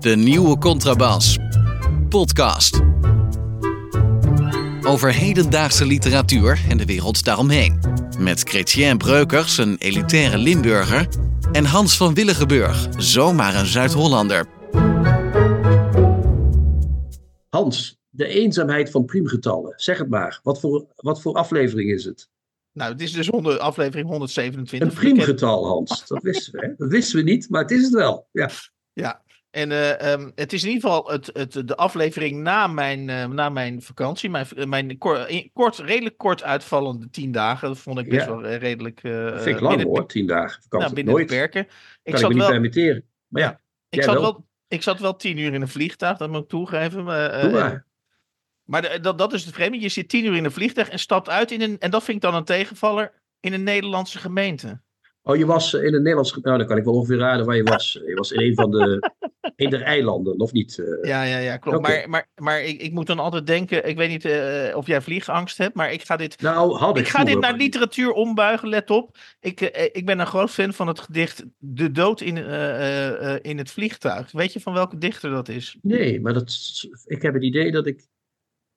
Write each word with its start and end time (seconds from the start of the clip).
De 0.00 0.16
nieuwe 0.16 0.58
Contrabas. 0.58 1.38
Podcast. 2.08 2.80
Over 4.82 5.12
hedendaagse 5.12 5.86
literatuur 5.86 6.60
en 6.68 6.78
de 6.78 6.84
wereld 6.84 7.24
daaromheen. 7.24 7.80
Met 8.18 8.40
Chrétien 8.40 8.98
Breukers, 8.98 9.58
een 9.58 9.76
elitaire 9.78 10.38
Limburger. 10.38 11.08
En 11.52 11.64
Hans 11.64 11.96
van 11.96 12.14
Willigenburg, 12.14 12.88
zomaar 12.96 13.54
een 13.54 13.66
Zuid-Hollander. 13.66 14.46
Hans, 17.48 17.98
de 18.08 18.26
eenzaamheid 18.26 18.90
van 18.90 19.04
priemgetallen. 19.04 19.72
Zeg 19.76 19.98
het 19.98 20.08
maar. 20.08 20.40
Wat 20.42 20.60
voor, 20.60 20.86
wat 20.96 21.22
voor 21.22 21.34
aflevering 21.34 21.90
is 21.90 22.04
het? 22.04 22.28
Nou, 22.76 22.92
het 22.92 23.00
is 23.00 23.12
dus 23.12 23.28
100, 23.28 23.58
aflevering 23.58 24.08
127. 24.08 24.88
Een 24.88 24.94
priemgetal, 24.94 25.66
Hans. 25.66 26.06
Dat 26.06 26.22
wisten 26.22 26.52
we. 26.52 26.66
Hè? 26.66 26.74
Dat 26.76 26.88
wisten 26.88 27.18
we 27.18 27.30
niet, 27.30 27.50
maar 27.50 27.62
het 27.62 27.70
is 27.70 27.82
het 27.82 27.92
wel. 27.92 28.28
Ja. 28.32 28.50
Ja, 28.92 29.22
en 29.50 29.70
uh, 29.70 30.12
um, 30.12 30.32
het 30.34 30.52
is 30.52 30.62
in 30.64 30.70
ieder 30.70 30.88
geval 30.88 31.10
het, 31.10 31.30
het, 31.32 31.68
de 31.68 31.76
aflevering 31.76 32.42
na 32.42 32.66
mijn, 32.66 33.08
uh, 33.08 33.26
na 33.26 33.48
mijn 33.48 33.82
vakantie. 33.82 34.30
Mijn, 34.30 34.46
mijn 34.66 34.98
kort, 34.98 35.50
kort, 35.52 35.78
redelijk 35.78 36.18
kort 36.18 36.42
uitvallende 36.42 37.10
tien 37.10 37.32
dagen. 37.32 37.68
Dat 37.68 37.78
vond 37.78 37.98
ik 37.98 38.08
best 38.08 38.26
ja. 38.26 38.36
wel 38.36 38.50
redelijk. 38.52 39.02
Uh, 39.02 39.30
dat 39.30 39.42
vind 39.42 39.56
ik 39.56 39.62
lang 39.62 39.82
hoor, 39.82 40.06
tien 40.06 40.26
dagen 40.26 40.62
vakantie. 40.62 40.78
Nou, 40.78 40.94
binnen 40.94 41.14
Nooit. 41.14 41.28
de 41.28 41.34
perken. 41.34 41.66
Ik 42.02 42.12
kan 42.12 42.14
ik 42.14 42.20
me 42.20 42.28
niet 42.28 42.38
wel, 42.38 42.50
permitteren. 42.50 43.04
Maar 43.26 43.42
ja, 43.42 43.60
ik 43.88 44.02
zat 44.02 44.14
wel. 44.14 44.22
wel. 44.22 44.46
Ik 44.68 44.82
zat 44.82 45.00
wel 45.00 45.16
tien 45.16 45.38
uur 45.38 45.54
in 45.54 45.62
een 45.62 45.68
vliegtuig, 45.68 46.18
dat 46.18 46.30
moet 46.30 46.42
ik 46.42 46.48
toegeven. 46.48 47.04
Maar, 47.04 47.40
Doe 47.40 47.50
maar. 47.50 47.86
Maar 48.66 48.82
de, 48.82 49.00
dat, 49.00 49.18
dat 49.18 49.32
is 49.32 49.44
het 49.44 49.54
vreemde. 49.54 49.80
Je 49.80 49.88
zit 49.88 50.08
tien 50.08 50.24
uur 50.24 50.36
in 50.36 50.44
een 50.44 50.52
vliegtuig 50.52 50.88
en 50.88 50.98
stapt 50.98 51.28
uit 51.28 51.50
in 51.50 51.60
een. 51.60 51.78
En 51.78 51.90
dat 51.90 52.04
vind 52.04 52.16
ik 52.16 52.22
dan 52.22 52.34
een 52.34 52.44
tegenvaller 52.44 53.12
in 53.40 53.52
een 53.52 53.62
Nederlandse 53.62 54.18
gemeente. 54.18 54.80
Oh, 55.22 55.36
je 55.36 55.46
was 55.46 55.74
in 55.74 55.94
een 55.94 56.02
Nederlandse. 56.02 56.38
Nou, 56.42 56.58
dan 56.58 56.66
kan 56.66 56.76
ik 56.76 56.84
wel 56.84 56.94
ongeveer 56.94 57.18
raden 57.18 57.46
waar 57.46 57.56
je 57.56 57.62
was. 57.62 57.92
Je 58.06 58.14
was 58.14 58.32
in 58.32 58.40
een 58.40 58.54
van 58.54 58.70
de. 58.70 59.10
der 59.56 59.82
eilanden, 59.82 60.40
of 60.40 60.52
niet? 60.52 60.78
Uh... 60.78 60.86
Ja, 61.02 61.22
ja, 61.22 61.38
ja, 61.38 61.56
klopt. 61.56 61.78
Okay. 61.78 61.96
Maar, 61.96 62.08
maar, 62.08 62.28
maar 62.34 62.62
ik, 62.62 62.80
ik 62.80 62.92
moet 62.92 63.06
dan 63.06 63.18
altijd 63.18 63.46
denken. 63.46 63.88
Ik 63.88 63.96
weet 63.96 64.08
niet 64.08 64.24
uh, 64.24 64.76
of 64.76 64.86
jij 64.86 65.00
vliegangst 65.00 65.58
hebt, 65.58 65.74
maar 65.74 65.92
ik 65.92 66.02
ga 66.02 66.16
dit. 66.16 66.40
Nou, 66.40 66.76
had 66.76 66.96
ik. 66.96 67.04
Ik 67.04 67.10
ga 67.10 67.24
dit 67.24 67.40
naar 67.40 67.54
literatuur 67.54 68.12
ombuigen, 68.12 68.68
let 68.68 68.90
op. 68.90 69.16
Ik, 69.40 69.60
uh, 69.60 69.84
ik 69.92 70.06
ben 70.06 70.18
een 70.18 70.26
groot 70.26 70.50
fan 70.50 70.72
van 70.72 70.86
het 70.86 71.00
gedicht 71.00 71.44
De 71.58 71.90
Dood 71.90 72.20
in, 72.20 72.36
in 73.42 73.58
het 73.58 73.70
Vliegtuig. 73.70 74.32
Weet 74.32 74.52
je 74.52 74.60
van 74.60 74.72
welke 74.72 74.98
dichter 74.98 75.30
dat 75.30 75.48
is? 75.48 75.76
Nee, 75.82 76.20
maar 76.20 76.32
dat, 76.32 76.84
ik 77.04 77.22
heb 77.22 77.34
het 77.34 77.42
idee 77.42 77.72
dat 77.72 77.86
ik. 77.86 78.06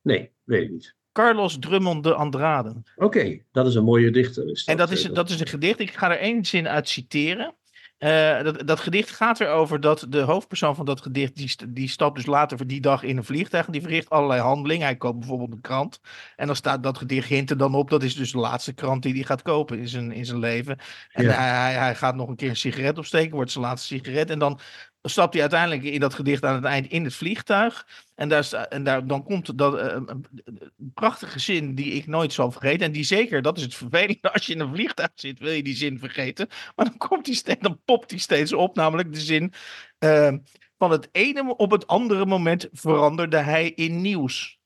Nee, 0.02 0.32
weet 0.44 0.64
ik 0.64 0.72
niet. 0.72 0.96
Carlos 1.12 1.58
Drummond 1.60 2.04
de 2.04 2.14
Andrade. 2.14 2.70
Oké, 2.70 3.06
okay, 3.06 3.46
dat 3.52 3.68
is 3.68 3.76
een 3.76 3.84
mooie 3.84 4.12
dichter. 4.12 4.50
Is 4.50 4.66
dat, 4.66 4.76
en 4.76 4.78
dat 4.78 4.92
is, 4.92 5.04
dat 5.04 5.30
is 5.30 5.40
een 5.40 5.48
gedicht. 5.48 5.80
Ik 5.80 5.98
ga 5.98 6.12
er 6.12 6.20
één 6.20 6.46
zin 6.46 6.68
uit 6.68 6.90
citeren. 6.90 7.54
Uh, 8.00 8.44
dat, 8.44 8.68
dat 8.68 8.80
gedicht 8.80 9.10
gaat 9.10 9.40
erover 9.40 9.80
dat 9.80 10.06
de 10.10 10.20
hoofdpersoon 10.20 10.76
van 10.76 10.86
dat 10.86 11.02
gedicht, 11.02 11.36
die, 11.36 11.56
die 11.70 11.90
stapt 11.90 12.16
dus 12.16 12.26
later 12.26 12.58
voor 12.58 12.68
die 12.68 12.82
dag 12.82 13.04
in 13.04 13.18
een 13.18 13.24
vliegtuig 13.24 13.66
en 13.66 13.72
die 13.72 13.82
verricht 13.82 14.10
allerlei 14.10 14.42
handelingen. 14.42 14.86
Hij 14.86 14.96
koopt 14.96 15.20
bijvoorbeeld 15.20 15.52
een 15.52 15.62
krant 15.62 16.00
en 16.36 16.48
dan 16.48 16.56
staat 16.56 16.84
dat 16.84 16.98
gedicht 16.98 17.30
hint 17.30 17.50
er 17.50 17.58
dan 17.58 17.76
op, 17.76 17.90
dat 17.90 18.04
is 18.04 18.16
dus 18.16 18.32
de 18.32 18.38
laatste 18.38 18.74
krant 18.74 19.04
die 19.04 19.14
hij 19.14 19.24
gaat 19.24 19.42
kopen 19.42 19.80
in 19.80 19.88
zijn, 19.88 20.12
in 20.12 20.26
zijn 20.26 20.40
leven. 20.40 20.78
En 21.12 21.24
ja. 21.24 21.32
hij, 21.32 21.50
hij, 21.50 21.74
hij 21.74 21.96
gaat 21.96 22.16
nog 22.16 22.30
een 22.30 22.36
keer 22.36 22.50
een 22.50 22.56
sigaret 22.56 22.98
opsteken, 22.98 23.36
wordt 23.36 23.52
zijn 23.52 23.64
laatste 23.64 23.96
sigaret 23.96 24.30
en 24.30 24.40
dan 24.40 24.60
stapt 25.02 25.34
hij 25.34 25.42
uiteindelijk 25.42 25.84
in 25.84 26.00
dat 26.00 26.14
gedicht 26.14 26.44
aan 26.44 26.56
het 26.56 26.64
eind 26.64 26.92
in 26.92 27.04
het 27.04 27.14
vliegtuig. 27.14 27.88
En, 28.16 28.30
daar, 28.30 28.52
en 28.52 28.84
daar, 28.84 29.08
dan 29.08 29.24
komt 29.24 29.58
dat 29.58 29.74
uh, 29.74 30.02
een 30.06 30.92
prachtige 30.94 31.40
zin 31.40 31.76
die 31.76 31.94
ik 31.94 32.08
nooit 32.08 32.34
zal 32.34 32.52
vergeten. 32.52 32.86
En 32.86 32.92
die 32.92 33.04
zeker, 33.04 33.42
dat 33.42 33.58
is 33.58 33.64
het 33.64 33.76
vervelende, 33.76 34.32
als 34.34 34.46
je 34.46 34.54
in 34.54 34.60
een 34.60 34.74
vliegtuig 34.74 35.12
zit, 35.16 35.40
wil 35.40 35.52
je 35.52 35.64
die 35.64 35.76
zin 35.76 36.00
vergeten. 36.00 36.48
Maar 36.76 36.86
dan, 36.86 36.98
komt 36.98 37.26
die 37.26 37.36
steeds, 37.36 37.62
dan 37.62 37.82
popt 37.86 38.10
die 38.10 38.20
steeds 38.20 38.54
op, 38.54 38.76
namelijk 38.76 39.14
de 39.14 39.20
zin... 39.20 39.54
Uh, 40.00 40.34
van 40.78 40.92
het 40.92 41.10
ene 41.12 41.56
op 41.58 41.72
het 41.72 41.88
andere 41.88 42.26
moment 42.26 42.70
veranderde 42.72 43.38
hij 43.38 43.72
in 43.76 44.02
nieuws. 44.02 44.60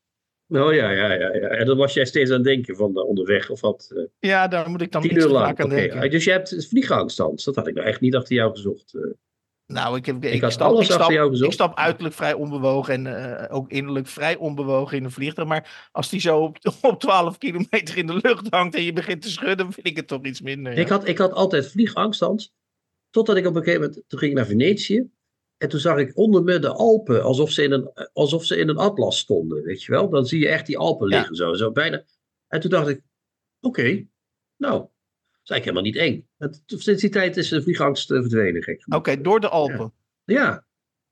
Oh 0.47 0.73
ja, 0.73 0.89
ja, 0.89 1.13
ja, 1.13 1.33
ja. 1.33 1.47
En 1.47 1.65
dan 1.65 1.77
was 1.77 1.93
jij 1.93 2.05
steeds 2.05 2.29
aan 2.29 2.35
het 2.35 2.45
denken 2.45 2.75
van 2.75 2.91
uh, 2.91 3.07
onderweg 3.07 3.49
of 3.49 3.61
wat? 3.61 3.91
Uh, 3.93 4.03
ja, 4.19 4.47
daar 4.47 4.69
moet 4.69 4.81
ik 4.81 4.91
dan 4.91 5.01
niet 5.01 5.23
vaak 5.23 5.59
aan 5.59 5.65
okay. 5.65 5.87
denken. 5.87 6.11
Dus 6.11 6.23
je 6.23 6.31
hebt 6.31 6.67
vliegangst, 6.69 7.17
Hans. 7.17 7.43
Dat 7.43 7.55
had 7.55 7.67
ik 7.67 7.73
nou 7.73 7.87
echt 7.87 8.01
niet 8.01 8.15
achter 8.15 8.35
jou 8.35 8.51
gezocht. 8.51 8.93
Uh. 8.93 9.11
Nou, 9.67 9.97
ik, 9.97 10.05
heb, 10.05 10.23
ik, 10.23 10.49
stap, 10.49 10.67
alles 10.67 10.87
ik, 10.87 10.93
stap, 10.93 11.11
ik 11.31 11.51
stap 11.51 11.77
uiterlijk 11.77 12.15
vrij 12.15 12.33
onbewogen 12.33 12.93
en 12.93 13.05
uh, 13.05 13.55
ook 13.55 13.69
innerlijk 13.69 14.07
vrij 14.07 14.35
onbewogen 14.35 14.97
in 14.97 15.03
een 15.03 15.11
vliegtuig. 15.11 15.47
Maar 15.47 15.89
als 15.91 16.09
die 16.09 16.19
zo 16.19 16.39
op, 16.39 16.57
op 16.81 16.99
12 16.99 17.37
kilometer 17.37 17.97
in 17.97 18.07
de 18.07 18.19
lucht 18.21 18.47
hangt 18.49 18.75
en 18.75 18.83
je 18.83 18.93
begint 18.93 19.21
te 19.21 19.29
schudden, 19.29 19.71
vind 19.71 19.87
ik 19.87 19.95
het 19.95 20.07
toch 20.07 20.23
iets 20.23 20.41
minder. 20.41 20.73
Ja. 20.73 20.79
Ik, 20.81 20.87
had, 20.87 21.07
ik 21.07 21.17
had 21.17 21.31
altijd 21.31 21.71
vliegangst, 21.71 22.19
Hans. 22.19 22.53
Totdat 23.09 23.35
ik 23.35 23.45
op 23.45 23.55
een 23.55 23.63
gegeven 23.63 23.81
moment, 23.81 24.03
toen 24.07 24.19
ging 24.19 24.31
ik 24.31 24.37
naar 24.37 24.47
Venetië. 24.47 25.09
En 25.57 25.69
toen 25.69 25.79
zag 25.79 25.97
ik 25.97 26.17
onder 26.17 26.43
me 26.43 26.59
de 26.59 26.73
Alpen, 26.73 27.23
alsof 27.23 27.51
ze 27.51 27.63
in 27.63 27.71
een, 27.71 27.91
alsof 28.13 28.45
ze 28.45 28.57
in 28.57 28.69
een 28.69 28.77
atlas 28.77 29.17
stonden, 29.17 29.63
weet 29.63 29.83
je 29.83 29.91
wel. 29.91 30.09
Dan 30.09 30.25
zie 30.25 30.39
je 30.39 30.47
echt 30.47 30.65
die 30.65 30.77
Alpen 30.77 31.07
liggen 31.07 31.35
ja. 31.35 31.35
zo, 31.35 31.53
zo 31.53 31.71
bijna. 31.71 32.03
En 32.47 32.59
toen 32.59 32.69
dacht 32.69 32.87
ik, 32.87 33.01
oké, 33.59 33.79
okay, 33.79 34.07
nou, 34.57 34.87
is 35.43 35.49
eigenlijk 35.49 35.63
helemaal 35.63 35.83
niet 35.83 35.95
eng. 35.95 36.27
En 36.37 36.79
sinds 36.79 37.01
die 37.01 37.09
tijd 37.09 37.37
is 37.37 37.49
de 37.49 37.61
vliegangst 37.61 38.11
uh, 38.11 38.19
verdwenen, 38.19 38.63
gek. 38.63 38.83
Oké, 38.85 38.95
okay, 38.95 39.21
door 39.21 39.39
de 39.39 39.49
Alpen. 39.49 39.93
Ja, 40.23 40.41
ja. 40.41 40.65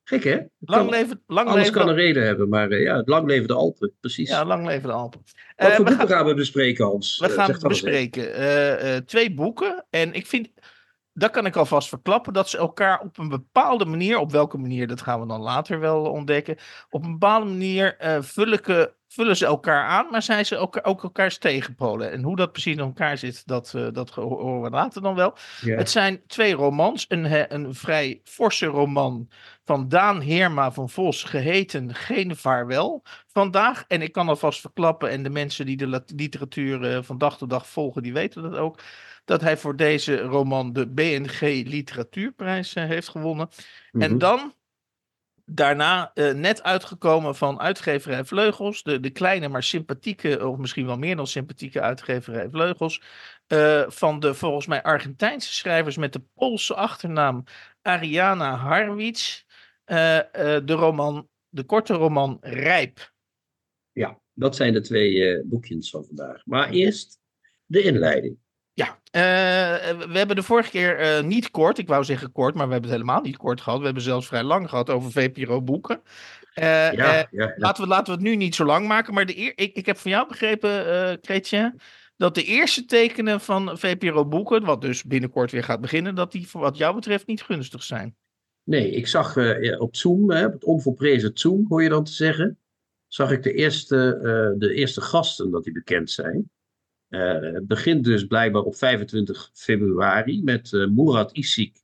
gek 0.04 0.24
hè? 0.24 0.40
Lang 0.60 0.90
leven, 0.90 1.24
lang 1.28 1.48
alles 1.48 1.60
leven 1.60 1.80
kan 1.80 1.90
een 1.90 1.96
reden 1.96 2.26
hebben, 2.26 2.50
maar 2.50 2.72
uh, 2.72 2.84
ja, 2.84 3.02
lang 3.06 3.28
leven 3.28 3.48
de 3.48 3.54
Alpen, 3.54 3.94
precies. 4.00 4.30
Ja, 4.30 4.46
lang 4.46 4.66
leven 4.66 4.88
de 4.88 4.94
Alpen. 4.94 5.22
Wat 5.56 5.70
uh, 5.70 5.76
voor 5.76 5.86
boeken 5.86 6.08
gaan... 6.08 6.18
gaan 6.18 6.26
we 6.26 6.34
bespreken, 6.34 6.86
Hans? 6.86 7.18
We 7.20 7.30
gaan 7.30 7.58
bespreken 7.62 9.06
twee 9.06 9.34
boeken. 9.34 9.86
En 9.90 10.14
ik 10.14 10.28
vind, 10.28 10.50
dat 11.14 11.32
kan 11.32 11.46
ik 11.46 11.56
alvast 11.56 11.90
verklappen, 11.90 12.34
dat 12.34 12.50
ze 12.50 12.58
elkaar 12.58 13.00
op 13.00 13.18
een 13.18 13.30
bepaalde 13.30 13.86
manier, 13.86 14.18
op 14.18 14.32
welke 14.32 14.58
manier, 14.58 14.88
dat 14.88 15.02
gaan 15.02 15.22
we 15.22 15.28
dan 15.28 15.42
later 15.42 15.80
wel 15.80 16.04
ontdekken, 16.04 16.58
op 16.90 17.04
een 17.04 17.12
bepaalde 17.12 17.46
manier 17.46 17.98
uh, 18.02 18.18
vullen, 18.22 18.62
vullen 19.14 19.38
ze 19.38 19.46
elkaar 19.46 19.86
aan, 19.86 20.08
maar 20.12 20.22
zijn 20.22 20.46
ze 20.46 20.58
ook, 20.58 20.80
ook 20.84 21.04
elkaars 21.04 21.38
tegenpolen. 21.38 22.12
En 22.12 22.24
hoe 22.24 22.36
dat 22.36 22.52
precies 22.52 22.74
in 22.74 22.80
elkaar 22.80 23.18
zit, 23.18 23.48
dat, 23.48 23.74
uh, 23.76 23.88
dat 23.92 24.10
horen 24.10 24.62
we 24.62 24.70
later 24.70 25.02
dan 25.02 25.16
wel. 25.16 25.38
Het 25.60 25.90
zijn 25.90 26.22
twee 26.28 26.54
romans, 26.54 27.06
een, 27.08 27.54
een 27.56 27.74
vrij 27.74 28.22
forse 28.24 28.66
roman 28.66 29.30
van 29.66 29.88
Daan 29.90 30.20
Heerma 30.20 30.72
van 30.72 30.90
Vos, 30.90 31.24
geheten 31.24 31.96
Geen 31.96 32.36
Vaarwel. 32.36 33.04
Vandaag, 33.28 33.86
en 33.88 34.02
ik 34.02 34.12
kan 34.12 34.30
alvast 34.30 34.60
verklappen, 34.60 35.10
en 35.10 35.24
de 35.24 35.30
mensen 35.30 35.66
die 35.66 35.78
de 35.78 36.04
literatuur 36.16 36.96
uh, 36.96 37.04
van 37.04 37.18
dag 37.18 37.38
tot 37.38 37.50
dag 37.50 37.68
volgen, 37.68 38.04
die 38.04 38.14
weten 38.14 38.42
dat 38.42 38.56
ook 38.56 38.80
dat 39.26 39.42
hij 39.42 39.58
voor 39.58 39.76
deze 39.76 40.22
roman 40.22 40.74
de 40.74 40.88
BNG 40.88 41.40
Literatuurprijs 41.68 42.76
uh, 42.76 42.84
heeft 42.84 43.10
gewonnen. 43.10 43.50
En 43.92 44.18
dan, 44.18 44.54
daarna, 45.56 46.12
uh, 46.14 46.34
net 46.34 46.64
uitgekomen 46.64 47.36
van 47.36 47.60
uitgeverij 47.60 48.26
Vleugels, 48.26 48.84
de, 48.84 49.00
de 49.00 49.10
kleine 49.10 49.48
maar 49.48 49.64
sympathieke, 49.64 50.48
of 50.48 50.58
misschien 50.58 50.86
wel 50.86 50.98
meer 50.98 51.16
dan 51.16 51.28
sympathieke 51.28 51.82
uitgeverij 51.82 52.50
Vleugels, 52.50 53.02
uh, 53.48 53.84
van 53.88 54.20
de 54.20 54.34
volgens 54.34 54.66
mij 54.66 54.84
Argentijnse 54.84 55.54
schrijvers 55.54 55.98
met 55.98 56.14
de 56.14 56.22
Poolse 56.34 56.74
achternaam 56.74 57.44
Ariana 57.82 58.56
Harwitz, 58.56 59.44
de 59.86 60.64
roman, 60.66 61.28
de 61.50 61.64
korte 61.64 61.94
roman 61.94 62.38
Rijp. 62.42 63.14
Ja, 63.92 64.20
dat 64.34 64.56
zijn 64.56 64.74
de 64.74 64.82
twee 64.82 65.44
boekjes 65.46 65.90
van 65.90 66.06
vandaag. 66.06 66.46
Maar 66.46 66.70
eerst 66.70 67.20
de 67.66 67.82
inleiding. 67.82 68.38
Ja, 68.82 69.00
uh, 69.12 70.08
we 70.08 70.18
hebben 70.18 70.36
de 70.36 70.44
vorige 70.44 70.70
keer 70.70 71.18
uh, 71.18 71.24
niet 71.24 71.52
kort, 71.52 71.78
ik 71.78 71.88
wou 71.88 72.04
zeggen 72.04 72.32
kort, 72.32 72.56
maar 72.56 72.66
we 72.68 72.72
hebben 72.72 72.92
het 72.92 73.00
helemaal 73.00 73.24
niet 73.24 73.38
kort 73.38 73.62
gehad. 73.62 73.80
We 73.80 73.86
hebben 73.86 74.04
zelfs 74.04 74.28
vrij 74.28 74.44
lang 74.44 74.70
gehad 74.70 74.90
over 74.90 75.12
VPRO-boeken. 75.12 76.02
Uh, 76.56 76.64
ja, 76.64 76.92
ja, 76.92 77.28
ja. 77.32 77.54
Laten, 77.58 77.84
we, 77.84 77.90
laten 77.90 78.06
we 78.06 78.20
het 78.20 78.30
nu 78.30 78.36
niet 78.36 78.56
zo 78.56 78.66
lang 78.66 78.88
maken, 78.88 79.14
maar 79.14 79.26
de 79.26 79.38
eer, 79.38 79.52
ik, 79.56 79.76
ik 79.76 79.86
heb 79.86 79.98
van 79.98 80.12
jou 80.12 80.28
begrepen, 80.28 81.20
Kretje, 81.22 81.76
dat 82.18 82.36
de 82.36 82.44
eerste 82.44 82.86
tekenen 82.86 83.42
van 83.42 83.78
VPRO-boeken, 83.78 84.66
wat 84.66 84.82
dus 84.82 85.04
binnenkort 85.04 85.52
weer 85.52 85.64
gaat 85.64 85.82
beginnen, 85.82 86.16
dat 86.16 86.32
die 86.32 86.48
wat 86.52 86.78
jou 86.78 86.96
betreft 86.96 87.28
niet 87.28 87.44
gunstig 87.44 87.84
zijn. 87.84 88.16
Nee, 88.64 88.92
ik 88.92 89.08
zag 89.08 89.38
op 89.80 89.96
Zoom, 89.96 90.32
hè, 90.32 90.46
op 90.46 90.54
het 90.54 90.64
onvolprezen 90.64 91.32
Zoom, 91.34 91.66
hoor 91.70 91.84
je 91.84 91.90
dan 91.90 92.04
te 92.04 92.12
zeggen, 92.12 92.58
zag 93.08 93.32
ik 93.32 93.44
de 93.44 93.54
eerste, 93.54 94.20
de 94.58 94.74
eerste 94.74 95.02
gasten 95.02 95.52
dat 95.52 95.64
die 95.64 95.74
bekend 95.74 96.12
zijn. 96.12 96.50
Uh, 97.12 97.54
het 97.54 97.68
begint 97.68 98.04
dus 98.04 98.26
blijkbaar 98.26 98.62
op 98.62 98.76
25 98.76 99.50
februari 99.54 100.44
met 100.44 100.72
uh, 100.72 100.88
Murat 100.88 101.32
Isik 101.32 101.78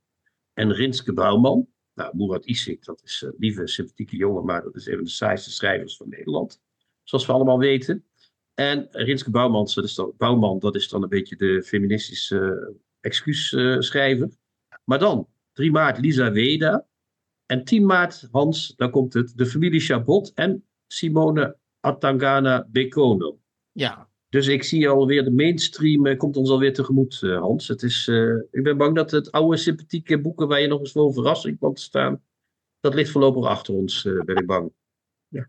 en 0.52 0.72
Rinske 0.72 1.12
Bouwman. 1.12 1.68
Nou, 1.94 2.16
Murat 2.16 2.44
Isik, 2.44 2.84
dat 2.84 3.02
is 3.04 3.22
een 3.26 3.34
lieve, 3.38 3.66
sympathieke 3.66 4.16
jongen, 4.16 4.44
maar 4.44 4.62
dat 4.62 4.76
is 4.76 4.86
een 4.86 4.94
van 4.94 5.04
de 5.04 5.10
saaiste 5.10 5.50
schrijvers 5.50 5.96
van 5.96 6.08
Nederland. 6.08 6.60
Zoals 7.02 7.26
we 7.26 7.32
allemaal 7.32 7.58
weten. 7.58 8.04
En 8.54 8.88
Rinske 8.90 9.30
Bouwman, 9.30 9.68
dat 9.74 9.84
is 9.84 9.94
dan, 9.94 10.12
Bouwman, 10.16 10.58
dat 10.58 10.74
is 10.74 10.88
dan 10.88 11.02
een 11.02 11.08
beetje 11.08 11.36
de 11.36 11.62
feministische 11.62 12.74
excuusschrijver. 13.00 14.30
Maar 14.84 14.98
dan, 14.98 15.28
3 15.52 15.70
maart 15.70 15.98
Lisa 15.98 16.32
Weda. 16.32 16.86
En 17.46 17.64
10 17.64 17.86
maart, 17.86 18.28
Hans, 18.30 18.74
daar 18.76 18.90
komt 18.90 19.12
het, 19.12 19.32
de 19.36 19.46
familie 19.46 19.80
Chabot 19.80 20.32
en 20.34 20.64
Simone 20.86 21.56
Atangana 21.80 22.66
Bekono. 22.70 23.38
Ja, 23.72 24.07
Dus 24.28 24.46
ik 24.46 24.62
zie 24.62 24.88
alweer 24.88 25.24
de 25.24 25.30
mainstream 25.30 26.06
uh, 26.06 26.16
komt 26.16 26.36
ons 26.36 26.50
alweer 26.50 26.72
tegemoet, 26.72 27.20
uh, 27.22 27.40
Hans. 27.40 27.68
Het 27.68 27.82
is, 27.82 28.06
uh, 28.06 28.42
ik 28.50 28.62
ben 28.62 28.76
bang 28.76 28.94
dat 28.96 29.10
het 29.10 29.32
oude 29.32 29.56
sympathieke 29.56 30.20
boeken 30.20 30.48
waar 30.48 30.60
je 30.60 30.66
nog 30.66 30.80
eens 30.80 30.92
voor 30.92 31.12
verrassing 31.12 31.58
kwam 31.58 31.74
te 31.74 31.82
staan, 31.82 32.22
dat 32.80 32.94
ligt 32.94 33.10
voorlopig 33.10 33.44
achter 33.44 33.74
ons, 33.74 34.02
ben 34.02 34.36
ik 34.36 34.46
bang. 34.46 34.72
Ja. 35.28 35.48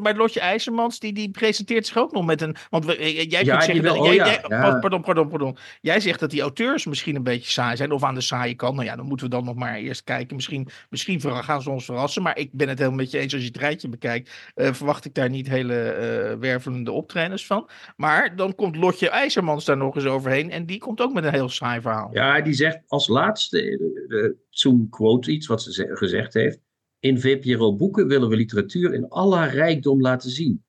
Maar 0.00 0.16
Lotje 0.16 0.40
IJzermans, 0.40 0.98
die, 0.98 1.12
die 1.12 1.30
presenteert 1.30 1.86
zich 1.86 1.96
ook 1.96 2.12
nog 2.12 2.24
met 2.24 2.40
een. 2.40 2.56
Want 2.70 2.84
we, 2.84 3.26
jij 3.28 3.44
ja, 3.44 3.50
kunt 3.50 3.64
zeggen. 3.64 3.82
Wil, 3.82 3.92
dat, 3.92 4.02
oh, 4.02 4.06
jij, 4.06 4.14
ja, 4.14 4.24
jij, 4.24 4.44
ja. 4.48 4.78
Pardon, 4.78 5.02
pardon, 5.02 5.28
pardon. 5.28 5.56
Jij 5.80 6.00
zegt 6.00 6.20
dat 6.20 6.30
die 6.30 6.40
auteurs 6.40 6.86
misschien 6.86 7.16
een 7.16 7.22
beetje 7.22 7.50
saai 7.50 7.76
zijn. 7.76 7.92
Of 7.92 8.04
aan 8.04 8.14
de 8.14 8.20
saaie 8.20 8.54
kant. 8.54 8.74
Nou 8.74 8.86
ja, 8.86 8.96
dan 8.96 9.06
moeten 9.06 9.26
we 9.26 9.32
dan 9.32 9.44
nog 9.44 9.54
maar 9.54 9.74
eerst 9.74 10.04
kijken. 10.04 10.36
Misschien, 10.36 10.68
misschien 10.88 11.20
gaan 11.20 11.62
ze 11.62 11.70
ons 11.70 11.84
verrassen. 11.84 12.22
Maar 12.22 12.38
ik 12.38 12.52
ben 12.52 12.68
het 12.68 12.78
helemaal 12.78 12.98
met 12.98 13.10
je 13.10 13.18
eens. 13.18 13.32
Als 13.32 13.42
je 13.42 13.48
het 13.48 13.56
rijtje 13.56 13.88
bekijkt, 13.88 14.52
uh, 14.56 14.72
verwacht 14.72 15.04
ik 15.04 15.14
daar 15.14 15.30
niet 15.30 15.48
hele 15.48 15.74
uh, 15.74 16.40
wervelende 16.40 16.92
optredens 16.92 17.46
van. 17.46 17.68
Maar 17.96 18.36
dan 18.36 18.54
komt 18.54 18.76
Lotje 18.76 19.10
IJzermans 19.10 19.64
daar 19.64 19.76
nog 19.76 19.94
eens 19.94 20.04
overheen. 20.04 20.50
En 20.50 20.66
die 20.66 20.78
komt 20.78 21.00
ook 21.00 21.12
met 21.12 21.24
een 21.24 21.32
heel 21.32 21.48
saai 21.48 21.80
verhaal. 21.80 22.10
Ja, 22.12 22.40
die 22.40 22.54
zegt 22.54 22.80
als 22.86 23.08
laatste. 23.08 23.78
Uh, 24.08 24.30
Zoom 24.48 24.88
quote 24.88 25.30
iets 25.30 25.46
wat 25.46 25.62
ze 25.62 25.90
gezegd 25.92 26.34
heeft. 26.34 26.58
In 27.00 27.20
VPRO 27.20 27.76
Boeken 27.76 28.06
willen 28.06 28.28
we 28.28 28.36
literatuur 28.36 28.94
in 28.94 29.08
al 29.08 29.36
haar 29.36 29.54
rijkdom 29.54 30.00
laten 30.00 30.30
zien. 30.30 30.64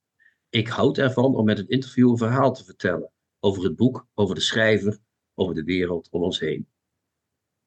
Ik 0.50 0.68
houd 0.68 0.98
ervan 0.98 1.36
om 1.36 1.46
met 1.46 1.60
een 1.60 1.68
interview 1.68 2.10
een 2.10 2.18
verhaal 2.18 2.54
te 2.54 2.66
vertellen. 2.66 3.12
Over 3.40 3.64
het 3.64 3.76
boek, 3.76 4.08
over 4.14 4.36
de 4.36 4.42
schrijver, 4.42 5.00
over 5.34 5.56
de 5.56 5.64
wereld 5.64 6.08
om 6.12 6.22
ons 6.22 6.40
heen. 6.40 6.68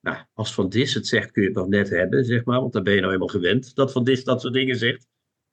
Nou, 0.01 0.25
als 0.33 0.55
Van 0.55 0.69
Dis 0.69 0.95
het 0.95 1.07
zegt 1.07 1.31
kun 1.31 1.43
je 1.43 1.49
het 1.49 1.57
nog 1.57 1.69
net 1.69 1.89
hebben, 1.89 2.25
zeg 2.25 2.45
maar. 2.45 2.61
Want 2.61 2.73
dan 2.73 2.83
ben 2.83 2.93
je 2.93 3.01
nou 3.01 3.13
helemaal 3.13 3.35
gewend 3.35 3.75
dat 3.75 3.93
Van 3.93 4.05
Dis 4.05 4.25
dat 4.25 4.41
soort 4.41 4.55
dingen 4.55 4.77
zegt. 4.77 5.07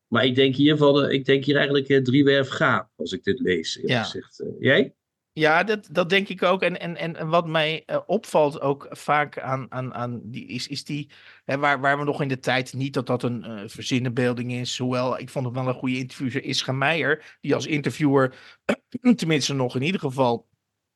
Maar 0.08 0.26
ik 0.26 0.36
denk 0.36 0.56
hier, 0.56 0.78
van, 0.78 1.10
ik 1.10 1.26
denk 1.26 1.46
hier 1.46 1.56
eigenlijk 1.56 1.90
uh, 1.90 2.02
driewerf 2.02 2.50
gaap 2.50 2.90
als 2.96 3.12
ik 3.12 3.24
dit 3.24 3.40
lees. 3.40 3.80
Ja. 3.82 4.04
Gezegd. 4.04 4.42
Uh, 4.42 4.48
jij? 4.60 4.96
Ja, 5.34 5.64
dat, 5.64 5.88
dat 5.92 6.10
denk 6.10 6.28
ik 6.28 6.44
ook. 6.44 6.62
En, 6.62 6.80
en, 6.80 6.98
en 6.98 7.28
wat 7.28 7.48
mij 7.48 7.84
uh, 7.86 8.00
opvalt 8.06 8.62
ook 8.62 8.88
vaak 8.90 9.40
aan, 9.40 9.72
aan, 9.72 9.94
aan 9.94 10.22
die, 10.24 10.48
is, 10.48 10.68
is 10.68 10.84
die, 10.84 11.10
hè, 11.46 11.58
waar, 11.58 11.80
waar 11.80 11.98
we 12.00 12.04
nog 12.04 12.22
in 12.22 12.28
de 12.28 12.40
tijd 12.40 12.74
niet 12.74 12.94
dat 12.94 13.08
dat 13.08 13.24
een 13.24 13.46
uh, 13.48 13.62
verzinnenbeelding 13.66 14.52
is. 14.52 14.78
Hoewel, 14.78 15.20
ik 15.20 15.30
vond 15.30 15.46
het 15.46 15.54
wel 15.54 15.68
een 15.68 15.74
goede 15.74 15.98
interviewer, 15.98 16.44
Ischa 16.44 16.72
Meijer, 16.72 17.38
die 17.42 17.56
als 17.56 17.66
interviewer, 17.66 18.36
tenminste 19.16 19.54
nog 19.54 19.76
in 19.76 19.82
ieder 19.82 20.00
geval, 20.00 20.50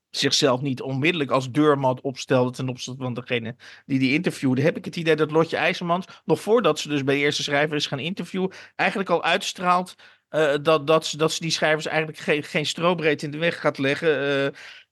zichzelf 0.09 0.61
niet 0.61 0.81
onmiddellijk 0.81 1.31
als 1.31 1.51
deurmat 1.51 2.01
opstelde 2.01 2.51
ten 2.51 2.69
opzichte 2.69 3.03
van 3.03 3.13
degene 3.13 3.55
die 3.85 3.99
die 3.99 4.13
interviewde, 4.13 4.61
heb 4.61 4.77
ik 4.77 4.85
het 4.85 4.95
idee 4.95 5.15
dat 5.15 5.31
Lotje 5.31 5.57
IJzermans, 5.57 6.05
nog 6.25 6.41
voordat 6.41 6.79
ze 6.79 6.87
dus 6.87 7.03
bij 7.03 7.15
de 7.15 7.21
eerste 7.21 7.43
schrijver 7.43 7.75
is 7.75 7.87
gaan 7.87 7.99
interviewen, 7.99 8.51
eigenlijk 8.75 9.09
al 9.09 9.23
uitstraalt 9.23 9.95
uh, 10.35 10.53
dat, 10.61 10.87
dat, 10.87 11.05
ze, 11.05 11.17
dat 11.17 11.31
ze 11.31 11.41
die 11.41 11.51
schrijvers 11.51 11.85
eigenlijk 11.85 12.17
geen, 12.17 12.43
geen 12.43 12.65
strobreed 12.65 13.23
in 13.23 13.31
de 13.31 13.37
weg 13.37 13.59
gaat 13.59 13.77
leggen. 13.77 14.09
Uh, 14.09 14.47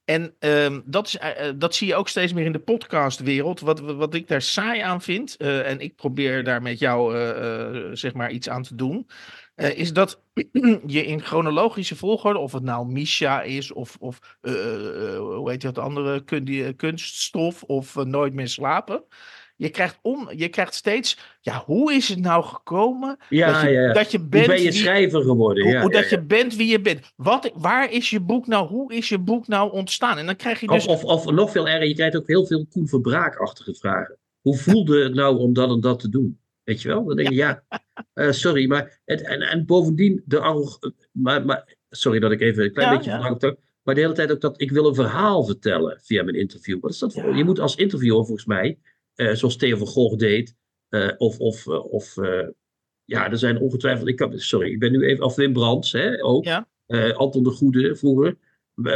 en 0.06 0.36
uh, 0.40 0.80
dat, 0.86 1.08
is, 1.08 1.16
uh, 1.16 1.52
dat 1.56 1.76
zie 1.76 1.88
je 1.88 1.96
ook 1.96 2.08
steeds 2.08 2.34
meer 2.34 2.46
in 2.46 2.52
de 2.52 2.60
podcastwereld. 2.60 3.60
Wat, 3.60 3.80
wat 3.80 4.14
ik 4.14 4.28
daar 4.28 4.42
saai 4.42 4.82
aan 4.82 5.02
vind, 5.02 5.38
en 5.38 5.80
ik 5.80 5.96
probeer 5.96 6.44
daar 6.44 6.62
met 6.62 6.80
jou 6.80 7.18
zeg 7.96 8.14
maar 8.14 8.32
iets 8.32 8.50
aan 8.50 8.64
te 8.64 8.76
doen, 8.76 9.08
is 9.56 9.94
dat 9.94 10.22
je 10.86 11.06
in 11.06 11.22
chronologische 11.22 11.96
volgorde, 11.96 12.40
of 12.40 12.52
het 12.52 12.64
nou 12.64 12.92
Misha 12.92 13.42
is, 13.42 13.72
of, 13.72 13.98
of 14.00 14.20
hoe 14.42 15.50
heet 15.50 15.62
dat 15.62 15.78
andere 15.78 16.24
kun, 16.24 16.76
kunststof, 16.76 17.64
of 17.64 17.96
Nooit 17.96 18.34
meer 18.34 18.48
slapen. 18.48 19.04
Je 19.56 19.70
krijgt, 19.70 20.00
om, 20.02 20.30
je 20.36 20.50
krijgt 20.50 20.74
steeds, 20.74 21.18
ja, 21.42 21.64
hoe 21.66 21.94
is 21.94 22.10
het 22.10 22.20
nou 22.20 22.44
gekomen 22.44 23.18
ja, 23.30 23.52
dat, 23.52 23.62
je, 23.62 23.70
ja, 23.70 23.82
ja. 23.82 23.94
dat 23.94 24.12
je 24.12 24.20
bent 24.20 24.46
hoe 24.46 24.56
ben 24.56 24.64
je 24.64 24.72
wie, 24.72 24.80
schrijver 24.80 25.22
geworden? 25.22 25.64
hoe, 25.64 25.74
ja, 25.74 25.82
hoe 25.82 25.92
dat 25.92 26.10
je 26.10 26.22
bent 26.22 26.56
wie 26.56 26.68
je 26.68 26.82
bent. 26.82 27.12
Wat, 27.16 27.52
waar 27.56 27.92
is 27.92 28.10
je 28.10 28.20
boek 28.20 28.48
nou, 28.48 28.68
hoe 28.68 28.94
is 28.94 29.10
je 29.10 29.20
boek 29.20 29.48
nou 29.48 29.72
ontstaan? 29.72 30.18
En 30.18 30.26
dan 30.26 30.36
krijg 30.36 30.60
je 30.60 30.68
dus... 30.68 30.88
Of, 30.88 31.04
of, 31.04 31.26
of 31.26 31.32
nog 31.34 31.52
veel 31.52 31.68
erger, 31.68 31.88
je 31.88 31.96
krijgt 31.96 32.16
ook 32.16 32.28
heel 32.28 32.46
veel 32.46 32.66
Koen 32.72 32.88
Verbraak-achtige 32.88 33.76
vragen. 33.76 34.18
Hoe 34.42 34.58
voelde 34.58 35.04
het 35.04 35.14
nou 35.14 35.38
om 35.38 35.54
dat 35.54 35.70
en 35.70 35.80
dat 35.80 36.00
te 36.00 36.10
doen? 36.10 36.40
Weet 36.64 36.82
je 36.82 36.88
wel? 36.88 37.06
Dan 37.06 37.16
denk 37.16 37.30
je, 37.30 37.36
ja, 37.36 37.64
uh, 38.14 38.32
sorry, 38.44 38.68
maar... 38.68 39.02
Het, 39.06 39.22
en, 39.22 39.42
en 39.42 39.66
bovendien, 39.66 40.22
de. 40.26 40.78
Maar, 41.12 41.46
maar, 41.46 41.76
sorry 41.90 42.20
dat 42.20 42.32
ik 42.32 42.42
even 42.42 42.64
een 42.64 42.74
klein 42.74 42.98
beetje 42.98 43.12
ja. 43.12 43.30
ook. 43.30 43.56
Maar 43.84 43.96
de 43.96 44.02
hele 44.02 44.14
tijd 44.14 44.32
ook 44.32 44.42
dat 44.42 44.62
ik 44.62 44.72
wil 44.72 44.88
een 44.88 44.96
verhaal 44.96 45.44
vertellen 45.44 46.00
via 46.02 46.24
mijn 46.24 46.36
interview. 46.36 46.82
Wat 46.82 46.92
is 46.92 47.00
dat 47.00 47.14
voor? 47.14 47.30
Ja. 47.30 47.36
Je 47.36 47.44
moet 47.44 47.60
als 47.60 47.76
interviewer 47.76 48.26
volgens 48.26 48.46
mij, 48.46 48.68
eh, 48.70 48.93
zoals 49.16 49.56
Theo 49.58 49.78
van 49.78 49.88
Gogh 49.88 50.18
deed, 50.18 50.56
eh, 50.90 51.10
of, 51.18 51.40
of, 51.40 51.68
eh, 51.68 51.86
of 51.92 52.18
eh, 52.18 52.48
ja, 53.06 53.32
er 53.32 53.38
zijn 53.38 53.60
ongetwijfeld, 53.60 54.08
ik 54.08 54.16
kan, 54.16 54.40
sorry, 54.40 54.72
ik 54.72 54.80
ben 54.80 54.92
nu 54.92 55.06
even, 55.06 55.26
of 55.26 55.36
Wim 55.36 55.54
Brands, 55.54 55.92
hè, 55.92 56.24
ook, 56.24 56.44
Ja. 56.46 56.68
Eh, 56.86 57.12
Anton 57.12 57.44
de 57.44 57.50
Goede 57.50 57.96
vroeger, 57.96 58.38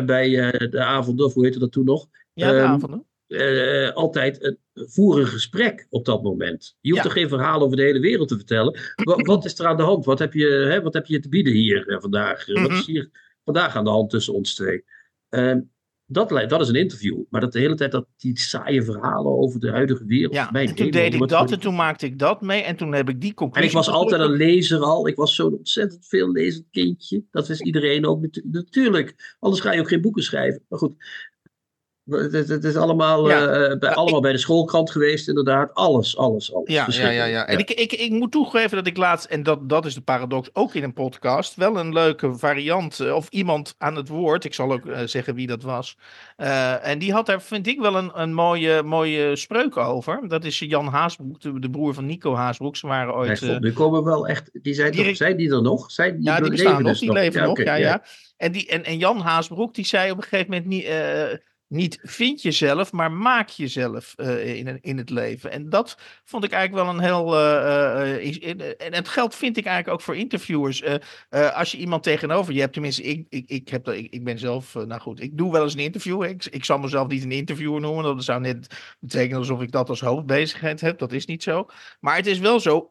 bij, 0.06 0.50
eh, 0.50 0.70
de 0.72 0.80
avonden, 0.84 1.26
of 1.26 1.34
hoe 1.34 1.44
heette 1.44 1.60
dat 1.60 1.72
toen 1.72 1.86
nog, 1.86 2.08
Ja, 2.34 2.52
de 2.52 2.58
Ehm, 2.62 2.72
avonden. 2.72 3.06
eh, 3.28 3.92
altijd 3.94 4.44
een 4.44 4.58
voer 4.74 5.20
een 5.20 5.28
gesprek 5.28 5.88
op 5.90 6.06
dat 6.06 6.24
moment. 6.24 6.76
Je 6.82 6.92
hoeft 6.92 7.04
Ja. 7.04 7.10
er 7.10 7.16
geen 7.16 7.30
verhaal 7.30 7.62
over 7.62 7.78
de 7.78 7.84
hele 7.84 8.00
wereld 8.00 8.28
te 8.28 8.36
vertellen. 8.36 8.80
Wa- 9.04 9.22
wat 9.32 9.46
is 9.46 9.60
er 9.60 9.66
aan 9.66 9.78
de 9.78 9.84
hand? 9.84 10.06
Wat 10.06 10.20
heb 10.20 10.34
je, 10.34 10.46
hè, 10.48 10.82
wat 10.82 10.94
heb 10.94 11.06
je 11.06 11.20
te 11.20 11.30
bieden 11.30 11.54
hier 11.54 11.88
eh, 11.88 12.00
vandaag? 12.02 12.48
Eh, 12.48 12.56
Wat 12.62 12.70
Mhm. 12.70 12.80
is 12.80 12.86
hier 12.86 13.10
vandaag 13.44 13.76
aan 13.76 13.84
de 13.84 13.90
hand 13.90 14.10
tussen 14.10 14.34
ons 14.34 14.56
twee? 14.56 14.84
Ehm, 15.30 15.62
dat, 16.10 16.30
dat 16.30 16.62
is 16.62 16.68
een 16.68 16.76
interview. 16.76 17.18
Maar 17.30 17.42
dat 17.42 17.52
de 17.52 17.60
hele 17.60 17.76
tijd 17.76 17.92
dat 17.92 18.08
die 18.18 18.40
saaie 18.40 18.84
verhalen 18.84 19.38
over 19.38 19.60
de 19.60 19.70
huidige 19.70 20.06
wereld. 20.06 20.34
Ja, 20.34 20.50
mijn 20.52 20.68
en 20.68 20.76
toen 20.76 20.92
deed 20.92 21.14
ik 21.14 21.28
dat 21.28 21.52
en 21.52 21.60
toen 21.60 21.76
maakte 21.76 22.06
ik 22.06 22.20
dat 22.20 22.42
mee 22.42 22.62
en 22.62 22.76
toen 22.76 22.94
heb 22.94 23.10
ik 23.10 23.22
die 23.22 23.30
En 23.30 23.36
conclusie 23.36 23.70
ik 23.70 23.76
was 23.76 23.90
altijd 23.90 24.22
een 24.22 24.36
lezer 24.36 24.80
al. 24.80 25.08
Ik 25.08 25.16
was 25.16 25.36
zo'n 25.36 25.58
ontzettend 25.58 26.06
veel 26.08 26.32
lezend 26.32 26.66
kindje. 26.72 27.24
Dat 27.32 27.48
wist 27.48 27.62
iedereen 27.62 28.06
ook 28.06 28.22
natu- 28.22 28.44
natuurlijk. 28.52 29.36
Anders 29.40 29.62
ga 29.62 29.74
je 29.74 29.80
ook 29.80 29.88
geen 29.88 30.02
boeken 30.02 30.24
schrijven. 30.24 30.64
Maar 30.68 30.80
goed. 30.80 30.96
Het, 32.10 32.32
het- 32.32 32.48
het 32.48 32.64
is 32.64 32.76
allemaal, 32.76 33.30
Ja. 33.30 33.48
eh, 33.48 33.78
bij, 33.78 33.94
allemaal 33.94 34.22
bij 34.22 34.32
de 34.32 34.38
schoolkrant 34.38 34.92
geweest, 34.92 35.28
inderdaad. 35.28 35.74
Alles, 35.74 36.18
alles, 36.18 36.54
alles. 36.54 36.70
Ja, 36.74 36.86
ja, 36.90 37.10
ja, 37.10 37.26
ja. 37.26 37.46
En 37.48 37.58
ik, 37.60 37.72
ik, 37.72 37.92
ik 37.94 38.12
moet 38.12 38.32
toegeven 38.32 38.78
dat 38.78 38.88
ik 38.88 38.98
laatst, 38.98 39.26
en 39.26 39.44
dat, 39.44 39.70
dat 39.70 39.86
is 39.86 39.94
de 39.94 40.02
paradox 40.02 40.50
ook 40.54 40.74
in 40.74 40.84
een 40.84 40.94
podcast, 40.94 41.56
wel 41.56 41.78
een 41.80 41.94
leuke 41.94 42.34
variant, 42.38 43.00
eh, 43.00 43.14
of 43.16 43.30
iemand 43.30 43.76
aan 43.78 43.96
het 43.96 44.08
woord, 44.08 44.44
ik 44.44 44.54
zal 44.54 44.72
ook 44.72 44.86
eh, 44.86 45.00
zeggen 45.06 45.36
wie 45.36 45.48
dat 45.48 45.64
was. 45.64 45.98
Eh, 46.36 46.88
en 46.88 47.00
die 47.00 47.12
had 47.14 47.26
daar, 47.26 47.42
vind 47.42 47.68
ik, 47.68 47.80
wel 47.80 47.96
een, 47.96 48.12
een 48.14 48.34
mooie, 48.34 48.84
mooie 48.84 49.36
spreuk 49.36 49.78
over. 49.78 50.28
Dat 50.28 50.46
is 50.46 50.60
Jan 50.60 50.88
Haasbroek, 50.88 51.42
de, 51.42 51.60
de 51.60 51.70
broer 51.70 51.94
van 51.94 52.06
Nico 52.06 52.36
Haasbroek. 52.36 52.76
Ze 52.76 52.88
waren 52.88 53.08
Nee, 53.08 53.16
ooit... 53.16 53.42
eh, 53.42 53.58
nu 53.58 53.74
komen 53.74 54.04
wel 54.04 54.28
echt. 54.28 54.50
Die 54.62 54.74
zijn, 54.74 54.92
die- 54.92 55.06
toch, 55.06 55.16
zijn 55.16 55.38
die 55.38 55.52
er 55.52 55.62
nog? 55.62 55.92
Zijn, 55.92 56.16
die 56.16 56.26
ja, 56.26 56.40
die 56.40 56.50
bestaan 56.50 56.82
nog, 56.82 56.92
dus 56.92 57.00
die 57.00 57.12
leven 57.12 57.44
nog. 57.44 57.64
ja, 57.64 57.76
ja. 57.76 58.04
En, 58.38 58.52
die, 58.52 58.68
en, 58.68 58.84
en 58.84 58.98
Jan 58.98 59.20
Haasbroek, 59.20 59.74
die 59.76 59.86
zei 59.86 60.12
op 60.12 60.18
een 60.18 60.24
gegeven 60.24 60.50
moment 60.52 60.66
niet, 60.70 60.84
eh, 60.84 61.24
niet 61.68 62.00
vind 62.02 62.42
jezelf, 62.42 62.92
maar 62.92 63.12
maak 63.12 63.50
jezelf 63.50 64.14
eh, 64.16 64.56
in, 64.56 64.82
in 64.82 64.98
het 64.98 65.10
leven. 65.10 65.52
En 65.52 65.70
dat 65.70 65.98
vond 66.24 66.44
ik 66.44 66.52
eigenlijk 66.52 66.86
wel 66.86 66.94
een 66.96 67.04
heel... 67.04 67.36
eh, 67.36 68.16
eh, 68.16 68.22
is- 68.22 68.40
en 68.78 68.94
het 68.94 69.08
geldt 69.08 69.36
vind 69.36 69.58
ik 69.58 69.66
eigenlijk 69.66 69.98
ook 69.98 70.06
voor 70.06 70.16
interviewers. 70.16 70.84
Als 71.30 71.72
je 71.72 71.78
iemand 71.78 72.04
tegenover 72.04 72.54
je 72.54 72.60
hebt, 72.60 72.74
tenminste, 72.74 73.04
ik, 73.04 73.26
ik, 73.30 73.50
ik, 73.50 73.70
heb 73.70 73.90
ik, 73.90 74.14
ik 74.14 74.24
ben 74.24 74.40
zelf, 74.40 74.74
nou 74.74 75.02
goed, 75.02 75.22
ik 75.22 75.38
doe 75.38 75.52
wel 75.52 75.64
eens 75.64 75.74
een 75.74 75.80
interview. 75.80 76.24
Ik, 76.24 76.46
ik 76.46 76.66
zal 76.66 76.78
mezelf 76.78 77.08
niet 77.08 77.24
een 77.24 77.32
interviewer 77.32 77.82
noemen. 77.82 78.04
Dat 78.04 78.24
zou 78.24 78.42
net 78.42 78.96
betekenen 79.00 79.38
alsof 79.38 79.62
ik 79.62 79.72
dat 79.72 79.90
als 79.90 80.02
hoofdbezigheid 80.02 80.82
heb. 80.82 81.00
Dat 81.00 81.12
is 81.12 81.26
niet 81.26 81.44
zo. 81.44 81.66
Maar 82.00 82.16
het 82.16 82.28
is 82.28 82.40
wel 82.40 82.60
zo, 82.60 82.90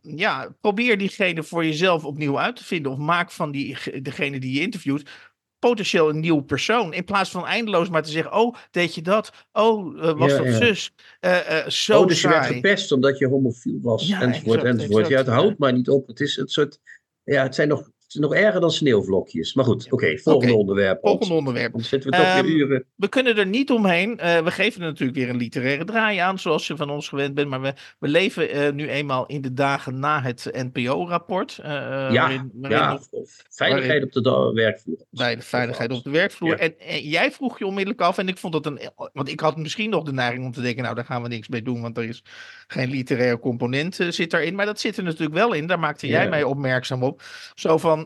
ja, 0.00 0.54
probeer 0.60 0.98
diegene 0.98 1.42
voor 1.42 1.64
jezelf 1.64 2.04
opnieuw 2.04 2.38
uit 2.38 2.56
te 2.56 2.64
vinden. 2.64 2.92
Of 2.92 2.98
maak 2.98 3.30
van 3.30 3.50
die, 3.50 3.76
degene 4.02 4.38
die 4.38 4.52
je 4.52 4.60
interviewt 4.60 5.10
potentieel 5.58 6.08
een 6.08 6.20
nieuw 6.20 6.40
persoon. 6.40 6.92
In 6.92 7.04
plaats 7.04 7.30
van 7.30 7.46
eindeloos 7.46 7.88
maar 7.88 8.02
te 8.02 8.10
zeggen, 8.10 8.32
oh, 8.32 8.54
deed 8.70 8.94
je 8.94 9.02
dat? 9.02 9.32
Oh, 9.52 10.08
eh, 10.08 10.18
was 10.18 10.30
Ja, 10.30 10.36
dat 10.36 10.46
ja. 10.46 10.56
zus? 10.56 10.94
Eh, 11.20 11.58
eh, 11.58 11.68
zo 11.68 12.00
oh, 12.00 12.06
dus 12.06 12.20
je 12.20 12.28
werd 12.28 12.46
gepest 12.46 12.92
omdat 12.92 13.18
je 13.18 13.26
homofiel 13.26 13.78
was, 13.82 14.06
Ja, 14.06 14.20
enzovoort, 14.20 14.58
exact, 14.58 14.80
enzovoort. 14.80 15.08
Ja, 15.08 15.16
het 15.16 15.26
houdt 15.26 15.58
maar 15.58 15.72
niet 15.72 15.88
op. 15.88 16.06
Het 16.06 16.20
is 16.20 16.36
een 16.36 16.48
soort. 16.48 16.78
Ja, 17.22 17.42
het 17.42 17.54
zijn 17.54 17.68
nog, 17.68 17.78
het 17.78 17.97
nog 18.14 18.34
erger 18.34 18.60
dan 18.60 18.70
sneeuwvlokjes. 18.70 19.54
Maar 19.54 19.64
goed, 19.64 19.92
oké, 19.92 20.18
volgende 20.18 20.54
onderwerp. 20.54 20.98
Volgende 21.02 21.34
onderwerp. 21.34 21.72
Dan 21.72 21.80
zitten 21.80 22.10
we 22.10 22.16
toch 22.16 22.34
weer 22.40 22.44
uren. 22.44 22.84
We 22.96 23.08
kunnen 23.08 23.36
er 23.36 23.46
niet 23.46 23.70
omheen. 23.70 24.18
Eh, 24.18 24.38
we 24.44 24.50
geven 24.50 24.80
er 24.80 24.86
natuurlijk 24.86 25.18
weer 25.18 25.28
een 25.28 25.36
literaire 25.36 25.84
draai 25.84 26.18
aan, 26.18 26.38
zoals 26.38 26.66
je 26.66 26.76
van 26.76 26.90
ons 26.90 27.08
gewend 27.08 27.34
bent. 27.34 27.48
Maar 27.48 27.60
we, 27.60 27.72
we 27.98 28.08
leven 28.08 28.50
eh, 28.50 28.72
nu 28.72 28.88
eenmaal 28.88 29.26
in 29.26 29.40
de 29.40 29.52
dagen 29.52 29.98
na 29.98 30.22
het 30.22 30.50
NPO-rapport. 30.52 31.58
eh, 31.58 31.70
Ja, 31.70 32.10
waarin, 32.12 32.50
waarin 32.54 32.78
ja, 32.78 32.92
nog 32.92 33.06
of 33.10 33.44
veiligheid 33.50 34.02
op 34.04 34.12
de 34.12 34.50
werkvloer. 34.54 34.96
bij 35.10 35.36
de 35.36 35.42
veiligheid 35.42 35.92
op 35.92 36.02
de 36.04 36.10
werkvloer. 36.10 36.50
Ja. 36.50 36.56
En, 36.56 36.78
en 36.78 37.00
jij 37.00 37.32
vroeg 37.32 37.58
je 37.58 37.66
onmiddellijk 37.66 38.00
af, 38.02 38.18
en 38.18 38.28
ik 38.28 38.38
vond 38.38 38.52
dat 38.52 38.66
een. 38.66 38.80
Want 39.12 39.28
ik 39.28 39.40
had 39.40 39.56
misschien 39.56 39.90
nog 39.90 40.04
de 40.04 40.12
neiging 40.12 40.44
om 40.44 40.52
te 40.52 40.60
denken, 40.60 40.82
nou, 40.82 40.94
daar 40.94 41.04
gaan 41.04 41.22
we 41.22 41.28
niks 41.28 41.48
mee 41.48 41.62
doen, 41.62 41.80
want 41.82 41.96
er 41.96 42.04
is 42.08 42.22
geen 42.66 42.90
literaire 42.90 43.38
component 43.38 43.98
zit 44.08 44.30
daarin. 44.30 44.54
Maar 44.54 44.66
dat 44.66 44.80
zit 44.80 44.96
er 44.96 45.02
natuurlijk 45.04 45.34
wel 45.34 45.52
in. 45.52 45.66
Daar 45.66 45.78
maakte 45.78 46.06
jij 46.06 46.22
Ja. 46.22 46.28
mij 46.28 46.42
opmerkzaam 46.42 47.02
op. 47.02 47.22
Zo 47.54 47.78
van. 47.78 47.97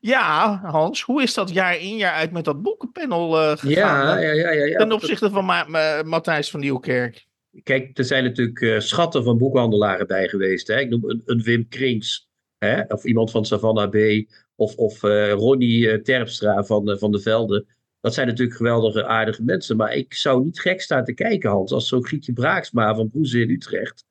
Ja, 0.00 0.60
Hans, 0.64 1.02
hoe 1.02 1.22
is 1.22 1.34
dat 1.34 1.50
jaar 1.50 1.78
in 1.78 1.96
jaar 1.96 2.12
uit 2.14 2.32
met 2.32 2.44
dat 2.44 2.62
boekenpanel 2.62 3.40
eh 3.40 3.56
gegaan? 3.56 3.70
Ja, 3.70 4.18
eh, 4.20 4.36
ja, 4.36 4.50
ja, 4.50 4.78
ten 4.78 4.92
opzichte 4.92 5.30
van 5.30 5.44
Ma- 5.44 5.64
Ma- 5.68 6.02
Matthijs 6.02 6.50
van 6.50 6.60
Nieuwkerk. 6.60 7.26
Kijk, 7.62 7.98
er 7.98 8.04
zijn 8.04 8.24
natuurlijk 8.24 8.60
eh, 8.60 8.78
schatten 8.78 9.24
van 9.24 9.38
boekhandelaren 9.38 10.06
bij 10.06 10.28
geweest. 10.28 10.66
Hè? 10.66 10.80
Ik 10.80 10.88
noem 10.88 11.10
een, 11.10 11.22
een 11.24 11.42
Wim 11.42 11.68
Krings. 11.68 12.28
Hè? 12.58 12.82
Of 12.88 13.04
iemand 13.04 13.30
van 13.30 13.44
Savannah 13.44 13.90
B. 13.90 14.26
of, 14.54 14.74
of 14.76 15.00
Ronnie 15.32 16.02
Terpstra 16.02 16.64
van, 16.64 16.96
van 16.98 17.12
de 17.12 17.20
Velde. 17.20 17.66
Dat 18.00 18.14
zijn 18.14 18.26
natuurlijk 18.26 18.56
geweldige, 18.56 19.06
aardige 19.06 19.42
mensen. 19.42 19.76
Maar 19.76 19.94
ik 19.94 20.14
zou 20.14 20.44
niet 20.44 20.60
gek 20.60 20.80
staan 20.80 21.04
te 21.04 21.12
kijken, 21.14 21.50
Hans, 21.50 21.72
als 21.72 21.88
zo'n 21.88 22.04
Grietje 22.06 22.32
Braaksma 22.32 22.94
van 22.94 23.10
Broeze 23.10 23.40
in 23.40 23.50
Utrecht. 23.50 24.04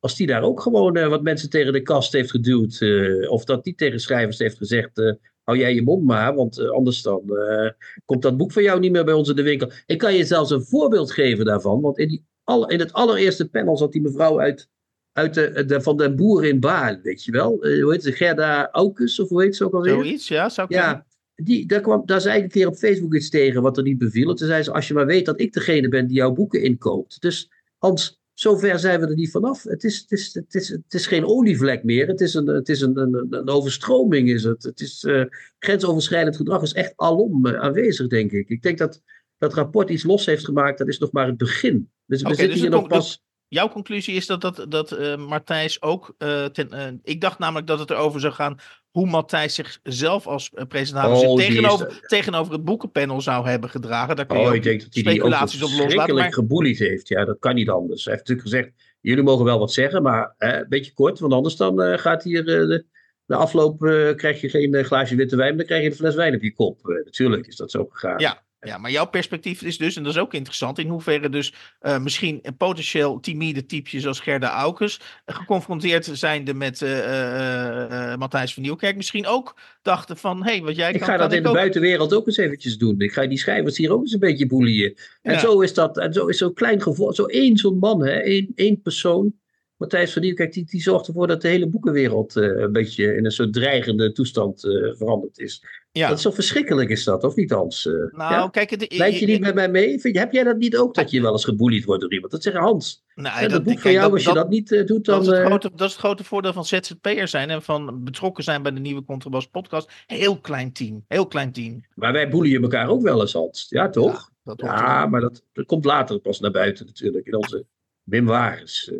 Als 0.00 0.16
die 0.16 0.26
daar 0.26 0.42
ook 0.42 0.60
gewoon 0.60 1.08
wat 1.08 1.22
mensen 1.22 1.50
tegen 1.50 1.72
de 1.72 1.82
kast 1.82 2.12
heeft 2.12 2.30
geduwd. 2.30 2.82
of 3.28 3.44
dat 3.44 3.64
die 3.64 3.74
tegen 3.74 4.00
schrijvers 4.00 4.38
heeft 4.38 4.56
gezegd 4.56 5.16
hou 5.46 5.58
jij 5.58 5.74
je 5.74 5.82
mond 5.82 6.04
maar, 6.04 6.34
want 6.34 6.58
uh, 6.58 6.70
anders 6.70 7.02
dan 7.02 7.22
uh, 7.26 7.70
komt 8.04 8.22
dat 8.22 8.36
boek 8.36 8.52
van 8.52 8.62
jou 8.62 8.80
niet 8.80 8.92
meer 8.92 9.04
bij 9.04 9.14
ons 9.14 9.28
in 9.28 9.36
de 9.36 9.42
winkel. 9.42 9.70
Ik 9.86 9.98
kan 9.98 10.14
je 10.14 10.24
zelfs 10.24 10.50
een 10.50 10.64
voorbeeld 10.64 11.12
geven 11.12 11.44
daarvan, 11.44 11.80
want 11.80 11.98
in, 11.98 12.08
die 12.08 12.24
al, 12.44 12.68
in 12.68 12.78
het 12.78 12.92
allereerste 12.92 13.48
panel 13.48 13.76
zat 13.76 13.92
die 13.92 14.02
mevrouw 14.02 14.40
uit, 14.40 14.68
uit 15.12 15.34
de, 15.34 15.64
de, 15.64 15.80
van 15.80 15.96
den 15.96 16.16
Boer 16.16 16.44
in 16.44 16.60
Baal, 16.60 16.98
weet 17.02 17.24
je 17.24 17.32
wel. 17.32 17.66
Uh, 17.66 17.82
hoe 17.82 17.92
heet 17.92 18.02
ze, 18.02 18.12
Gerda 18.12 18.68
Aukes, 18.70 19.20
of 19.20 19.28
hoe 19.28 19.42
heet 19.42 19.56
ze 19.56 19.64
ook 19.64 19.74
alweer? 19.74 19.92
Zoiets, 19.92 20.28
ja, 20.28 20.48
zou 20.48 20.66
ik 20.70 20.74
Ja, 20.74 21.06
die, 21.34 21.66
daar, 21.66 21.80
kwam, 21.80 22.02
daar 22.06 22.20
zei 22.20 22.36
ik 22.36 22.42
een 22.42 22.50
keer 22.50 22.66
op 22.66 22.76
Facebook 22.76 23.14
iets 23.14 23.30
tegen 23.30 23.62
wat 23.62 23.76
er 23.76 23.82
niet 23.82 23.98
beviel. 23.98 24.34
toen 24.34 24.48
zei 24.48 24.62
ze, 24.62 24.72
als 24.72 24.88
je 24.88 24.94
maar 24.94 25.06
weet 25.06 25.26
dat 25.26 25.40
ik 25.40 25.52
degene 25.52 25.88
ben 25.88 26.06
die 26.06 26.16
jouw 26.16 26.32
boeken 26.32 26.62
inkoopt. 26.62 27.20
Dus 27.20 27.50
Hans, 27.78 28.20
zover 28.38 28.78
zijn 28.78 29.00
we 29.00 29.06
er 29.06 29.14
niet 29.14 29.30
vanaf. 29.30 29.62
Het 29.62 29.84
is, 29.84 29.98
het 29.98 30.12
is, 30.12 30.34
het 30.34 30.54
is, 30.54 30.68
het 30.68 30.94
is 30.94 31.06
geen 31.06 31.26
olievlek 31.26 31.84
meer. 31.84 32.06
Het 32.06 32.20
is 32.20 32.34
een, 32.34 32.46
het 32.46 32.68
is 32.68 32.80
een, 32.80 32.98
een, 32.98 33.26
een 33.30 33.48
overstroming. 33.48 34.30
Is 34.30 34.44
het. 34.44 34.62
Het 34.62 34.80
is, 34.80 35.04
uh, 35.04 35.24
grensoverschrijdend 35.58 36.36
gedrag 36.36 36.62
is 36.62 36.72
echt 36.72 36.92
alom 36.96 37.46
uh, 37.46 37.60
aanwezig, 37.60 38.06
denk 38.06 38.32
ik. 38.32 38.48
Ik 38.48 38.62
denk 38.62 38.78
dat 38.78 39.02
dat 39.38 39.54
rapport 39.54 39.90
iets 39.90 40.02
los 40.02 40.26
heeft 40.26 40.44
gemaakt. 40.44 40.78
Dat 40.78 40.88
is 40.88 40.98
nog 40.98 41.12
maar 41.12 41.26
het 41.26 41.36
begin. 41.36 41.90
Dus 42.06 42.22
we 42.22 42.28
zitten 42.28 42.48
dus 42.48 42.60
hier 42.60 42.70
nog 42.70 42.88
pas... 42.88 43.24
Jouw 43.48 43.68
conclusie 43.68 44.14
is 44.14 44.26
dat, 44.26 44.40
dat, 44.40 44.66
dat 44.68 44.92
uh, 44.92 45.16
Martijs 45.16 45.82
ook. 45.82 46.14
Ten, 46.52 47.00
ik 47.02 47.20
dacht 47.20 47.38
namelijk 47.38 47.66
dat 47.66 47.78
het 47.78 47.90
erover 47.90 48.20
zou 48.20 48.32
gaan 48.32 48.58
hoe 48.96 49.06
Matthijs 49.06 49.54
zichzelf 49.54 50.26
als 50.26 50.50
presentator 50.68 51.26
oh, 51.26 51.36
tegenover, 51.36 51.88
is, 51.88 52.00
tegenover 52.00 52.52
het 52.52 52.64
boekenpanel 52.64 53.20
zou 53.20 53.48
hebben 53.48 53.70
gedragen. 53.70 54.16
Daar 54.16 54.26
kun 54.26 54.40
je 54.40 54.48
oh, 54.48 54.54
ik 54.54 54.62
denk 54.62 54.80
dat 54.80 54.94
hij 54.94 55.02
speculaties 55.02 55.60
die 55.60 56.00
ook. 56.00 56.12
Maar... 56.12 56.32
geboelied 56.32 56.78
heeft. 56.78 57.08
Ja, 57.08 57.24
dat 57.24 57.38
kan 57.38 57.54
niet 57.54 57.68
anders. 57.68 58.04
Hij 58.04 58.14
heeft 58.14 58.28
natuurlijk 58.28 58.54
gezegd, 58.54 58.96
jullie 59.00 59.22
mogen 59.22 59.44
wel 59.44 59.58
wat 59.58 59.72
zeggen, 59.72 60.02
maar 60.02 60.34
eh, 60.38 60.52
een 60.52 60.66
beetje 60.68 60.92
kort, 60.92 61.18
want 61.18 61.32
anders 61.32 61.56
dan 61.56 61.98
gaat 61.98 62.22
hier 62.22 62.44
de, 62.44 62.84
de, 63.26 63.34
afloop, 63.34 63.78
krijg 64.16 64.40
je 64.40 64.48
geen 64.48 64.84
glaasje 64.84 65.16
witte 65.16 65.36
wijn, 65.36 65.48
maar 65.48 65.58
dan 65.58 65.66
krijg 65.66 65.82
je 65.82 65.88
een 65.88 65.96
fles 65.96 66.14
wijn 66.14 66.34
op 66.34 66.42
je 66.42 66.54
kop. 66.54 66.80
natuurlijk 67.04 67.46
is 67.46 67.56
dat 67.56 67.70
zo 67.70 67.86
gegaan. 67.90 68.18
Ja, 68.18 68.45
ja, 68.60 68.78
maar 68.78 68.90
jouw 68.90 69.06
perspectief 69.06 69.62
is 69.62 69.78
dus, 69.78 69.96
en 69.96 70.02
dat 70.02 70.12
is 70.12 70.20
ook 70.20 70.34
interessant, 70.34 70.78
in 70.78 70.88
hoeverre 70.88 71.28
dus 71.28 71.54
uh, 71.82 71.98
misschien 71.98 72.42
potentieel 72.56 73.20
timide 73.20 73.66
typjes 73.66 74.02
zoals 74.02 74.20
Gerda 74.20 74.50
Aukes 74.50 75.00
geconfronteerd 75.26 76.04
zijnde 76.12 76.54
met 76.54 76.80
uh, 76.80 76.98
uh, 76.98 78.16
Matthijs 78.16 78.54
van 78.54 78.62
Nieuwkerk 78.62 78.96
misschien 78.96 79.26
ook 79.26 79.56
dachten 79.82 80.16
van, 80.16 80.44
hé, 80.44 80.50
hey, 80.50 80.62
wat 80.62 80.76
jij 80.76 80.92
ik 80.92 81.00
kan... 81.00 81.08
Ik 81.08 81.14
ga 81.14 81.20
dat 81.20 81.32
in 81.32 81.42
de 81.42 81.52
buitenwereld 81.52 82.14
ook 82.14 82.26
eens 82.26 82.36
eventjes 82.36 82.78
doen. 82.78 83.00
Ik 83.00 83.12
ga 83.12 83.26
die 83.26 83.38
schrijvers 83.38 83.76
hier 83.76 83.92
ook 83.92 84.00
eens 84.00 84.12
een 84.12 84.18
beetje 84.18 84.46
boelien. 84.46 84.98
En 85.22 85.32
ja. 85.32 85.38
zo 85.38 85.60
is 85.60 85.74
dat, 85.74 85.98
en 85.98 86.12
zo 86.12 86.26
is 86.26 86.38
zo'n 86.38 86.54
klein 86.54 86.82
gevoel, 86.82 87.12
zo 87.12 87.24
één 87.24 87.56
zo'n 87.56 87.78
man, 87.78 88.06
hè, 88.06 88.12
één, 88.12 88.52
één 88.54 88.80
persoon, 88.82 89.34
Matthijs 89.76 90.12
van 90.12 90.22
Nieuwkerk, 90.22 90.52
die, 90.52 90.64
die 90.64 90.80
zorgt 90.80 91.06
ervoor 91.06 91.26
dat 91.26 91.42
de 91.42 91.48
hele 91.48 91.68
boekenwereld 91.68 92.36
uh, 92.36 92.60
een 92.60 92.72
beetje 92.72 93.16
in 93.16 93.24
een 93.24 93.30
soort 93.30 93.52
dreigende 93.52 94.12
toestand 94.12 94.64
uh, 94.64 94.94
veranderd 94.94 95.38
is. 95.38 95.64
Ja. 95.96 96.08
Dat 96.08 96.16
is 96.16 96.22
zo 96.22 96.30
verschrikkelijk, 96.30 96.90
is 96.90 97.04
dat, 97.04 97.24
of 97.24 97.34
niet, 97.34 97.50
Hans? 97.50 97.86
Uh, 97.86 97.94
nou, 97.94 98.32
ja? 98.32 98.48
kijk... 98.48 98.70
Het, 98.70 98.96
Lijkt 98.96 99.18
je 99.18 99.26
niet 99.26 99.40
met 99.40 99.54
mij 99.54 99.68
mee? 99.68 100.00
Vind 100.00 100.18
heb 100.18 100.32
jij 100.32 100.44
dat 100.44 100.56
niet 100.56 100.76
ook, 100.76 100.94
dat 100.94 101.10
je 101.10 101.20
wel 101.20 101.32
eens 101.32 101.44
geboelied 101.44 101.84
wordt 101.84 102.00
door 102.00 102.12
iemand? 102.12 102.32
Dat 102.32 102.42
zeggen 102.42 102.62
Hans. 102.62 103.04
Nou, 103.14 103.40
dat, 103.40 103.50
dat 103.50 103.62
boek 103.62 103.78
van 103.78 103.92
jou, 103.92 104.04
dat, 104.04 104.12
als 104.12 104.22
je 104.22 104.26
dat, 104.26 104.36
dat 104.36 104.48
niet 104.48 104.68
doet, 104.68 105.04
dan... 105.04 105.24
Dat 105.24 105.32
is, 105.32 105.38
het 105.38 105.46
grote, 105.46 105.70
dat 105.70 105.86
is 105.86 105.92
het 105.92 106.02
grote 106.02 106.24
voordeel 106.24 106.52
van 106.52 106.64
ZZP'er 106.64 107.28
zijn 107.28 107.50
en 107.50 107.62
van 107.62 108.04
betrokken 108.04 108.44
zijn 108.44 108.62
bij 108.62 108.72
de 108.72 108.80
nieuwe 108.80 109.04
Contrabas 109.04 109.46
podcast. 109.46 109.90
Heel 110.06 110.40
klein 110.40 110.72
team, 110.72 111.04
heel 111.08 111.26
klein 111.26 111.52
team. 111.52 111.84
Maar 111.94 112.12
wij 112.12 112.28
boelien 112.28 112.62
elkaar 112.62 112.88
ook 112.88 113.02
wel 113.02 113.20
eens, 113.20 113.32
Hans. 113.32 113.66
Ja, 113.68 113.88
toch? 113.88 114.30
Ja, 114.42 114.54
ja 114.56 115.06
maar 115.06 115.20
dat, 115.20 115.42
dat 115.52 115.66
komt 115.66 115.84
later 115.84 116.18
pas 116.18 116.40
naar 116.40 116.50
buiten 116.50 116.86
natuurlijk, 116.86 117.26
in 117.26 117.36
onze 117.36 117.66
Wim 118.02 118.26
Wares. 118.26 118.92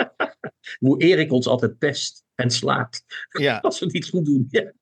Hoe 0.78 1.02
Erik 1.02 1.32
ons 1.32 1.46
altijd 1.46 1.78
pest 1.78 2.24
en 2.34 2.50
slaat. 2.50 3.04
Ja. 3.28 3.58
Als 3.62 3.78
we 3.78 3.84
het 3.84 3.94
niet 3.94 4.08
goed 4.08 4.24
doen. 4.24 4.46
Ja. 4.50 4.72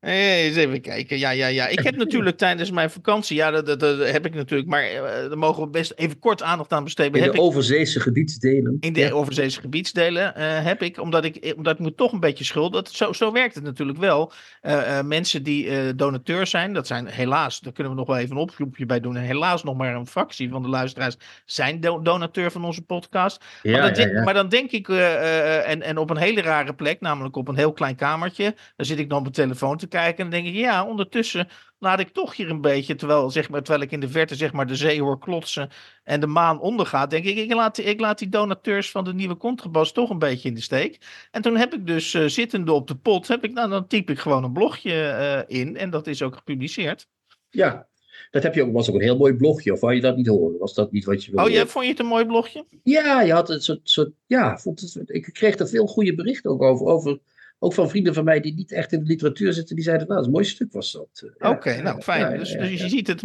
Eens 0.00 0.56
even 0.56 0.80
kijken. 0.80 1.18
Ja, 1.18 1.30
ja, 1.30 1.46
ja. 1.46 1.66
Ik 1.66 1.78
heb 1.78 1.96
natuurlijk 2.04 2.36
tijdens 2.36 2.70
mijn 2.70 2.90
vakantie, 2.90 3.36
ja, 3.36 3.50
dat, 3.50 3.66
dat, 3.66 3.80
dat 3.80 4.10
heb 4.10 4.26
ik 4.26 4.34
natuurlijk, 4.34 4.68
maar 4.68 4.92
uh, 4.92 5.00
daar 5.02 5.38
mogen 5.38 5.62
we 5.62 5.68
best 5.68 5.92
even 5.96 6.18
kort 6.18 6.42
aandacht 6.42 6.72
aan 6.72 6.84
besteden. 6.84 7.14
In 7.14 7.22
heb 7.22 7.32
de 7.32 7.40
overzeese 7.40 8.00
gebiedsdelen. 8.00 8.76
In 8.80 8.92
de 8.92 9.00
ja. 9.00 9.10
overzeese 9.10 9.60
gebiedsdelen 9.60 10.34
uh, 10.36 10.64
heb 10.64 10.82
ik, 10.82 11.00
omdat 11.00 11.24
ik, 11.24 11.54
omdat 11.56 11.74
ik 11.74 11.80
me 11.80 11.94
toch 11.94 12.12
een 12.12 12.20
beetje 12.20 12.44
schuld, 12.44 12.72
dat, 12.72 12.90
zo, 12.90 13.12
zo 13.12 13.32
werkt 13.32 13.54
het 13.54 13.64
natuurlijk 13.64 13.98
wel. 13.98 14.32
Uh, 14.62 15.02
mensen 15.02 15.42
die 15.42 15.94
donateur 15.94 16.46
zijn, 16.46 16.72
dat 16.72 16.86
zijn 16.86 17.06
helaas, 17.06 17.60
daar 17.60 17.72
kunnen 17.72 17.92
we 17.92 17.98
nog 17.98 18.08
wel 18.08 18.16
even 18.16 18.36
een 18.36 18.42
oproepje 18.42 18.86
bij 18.86 19.00
doen, 19.00 19.16
en 19.16 19.22
helaas 19.22 19.64
nog 19.64 19.76
maar 19.76 19.94
een 19.94 20.06
fractie 20.06 20.50
van 20.50 20.62
de 20.62 20.68
luisteraars 20.68 21.16
zijn 21.44 21.80
do 21.80 22.02
donateur 22.02 22.50
van 22.50 22.64
onze 22.64 22.82
podcast. 22.82 23.44
Ja, 23.62 23.80
maar, 23.80 23.94
dan, 23.94 24.10
ja, 24.10 24.22
maar, 24.22 24.34
dan 24.34 24.48
denk 24.48 24.70
ik, 24.70 24.88
en, 24.88 25.82
en 25.82 25.98
op 25.98 26.10
een 26.10 26.16
hele 26.16 26.40
rare 26.40 26.74
plek, 26.74 27.00
namelijk 27.00 27.36
op 27.36 27.48
een 27.48 27.56
heel 27.56 27.72
klein 27.72 27.96
kamertje, 27.96 28.54
daar 28.76 28.86
zit 28.86 28.98
ik 28.98 29.08
dan 29.08 29.18
op 29.18 29.22
mijn 29.22 29.34
telefoon 29.34 29.76
te 29.76 29.87
kijken 29.88 30.24
en 30.24 30.30
dan 30.30 30.40
denk 30.40 30.54
ik, 30.54 30.60
ja, 30.60 30.86
ondertussen 30.86 31.48
laat 31.78 32.00
ik 32.00 32.08
toch 32.08 32.36
hier 32.36 32.50
een 32.50 32.60
beetje, 32.60 32.94
terwijl, 32.94 33.30
zeg 33.30 33.48
maar, 33.48 33.62
terwijl 33.62 33.84
ik 33.84 33.92
in 33.92 34.00
de 34.00 34.08
verte 34.08 34.34
zeg 34.34 34.52
maar, 34.52 34.66
de 34.66 34.76
zee 34.76 35.02
hoor 35.02 35.18
klotsen 35.18 35.68
en 36.04 36.20
de 36.20 36.26
maan 36.26 36.60
ondergaat, 36.60 37.10
denk 37.10 37.24
ik, 37.24 37.36
ik 37.36 37.52
laat, 37.52 37.78
ik 37.78 38.00
laat 38.00 38.18
die 38.18 38.28
donateurs 38.28 38.90
van 38.90 39.04
de 39.04 39.14
nieuwe 39.14 39.36
contrabas 39.36 39.92
toch 39.92 40.10
een 40.10 40.18
beetje 40.18 40.48
in 40.48 40.54
de 40.54 40.60
steek. 40.60 40.98
En 41.30 41.42
toen 41.42 41.56
heb 41.56 41.74
ik 41.74 41.86
dus 41.86 42.14
uh, 42.14 42.26
zittende 42.26 42.72
op 42.72 42.86
de 42.86 42.96
pot, 42.96 43.28
heb 43.28 43.44
ik, 43.44 43.52
nou, 43.52 43.70
dan 43.70 43.86
typ 43.86 44.10
ik 44.10 44.18
gewoon 44.18 44.44
een 44.44 44.52
blogje 44.52 45.44
uh, 45.48 45.58
in 45.58 45.76
en 45.76 45.90
dat 45.90 46.06
is 46.06 46.22
ook 46.22 46.36
gepubliceerd. 46.36 47.08
Ja, 47.50 47.86
dat 48.30 48.42
heb 48.42 48.54
je 48.54 48.62
ook, 48.62 48.72
was 48.72 48.88
ook 48.88 48.94
een 48.94 49.00
heel 49.00 49.16
mooi 49.16 49.34
blogje, 49.34 49.72
of 49.72 49.80
wou 49.80 49.94
je 49.94 50.00
dat 50.00 50.16
niet 50.16 50.26
horen? 50.26 50.58
Was 50.58 50.74
dat 50.74 50.92
niet 50.92 51.04
wat 51.04 51.24
je 51.24 51.30
wilde? 51.30 51.48
Oh, 51.48 51.54
ja, 51.54 51.66
vond 51.66 51.84
je 51.84 51.90
het 51.90 52.00
een 52.00 52.06
mooi 52.06 52.26
blogje? 52.26 52.64
Ja, 52.82 53.22
je 53.22 53.32
had 53.32 53.50
een 53.50 53.60
soort, 53.60 53.80
soort 53.82 54.10
ja, 54.26 54.58
vond 54.58 54.80
het, 54.80 55.02
ik 55.06 55.30
kreeg 55.32 55.58
er 55.58 55.68
veel 55.68 55.86
goede 55.86 56.14
berichten 56.14 56.50
ook 56.50 56.62
over, 56.62 56.86
over 56.86 57.18
ook 57.58 57.74
van 57.74 57.90
vrienden 57.90 58.14
van 58.14 58.24
mij 58.24 58.40
die 58.40 58.54
niet 58.54 58.72
echt 58.72 58.92
in 58.92 58.98
de 58.98 59.06
literatuur 59.06 59.52
zitten, 59.52 59.74
die 59.74 59.84
zeiden, 59.84 60.06
nou, 60.06 60.20
dat 60.20 60.28
is 60.28 60.34
een 60.34 60.40
mooi 60.40 60.54
stuk 60.54 60.72
was 60.72 60.92
dat. 60.92 61.30
Oké, 61.34 61.48
okay, 61.48 61.80
nou 61.80 62.02
fijn. 62.02 62.20
Ja, 62.20 62.38
dus, 62.38 62.52
dus, 62.52 62.80
je 62.80 62.88
ziet 62.88 63.06
het. 63.06 63.22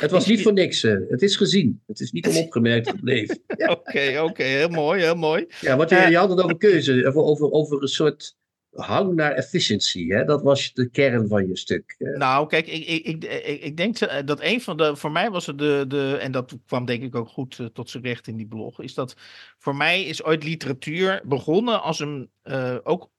het 0.00 0.10
was 0.10 0.26
niet 0.26 0.42
voor 0.42 0.52
niks. 0.52 0.82
het 0.82 1.22
is 1.22 1.36
gezien. 1.36 1.82
Het 1.86 2.00
is 2.00 2.12
niet 2.12 2.28
onopgemerkt 2.28 2.88
gebleven. 2.96 3.42
Oké, 3.56 3.70
oké, 3.70 4.20
okay, 4.20 4.46
heel 4.46 4.68
mooi, 4.68 5.02
heel 5.02 5.14
mooi. 5.14 5.46
Ja, 5.60 5.76
wat 5.76 5.90
je, 5.90 5.96
je 5.96 6.16
had 6.16 6.30
het 6.30 6.42
over 6.42 6.56
keuze, 6.56 7.06
over, 7.06 7.22
over, 7.22 7.50
over 7.50 7.82
een 7.82 7.88
soort 7.88 8.38
hang 8.70 9.14
naar 9.14 9.32
efficiency. 9.32 10.08
Hè? 10.08 10.24
Dat 10.24 10.42
was 10.42 10.72
de 10.72 10.90
kern 10.90 11.28
van 11.28 11.48
je 11.48 11.56
stuk. 11.56 11.94
Nou, 11.98 12.46
kijk, 12.46 12.66
ik, 12.66 12.86
ik, 12.86 13.24
ik, 13.24 13.24
ik, 13.62 13.76
denk 13.76 14.26
dat 14.26 14.40
een 14.40 14.60
van 14.60 14.76
de. 14.76 14.96
Voor 14.96 15.12
mij 15.12 15.30
was 15.30 15.46
het 15.46 15.58
de. 15.58 15.84
de 15.88 16.18
en 16.20 16.32
dat 16.32 16.56
kwam 16.66 16.84
denk 16.84 17.02
ik 17.02 17.14
ook 17.14 17.28
goed 17.28 17.70
tot 17.72 17.90
zijn 17.90 18.02
recht 18.02 18.26
in 18.26 18.36
die 18.36 18.46
blog. 18.46 18.80
Is 18.80 18.94
dat 18.94 19.14
voor 19.58 19.76
mij 19.76 20.04
is 20.04 20.24
ooit 20.24 20.44
literatuur 20.44 21.22
begonnen 21.24 21.82
als 21.82 22.00
een. 22.00 22.30
Uh, 22.44 22.76
ook 22.82 23.10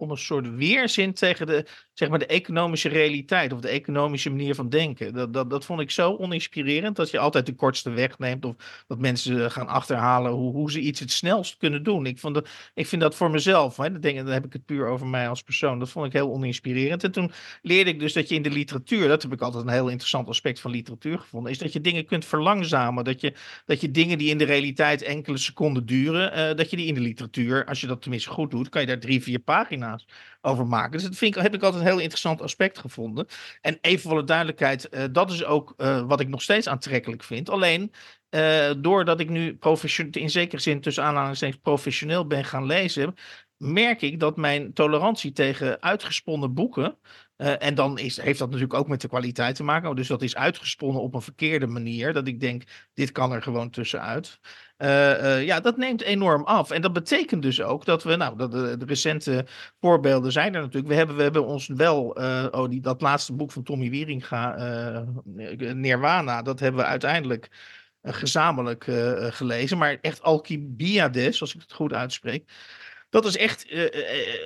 om 0.00 0.10
een 0.10 0.16
soort 0.16 0.54
weerzin 0.54 1.14
tegen 1.14 1.46
de, 1.46 1.66
zeg 2.00 2.08
maar, 2.08 2.18
de 2.18 2.26
economische 2.26 2.88
realiteit 2.88 3.52
of 3.52 3.60
de 3.60 3.68
economische 3.68 4.30
manier 4.30 4.54
van 4.54 4.68
denken. 4.68 5.12
Dat, 5.12 5.32
dat, 5.32 5.50
dat 5.50 5.64
vond 5.64 5.80
ik 5.80 5.90
zo 5.90 6.16
oninspirerend 6.16 6.96
dat 6.96 7.10
je 7.10 7.18
altijd 7.18 7.46
de 7.46 7.54
kortste 7.54 7.90
weg 7.90 8.18
neemt 8.18 8.44
of 8.44 8.84
dat 8.86 8.98
mensen 8.98 9.50
gaan 9.50 9.66
achterhalen 9.66 10.32
hoe, 10.32 10.52
hoe 10.52 10.70
ze 10.70 10.80
iets 10.80 11.00
het 11.00 11.12
snelst 11.12 11.56
kunnen 11.56 11.82
doen. 11.82 12.06
Ik, 12.06 12.18
vond 12.18 12.40
ik 12.74 12.86
vind 12.86 13.02
dat 13.02 13.14
voor 13.14 13.30
mezelf, 13.30 13.76
hè, 13.76 13.92
dat 13.92 14.02
denk, 14.02 14.16
dan 14.16 14.26
heb 14.26 14.44
ik 14.44 14.52
het 14.52 14.64
puur 14.64 14.86
over 14.86 15.06
mij 15.06 15.28
als 15.28 15.42
persoon, 15.42 15.78
dat 15.78 15.88
vond 15.88 16.06
ik 16.06 16.12
heel 16.12 16.32
oninspirerend. 16.32 17.04
En 17.04 17.12
toen 17.12 17.32
leerde 17.62 17.90
ik 17.90 17.98
dus 17.98 18.12
dat 18.12 18.28
je 18.28 18.34
in 18.34 18.42
de 18.42 18.50
literatuur, 18.50 19.08
dat 19.08 19.22
heb 19.22 19.32
ik 19.32 19.40
altijd 19.40 19.64
een 19.64 19.72
heel 19.72 19.88
interessant 19.88 20.28
aspect 20.28 20.60
van 20.60 20.70
literatuur 20.70 21.18
gevonden, 21.18 21.52
is 21.52 21.58
dat 21.58 21.72
je 21.72 21.80
dingen 21.80 22.04
kunt 22.04 22.24
verlangzamen. 22.24 23.04
Dat 23.04 23.20
je, 23.20 23.34
dat 23.66 23.80
je 23.80 23.90
dingen 23.90 24.18
die 24.18 24.30
in 24.30 24.38
de 24.38 24.44
realiteit 24.44 25.02
enkele 25.02 25.38
seconden 25.38 25.86
duren, 25.86 26.50
uh, 26.50 26.56
dat 26.56 26.70
je 26.70 26.76
die 26.76 26.86
in 26.86 26.94
de 26.94 27.00
literatuur, 27.00 27.64
als 27.64 27.80
je 27.80 27.86
dat 27.86 28.02
tenminste 28.02 28.30
goed 28.30 28.50
doet, 28.50 28.68
kan 28.68 28.80
je 28.80 28.86
daar 28.86 28.98
drie, 28.98 29.22
vier 29.22 29.38
pagina's 29.38 30.06
over 30.40 30.66
maken. 30.66 30.92
Dus 30.92 31.02
dat 31.02 31.16
vind 31.16 31.36
ik, 31.36 31.42
heb 31.42 31.54
ik 31.54 31.62
altijd 31.62 31.82
een 31.82 31.88
heel 31.88 31.98
interessant 31.98 32.42
aspect 32.42 32.78
gevonden. 32.78 33.26
En 33.60 33.78
even 33.80 34.10
voor 34.10 34.18
de 34.18 34.24
duidelijkheid, 34.24 34.88
uh, 34.90 35.04
dat 35.12 35.30
is 35.30 35.44
ook 35.44 35.74
uh, 35.76 36.02
wat 36.06 36.20
ik 36.20 36.28
nog 36.28 36.42
steeds 36.42 36.68
aantrekkelijk 36.68 37.22
vind. 37.22 37.48
Alleen, 37.48 37.92
uh, 38.30 38.70
doordat 38.78 39.20
ik 39.20 39.28
nu 39.28 39.58
in 40.10 40.30
zekere 40.30 40.60
zin 40.60 40.80
tussen 40.80 41.04
aanhalingstekens 41.04 41.60
professioneel 41.62 42.26
ben 42.26 42.44
gaan 42.44 42.66
lezen, 42.66 43.14
merk 43.56 44.02
ik 44.02 44.20
dat 44.20 44.36
mijn 44.36 44.72
tolerantie 44.72 45.32
tegen 45.32 45.82
uitgesponnen 45.82 46.54
boeken 46.54 46.98
en 47.36 47.74
dan 47.74 47.98
is, 47.98 48.20
heeft 48.20 48.38
dat 48.38 48.50
natuurlijk 48.50 48.78
ook 48.78 48.88
met 48.88 49.00
de 49.00 49.08
kwaliteit 49.08 49.56
te 49.56 49.62
maken. 49.62 49.96
Dus 49.96 50.08
dat 50.08 50.22
is 50.22 50.36
uitgesponnen 50.36 51.02
op 51.02 51.14
een 51.14 51.22
verkeerde 51.22 51.66
manier. 51.66 52.12
Dat 52.12 52.26
ik 52.26 52.40
denk, 52.40 52.62
dit 52.94 53.12
kan 53.12 53.32
er 53.32 53.42
gewoon 53.42 53.70
tussenuit. 53.70 54.40
Uh, 54.82 55.22
uh, 55.22 55.44
ja, 55.44 55.60
dat 55.60 55.76
neemt 55.76 56.02
enorm 56.02 56.44
af. 56.44 56.70
En 56.70 56.82
dat 56.82 56.92
betekent 56.92 57.42
dus 57.42 57.62
ook 57.62 57.84
dat 57.84 58.02
we, 58.02 58.16
nou, 58.16 58.48
de, 58.48 58.76
recente 58.86 59.46
voorbeelden 59.80 60.32
zijn 60.32 60.54
er 60.54 60.60
natuurlijk. 60.60 60.88
We 60.88 60.94
hebben, 60.94 61.16
we 61.16 61.22
hebben 61.22 61.46
ons 61.46 61.66
wel, 61.66 62.02
oh, 62.50 62.68
die, 62.68 62.80
dat 62.80 63.00
laatste 63.00 63.32
boek 63.32 63.52
van 63.52 63.62
Tommy 63.62 63.90
Wieringa, 63.90 65.06
Nirwana, 65.74 66.42
dat 66.42 66.60
hebben 66.60 66.80
we 66.80 66.86
uiteindelijk 66.86 67.48
gezamenlijk 68.02 68.84
gelezen. 69.30 69.78
Maar 69.78 69.98
echt 70.00 70.22
Alcibiades, 70.22 71.40
als 71.40 71.54
ik 71.54 71.60
het 71.60 71.72
goed 71.72 71.92
uitspreek. 71.92 72.52
Dat 73.08 73.24
is 73.24 73.36
echt, 73.36 73.68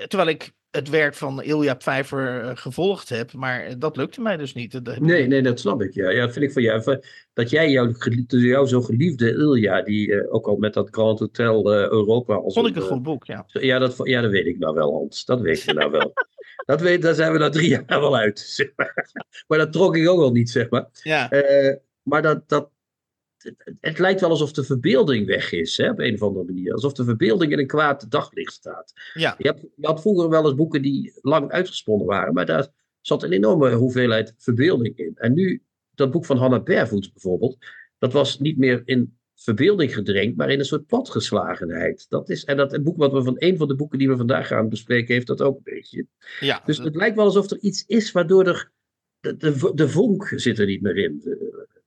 terwijl 0.08 0.28
ik 0.28 0.52
het 0.76 0.88
werk 0.88 1.14
van 1.14 1.42
Ilja 1.42 1.74
Pfeiffer 1.74 2.40
eh, 2.40 2.50
gevolgd 2.54 3.08
heb. 3.08 3.32
Maar 3.32 3.78
dat 3.78 3.96
lukte 3.96 4.20
mij 4.20 4.36
dus 4.36 4.54
niet. 4.54 4.84
Dat 4.84 4.98
Nee, 4.98 5.26
nee, 5.26 5.42
dat 5.42 5.60
snap 5.60 5.82
ik. 5.82 5.94
Ja, 5.94 6.10
ja 6.10 6.20
dat 6.20 6.32
vind 6.32 6.44
ik 6.44 6.52
van 6.52 6.62
jou. 6.62 7.00
Dat 7.32 7.50
jij 7.50 7.70
jouw, 7.70 8.66
zo 8.66 8.80
geliefde 8.80 9.30
Ilja, 9.30 9.82
die 9.82 10.14
eh, 10.14 10.34
ook 10.34 10.46
al 10.46 10.56
met 10.56 10.74
dat 10.74 10.88
Grand 10.90 11.18
Hotel 11.18 11.72
eh, 11.72 11.90
Europa. 11.90 12.34
Als 12.34 12.54
Vond 12.54 12.68
ik 12.68 12.76
een 12.76 12.82
eh, 12.82 12.88
goed 12.88 13.02
boek, 13.02 13.26
ja. 13.26 13.44
Ja 13.46 13.78
dat, 13.78 14.00
ja, 14.02 14.20
dat 14.20 14.30
weet 14.30 14.46
ik 14.46 14.58
nou 14.58 14.74
wel, 14.74 14.92
Hans. 14.92 15.24
Dat 15.24 15.40
weten 15.40 15.66
we 15.66 15.72
nou 15.72 15.90
wel. 15.90 16.12
Dat 16.66 16.80
weet, 16.80 17.02
daar 17.02 17.14
zijn 17.14 17.32
we 17.32 17.38
na 17.38 17.48
drie 17.48 17.68
jaar 17.68 18.00
wel 18.00 18.16
uit. 18.16 18.38
Zeg 18.38 18.72
maar. 18.76 19.10
maar 19.46 19.58
dat 19.58 19.72
trok 19.72 19.96
ik 19.96 20.08
ook 20.08 20.20
al 20.20 20.32
niet, 20.32 20.50
zeg 20.50 20.70
maar. 20.70 20.88
Ja, 21.02 21.30
Eh, 21.30 21.76
maar 22.02 22.22
dat, 22.22 22.48
dat, 22.48 22.70
het, 23.44 23.74
het 23.80 23.98
lijkt 23.98 24.20
wel 24.20 24.30
alsof 24.30 24.52
de 24.52 24.64
verbeelding 24.64 25.26
weg 25.26 25.52
is, 25.52 25.76
hè, 25.76 25.90
op 25.90 25.98
een 25.98 26.14
of 26.14 26.22
andere 26.22 26.44
manier. 26.44 26.72
Alsof 26.72 26.92
de 26.92 27.04
verbeelding 27.04 27.52
in 27.52 27.58
een 27.58 27.66
kwaad 27.66 28.10
daglicht 28.10 28.52
staat. 28.52 28.92
ja. 29.14 29.34
Je, 29.38 29.46
hebt, 29.46 29.60
je 29.60 29.86
had 29.86 30.00
vroeger 30.00 30.28
wel 30.28 30.44
eens 30.44 30.54
boeken 30.54 30.82
die 30.82 31.12
lang 31.22 31.50
uitgesponnen 31.50 32.06
waren, 32.06 32.34
maar 32.34 32.46
daar 32.46 32.68
zat 33.00 33.22
een 33.22 33.32
enorme 33.32 33.72
hoeveelheid 33.72 34.34
verbeelding 34.38 34.96
in. 34.96 35.12
En 35.14 35.34
nu, 35.34 35.62
dat 35.94 36.10
boek 36.10 36.24
van 36.24 36.36
Hannah 36.36 36.64
Barefoot 36.64 37.12
bijvoorbeeld, 37.12 37.58
dat 37.98 38.12
was 38.12 38.38
niet 38.38 38.58
meer 38.58 38.82
in 38.84 39.18
verbeelding 39.34 39.94
gedrenkt, 39.94 40.36
maar 40.36 40.50
in 40.50 40.58
een 40.58 40.64
soort 40.64 40.86
platgeslagenheid. 40.86 42.06
Dat 42.08 42.30
is, 42.30 42.44
en 42.44 42.56
dat 42.56 42.72
het 42.72 42.82
boek 42.82 42.96
wat 42.96 43.12
we 43.12 43.22
van 43.22 43.36
een 43.38 43.56
van 43.56 43.68
de 43.68 43.76
boeken 43.76 43.98
die 43.98 44.08
we 44.08 44.16
vandaag 44.16 44.46
gaan 44.46 44.68
bespreken, 44.68 45.14
heeft 45.14 45.26
dat 45.26 45.42
ook 45.42 45.56
een 45.56 45.74
beetje. 45.74 46.06
ja. 46.40 46.62
Dus 46.64 46.78
het 46.78 46.94
lijkt 46.94 47.16
wel 47.16 47.24
alsof 47.24 47.50
er 47.50 47.58
iets 47.58 47.84
is 47.86 48.12
waardoor 48.12 48.46
er 48.46 48.72
de, 49.20 49.36
de, 49.36 49.72
de 49.74 49.88
vonk 49.88 50.32
zit 50.36 50.58
er 50.58 50.66
niet 50.66 50.82
meer 50.82 50.96
in. 50.96 51.22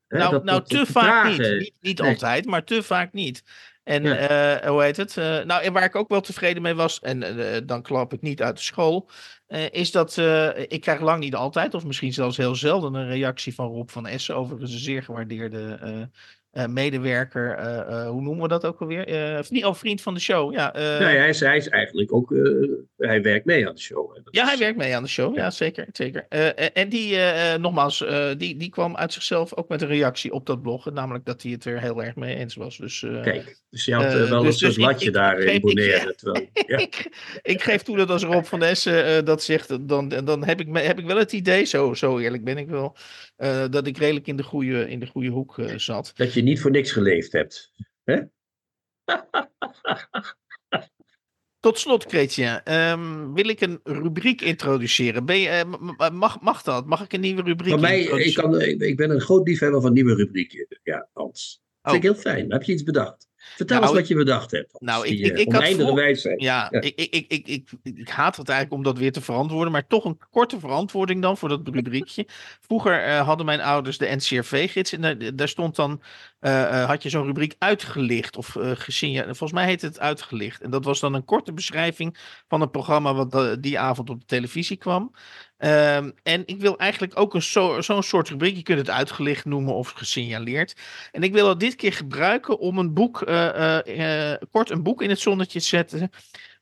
Hè, 0.08 0.18
nou, 0.18 0.32
dat- 0.32 0.44
nou 0.44 0.60
dat- 0.60 0.70
te 0.70 0.86
vaak 0.86 1.30
niet. 1.30 1.38
Niet, 1.60 1.74
niet 1.82 2.00
Nee. 2.00 2.10
altijd, 2.10 2.46
maar 2.46 2.64
te 2.64 2.84
vaak 2.84 3.14
niet. 3.14 3.44
En 3.84 4.04
Ja. 4.04 4.16
eh, 4.60 4.70
hoe 4.70 4.84
heet 4.84 4.98
het? 4.98 5.18
Eh, 5.18 5.40
nou, 5.44 5.64
en 5.64 5.74
waar 5.74 5.84
ik 5.84 5.96
ook 5.96 6.10
wel 6.10 6.22
tevreden 6.22 6.62
mee 6.62 6.74
was, 6.74 7.00
en 7.00 7.24
eh, 7.54 7.62
dan 7.66 7.82
klap 7.82 8.14
ik 8.14 8.22
niet 8.22 8.42
uit 8.42 8.56
de 8.58 8.64
school, 8.64 9.10
is 9.72 9.92
dat 9.92 10.18
ik 10.68 10.82
krijg 10.82 11.00
lang 11.02 11.20
niet 11.20 11.36
altijd, 11.36 11.74
of 11.74 11.86
misschien 11.86 12.14
zelfs 12.14 12.38
heel 12.38 12.56
zelden, 12.56 12.94
een 12.94 13.08
reactie 13.08 13.54
van 13.54 13.68
Rob 13.68 13.90
van 13.90 14.08
Essen, 14.08 14.36
overigens 14.36 14.74
een 14.74 14.80
zeer 14.80 15.04
gewaardeerde 15.04 16.10
medewerker. 16.52 17.52
eh, 17.58 17.78
eh, 17.80 18.10
hoe 18.10 18.22
noemen 18.22 18.42
we 18.42 18.48
dat 18.48 18.66
ook 18.66 18.82
alweer? 18.82 19.08
Eh, 19.08 19.44
vriend, 19.44 19.66
oh, 19.66 19.74
vriend 19.74 20.02
van 20.02 20.14
de 20.14 20.20
show. 20.20 20.54
Ja, 20.54 20.74
eh, 20.74 21.00
Nee, 21.06 21.18
hij 21.18 21.30
is, 21.30 21.40
hij 21.40 21.58
is 21.58 21.68
eigenlijk 21.70 22.14
ook, 22.14 22.32
eh, 22.32 22.42
hij 22.98 23.22
werkt 23.22 23.46
mee 23.46 23.68
aan 23.68 23.74
de 23.76 23.82
show. 23.82 24.14
hè. 24.16 24.20
Ja, 24.32 24.44
is- 24.44 24.50
hij 24.50 24.58
werkt 24.58 24.78
mee 24.78 24.96
aan 24.96 25.04
de 25.04 25.10
show. 25.10 25.36
Ja, 25.36 25.50
zeker. 25.52 25.88
zeker. 25.92 26.26
Eh, 26.30 26.46
en- 26.46 26.74
en 26.74 26.90
die, 26.90 27.16
eh, 27.16 27.54
eh, 27.54 27.60
nogmaals, 27.62 28.06
eh, 28.06 28.28
die, 28.38 28.58
die 28.58 28.70
kwam 28.70 28.96
uit 28.96 29.14
zichzelf 29.14 29.56
ook 29.56 29.68
met 29.70 29.82
een 29.82 29.88
reactie 29.88 30.32
op 30.32 30.46
dat 30.46 30.62
blog. 30.62 30.92
Namelijk 30.92 31.26
dat 31.26 31.42
hij 31.42 31.52
het 31.52 31.66
er 31.66 31.82
heel 31.82 32.04
erg 32.04 32.16
mee 32.16 32.36
eens 32.36 32.56
was. 32.56 32.78
Dus, 32.78 33.04
eh, 33.04 33.22
Kijk, 33.22 33.62
dus 33.70 33.86
je 33.86 33.94
had 33.94 34.04
eh, 34.04 34.22
Eh, 34.22 34.30
wel 34.30 34.44
dus- 34.44 34.62
een 34.62 34.68
dus 34.68 34.78
latje 34.78 35.12
daar 35.12 35.40
ik 35.40 35.52
in 35.54 35.62
Bonaire. 35.62 36.16
terwijl- 36.16 36.46
ja. 36.68 36.78
ik, 36.78 37.08
ik 37.42 37.62
geef 37.62 37.82
toe 37.82 37.98
dat 37.98 38.10
als 38.10 38.24
Rob 38.24 38.44
van 38.46 38.64
Essen 38.64 39.06
eh, 39.06 39.24
dat 39.26 39.44
zegt, 39.44 39.88
dan, 39.88 40.10
dan 40.10 40.44
heb, 40.46 40.60
ik, 40.60 40.68
heb 40.78 41.00
ik 41.00 41.06
wel 41.06 41.18
het 41.18 41.34
idee, 41.34 41.66
zo, 41.66 41.94
zo 41.94 42.20
eerlijk 42.20 42.44
ben 42.44 42.58
ik 42.58 42.68
wel, 42.68 42.96
eh, 43.36 43.64
dat 43.70 43.88
ik 43.88 43.98
redelijk 43.98 44.28
in 44.28 44.36
de 44.38 44.44
goede, 44.44 44.90
in 44.90 45.00
de 45.00 45.06
goede 45.08 45.30
hoek 45.30 45.58
eh, 45.58 45.74
zat. 45.76 46.12
Dat 46.16 46.34
je 46.34 46.42
niet 46.48 46.62
voor 46.62 46.72
niks 46.72 46.92
geleefd 46.92 47.32
hebt. 47.32 47.74
Hè? 48.04 48.22
Tot 51.60 51.80
slot, 51.80 52.04
Chrétien, 52.04 52.64
ehm, 52.64 53.34
wil 53.34 53.48
ik 53.48 53.62
een 53.62 53.80
rubriek 53.84 54.42
introduceren. 54.42 55.26
Ben 55.26 55.40
je, 55.40 55.50
eh, 55.50 56.10
mag, 56.12 56.42
mag 56.42 56.62
dat? 56.62 56.86
Mag 56.86 57.04
ik 57.04 57.14
een 57.14 57.20
nieuwe 57.20 57.42
rubriek 57.42 57.72
Van 57.72 57.82
mij, 57.82 57.96
ik, 57.96 58.02
introduceren? 58.02 58.52
kan, 58.52 58.62
ik, 58.62 58.82
ik 58.82 58.98
ben 58.98 59.10
een 59.10 59.22
groot 59.22 59.48
liefhebber 59.48 59.82
van 59.82 59.94
nieuwe 59.94 60.16
rubrieken. 60.16 60.68
Ja, 60.84 61.10
Hans. 61.14 61.62
Dat 61.82 61.92
vind 61.92 62.04
ik 62.04 62.12
heel 62.12 62.22
fijn. 62.22 62.52
Heb 62.52 62.64
je 62.64 62.74
iets 62.74 62.84
bedacht? 62.84 63.28
Vertel 63.58 63.76
Nou, 63.80 63.90
eens 63.90 64.00
wat 64.00 64.08
je 64.08 64.16
bedacht 64.16 64.52
hebt. 64.52 64.76
Nou, 64.80 65.08
ik- 65.08 65.20
ik- 65.20 65.38
ik 65.38 65.52
had 65.52 65.68
voor- 65.70 65.94
wijsheid. 65.96 66.42
Ja, 66.42 66.68
Ja. 66.72 66.82
Ik, 66.82 66.96
ik, 66.96 67.26
ik, 67.28 67.48
ik, 67.48 67.70
ik, 67.84 68.10
haat 68.10 68.36
het 68.38 68.50
eigenlijk 68.50 68.78
om 68.78 68.84
dat 68.84 68.98
weer 68.98 69.12
te 69.12 69.22
verantwoorden, 69.22 69.72
maar 69.72 69.88
toch 69.88 70.06
een 70.06 70.18
korte 70.32 70.60
verantwoording 70.60 71.22
dan 71.22 71.38
voor 71.38 71.50
dat 71.50 71.62
rubriekje. 71.72 72.26
Vroeger 72.62 73.04
eh, 73.04 73.26
hadden 73.26 73.46
mijn 73.46 73.62
ouders 73.62 73.98
de 73.98 74.16
NCRV-gids 74.16 74.92
en 74.94 75.02
daar, 75.02 75.36
daar 75.36 75.48
stond 75.48 75.76
dan, 75.76 76.02
eh, 76.40 76.82
eh, 76.82 76.88
had 76.88 77.04
je 77.04 77.10
zo'n 77.10 77.26
rubriek 77.26 77.56
uitgelicht 77.60 78.38
of 78.38 78.56
gesignaleerd. 78.60 79.38
Volgens 79.38 79.60
mij 79.60 79.66
heette 79.70 79.86
het 79.86 80.00
uitgelicht. 80.00 80.62
En 80.62 80.70
dat 80.70 80.86
was 80.86 81.00
dan 81.00 81.14
een 81.14 81.26
korte 81.26 81.54
beschrijving 81.54 82.18
van 82.48 82.62
een 82.62 82.70
programma 82.72 83.14
wat 83.14 83.58
die 83.64 83.80
avond 83.80 84.10
op 84.10 84.20
de 84.20 84.26
televisie 84.26 84.78
kwam. 84.78 85.12
Ehm, 85.58 86.10
en 86.24 86.44
ik 86.46 86.62
wil 86.62 86.78
eigenlijk 86.78 87.20
ook 87.20 87.34
een 87.34 87.42
zo- 87.42 87.82
zo'n 87.82 88.04
soort 88.04 88.30
rubriek, 88.30 88.56
je 88.56 88.64
kunt 88.64 88.78
het 88.80 88.90
uitgelicht 88.90 89.46
noemen 89.46 89.74
of 89.74 89.90
gesignaleerd. 89.90 90.76
En 91.12 91.22
ik 91.24 91.34
wil 91.34 91.46
dat 91.46 91.60
dit 91.60 91.76
keer 91.76 91.94
gebruiken 91.94 92.60
om 92.60 92.78
een 92.78 92.94
boek, 92.94 93.22
eh, 93.22 93.78
eh, 93.88 94.32
eh, 94.34 94.42
kort 94.52 94.70
een 94.70 94.84
boek 94.84 95.02
in 95.02 95.10
het 95.10 95.20
zonnetje 95.20 95.60
te 95.60 95.66
zetten 95.66 96.10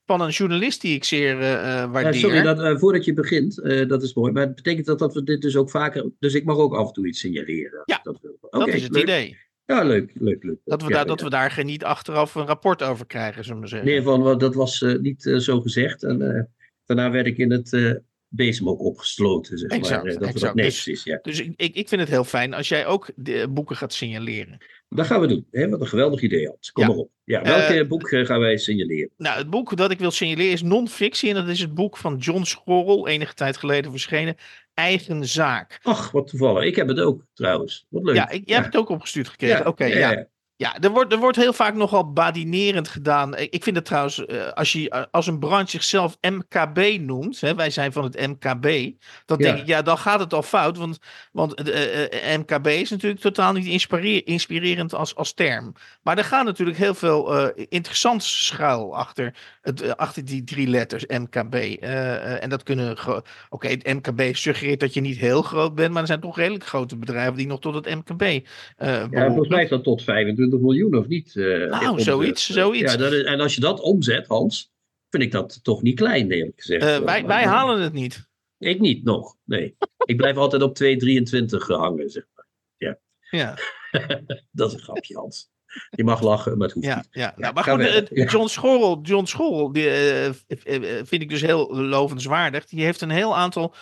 van 0.06 0.22
een 0.22 0.30
journalist 0.30 0.82
die 0.82 0.96
ik 0.96 1.04
zeer 1.04 1.40
eh, 1.42 1.52
Ja, 1.52 1.90
waardeer. 1.90 2.14
sorry, 2.14 2.42
dat, 2.42 2.80
voordat 2.80 3.06
je 3.06 3.14
begint, 3.14 3.56
dat 3.90 4.04
is 4.04 4.14
mooi. 4.14 4.32
Maar 4.32 4.44
het 4.46 4.56
betekent 4.56 4.86
dat, 4.86 5.00
dat 5.00 5.14
we 5.14 5.24
dit 5.24 5.42
dus 5.42 5.56
ook 5.56 5.70
vaker. 5.70 6.10
Dus 6.20 6.34
ik 6.34 6.46
mag 6.46 6.58
ook 6.58 6.74
af 6.76 6.88
en 6.88 6.94
toe 6.94 7.08
iets 7.08 7.20
signaleren. 7.20 7.82
Ja, 7.86 8.00
dat, 8.04 8.20
dat 8.50 8.68
is 8.68 8.84
het 8.84 8.92
leuk. 8.94 9.04
idee. 9.04 9.38
Ja, 9.66 9.84
leuk, 9.84 10.12
leuk, 10.14 10.44
leuk. 10.44 10.58
Dat 10.66 10.82
we, 10.82 10.88
Ja, 10.90 10.94
daar, 10.96 11.06
dat 11.06 11.22
we 11.22 11.30
daar 11.30 11.52
geen- 11.52 11.66
niet 11.66 11.84
achteraf 11.84 12.36
een 12.36 12.46
rapport 12.46 12.84
over 12.84 13.06
krijgen, 13.06 13.44
zullen 13.44 13.54
we 13.54 13.60
maar 13.60 13.70
zeggen. 13.70 13.88
Nee, 13.90 14.02
van, 14.02 14.38
dat 14.38 14.56
was 14.56 14.86
niet 15.02 15.36
zo 15.38 15.62
gezegd. 15.62 16.04
En 16.04 16.50
daarna 16.86 17.12
werd 17.12 17.26
ik 17.28 17.38
in 17.38 17.52
het 17.52 18.02
bezem 18.36 18.70
ook 18.70 18.80
opgesloten, 18.80 19.58
zeg 19.58 19.70
Exact, 19.70 20.04
maar. 20.04 20.14
eh, 20.14 20.20
dat 20.20 20.30
exact. 20.30 20.56
nee, 20.56 20.66
Dus- 20.66 20.84
precies, 20.84 21.04
ja. 21.04 21.20
Dus 21.22 21.40
ik, 21.40 21.76
ik, 21.76 21.90
vind 21.90 22.02
het 22.02 22.10
heel 22.10 22.24
fijn 22.24 22.54
als 22.54 22.68
jij 22.68 22.86
ook 22.86 23.10
de 23.16 23.48
boeken 23.50 23.76
gaat 23.76 23.94
signaleren. 23.94 24.58
Dat 24.90 25.06
gaan 25.06 25.22
we 25.22 25.28
doen. 25.28 25.48
Hè? 25.52 25.70
Wat 25.70 25.82
een 25.82 25.88
geweldig 25.88 26.22
idee, 26.22 26.48
Hans. 26.48 26.72
Kom 26.72 26.84
Ja. 26.84 26.90
maar 26.90 26.98
op. 26.98 27.10
Ja, 27.24 27.42
welk 27.42 27.62
Eh, 27.62 27.88
boek 27.88 28.10
eh, 28.12 28.26
gaan 28.26 28.40
wij 28.40 28.58
signaleren? 28.58 29.10
Nou, 29.18 29.38
het 29.38 29.50
boek 29.50 29.78
dat 29.78 29.92
ik 29.92 30.00
wil 30.00 30.12
signaleren 30.12 30.52
is 30.52 30.62
non-fictie. 30.62 31.30
En 31.30 31.36
dat 31.36 31.48
is 31.48 31.60
het 31.60 31.74
boek 31.74 31.98
van 31.98 32.18
John 32.18 32.44
Schorrel, 32.44 33.08
enige 33.08 33.34
tijd 33.34 33.58
geleden 33.58 33.92
verschenen. 33.92 34.36
Eigen 34.74 35.26
zaak. 35.28 35.80
Ach, 35.84 36.12
wat 36.12 36.28
toevallig. 36.28 36.64
Ik 36.64 36.76
heb 36.76 36.88
het 36.88 37.00
ook, 37.00 37.26
trouwens. 37.34 37.86
Wat 37.90 38.04
leuk. 38.04 38.16
Ja, 38.16 38.30
ik, 38.30 38.42
jij 38.46 38.56
hebt 38.56 38.68
het 38.68 38.78
ook 38.78 38.90
opgestuurd 38.90 39.28
gekregen. 39.30 39.68
Oké, 39.68 39.86
ja. 39.86 40.28
Ja, 40.58 40.78
er 40.80 40.90
wordt, 40.90 41.14
er 41.14 41.20
wordt 41.20 41.38
heel 41.38 41.54
vaak 41.54 41.74
nogal 41.76 42.14
badinerend 42.14 42.88
gedaan. 42.88 43.38
Ik 43.38 43.64
vind 43.64 43.76
het 43.76 43.86
trouwens, 43.86 44.26
eh, 44.26 44.48
als, 44.52 44.72
je, 44.72 44.90
eh, 44.90 45.04
als 45.12 45.28
een 45.28 45.40
branche 45.40 45.70
zichzelf 45.70 46.18
MKB 46.22 47.00
noemt, 47.02 47.42
hè, 47.42 47.56
wij 47.56 47.70
zijn 47.70 47.92
van 47.92 48.04
het 48.04 48.28
MKB, 48.28 48.64
dan 49.26 49.38
Ja. 49.38 49.44
denk 49.44 49.58
ik, 49.58 49.68
ja, 49.68 49.82
dan 49.82 49.98
gaat 49.98 50.20
het 50.20 50.34
al 50.34 50.44
fout. 50.44 50.78
Want, 50.78 50.98
want 51.32 51.54
eh, 51.54 52.38
MKB 52.38 52.68
is 52.68 52.90
natuurlijk 52.90 53.22
totaal 53.22 53.54
niet 53.54 53.66
inspireer- 53.66 54.28
inspirerend 54.28 54.94
als, 54.94 55.16
als 55.16 55.34
term. 55.34 55.74
Maar 56.04 56.18
er 56.18 56.24
gaat 56.24 56.46
natuurlijk 56.46 56.78
heel 56.78 56.94
veel 56.94 57.36
eh 57.38 57.66
interessant 57.70 58.24
schuil 58.24 58.96
achter, 58.98 59.36
het, 59.62 59.98
achter 59.98 60.26
die 60.26 60.44
drie 60.44 60.68
letters 60.68 61.06
MKB. 61.06 61.54
En 61.82 62.50
dat 62.50 62.64
kunnen, 62.64 62.98
oké, 63.50 63.68
het 63.68 63.84
MKB 63.94 64.36
suggereert 64.36 64.80
dat 64.80 64.94
je 64.94 65.02
niet 65.02 65.18
heel 65.18 65.42
groot 65.42 65.76
bent, 65.76 65.92
maar 65.92 66.02
er 66.02 66.08
zijn 66.08 66.20
toch 66.20 66.38
redelijk 66.38 66.66
grote 66.66 66.98
bedrijven 66.98 67.36
die 67.36 67.48
nog 67.48 67.60
tot 67.60 67.74
het 67.76 67.96
MKB 67.96 68.22
eh 68.22 69.04
Ja, 69.12 69.26
volgens 69.28 69.48
mij 69.50 69.64
is 69.64 69.70
dat 69.70 69.84
tot 69.84 70.04
25 70.04 70.45
miljoen, 70.50 70.96
of 70.96 71.08
niet? 71.08 71.36
Nou, 71.36 72.02
zoiets, 72.02 72.50
zoiets. 72.50 72.92
Ja, 72.92 72.98
dat 72.98 73.12
is, 73.12 73.24
en 73.24 73.40
als 73.40 73.56
je 73.56 73.62
dat 73.62 73.80
omzet, 73.80 74.28
Hans, 74.28 74.74
vind 75.10 75.24
ik 75.24 75.32
dat 75.32 75.64
toch 75.64 75.82
niet 75.82 75.96
klein, 75.96 76.32
eerlijk 76.32 76.62
gezegd. 76.62 76.86
Eh, 76.86 77.00
wij, 77.00 77.26
wij 77.26 77.46
halen 77.46 77.82
het 77.82 77.94
niet. 77.94 78.30
Ik 78.58 78.80
niet 78.80 79.04
nog, 79.04 79.36
nee. 79.44 79.76
ik 80.12 80.18
blijf 80.18 80.36
altijd 80.36 80.62
op 80.62 80.78
2,23 80.84 80.88
hangen, 81.66 82.10
zeg 82.10 82.24
maar. 82.36 82.48
Ja, 83.30 83.58
Dat 84.52 84.70
is 84.70 84.74
een 84.74 84.84
grapje, 84.84 85.16
Hans. 85.16 85.50
Je 85.90 86.04
mag 86.04 86.22
lachen, 86.22 86.58
maar 86.58 86.68
het 86.68 86.76
hoeft 86.76 86.88
ja, 86.88 86.96
niet. 86.96 87.08
ja. 87.12 87.34
Nou, 87.38 87.54
maar 87.54 87.64
goed, 87.64 87.80
eh, 87.80 88.08
Ja. 88.10 88.26
John 88.26 88.48
Schorrel, 88.48 89.00
John 89.02 89.26
Schorrel 89.26 89.72
die, 89.72 89.90
vind 91.04 91.22
ik 91.22 91.30
dus 91.30 91.42
heel 91.42 91.76
lovenswaardig. 91.76 92.66
Die 92.66 92.84
heeft 92.84 93.02
een 93.02 93.10
heel 93.10 93.38
aantal 93.38 93.76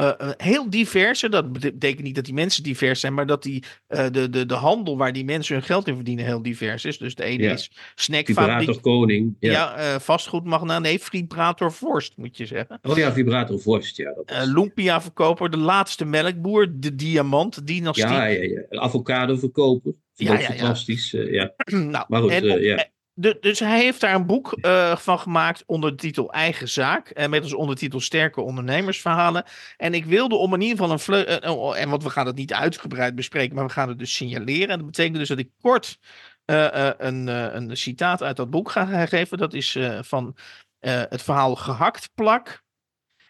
eh, 0.00 0.28
eh, 0.28 0.34
heel 0.36 0.70
diverse, 0.70 1.28
dat 1.28 1.52
betekent 1.52 2.02
niet 2.02 2.14
dat 2.14 2.24
die 2.24 2.34
mensen 2.34 2.62
divers 2.62 3.00
zijn, 3.00 3.14
maar 3.14 3.26
dat 3.26 3.42
die, 3.42 3.64
eh, 3.86 4.06
de, 4.10 4.30
de, 4.30 4.46
de 4.46 4.54
handel 4.54 4.96
waar 4.96 5.12
die 5.12 5.24
mensen 5.24 5.54
hun 5.54 5.64
geld 5.64 5.86
in 5.88 5.94
verdienen 5.94 6.24
heel 6.24 6.42
divers 6.42 6.84
is. 6.84 6.98
Dus 6.98 7.14
de 7.14 7.24
ene 7.24 7.42
Ja. 7.42 7.52
is 7.52 7.70
snackfabriek, 7.94 8.58
Vibrator 8.58 8.80
Koning. 8.80 9.36
Ja. 9.40 9.52
ja, 9.52 10.00
vastgoedmagnaat, 10.00 10.82
nee, 10.82 10.98
vibrator 11.02 11.72
Vorst 11.72 12.16
moet 12.16 12.36
je 12.36 12.46
zeggen. 12.46 12.78
Oh 12.82 12.96
ja, 12.96 13.12
vibrator 13.12 13.60
vorst, 13.60 13.96
ja. 13.96 14.12
Dat 14.14 14.36
was- 14.38 14.46
Lumpia 14.46 15.00
verkoper, 15.02 15.50
de 15.50 15.56
laatste 15.56 16.04
melkboer, 16.04 16.68
de 16.74 16.94
diamant, 16.94 17.66
dynastie. 17.66 18.06
ja, 18.06 18.24
ja, 18.24 18.42
ja. 18.42 18.78
Avocado 18.80 19.36
verkopen. 19.36 19.96
Vind 20.14 20.30
Ja, 20.30 20.38
ja, 20.38 20.44
fantastisch. 20.46 21.10
ja. 21.10 21.52
nou, 21.66 22.04
Maar 22.08 22.20
goed, 22.22 22.30
en 22.30 22.60
ja. 22.62 22.88
Dus 23.20 23.58
hij 23.58 23.80
heeft 23.80 24.00
daar 24.00 24.14
een 24.14 24.26
boek 24.26 24.52
eh, 24.52 24.96
van 24.96 25.18
gemaakt 25.18 25.62
onder 25.66 25.90
de 25.90 25.96
titel 25.96 26.32
Eigen 26.32 26.68
Zaak. 26.68 27.08
En 27.08 27.30
met 27.30 27.42
als 27.42 27.54
ondertitel 27.54 28.00
Sterke 28.00 28.40
ondernemersverhalen. 28.40 29.44
En 29.76 29.94
ik 29.94 30.04
wilde 30.04 30.34
om 30.34 30.54
in 30.54 30.60
ieder 30.60 30.76
geval 30.76 30.92
een 30.92 30.98
vleu... 30.98 31.22
eh, 31.22 31.50
oh, 31.50 31.78
en 31.78 31.88
want 31.88 32.02
we 32.02 32.10
gaan 32.10 32.26
het 32.26 32.36
niet 32.36 32.52
uitgebreid 32.52 33.14
bespreken, 33.14 33.54
maar 33.54 33.66
we 33.66 33.72
gaan 33.72 33.88
het 33.88 33.98
dus 33.98 34.14
signaleren. 34.14 34.68
En 34.68 34.76
dat 34.76 34.86
betekent 34.86 35.16
dus 35.16 35.28
dat 35.28 35.38
ik 35.38 35.50
kort 35.60 35.98
eh, 36.44 36.90
een, 36.96 37.26
een 37.56 37.76
citaat 37.76 38.22
uit 38.22 38.36
dat 38.36 38.50
boek 38.50 38.70
ga 38.70 39.06
geven. 39.06 39.38
Dat 39.38 39.54
is 39.54 39.78
van 40.00 40.36
het 40.80 41.22
verhaal 41.22 41.56
Gehakt 41.56 42.10
plak. 42.14 42.62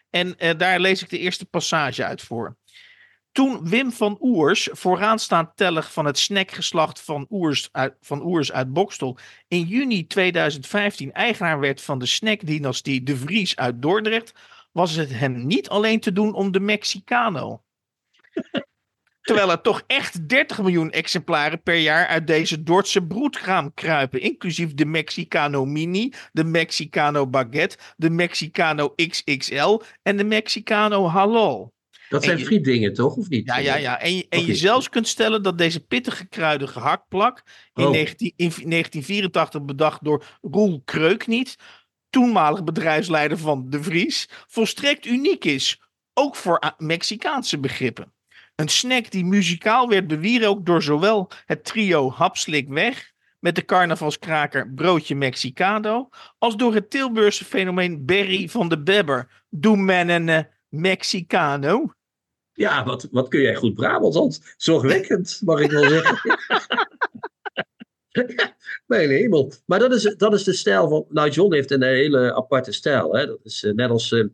En 0.09 0.35
daar 0.57 0.79
lees 0.79 1.01
ik 1.01 1.09
de 1.09 1.19
eerste 1.19 1.45
passage 1.45 2.05
uit 2.05 2.21
voor. 2.21 2.57
Toen 3.31 3.69
Wim 3.69 3.91
van 3.91 4.17
Oers, 4.19 4.69
vooraanstaand 4.71 5.55
tellig 5.55 5.93
van 5.93 6.05
het 6.05 6.19
snackgeslacht 6.19 7.01
van 7.01 7.25
Oers 7.29 7.69
uit, 7.71 7.95
van 8.01 8.25
Oers 8.25 8.51
uit 8.51 8.73
Bokstel, 8.73 9.17
in 9.47 9.63
juni 9.63 10.07
2015 10.07 11.11
eigenaar 11.11 11.59
werd 11.59 11.81
van 11.81 11.99
de 11.99 12.05
snackdynastie 12.05 13.03
De 13.03 13.17
Vries 13.17 13.55
uit 13.55 13.81
Dordrecht, 13.81 14.33
was 14.71 14.95
het 14.95 15.09
hem 15.09 15.45
niet 15.45 15.69
alleen 15.69 15.99
te 15.99 16.11
doen 16.11 16.33
om 16.33 16.51
de 16.51 16.59
Mexicano. 16.59 17.63
Terwijl 19.21 19.51
er 19.51 19.61
toch 19.61 19.83
echt 19.87 20.29
30 20.29 20.59
miljoen 20.59 20.91
exemplaren 20.91 21.61
per 21.61 21.75
jaar 21.75 22.07
uit 22.07 22.27
deze 22.27 22.63
Dordtse 22.63 23.05
broedkraam 23.05 23.73
kruipen. 23.73 24.21
Inclusief 24.21 24.73
de 24.73 24.85
Mexicano 24.85 25.65
Mini, 25.65 26.13
de 26.31 26.43
Mexicano 26.43 27.27
Baguette, 27.27 27.77
de 27.97 28.09
Mexicano 28.09 28.93
XXL 28.95 29.81
en 30.01 30.17
de 30.17 30.23
Mexicano 30.23 31.07
Halal. 31.07 31.73
Dat 32.11 32.23
zijn 32.23 32.37
je- 32.37 32.45
frietdingen, 32.45 32.93
toch? 32.93 33.15
Of 33.15 33.29
niet? 33.29 33.45
Ja, 33.45 33.57
ja, 33.57 33.75
ja. 33.75 33.99
En, 33.99 34.15
je- 34.15 34.25
en 34.29 34.45
je 34.45 34.55
zelfs 34.55 34.89
kunt 34.89 35.07
stellen 35.07 35.43
dat 35.43 35.57
deze 35.57 35.79
pittige 35.79 36.27
kruiden 36.27 36.69
gehaktplak 36.69 37.43
in, 37.73 37.83
Oh. 37.85 37.91
19, 37.91 38.33
in 38.35 38.49
1984 38.49 39.61
bedacht 39.65 40.03
door 40.03 40.23
Roel 40.41 40.81
Kreukniet, 40.85 41.55
toenmalig 42.09 42.63
bedrijfsleider 42.63 43.37
van 43.37 43.69
De 43.69 43.83
Vries, 43.83 44.29
volstrekt 44.47 45.05
uniek 45.05 45.45
is. 45.45 45.81
Ook 46.13 46.35
voor 46.35 46.73
Mexicaanse 46.77 47.59
begrippen. 47.59 48.13
Een 48.55 48.67
snack 48.69 49.11
die 49.11 49.25
muzikaal 49.25 49.89
werd 49.89 50.07
bewierookt 50.07 50.65
door 50.65 50.83
zowel 50.83 51.29
het 51.45 51.63
trio 51.63 52.11
Hapslik 52.11 52.67
Weg 52.69 53.11
met 53.39 53.55
de 53.55 53.65
carnavalskraker 53.65 54.73
Broodje 54.73 55.15
Mexicano, 55.15 56.09
als 56.37 56.55
door 56.55 56.73
het 56.73 56.89
Tilburgse 56.89 57.45
fenomeen 57.45 58.05
Berry 58.05 58.49
van 58.49 58.69
de 58.69 58.81
Bebber. 58.83 59.43
Doe 59.49 59.77
men 59.77 60.09
een 60.09 60.47
Mexicano? 60.69 61.93
Ja, 62.53 62.85
wat, 62.85 63.07
wat 63.11 63.27
kun 63.27 63.41
jij 63.41 63.55
goed 63.55 63.73
Brabants, 63.73 64.17
Hans? 64.17 64.53
Zorgwekkend, 64.57 65.41
mag 65.45 65.59
ik 65.59 65.71
wel 65.71 65.89
zeggen. 65.89 66.17
Mijn 68.85 69.09
hemel. 69.09 69.51
Maar 69.65 69.79
dat 69.79 69.93
is, 69.93 70.15
dat 70.17 70.33
is 70.33 70.43
de 70.43 70.53
stijl 70.53 70.89
van... 70.89 71.05
Nou, 71.09 71.29
John 71.29 71.53
heeft 71.53 71.71
een 71.71 71.83
hele 71.83 72.35
aparte 72.35 72.71
stijl. 72.71 73.15
Hè? 73.15 73.25
Dat 73.25 73.39
is 73.43 73.63
eh, 73.63 73.73
net 73.73 73.89
als... 73.89 74.11
eh, 74.11 74.25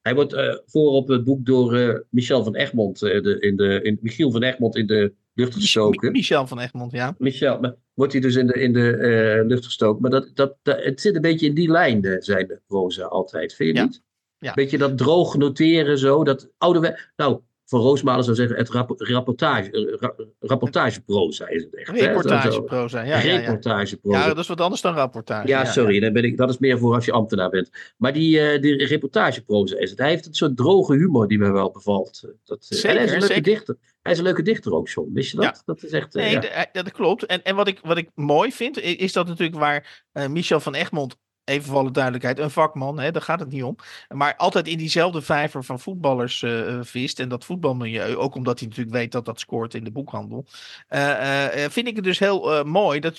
hij 0.00 0.14
wordt 0.14 0.32
eh, 0.32 0.54
voor 0.66 0.90
op 0.90 1.08
het 1.08 1.24
boek 1.24 1.46
door 1.46 2.04
Michel 2.10 2.44
van 2.44 2.54
Egmond... 2.54 2.98
de, 2.98 3.36
in 3.40 3.56
de, 3.56 3.82
in, 3.82 3.98
Michiel 4.00 4.30
van 4.30 4.42
Egmond 4.42 4.76
in 4.76 4.86
de 4.86 5.12
lucht 5.34 5.54
gestoken. 5.54 6.12
Michel 6.12 6.46
van 6.46 6.58
Egmond, 6.60 6.92
ja. 6.92 7.14
Michel, 7.18 7.60
maar 7.60 7.74
wordt 7.94 8.12
hij 8.12 8.20
dus 8.20 8.34
in 8.34 8.46
de, 8.46 8.52
in 8.52 8.72
de 8.72 9.44
lucht 9.46 9.64
gestoken. 9.64 10.02
Maar 10.02 10.10
dat, 10.10 10.30
dat, 10.34 10.56
dat, 10.62 10.84
het 10.84 11.00
zit 11.00 11.14
een 11.14 11.20
beetje 11.20 11.46
in 11.46 11.54
die 11.54 11.70
lijn, 11.70 12.16
zijn 12.22 12.46
de 12.46 12.60
proza 12.66 13.04
altijd. 13.04 13.54
Vind 13.54 13.68
je 13.70 13.76
Ja. 13.76 13.84
niet? 13.84 14.02
Ja. 14.38 14.54
Beetje 14.54 14.78
dat 14.78 14.98
droog 14.98 15.36
noteren 15.36 15.98
zo. 15.98 16.24
Dat 16.24 16.50
oude... 16.58 16.98
Nou, 17.16 17.40
Van 17.66 17.80
Roosmalen 17.80 18.24
zou 18.24 18.36
zeggen, 18.36 18.56
het 18.56 18.70
rap, 18.70 18.94
rapportage, 18.96 19.70
eh, 19.70 20.00
ra, 20.00 20.14
rapportageproza 20.40 21.48
is 21.48 21.62
het 21.62 21.76
echt. 21.76 21.90
Reportageproza, 21.90 23.02
ja, 23.02 23.18
ja, 23.18 23.32
ja. 23.32 23.38
Reportageproza. 23.38 24.18
Ja, 24.18 24.26
dat 24.26 24.38
is 24.38 24.46
wat 24.46 24.60
anders 24.60 24.80
dan 24.80 24.94
rapportage. 24.94 25.48
Ja, 25.48 25.64
sorry, 25.64 26.00
Dan 26.00 26.12
ben 26.12 26.24
ik, 26.24 26.36
dat 26.36 26.50
is 26.50 26.58
meer 26.58 26.78
voor 26.78 26.94
als 26.94 27.04
je 27.04 27.12
ambtenaar 27.12 27.50
bent. 27.50 27.70
Maar 27.96 28.12
die, 28.12 28.40
eh, 28.40 28.62
die 28.62 28.86
reportageproza 28.86 29.78
is 29.78 29.90
het. 29.90 29.98
Hij 29.98 30.08
heeft 30.08 30.26
een 30.26 30.34
soort 30.34 30.56
droge 30.56 30.94
humor 30.94 31.28
die 31.28 31.38
mij 31.38 31.52
wel 31.52 31.70
bevalt. 31.70 32.28
Dat, 32.44 32.66
eh, 32.68 32.90
en 32.90 32.96
hij 32.96 33.04
is 33.04 33.10
Zeker, 33.10 33.14
een 33.14 33.18
leuke 33.18 33.26
zeker. 33.26 33.42
dichter. 33.42 33.76
Hij 34.02 34.12
is 34.12 34.18
een 34.18 34.24
leuke 34.24 34.42
dichter 34.42 34.74
ook, 34.74 34.88
John. 34.88 35.10
Wist 35.12 35.30
je 35.30 35.36
dat? 35.36 35.44
Ja. 35.44 35.62
Dat 35.64 35.82
is 35.82 35.90
echt... 35.90 36.14
Nee, 36.14 36.40
ja. 36.40 36.68
dat 36.72 36.92
klopt. 36.92 37.26
En, 37.26 37.42
en 37.42 37.56
wat, 37.56 37.68
ik, 37.68 37.80
wat 37.82 37.96
ik 37.96 38.10
mooi 38.14 38.52
vind, 38.52 38.80
is 38.80 39.12
dat 39.12 39.26
natuurlijk 39.26 39.58
waar 39.58 40.04
Michel 40.28 40.60
van 40.60 40.74
Egmond, 40.74 41.16
even 41.44 41.64
voor 41.64 41.78
alle 41.78 41.90
duidelijkheid, 41.90 42.38
een 42.38 42.50
vakman, 42.50 43.00
hè, 43.00 43.10
daar 43.10 43.22
gaat 43.22 43.40
het 43.40 43.50
niet 43.50 43.62
om. 43.62 43.76
Maar 44.08 44.36
altijd 44.36 44.68
in 44.68 44.78
diezelfde 44.78 45.22
vijver 45.22 45.64
van 45.64 45.80
voetballers 45.80 46.42
eh, 46.42 46.78
vist. 46.80 47.20
En 47.20 47.28
dat 47.28 47.44
voetbalmilieu, 47.44 48.16
ook 48.16 48.34
omdat 48.34 48.58
hij 48.58 48.68
natuurlijk 48.68 48.96
weet 48.96 49.12
dat 49.12 49.24
dat 49.24 49.40
scoort 49.40 49.74
in 49.74 49.84
de 49.84 49.90
boekhandel. 49.90 50.46
eh, 50.88 51.70
vind 51.70 51.86
ik 51.86 51.96
het 51.96 52.04
dus 52.04 52.18
heel 52.18 52.64
mooi 52.64 53.00
dat 53.00 53.18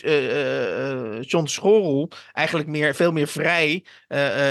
John 1.19 1.45
Schorrel 1.45 2.09
eigenlijk 2.33 2.69
meer, 2.69 2.95
veel 2.95 3.11
meer 3.11 3.27
vrij 3.27 3.83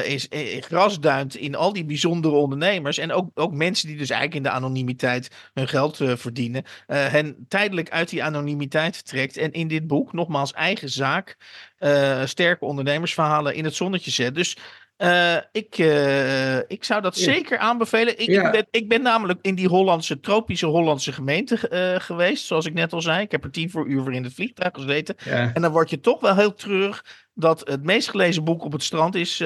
is, 0.04 0.28
grasduint 0.60 1.34
in 1.34 1.54
al 1.54 1.72
die 1.72 1.84
bijzondere 1.84 2.34
ondernemers. 2.34 2.98
En 2.98 3.12
ook, 3.12 3.30
ook 3.34 3.52
mensen 3.52 3.88
die 3.88 3.96
dus 3.96 4.10
eigenlijk 4.10 4.44
in 4.44 4.50
de 4.50 4.56
anonimiteit 4.56 5.50
hun 5.54 5.68
geld 5.68 5.96
verdienen 5.96 6.64
hen 6.86 7.44
tijdelijk 7.48 7.90
uit 7.90 8.08
die 8.08 8.24
anonimiteit 8.24 9.06
trekt. 9.06 9.36
En 9.36 9.52
in 9.52 9.68
dit 9.68 9.86
boek, 9.86 10.12
nogmaals, 10.12 10.52
eigen 10.52 10.90
zaak, 10.90 11.36
eh, 11.78 12.24
sterke 12.24 12.64
ondernemersverhalen 12.64 13.54
in 13.54 13.64
het 13.64 13.74
zonnetje 13.74 14.10
zet. 14.10 14.34
Dus 14.34 14.56
eh, 14.96 15.36
ik, 15.52 15.78
eh, 15.78 16.56
ik 16.58 16.84
zou 16.84 17.02
dat 17.02 17.18
Ja. 17.18 17.22
zeker 17.24 17.58
aanbevelen. 17.58 18.18
Ik, 18.18 18.28
Ja. 18.28 18.44
ik, 18.46 18.52
ben, 18.52 18.66
ik 18.70 18.88
ben 18.88 19.02
namelijk 19.02 19.38
in 19.42 19.54
die 19.54 19.68
Hollandse, 19.68 20.20
tropische 20.20 20.66
Hollandse 20.66 21.12
gemeente 21.12 21.58
geweest, 22.00 22.46
zoals 22.46 22.66
ik 22.66 22.74
net 22.74 22.92
al 22.92 23.00
zei. 23.02 23.20
Ik 23.22 23.30
heb 23.30 23.44
er 23.44 23.50
tien 23.50 23.70
voor 23.70 23.86
uur 23.86 24.02
voor 24.02 24.12
in 24.14 24.24
het 24.24 24.34
vliegtuig 24.34 24.70
gezeten. 24.74 25.14
Ja. 25.24 25.50
En 25.54 25.62
dan 25.62 25.72
word 25.72 25.90
je 25.90 26.00
toch 26.00 26.20
wel 26.20 26.34
heel 26.36 26.54
terug 26.54 27.04
dat 27.34 27.60
het 27.68 27.82
meest 27.82 28.10
gelezen 28.10 28.44
boek 28.44 28.64
op 28.64 28.72
het 28.72 28.82
strand 28.82 29.14
is 29.14 29.42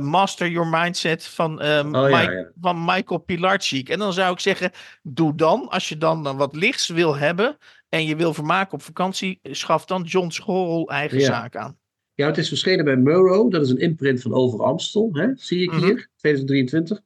Master 0.00 0.48
Your 0.48 0.68
Mindset 0.68 1.26
van, 1.26 1.62
Oh, 1.62 1.84
Mike- 2.04 2.52
van 2.60 2.84
Michael 2.84 3.18
Pilarczyk. 3.20 3.88
En 3.88 3.98
dan 3.98 4.12
zou 4.12 4.32
ik 4.32 4.40
zeggen, 4.40 4.70
doe 5.02 5.34
dan, 5.34 5.68
als 5.68 5.88
je 5.88 5.98
dan, 5.98 6.22
dan 6.22 6.36
wat 6.36 6.56
lichts 6.56 6.88
wil 6.88 7.16
hebben 7.16 7.56
en 7.92 8.06
je 8.06 8.16
wil 8.16 8.34
vermaken 8.34 8.72
op 8.74 8.82
vakantie, 8.82 9.38
schaf 9.42 9.84
dan 9.84 10.02
John 10.02 10.30
Schorrel 10.30 10.88
eigen 10.90 11.18
Ja. 11.18 11.24
zaak 11.26 11.56
aan. 11.56 11.78
Ja, 12.14 12.26
het 12.26 12.38
is 12.38 12.48
verschenen 12.48 12.84
bij 12.84 12.96
Murrow. 12.96 13.50
Dat 13.52 13.62
is 13.62 13.70
een 13.70 13.78
imprint 13.78 14.22
van 14.22 14.34
Over 14.34 14.62
Amstel. 14.62 15.08
Hè? 15.12 15.26
Zie 15.36 15.62
ik 15.62 15.70
Mhm. 15.72 15.84
hier, 15.84 16.08
2023. 16.16 17.00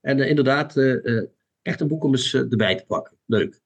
En 0.00 0.20
eh, 0.20 0.28
inderdaad, 0.28 0.76
eh, 0.76 1.16
eh, 1.16 1.24
echt 1.62 1.80
een 1.80 1.88
boek 1.88 2.04
om 2.04 2.10
eens 2.14 2.34
eh, 2.34 2.40
erbij 2.40 2.76
te 2.76 2.84
pakken. 2.86 3.16
Leuk. 3.26 3.60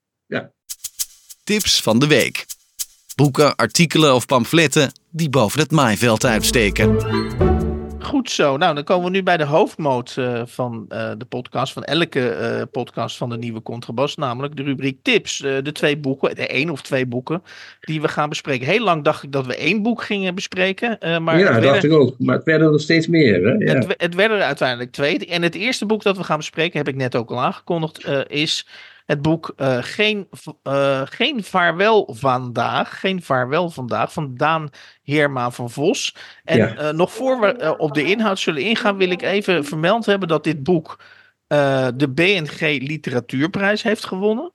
Tips 1.45 1.83
van 1.83 1.99
de 1.99 2.07
week. 2.07 2.47
Boeken, 3.17 3.57
artikelen 3.57 4.15
of 4.15 4.27
pamfletten 4.27 4.93
die 5.11 5.29
boven 5.29 5.61
het 5.61 5.71
maaiveld 5.71 6.25
uitsteken. 6.25 6.97
Goed 8.05 8.31
zo. 8.31 8.57
Nou, 8.57 8.75
dan 8.75 8.85
komen 8.85 9.05
we 9.05 9.11
nu 9.11 9.23
bij 9.23 9.37
de 9.37 9.45
hoofdmoot 9.45 10.15
eh, 10.19 10.43
van 10.45 10.85
eh, 10.89 11.11
de 11.19 11.25
podcast, 11.25 11.73
van 11.73 11.85
elke 11.85 12.29
eh, 12.29 12.63
podcast 12.71 13.17
van 13.17 13.29
de 13.29 13.37
nieuwe 13.37 13.63
Contrabas, 13.63 14.17
namelijk 14.17 14.57
de 14.57 14.63
rubriek 14.63 14.99
tips. 15.03 15.39
De 15.39 15.73
twee 15.73 15.97
boeken, 15.97 16.35
de 16.35 16.47
één 16.47 16.71
of 16.71 16.83
twee 16.83 17.07
boeken, 17.07 17.43
die 17.81 18.01
we 18.01 18.09
gaan 18.09 18.29
bespreken. 18.29 18.67
Heel 18.67 18.85
lang 18.85 19.05
dacht 19.05 19.23
ik 19.23 19.33
dat 19.33 19.47
we 19.47 19.57
één 19.57 19.83
boek 19.83 20.03
gingen 20.03 20.35
bespreken, 20.35 20.99
maar 21.01 21.39
ja, 21.39 21.45
dat 21.45 21.53
werden- 21.53 21.63
dacht 21.63 21.85
ik 21.85 21.93
ook. 21.93 22.15
Maar 22.19 22.37
het 22.37 22.45
werden 22.45 22.73
er 22.73 22.81
steeds 22.81 23.07
meer. 23.07 23.45
Hè? 23.45 23.53
Ja. 23.53 23.75
Het, 23.75 23.95
het 23.97 24.15
werden 24.15 24.37
er 24.37 24.45
uiteindelijk 24.45 24.93
twee. 24.93 25.27
En 25.27 25.43
het 25.43 25.55
eerste 25.55 25.87
boek 25.87 26.03
dat 26.03 26.17
we 26.17 26.25
gaan 26.25 26.39
bespreken, 26.39 26.79
heb 26.79 26.89
ik 26.89 26.97
net 26.97 27.17
ook 27.17 27.31
al 27.31 27.41
aangekondigd, 27.41 28.09
is 28.29 28.67
het 29.05 29.23
boek 29.23 29.53
eh, 29.57 29.79
Geen, 29.81 30.29
eh, 30.63 31.03
Geen 31.05 31.45
Vaarwel 31.45 32.15
Vandaag. 32.15 33.01
Geen 33.01 33.23
Vaarwel 33.23 33.71
Vandaag 33.71 34.13
van 34.13 34.35
Daan 34.35 34.69
Heerma 35.03 35.51
van 35.51 35.71
Vos. 35.71 36.17
En 36.45 36.57
Ja. 36.57 36.77
eh, 36.77 36.93
nog 36.93 37.13
voor 37.13 37.41
we 37.41 37.75
op 37.79 37.95
de 37.95 38.05
inhoud 38.05 38.39
zullen 38.39 38.63
ingaan, 38.63 38.97
wil 38.97 39.11
ik 39.11 39.23
even 39.23 39.65
vermeld 39.65 40.07
hebben 40.07 40.29
dat 40.29 40.45
dit 40.45 40.63
boek 40.63 41.01
de 41.97 42.11
BNG 42.15 42.61
Literatuurprijs 42.61 43.83
heeft 43.83 44.05
gewonnen. 44.05 44.53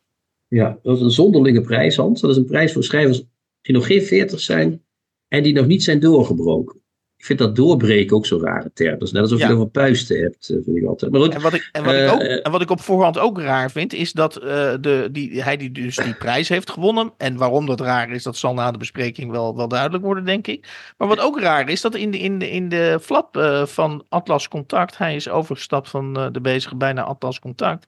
ja, 0.47 0.79
dat 0.83 0.95
is 0.95 1.01
een 1.03 1.11
zonderlinge 1.11 1.61
prijs, 1.61 1.95
Hans. 1.95 2.21
Dat 2.21 2.29
is 2.29 2.37
een 2.37 2.45
prijs 2.45 2.73
voor 2.73 2.83
schrijvers 2.83 3.23
die 3.61 3.73
nog 3.75 3.85
geen 3.87 4.01
veertig 4.01 4.39
zijn 4.39 4.85
en 5.27 5.43
die 5.43 5.53
nog 5.53 5.65
niet 5.65 5.83
zijn 5.83 5.99
doorgebroken. 5.99 6.81
Ik 7.19 7.25
vind 7.25 7.39
dat 7.39 7.55
doorbreken 7.55 8.15
ook 8.15 8.25
zo'n 8.25 8.41
rare 8.41 8.71
term. 8.73 8.99
Dat 8.99 9.07
is 9.07 9.11
net 9.11 9.21
alsof 9.21 9.39
Ja. 9.39 9.47
je 9.47 9.53
over 9.53 9.67
puisten 9.67 10.21
hebt, 10.21 10.49
eh, 10.49 10.57
vind 10.63 10.77
ik 10.77 10.85
altijd. 10.85 11.11
Maar 11.11 11.21
goed, 11.21 11.33
En 11.33 11.41
wat 11.41 11.53
ik, 11.53 11.69
en 11.71 11.83
wat, 11.83 11.93
ik 11.93 11.99
Eh, 11.99 12.13
ook, 12.13 12.19
en 12.21 12.51
wat 12.51 12.61
ik 12.61 12.69
op 12.69 12.81
voorhand 12.81 13.17
ook 13.17 13.39
raar 13.39 13.71
vind, 13.71 13.93
is 13.93 14.11
dat 14.11 14.35
eh, 14.35 14.73
de, 14.81 15.09
die, 15.11 15.43
hij 15.43 15.57
die 15.57 15.71
dus 15.71 15.95
die 15.95 16.13
prijs 16.13 16.49
heeft 16.49 16.69
gewonnen. 16.69 17.13
En 17.17 17.37
waarom 17.37 17.65
dat 17.65 17.79
raar 17.79 18.11
is, 18.11 18.23
dat 18.23 18.37
zal 18.37 18.53
na 18.53 18.71
de 18.71 18.77
bespreking 18.77 19.31
wel, 19.31 19.55
wel 19.55 19.67
duidelijk 19.67 20.03
worden, 20.03 20.25
denk 20.25 20.47
ik. 20.47 20.67
Maar 20.97 21.07
wat 21.07 21.19
ook 21.19 21.39
raar 21.39 21.69
is, 21.69 21.81
dat 21.81 21.95
in 21.95 22.11
de, 22.11 22.19
in 22.19 22.39
de, 22.39 22.49
in 22.51 22.69
de 22.69 22.97
flap 23.01 23.37
van 23.65 24.05
Atlas 24.09 24.47
Contact, 24.47 24.97
hij 24.97 25.15
is 25.15 25.29
overgestapt 25.29 25.89
van 25.89 26.13
de 26.31 26.41
bezige 26.41 26.75
bijna 26.75 27.03
Atlas 27.03 27.39
Contact, 27.39 27.87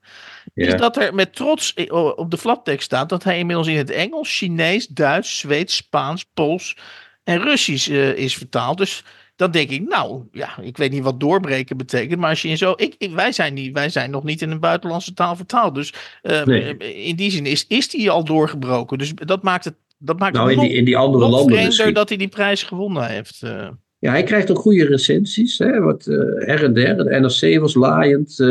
ja. 0.53 0.67
is 0.67 0.75
dat 0.75 0.97
er 0.97 1.13
met 1.15 1.35
trots 1.35 1.73
op 2.15 2.31
de 2.31 2.37
flaptekst 2.37 2.85
staat 2.85 3.09
dat 3.09 3.23
hij 3.23 3.37
inmiddels 3.37 3.67
in 3.67 3.77
het 3.77 3.89
Engels, 3.89 4.37
Chinees, 4.37 4.87
Duits, 4.87 5.39
Zweeds, 5.39 5.75
Spaans, 5.75 6.25
Pools 6.33 6.77
en 7.23 7.41
Russisch 7.41 7.87
is 8.15 8.37
vertaald. 8.37 8.77
Dus 8.77 9.03
dan 9.41 9.51
denk 9.51 9.69
ik, 9.69 9.87
nou 9.87 10.21
ja, 10.31 10.49
ik 10.61 10.77
weet 10.77 10.91
niet 10.91 11.03
wat 11.03 11.19
doorbreken 11.19 11.77
betekent, 11.77 12.19
maar 12.19 12.29
als 12.29 12.41
je 12.41 12.47
in 12.47 12.57
zo. 12.57 12.73
Ik, 12.75 12.95
ik- 12.97 13.11
wij, 13.13 13.31
zijn 13.31 13.53
niet, 13.53 13.73
wij 13.73 13.89
zijn 13.89 14.11
nog 14.11 14.23
niet 14.23 14.41
in 14.41 14.51
een 14.51 14.59
buitenlandse 14.59 15.13
taal 15.13 15.35
vertaald. 15.35 15.75
Dus 15.75 15.93
eh, 16.21 16.45
Nee. 16.45 16.77
in 16.77 17.15
die 17.15 17.31
zin 17.31 17.45
is, 17.45 17.65
is 17.67 17.89
die 17.89 18.09
al 18.11 18.23
doorgebroken. 18.23 18.97
Dus 18.97 19.13
dat 19.15 19.43
maakt 19.43 19.65
het. 19.65 19.73
Dat 19.97 20.19
maakt 20.19 20.33
nou, 20.33 20.45
het 20.45 20.55
in 20.55 20.61
nog, 20.61 20.69
die, 20.71 20.77
in 20.79 20.85
die 20.85 20.97
andere 20.97 21.27
landen 21.29 21.65
misschien. 21.65 21.93
dat 21.93 22.09
hij 22.09 22.17
die 22.17 22.27
prijs 22.27 22.63
gewonnen 22.63 23.07
heeft. 23.07 23.41
eh. 23.43 23.67
Ja, 23.99 24.11
hij 24.11 24.23
krijgt 24.23 24.51
ook 24.51 24.57
goede 24.59 24.85
recensies. 24.85 25.57
Hè, 25.57 25.79
wat 25.79 26.07
eh, 26.07 26.15
her 26.47 26.63
en 26.63 26.73
der. 26.73 26.97
De 26.97 27.19
NRC 27.19 27.59
was 27.59 27.73
laaiend. 27.73 28.29
eh, 28.39 28.47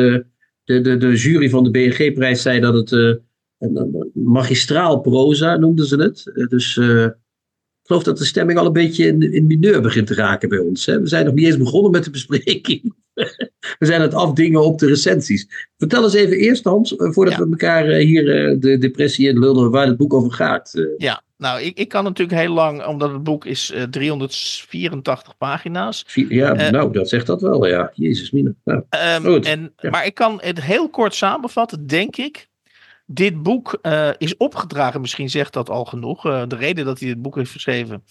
de, 0.64 0.80
de, 0.80 0.96
de 0.96 1.14
jury 1.16 1.48
van 1.50 1.64
de 1.64 1.70
BNG-prijs 1.70 2.42
zei 2.42 2.60
dat 2.60 2.74
het 2.74 2.90
een, 2.90 3.20
een 3.58 4.10
magistraal 4.14 5.00
proza 5.00 5.56
noemden 5.56 5.86
ze 5.86 5.96
het. 5.96 6.46
Dus 6.50 6.80
geloof 7.90 8.04
dat 8.04 8.18
de 8.18 8.24
stemming 8.24 8.58
al 8.58 8.66
een 8.66 8.72
beetje 8.72 9.06
in, 9.06 9.32
in 9.32 9.46
mineur 9.46 9.80
begint 9.80 10.06
te 10.06 10.14
raken 10.14 10.48
bij 10.48 10.58
ons. 10.58 10.86
Hè. 10.86 11.00
We 11.00 11.06
zijn 11.08 11.24
nog 11.24 11.34
niet 11.34 11.46
eens 11.46 11.56
begonnen 11.56 11.90
met 11.90 12.04
de 12.04 12.10
bespreking. 12.10 12.94
We 13.78 13.86
zijn 13.86 14.00
aan 14.00 14.06
het 14.06 14.14
afdingen 14.14 14.64
op 14.64 14.78
de 14.78 14.86
recensies. 14.86 15.70
Vertel 15.78 16.04
eens 16.04 16.14
even 16.14 16.36
eerst, 16.36 16.64
Hans, 16.64 16.96
eh, 16.96 17.10
voordat 17.12 17.34
Ja. 17.34 17.44
we 17.44 17.50
elkaar 17.50 17.88
eh, 17.88 18.04
hier 18.04 18.48
eh, 18.48 18.56
de 18.58 18.78
depressie 18.78 19.28
in 19.28 19.38
lullen 19.38 19.70
waar 19.70 19.86
het 19.86 19.96
boek 19.96 20.14
over 20.14 20.32
gaat. 20.32 20.86
Ja, 20.98 21.22
Nou, 21.36 21.60
ik, 21.60 21.78
ik 21.78 21.88
kan 21.88 22.04
natuurlijk 22.04 22.38
heel 22.40 22.52
lang, 22.52 22.86
omdat 22.86 23.12
het 23.12 23.22
boek 23.22 23.44
is 23.44 23.72
uh, 23.74 23.82
384 23.82 25.36
pagina's. 25.36 26.04
Ja, 26.14 26.60
uh, 26.60 26.70
nou, 26.70 26.92
dat 26.92 27.08
zegt 27.08 27.26
dat 27.26 27.40
wel, 27.40 27.66
ja. 27.66 27.90
Jezus, 27.94 28.30
mine. 28.30 28.54
Nou, 28.64 28.82
um, 29.24 29.42
en, 29.42 29.72
ja. 29.76 29.90
Maar 29.90 30.06
ik 30.06 30.14
kan 30.14 30.38
het 30.42 30.62
heel 30.62 30.88
kort 30.88 31.14
samenvatten, 31.14 31.86
denk 31.86 32.16
ik. 32.16 32.48
Dit 33.12 33.42
boek 33.42 33.78
uh, 33.82 34.10
is 34.18 34.36
opgedragen, 34.36 35.00
misschien 35.00 35.30
zegt 35.30 35.52
dat 35.52 35.70
al 35.70 35.84
genoeg. 35.84 36.22
de 36.22 36.56
reden 36.56 36.84
dat 36.84 36.98
hij 36.98 37.08
dit 37.08 37.22
boek 37.22 37.36
heeft 37.36 37.50
geschreven 37.50 38.02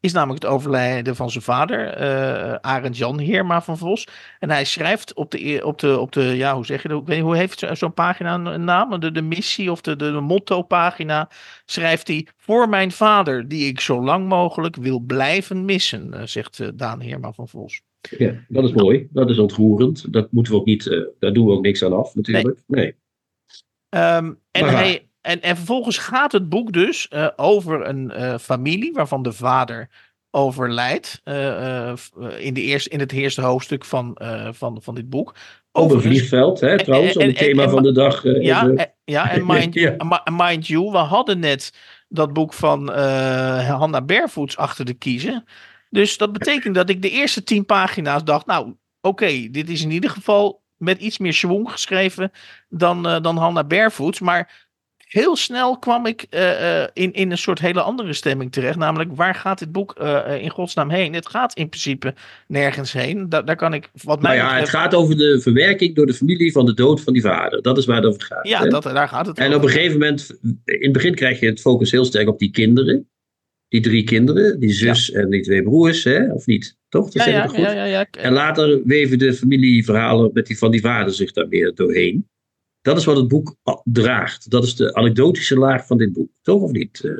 is 0.00 0.12
namelijk 0.12 0.42
het 0.42 0.52
overlijden 0.52 1.16
van 1.16 1.30
zijn 1.30 1.44
vader, 1.44 2.00
uh, 2.00 2.54
Arend 2.54 2.96
Jan 2.96 3.18
Heerma 3.18 3.62
van 3.62 3.78
Vos. 3.78 4.06
En 4.38 4.50
hij 4.50 4.64
schrijft 4.64 5.14
op 5.14 5.30
de, 5.30 5.60
op 5.64 5.78
de, 5.78 5.98
op 5.98 6.12
de 6.12 6.22
ja, 6.22 6.54
hoe 6.54 6.66
zeg 6.66 6.82
je 6.82 6.88
dat? 6.88 7.00
Ik 7.00 7.06
weet 7.06 7.16
niet, 7.16 7.26
hoe 7.26 7.36
heeft 7.36 7.66
zo'n 7.72 7.94
pagina 7.94 8.34
een 8.34 8.64
naam? 8.64 9.00
De, 9.00 9.12
de 9.12 9.22
missie 9.22 9.70
of 9.70 9.80
de, 9.80 9.96
de, 9.96 10.12
de 10.12 10.20
motto-pagina 10.20 11.30
schrijft 11.64 12.08
hij 12.08 12.26
voor 12.36 12.68
mijn 12.68 12.92
vader, 12.92 13.48
die 13.48 13.66
ik 13.66 13.80
zo 13.80 14.02
lang 14.02 14.28
mogelijk 14.28 14.76
wil 14.76 15.00
blijven 15.00 15.64
missen, 15.64 16.10
uh, 16.14 16.22
zegt 16.24 16.78
Daan 16.78 17.00
Heerma 17.00 17.32
van 17.32 17.48
Vos. 17.48 17.80
Ja, 18.18 18.34
dat 18.48 18.64
is 18.64 18.72
mooi. 18.72 19.08
Dat 19.10 19.30
is 19.30 19.38
ontroerend. 19.38 20.12
Dat 20.12 20.32
moeten 20.32 20.52
we 20.52 20.58
ook 20.58 20.66
niet, 20.66 21.04
daar 21.18 21.32
doen 21.32 21.46
we 21.46 21.52
ook 21.52 21.62
niks 21.62 21.84
aan 21.84 21.92
af, 21.92 22.14
natuurlijk. 22.14 22.58
Nee. 22.66 22.84
nee. 22.84 22.94
Um, 23.90 24.40
en 24.50 24.68
hij, 24.68 25.08
en, 25.20 25.42
en 25.42 25.56
vervolgens 25.56 25.98
gaat 25.98 26.32
het 26.32 26.48
boek 26.48 26.72
dus 26.72 27.08
uh, 27.10 27.28
over 27.36 27.88
een 27.88 28.12
uh, 28.16 28.38
familie 28.38 28.92
waarvan 28.92 29.22
de 29.22 29.32
vader 29.32 29.88
overlijdt. 30.30 31.20
Uh, 31.24 31.92
in, 32.38 32.54
de 32.54 32.60
eerste, 32.60 32.90
in 32.90 33.00
het 33.00 33.12
eerste 33.12 33.40
hoofdstuk 33.40 33.84
van, 33.84 34.18
van, 34.50 34.78
van 34.82 34.94
dit 34.94 35.10
boek. 35.10 35.34
Op 35.72 35.90
een 35.90 36.00
vliegveld, 36.00 36.60
hè, 36.60 36.78
trouwens, 36.78 37.14
en, 37.14 37.20
en, 37.20 37.28
het 37.28 37.36
thema 37.36 37.68
van 37.68 37.82
de 37.82 37.92
dag. 37.92 38.22
ja, 38.22 38.64
de... 38.64 38.90
ja, 39.04 39.30
en 39.30 39.46
mind, 39.52 39.74
ja. 39.74 39.96
mind 40.36 40.66
you, 40.66 40.90
we 40.90 40.98
hadden 40.98 41.38
net 41.38 41.72
dat 42.08 42.32
boek 42.32 42.52
van 42.52 42.88
Hanna 43.58 44.02
Barefoots 44.02 44.56
achter 44.56 44.84
de 44.84 44.94
kiezen. 44.94 45.44
Dus 45.90 46.16
dat 46.16 46.32
betekent 46.32 46.74
dat 46.74 46.88
ik 46.88 47.02
de 47.02 47.10
eerste 47.10 47.42
tien 47.42 47.64
pagina's 47.64 48.24
dacht, 48.24 48.46
nou, 48.46 48.66
oké, 48.66 48.76
okay, 49.00 49.48
dit 49.50 49.68
is 49.68 49.82
in 49.82 49.90
ieder 49.90 50.10
geval 50.10 50.62
met 50.78 51.00
iets 51.00 51.18
meer 51.18 51.32
schwung 51.32 51.70
geschreven 51.70 52.32
dan, 52.68 53.02
dan 53.02 53.36
Hanna 53.36 53.64
Barefoots. 53.64 54.20
Maar 54.20 54.66
heel 55.08 55.36
snel 55.36 55.78
kwam 55.78 56.06
ik 56.06 56.26
uh, 56.30 56.40
uh, 56.40 56.86
in, 56.92 57.12
in 57.12 57.30
een 57.30 57.38
soort 57.38 57.58
hele 57.58 57.80
andere 57.80 58.12
stemming 58.12 58.52
terecht. 58.52 58.76
Namelijk, 58.76 59.10
waar 59.14 59.34
gaat 59.34 59.58
dit 59.58 59.72
boek 59.72 59.94
uh, 60.00 60.42
in 60.42 60.50
godsnaam 60.50 60.90
heen? 60.90 61.14
Het 61.14 61.28
gaat 61.28 61.54
in 61.54 61.68
principe 61.68 62.14
nergens 62.46 62.92
heen. 62.92 63.28
Da 63.28 63.42
daar 63.42 63.56
kan 63.56 63.74
ik 63.74 63.90
wat 64.02 64.22
mij 64.22 64.36
nou 64.36 64.42
ja, 64.42 64.54
betreft... 64.54 64.72
het 64.72 64.80
gaat 64.80 64.94
over 64.94 65.16
de 65.16 65.40
verwerking 65.40 65.94
door 65.94 66.06
de 66.06 66.14
familie 66.14 66.52
van 66.52 66.66
de 66.66 66.74
dood 66.74 67.00
van 67.00 67.12
die 67.12 67.22
vader. 67.22 67.62
Dat 67.62 67.78
is 67.78 67.86
waar 67.86 67.96
het 67.96 68.04
over 68.04 68.22
gaat. 68.22 68.48
Ja, 68.48 68.64
dat, 68.68 68.82
daar 68.82 69.08
gaat 69.08 69.26
het 69.26 69.38
En 69.38 69.46
over. 69.46 69.56
op 69.56 69.62
een 69.62 69.70
gegeven 69.70 69.98
moment, 69.98 70.38
in 70.64 70.78
het 70.82 70.92
begin 70.92 71.14
krijg 71.14 71.40
je 71.40 71.46
het 71.46 71.60
focus 71.60 71.90
heel 71.90 72.04
sterk 72.04 72.28
op 72.28 72.38
die 72.38 72.50
kinderen. 72.50 73.08
Die 73.68 73.80
drie 73.80 74.04
kinderen, 74.04 74.60
die 74.60 74.72
zus 74.72 75.06
ja. 75.06 75.20
en 75.20 75.30
die 75.30 75.42
twee 75.42 75.62
broers, 75.62 76.04
hè? 76.04 76.32
of 76.32 76.46
niet? 76.46 76.76
Toch? 76.88 77.10
Dat 77.10 77.24
ja, 77.24 77.30
ja, 77.30 77.46
goed? 77.46 77.58
ja, 77.58 77.84
ja. 77.84 78.06
En 78.10 78.32
later 78.32 78.80
weven 78.84 79.18
de 79.18 79.34
familieverhalen 79.34 80.30
met 80.32 80.46
die, 80.46 80.58
van 80.58 80.70
die 80.70 80.80
vader 80.80 81.14
zich 81.14 81.32
daar 81.32 81.48
meer 81.48 81.74
doorheen. 81.74 82.28
Dat 82.80 82.96
is 82.96 83.04
wat 83.04 83.16
het 83.16 83.28
boek 83.28 83.56
draagt. 83.84 84.50
Dat 84.50 84.64
is 84.64 84.76
de 84.76 84.94
anekdotische 84.94 85.56
laag 85.56 85.86
van 85.86 85.98
dit 85.98 86.12
boek. 86.12 86.30
Toch 86.42 86.62
of 86.62 86.70
niet? 86.70 87.10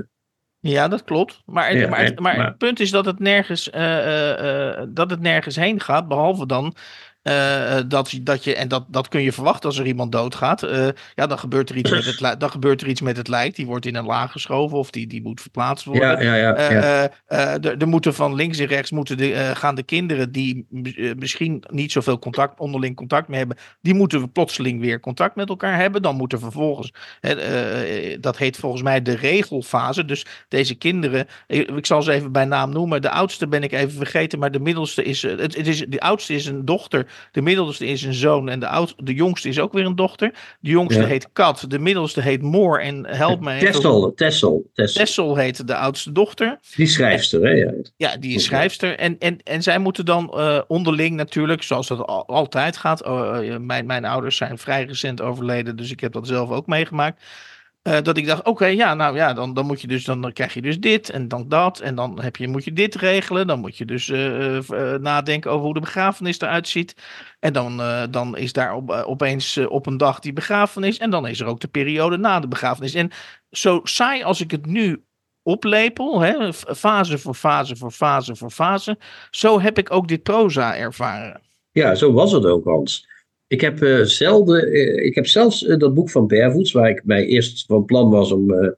Ja, 0.60 0.88
dat 0.88 1.04
klopt. 1.04 1.42
Maar, 1.44 1.76
ja, 1.76 1.88
maar, 1.88 2.12
maar, 2.14 2.36
maar, 2.36 2.46
het 2.46 2.58
punt 2.58 2.80
is 2.80 2.90
dat 2.90 3.04
het, 3.04 3.18
nergens, 3.18 3.70
uh, 3.74 3.80
uh, 3.80 4.82
dat 4.88 5.10
het 5.10 5.20
nergens 5.20 5.56
heen 5.56 5.80
gaat. 5.80 6.08
Behalve 6.08 6.46
dan 6.46 6.74
uh, 7.22 7.76
dat, 7.86 8.18
dat 8.22 8.44
je, 8.44 8.54
en 8.54 8.68
dat, 8.68 8.84
dat 8.88 9.08
kun 9.08 9.22
je 9.22 9.32
verwachten 9.32 9.68
als 9.68 9.78
er 9.78 9.86
iemand 9.86 10.12
doodgaat. 10.12 10.62
Uh, 10.62 10.88
ja, 11.14 11.26
dan 11.26 11.38
gebeurt, 11.38 11.70
er 11.70 11.76
iets 11.76 11.90
met 11.90 12.04
het, 12.04 12.40
dan 12.40 12.50
gebeurt 12.50 12.80
er 12.80 12.88
iets 12.88 13.00
met 13.00 13.16
het 13.16 13.28
lijk. 13.28 13.54
Die 13.54 13.66
wordt 13.66 13.86
in 13.86 13.96
een 13.96 14.04
laag 14.04 14.32
geschoven 14.32 14.78
of 14.78 14.90
die, 14.90 15.06
die 15.06 15.22
moet 15.22 15.40
verplaatst 15.40 15.84
worden. 15.84 16.24
Ja, 16.24 16.34
ja, 16.34 16.70
ja. 16.70 17.10
Uh, 17.28 17.80
er 17.80 17.88
moeten 17.88 18.14
van 18.14 18.34
links 18.34 18.58
en 18.58 18.66
rechts 18.66 18.90
moeten 18.90 19.16
de, 19.16 19.52
gaan 19.54 19.74
de 19.74 19.82
kinderen 19.82 20.32
die 20.32 20.66
misschien 21.16 21.64
niet 21.68 21.92
zoveel 21.92 22.18
contact, 22.18 22.60
onderling 22.60 22.96
contact 22.96 23.28
meer 23.28 23.38
hebben. 23.38 23.56
Die 23.80 23.94
moeten 23.94 24.32
plotseling 24.32 24.80
weer 24.80 25.00
contact 25.00 25.36
met 25.36 25.48
elkaar 25.48 25.76
hebben. 25.76 26.02
Dan 26.02 26.16
moeten 26.16 26.40
vervolgens, 26.40 26.92
dat 28.20 28.38
heet 28.38 28.56
volgens 28.56 28.82
mij 28.82 29.02
de 29.02 29.14
regelfase. 29.14 30.04
Dus 30.04 30.26
deze 30.48 30.74
kinderen, 30.74 31.26
ik, 31.46 31.70
ik, 31.70 31.86
zal 31.86 32.02
ze 32.02 32.12
even 32.12 32.32
bij 32.32 32.44
naam 32.44 32.70
noemen. 32.70 33.02
De 33.02 33.10
oudste 33.10 33.48
ben 33.48 33.62
ik 33.62 33.72
even 33.72 33.96
vergeten, 33.96 34.38
maar 34.38 34.50
de 34.50 34.60
middelste 34.60 35.04
is, 35.04 35.22
het, 35.22 35.56
het 35.56 35.66
is, 35.66 35.84
de 35.88 36.00
oudste 36.00 36.34
is 36.34 36.46
een 36.46 36.64
dochter 36.64 37.06
de 37.32 37.42
middelste 37.42 37.86
is 37.86 38.02
een 38.02 38.14
zoon 38.14 38.48
en 38.48 38.60
de, 38.60 38.68
oud, 38.68 38.94
de 38.96 39.14
jongste 39.14 39.48
is 39.48 39.58
ook 39.58 39.72
weer 39.72 39.84
een 39.84 39.96
dochter. 39.96 40.32
De 40.60 40.70
jongste 40.70 41.00
ja. 41.00 41.06
heet 41.06 41.32
Kat, 41.32 41.64
de 41.68 41.78
middelste 41.78 42.20
heet 42.20 42.42
Moor 42.42 42.80
en 42.80 43.06
help 43.06 43.40
mij. 43.40 43.58
Tessel, 43.58 44.14
Tessel, 44.14 44.70
Tessel. 44.74 45.00
Tessel 45.00 45.36
heet 45.36 45.66
de 45.66 45.74
oudste 45.74 46.12
dochter. 46.12 46.58
Die 46.76 46.86
schrijfster, 46.86 47.42
hè? 47.42 47.50
Ja, 47.50 47.72
ja 47.96 48.16
die 48.16 48.34
is 48.34 48.44
schrijfster. 48.44 48.96
En, 48.98 49.18
en, 49.18 49.42
en 49.42 49.62
zij 49.62 49.78
moeten 49.78 50.04
dan 50.04 50.32
uh, 50.34 50.60
onderling 50.66 51.16
natuurlijk, 51.16 51.62
zoals 51.62 51.86
dat 51.86 52.06
al, 52.06 52.26
altijd 52.26 52.76
gaat. 52.76 53.06
Uh, 53.06 53.56
mijn, 53.56 53.86
mijn 53.86 54.04
ouders 54.04 54.36
zijn 54.36 54.58
vrij 54.58 54.84
recent 54.84 55.20
overleden, 55.20 55.76
dus 55.76 55.90
ik 55.90 56.00
heb 56.00 56.12
dat 56.12 56.26
zelf 56.26 56.50
ook 56.50 56.66
meegemaakt. 56.66 57.22
Uh, 57.82 58.00
dat 58.02 58.16
ik 58.16 58.26
dacht, 58.26 58.44
oké, 58.44 58.66
ja, 58.66 58.94
nou 58.94 59.16
ja, 59.16 59.32
dan, 59.32 59.54
dan 59.54 59.66
moet 59.66 59.80
je 59.80 59.86
dus, 59.86 60.04
dan, 60.04 60.32
krijg 60.32 60.54
je 60.54 60.62
dus 60.62 60.80
dit 60.80 61.10
en 61.10 61.28
dan 61.28 61.48
dat. 61.48 61.80
En 61.80 61.94
dan 61.94 62.20
heb 62.20 62.36
je, 62.36 62.48
moet 62.48 62.64
je 62.64 62.72
dit 62.72 62.94
regelen. 62.94 63.46
Dan 63.46 63.60
moet 63.60 63.76
je 63.76 63.84
dus 63.84 64.08
uh, 64.08 64.54
uh, 64.54 64.94
nadenken 64.94 65.50
over 65.50 65.64
hoe 65.64 65.74
de 65.74 65.80
begrafenis 65.80 66.40
eruit 66.40 66.68
ziet. 66.68 66.94
En 67.40 67.52
dan, 67.52 67.82
dan 68.10 68.36
is 68.36 68.52
daar 68.52 68.74
op, 68.74 68.90
opeens 68.90 69.56
op 69.56 69.86
een 69.86 69.96
dag 69.96 70.18
die 70.20 70.32
begrafenis. 70.32 70.98
En 70.98 71.10
dan 71.10 71.26
is 71.26 71.40
er 71.40 71.46
ook 71.46 71.60
de 71.60 71.68
periode 71.68 72.16
na 72.16 72.40
de 72.40 72.48
begrafenis. 72.48 72.94
En 72.94 73.10
zo 73.50 73.80
saai 73.84 74.22
als 74.22 74.40
ik 74.40 74.50
het 74.50 74.66
nu 74.66 75.02
oplepel, 75.42 76.20
hè, 76.20 76.52
fase 76.52 77.18
voor 77.18 77.34
fase 77.34 77.76
voor 77.76 77.90
fase 77.90 78.36
voor 78.36 78.50
fase. 78.50 78.98
Zo 79.30 79.60
heb 79.60 79.78
ik 79.78 79.90
ook 79.90 80.08
dit 80.08 80.22
proza 80.22 80.76
ervaren. 80.76 81.40
Ja, 81.72 81.94
zo 81.94 82.12
was 82.12 82.32
het 82.32 82.44
ook, 82.44 82.64
Hans. 82.64 83.08
Ik 83.48 83.60
heb, 83.60 83.82
uh, 83.82 84.02
zelden, 84.02 84.76
uh, 84.76 85.04
ik 85.04 85.14
heb 85.14 85.26
zelfs 85.26 85.62
uh, 85.62 85.76
dat 85.76 85.94
boek 85.94 86.10
van 86.10 86.26
Bervoets, 86.26 86.72
waar 86.72 86.90
ik 86.90 87.02
mij 87.04 87.26
eerst 87.26 87.66
van 87.66 87.84
plan 87.84 88.10
was 88.10 88.32
om 88.32 88.74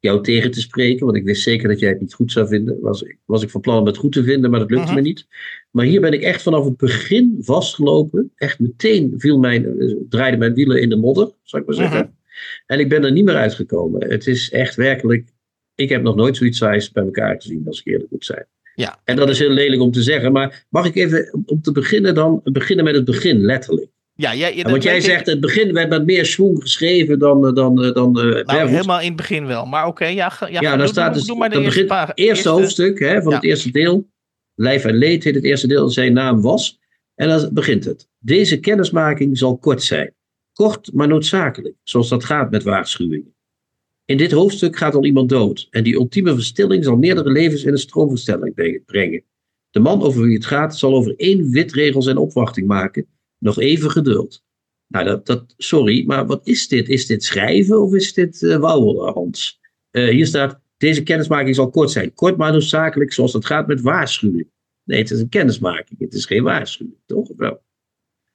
jou 0.00 0.22
tegen 0.22 0.50
te 0.50 0.60
spreken, 0.60 1.04
want 1.04 1.16
ik 1.16 1.24
wist 1.24 1.42
zeker 1.42 1.68
dat 1.68 1.78
jij 1.78 1.88
het 1.88 2.00
niet 2.00 2.14
goed 2.14 2.32
zou 2.32 2.48
vinden, 2.48 2.80
was, 2.80 3.04
was 3.24 3.42
ik 3.42 3.50
van 3.50 3.60
plan 3.60 3.78
om 3.78 3.86
het 3.86 3.96
goed 3.96 4.12
te 4.12 4.24
vinden, 4.24 4.50
maar 4.50 4.60
dat 4.60 4.70
lukte 4.70 4.86
-huh. 4.86 4.94
me 4.94 5.00
niet. 5.00 5.26
Maar 5.70 5.84
hier 5.84 6.00
ben 6.00 6.12
ik 6.12 6.22
echt 6.22 6.42
vanaf 6.42 6.64
het 6.64 6.76
begin 6.76 7.36
vastgelopen. 7.40 8.32
Echt 8.36 8.58
meteen 8.58 9.14
viel 9.16 9.38
mijn, 9.38 9.76
draaide 10.08 10.36
mijn 10.36 10.54
wielen 10.54 10.80
in 10.80 10.88
de 10.88 10.96
modder, 10.96 11.30
zou 11.42 11.62
ik 11.62 11.68
maar 11.68 11.76
zeggen. 11.76 11.98
-huh. 11.98 12.08
En 12.66 12.78
ik 12.78 12.88
ben 12.88 13.04
er 13.04 13.12
niet 13.12 13.24
meer 13.24 13.34
uitgekomen. 13.34 14.08
Het 14.08 14.26
is 14.26 14.50
echt 14.50 14.74
werkelijk, 14.74 15.28
ik 15.74 15.88
heb 15.88 16.02
nog 16.02 16.16
nooit 16.16 16.36
zoiets 16.36 16.58
saais 16.58 16.90
bij 16.90 17.04
elkaar 17.04 17.34
gezien, 17.34 17.66
als 17.66 17.80
ik 17.80 17.86
eerlijk 17.86 18.10
moet 18.10 18.24
zijn. 18.24 18.46
Ja. 18.74 19.00
En 19.04 19.16
dat 19.16 19.28
is 19.28 19.38
heel 19.38 19.50
lelijk 19.50 19.82
om 19.82 19.90
te 19.90 20.02
zeggen, 20.02 20.32
maar 20.32 20.66
mag 20.68 20.86
ik 20.86 20.94
even 20.94 21.42
om 21.46 21.62
te 21.62 21.72
beginnen 21.72 22.14
dan, 22.14 22.40
beginnen 22.44 22.84
met 22.84 22.94
het 22.94 23.04
begin, 23.04 23.40
letterlijk. 23.40 23.88
Ja, 24.20 24.62
want 24.62 24.82
jij 24.82 24.96
ik... 24.96 25.02
zegt, 25.02 25.26
het 25.26 25.40
begin 25.40 25.72
werd 25.72 25.88
met 25.88 26.04
meer 26.04 26.26
schwung 26.26 26.62
geschreven 26.62 27.18
dan... 27.18 27.54
dan, 27.54 27.76
dan 27.76 28.26
uh, 28.26 28.44
nou, 28.44 28.68
helemaal 28.68 29.00
in 29.00 29.06
het 29.06 29.16
begin 29.16 29.46
wel. 29.46 29.66
Maar 29.66 29.86
oké, 29.86 29.90
okay, 29.90 30.14
ja, 30.14 30.32
ja, 30.40 30.60
ja, 30.60 30.76
dan 30.76 30.88
staat 30.88 31.06
doe, 31.06 31.18
dus, 31.18 31.26
doe 31.26 31.36
maar 31.36 31.50
de 31.50 31.60
eerste, 31.60 31.84
begin, 31.84 31.98
eerste, 31.98 32.22
eerste 32.22 32.48
hoofdstuk 32.48 32.98
hè, 32.98 33.22
van 33.22 33.30
ja. 33.30 33.36
het 33.36 33.44
eerste 33.44 33.70
deel. 33.70 34.08
Lijf 34.54 34.84
en 34.84 34.94
leed 34.94 35.24
heet 35.24 35.34
het 35.34 35.44
eerste 35.44 35.66
deel, 35.66 35.88
zijn 35.88 36.12
naam 36.12 36.40
was. 36.40 36.78
En 37.14 37.28
dan 37.28 37.50
begint 37.52 37.84
het. 37.84 38.08
Deze 38.18 38.60
kennismaking 38.60 39.38
zal 39.38 39.58
kort 39.58 39.82
zijn. 39.82 40.14
Kort, 40.52 40.90
maar 40.92 41.08
noodzakelijk, 41.08 41.74
zoals 41.82 42.08
dat 42.08 42.24
gaat 42.24 42.50
met 42.50 42.62
waarschuwingen. 42.62 43.34
In 44.04 44.16
dit 44.16 44.32
hoofdstuk 44.32 44.76
gaat 44.76 44.94
al 44.94 45.04
iemand 45.04 45.28
dood. 45.28 45.66
En 45.70 45.82
die 45.82 45.94
ultieme 45.94 46.34
verstilling 46.34 46.84
zal 46.84 46.96
meerdere 46.96 47.30
levens 47.30 47.64
in 47.64 47.72
een 47.72 47.78
stroomverstelling 47.78 48.82
brengen. 48.86 49.22
De 49.70 49.80
man 49.80 50.02
over 50.02 50.22
wie 50.22 50.34
het 50.34 50.46
gaat 50.46 50.78
zal 50.78 50.94
over 50.94 51.14
één 51.16 51.50
witregel 51.50 52.02
zijn 52.02 52.16
opwachting 52.16 52.66
maken 52.66 53.06
nog 53.40 53.58
even 53.58 53.90
geduld. 53.90 54.42
Nou, 54.86 55.04
dat, 55.04 55.26
dat, 55.26 55.54
sorry, 55.56 56.06
maar 56.06 56.26
wat 56.26 56.46
is 56.46 56.68
dit? 56.68 56.88
Is 56.88 57.06
dit 57.06 57.24
schrijven 57.24 57.82
of 57.82 57.94
is 57.94 58.12
dit 58.12 58.42
uh, 58.42 58.56
wauwelen, 58.56 59.12
Hans? 59.12 59.60
Uh, 59.90 60.08
hier 60.08 60.26
staat, 60.26 60.60
deze 60.76 61.02
kennismaking 61.02 61.54
zal 61.54 61.70
kort 61.70 61.90
zijn. 61.90 62.14
Kort 62.14 62.36
maar 62.36 62.52
noodzakelijk, 62.52 63.12
zoals 63.12 63.32
dat 63.32 63.46
gaat 63.46 63.66
met 63.66 63.80
waarschuwing. 63.80 64.50
Nee, 64.84 64.98
het 64.98 65.10
is 65.10 65.20
een 65.20 65.28
kennismaking. 65.28 66.00
Het 66.00 66.14
is 66.14 66.26
geen 66.26 66.42
waarschuwing, 66.42 66.96
toch? 67.06 67.28
Wel. 67.36 67.62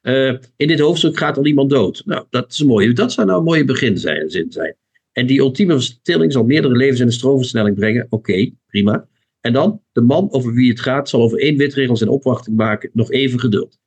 Uh, 0.02 0.38
in 0.56 0.68
dit 0.68 0.80
hoofdstuk 0.80 1.18
gaat 1.18 1.38
al 1.38 1.46
iemand 1.46 1.70
dood. 1.70 2.02
Nou, 2.06 2.26
dat 2.30 2.52
is 2.52 2.64
mooi. 2.64 2.94
Dat 2.94 3.12
zou 3.12 3.28
nou 3.28 3.40
een 3.40 3.46
mooie 3.46 3.66
begin 3.66 3.98
zijn, 3.98 4.30
zin 4.30 4.52
zijn. 4.52 4.76
En 5.12 5.26
die 5.26 5.40
ultieme 5.40 5.74
verstilling 5.74 6.32
zal 6.32 6.44
meerdere 6.44 6.76
levens 6.76 7.00
in 7.00 7.06
de 7.06 7.12
stroomversnelling 7.12 7.76
brengen. 7.76 8.04
Oké, 8.04 8.16
okay, 8.16 8.56
prima. 8.68 9.08
En 9.42 9.54
dan, 9.54 9.82
de 9.92 10.02
man 10.02 10.32
over 10.32 10.54
wie 10.54 10.70
het 10.70 10.80
gaat 10.80 11.10
zal 11.10 11.22
over 11.22 11.40
één 11.40 11.58
witregel 11.58 11.98
zijn 11.98 12.10
opwachting 12.10 12.56
maken. 12.56 12.90
Nog 12.94 13.12
even 13.12 13.40
geduld. 13.40 13.80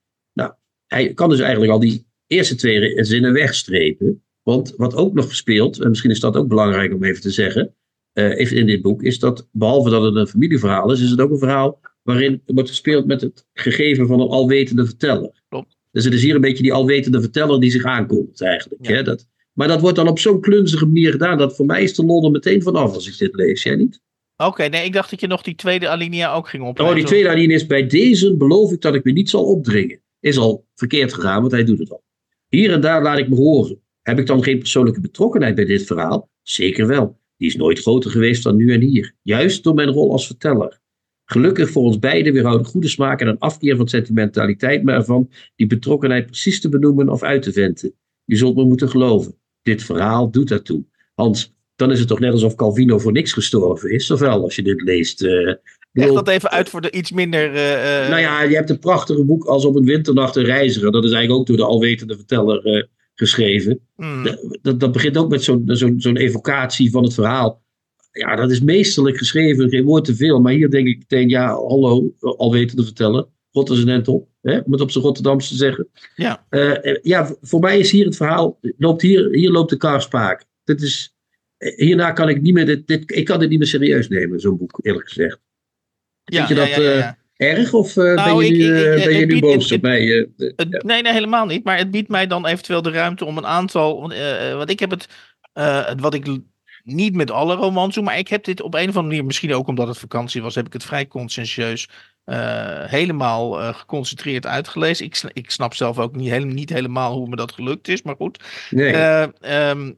Hij 0.89 1.15
kan 1.15 1.29
dus 1.29 1.41
eigenlijk 1.41 1.73
al 1.73 1.79
die 1.79 2.07
eerste 2.27 2.55
twee 2.55 3.05
zinnen 3.05 3.33
wegstrepen. 3.33 4.23
Want 4.43 4.75
wat 4.77 4.95
ook 4.95 5.15
nog 5.15 5.35
speelt, 5.35 5.81
en 5.81 5.89
misschien 5.89 6.11
is 6.11 6.21
dat 6.21 6.37
ook 6.37 6.49
belangrijk 6.49 6.95
om 6.95 7.05
even 7.05 7.23
te 7.23 7.31
zeggen, 7.31 7.75
uh, 8.15 8.39
even 8.39 8.57
in 8.57 8.67
dit 8.67 8.83
boek, 8.83 9.03
is 9.03 9.19
dat 9.19 9.49
behalve 9.53 9.91
dat 9.91 10.03
het 10.03 10.15
een 10.15 10.27
familieverhaal 10.27 10.93
is, 10.93 11.01
is 11.01 11.11
het 11.11 11.21
ook 11.21 11.31
een 11.31 11.39
verhaal 11.39 11.81
waarin 12.03 12.43
wordt 12.47 12.69
gespeeld 12.69 13.07
met 13.07 13.21
het 13.21 13.47
gegeven 13.53 14.07
van 14.07 14.21
een 14.21 14.29
alwetende 14.29 14.85
verteller. 14.85 15.43
Klopt. 15.49 15.77
Dus 15.91 16.05
het 16.05 16.15
is 16.15 16.23
hier 16.23 16.35
een 16.35 16.41
beetje 16.41 16.63
die 16.63 16.73
alwetende 16.73 17.21
verteller 17.21 17.61
die 17.61 17.71
zich 17.71 17.85
aankomt 17.85 18.41
eigenlijk. 18.41 18.87
Ja. 18.87 18.95
Hè? 18.95 19.03
Dat, 19.03 19.27
maar 19.53 19.69
dat 19.69 19.81
wordt 19.81 19.97
dan 19.97 20.09
op 20.09 20.19
zo'n 20.19 20.41
klunzige 20.41 20.87
manier 20.87 21.11
gedaan, 21.11 21.39
dat 21.39 21.57
voor 21.57 21.67
mij 21.67 21.83
is 21.83 21.95
de 21.95 22.05
lol 22.05 22.25
er 22.25 22.31
meteen 22.31 22.63
vanaf 22.63 22.95
als 22.95 23.09
ik 23.09 23.19
dit 23.19 23.35
lees. 23.35 23.63
Jij 23.63 23.77
niet? 23.77 24.01
Oké, 24.37 24.65
nee, 24.65 24.85
ik 24.85 24.93
dacht 24.93 25.11
dat 25.11 25.21
je 25.21 25.27
nog 25.27 25.43
die 25.43 25.55
tweede 25.55 25.89
alinea 25.89 26.35
ook 26.35 26.49
ging 26.49 26.63
oplezen. 26.63 26.93
Oh, 26.93 26.99
die 26.99 27.09
tweede 27.09 27.29
alinea 27.29 27.57
is 27.57 27.67
bij 27.67 27.87
deze 27.87 28.37
beloof 28.37 28.73
ik 28.73 28.81
dat 28.81 28.95
ik 28.95 29.05
me 29.05 29.13
niet 29.13 29.31
zal 29.31 29.45
opdringen. 29.45 30.01
Is 30.21 30.39
al 30.39 30.67
verkeerd 30.75 31.15
gegaan, 31.15 31.41
want 31.41 31.53
hij 31.53 31.65
doet 31.65 31.79
het 31.79 31.91
al. 31.91 32.05
Hier 32.49 32.73
en 32.73 32.81
daar 32.81 33.03
laat 33.03 33.19
ik 33.19 33.29
me 33.29 33.35
horen. 33.35 33.83
Heb 34.03 34.19
ik 34.19 34.27
dan 34.27 34.43
geen 34.43 34.59
persoonlijke 34.59 35.01
betrokkenheid 35.01 35.55
bij 35.55 35.65
dit 35.65 35.87
verhaal? 35.87 36.31
Zeker 36.43 36.87
wel. 36.87 37.21
Die 37.37 37.49
is 37.49 37.57
nooit 37.57 37.79
groter 37.79 38.11
geweest 38.11 38.43
dan 38.43 38.57
nu 38.57 38.73
en 38.73 38.81
hier. 38.81 39.15
Juist 39.23 39.65
door 39.65 39.75
mijn 39.75 39.89
rol 39.89 40.13
als 40.13 40.27
verteller. 40.27 40.81
Gelukkig 41.25 41.71
voor 41.71 41.83
ons 41.83 41.99
beiden 41.99 42.33
weerhouden 42.33 42.67
goede 42.67 42.89
smaak 42.89 43.21
en 43.21 43.29
een 43.29 43.39
afkeer 43.39 43.77
van 43.77 43.89
sentimentaliteit, 43.89 44.83
maar 44.83 44.95
ervan 44.95 45.31
die 45.57 45.67
betrokkenheid 45.67 46.27
precies 46.27 46.61
te 46.61 46.69
benoemen 46.69 47.09
of 47.09 47.23
uit 47.23 47.43
te 47.43 47.53
venten. 47.53 47.95
Je 48.25 48.37
zult 48.37 48.57
me 48.57 48.65
moeten 48.65 48.89
geloven. 48.89 49.35
Dit 49.63 49.83
verhaal 49.83 50.31
doet 50.31 50.49
daartoe. 50.49 50.85
Hans, 51.15 51.55
dan 51.77 51.91
is 51.91 51.99
het 51.99 52.09
toch 52.09 52.21
net 52.21 52.33
alsof 52.33 52.55
Calvino 52.55 52.99
voor 52.99 53.13
niks 53.13 53.33
gestorven 53.33 53.91
is, 53.91 54.11
ofwel 54.11 54.43
als 54.43 54.57
je 54.57 54.63
dit 54.63 54.83
leest. 54.83 55.23
Uh, 55.23 55.55
Leg 55.93 56.13
dat 56.13 56.29
even 56.29 56.51
uit 56.51 56.69
voor 56.69 56.81
de 56.81 56.91
iets 56.91 57.13
minder. 57.13 57.49
Uh, 57.49 58.09
nou 58.09 58.21
ja, 58.21 58.43
je 58.43 58.55
hebt 58.55 58.71
een 58.71 58.79
prachtige 58.79 59.25
boek 59.25 59.45
als 59.45 59.65
op 59.65 59.77
een 59.77 59.85
winternacht 59.85 60.37
een 60.37 60.45
reiziger. 60.45 60.93
Dat 60.93 61.05
is 61.05 61.13
eigenlijk 61.13 61.41
ook 61.41 61.47
door 61.47 61.57
de 61.57 61.73
alwetende 61.73 62.17
verteller 62.17 62.67
uh, 62.67 62.83
geschreven. 63.15 63.81
Hmm. 63.97 64.39
Dat, 64.63 64.81
dat 64.81 64.93
begint 64.93 65.17
ook 65.17 65.31
met 65.31 65.43
zo'n 65.43 65.63
zo'n 65.67 66.01
zo'n 66.01 66.17
evocatie 66.17 66.91
van 66.91 67.03
het 67.03 67.15
verhaal. 67.15 67.63
Ja, 68.13 68.37
dat 68.37 68.51
is 68.51 68.61
meesterlijk 68.61 69.17
geschreven, 69.17 69.69
geen 69.69 69.85
woord 69.85 70.05
te 70.05 70.17
veel. 70.17 70.41
Maar 70.41 70.53
hier 70.53 70.71
denk 70.71 70.87
ik 70.87 70.99
meteen, 70.99 71.29
ja, 71.29 71.55
hallo, 71.55 72.15
alwetende 72.21 72.85
verteller. 72.85 73.27
God 73.53 73.71
is 73.71 73.79
een 73.79 73.89
end 73.89 74.09
op, 74.09 74.29
hè, 74.43 74.59
om 74.59 74.73
het 74.73 74.81
op 74.81 74.91
zijn 74.91 75.05
Rotterdamse 75.05 75.49
te 75.49 75.57
zeggen. 75.57 75.89
Ja. 76.17 76.47
ja, 77.03 77.37
voor 77.41 77.61
mij 77.61 77.79
is 77.79 77.91
hier 77.91 78.05
het 78.05 78.17
verhaal, 78.17 78.59
loopt 78.77 79.03
hier, 79.03 79.29
hier 79.31 79.51
loopt 79.51 79.71
de 79.71 79.77
kar 79.77 80.03
spaak. 80.03 80.45
Dit 80.65 80.83
is, 80.83 81.17
hierna 81.77 82.13
kan 82.13 82.29
ik 82.29 82.41
niet 82.41 82.55
meer, 82.55 82.67
dit, 82.67 82.87
dit, 82.87 83.17
ik 83.17 83.25
kan 83.25 83.39
dit 83.39 83.49
niet 83.49 83.59
meer 83.59 83.69
serieus 83.69 84.09
nemen, 84.09 84.41
zo'n 84.41 84.57
boek, 84.57 84.79
eerlijk 84.83 85.09
gezegd. 85.09 85.41
Ja, 86.29 86.47
Vind 86.47 86.49
je 86.49 86.55
dat 86.65 86.69
ja, 86.75 86.83
ja, 86.83 86.91
ja. 86.99 87.17
Uh, 87.37 87.49
erg 87.59 87.73
of 87.73 87.97
uh, 87.97 88.15
Nou, 88.15 88.39
ben 88.39 88.47
je 88.47 88.53
ik- 88.53 88.61
ik- 88.61 88.69
uh, 88.71 88.97
ik- 88.99 89.05
ben 89.05 89.19
je 89.19 89.27
nu 89.27 89.39
boos 89.41 89.65
het- 89.65 89.73
op 89.73 89.81
mij? 89.83 90.03
uh. 90.03 90.27
Nee, 90.85 91.03
nee, 91.03 91.13
helemaal 91.13 91.47
niet. 91.47 91.65
Maar 91.65 91.77
het 91.79 91.91
biedt 91.91 92.09
mij 92.09 92.27
dan 92.27 92.47
eventueel 92.47 92.83
de 92.83 92.91
ruimte 92.91 93.25
om 93.25 93.37
een 93.39 93.47
aantal. 93.47 94.01
Want, 94.01 94.13
eh, 94.13 94.61
ik 94.65 94.81
heb 94.81 94.91
het. 94.91 95.09
eh, 95.53 95.91
wat 95.97 96.15
ik 96.15 96.27
niet 96.85 97.15
met 97.15 97.31
alle 97.31 97.55
romans 97.55 97.95
doe, 97.95 98.05
maar 98.05 98.19
ik 98.19 98.29
heb 98.29 98.45
dit 98.45 98.61
op 98.63 98.75
een 98.75 98.81
of 98.81 98.87
andere 98.87 99.07
manier, 99.07 99.25
misschien 99.25 99.55
ook 99.55 99.67
omdat 99.67 99.89
het 99.89 99.99
vakantie 99.99 100.43
was, 100.43 100.55
heb 100.55 100.67
ik 100.67 100.73
het 100.73 100.85
vrij 100.85 101.07
conscientieus 101.07 101.89
eh, 102.25 102.85
helemaal 102.85 103.61
eh, 103.61 103.75
geconcentreerd 103.75 104.47
uitgelezen. 104.47 105.07
Ik, 105.07 105.21
ik 105.33 105.51
snap 105.51 105.75
zelf 105.75 105.99
ook 105.99 106.17
niet, 106.17 106.31
hele, 106.31 106.45
niet 106.47 106.71
helemaal 106.71 107.13
hoe 107.17 107.29
me 107.29 107.37
dat 107.37 107.53
gelukt 107.53 107.89
is, 107.89 108.03
maar 108.03 108.15
goed. 108.17 108.39
Nee. 108.71 108.93
Eh, 108.93 109.23
ehm, 109.41 109.93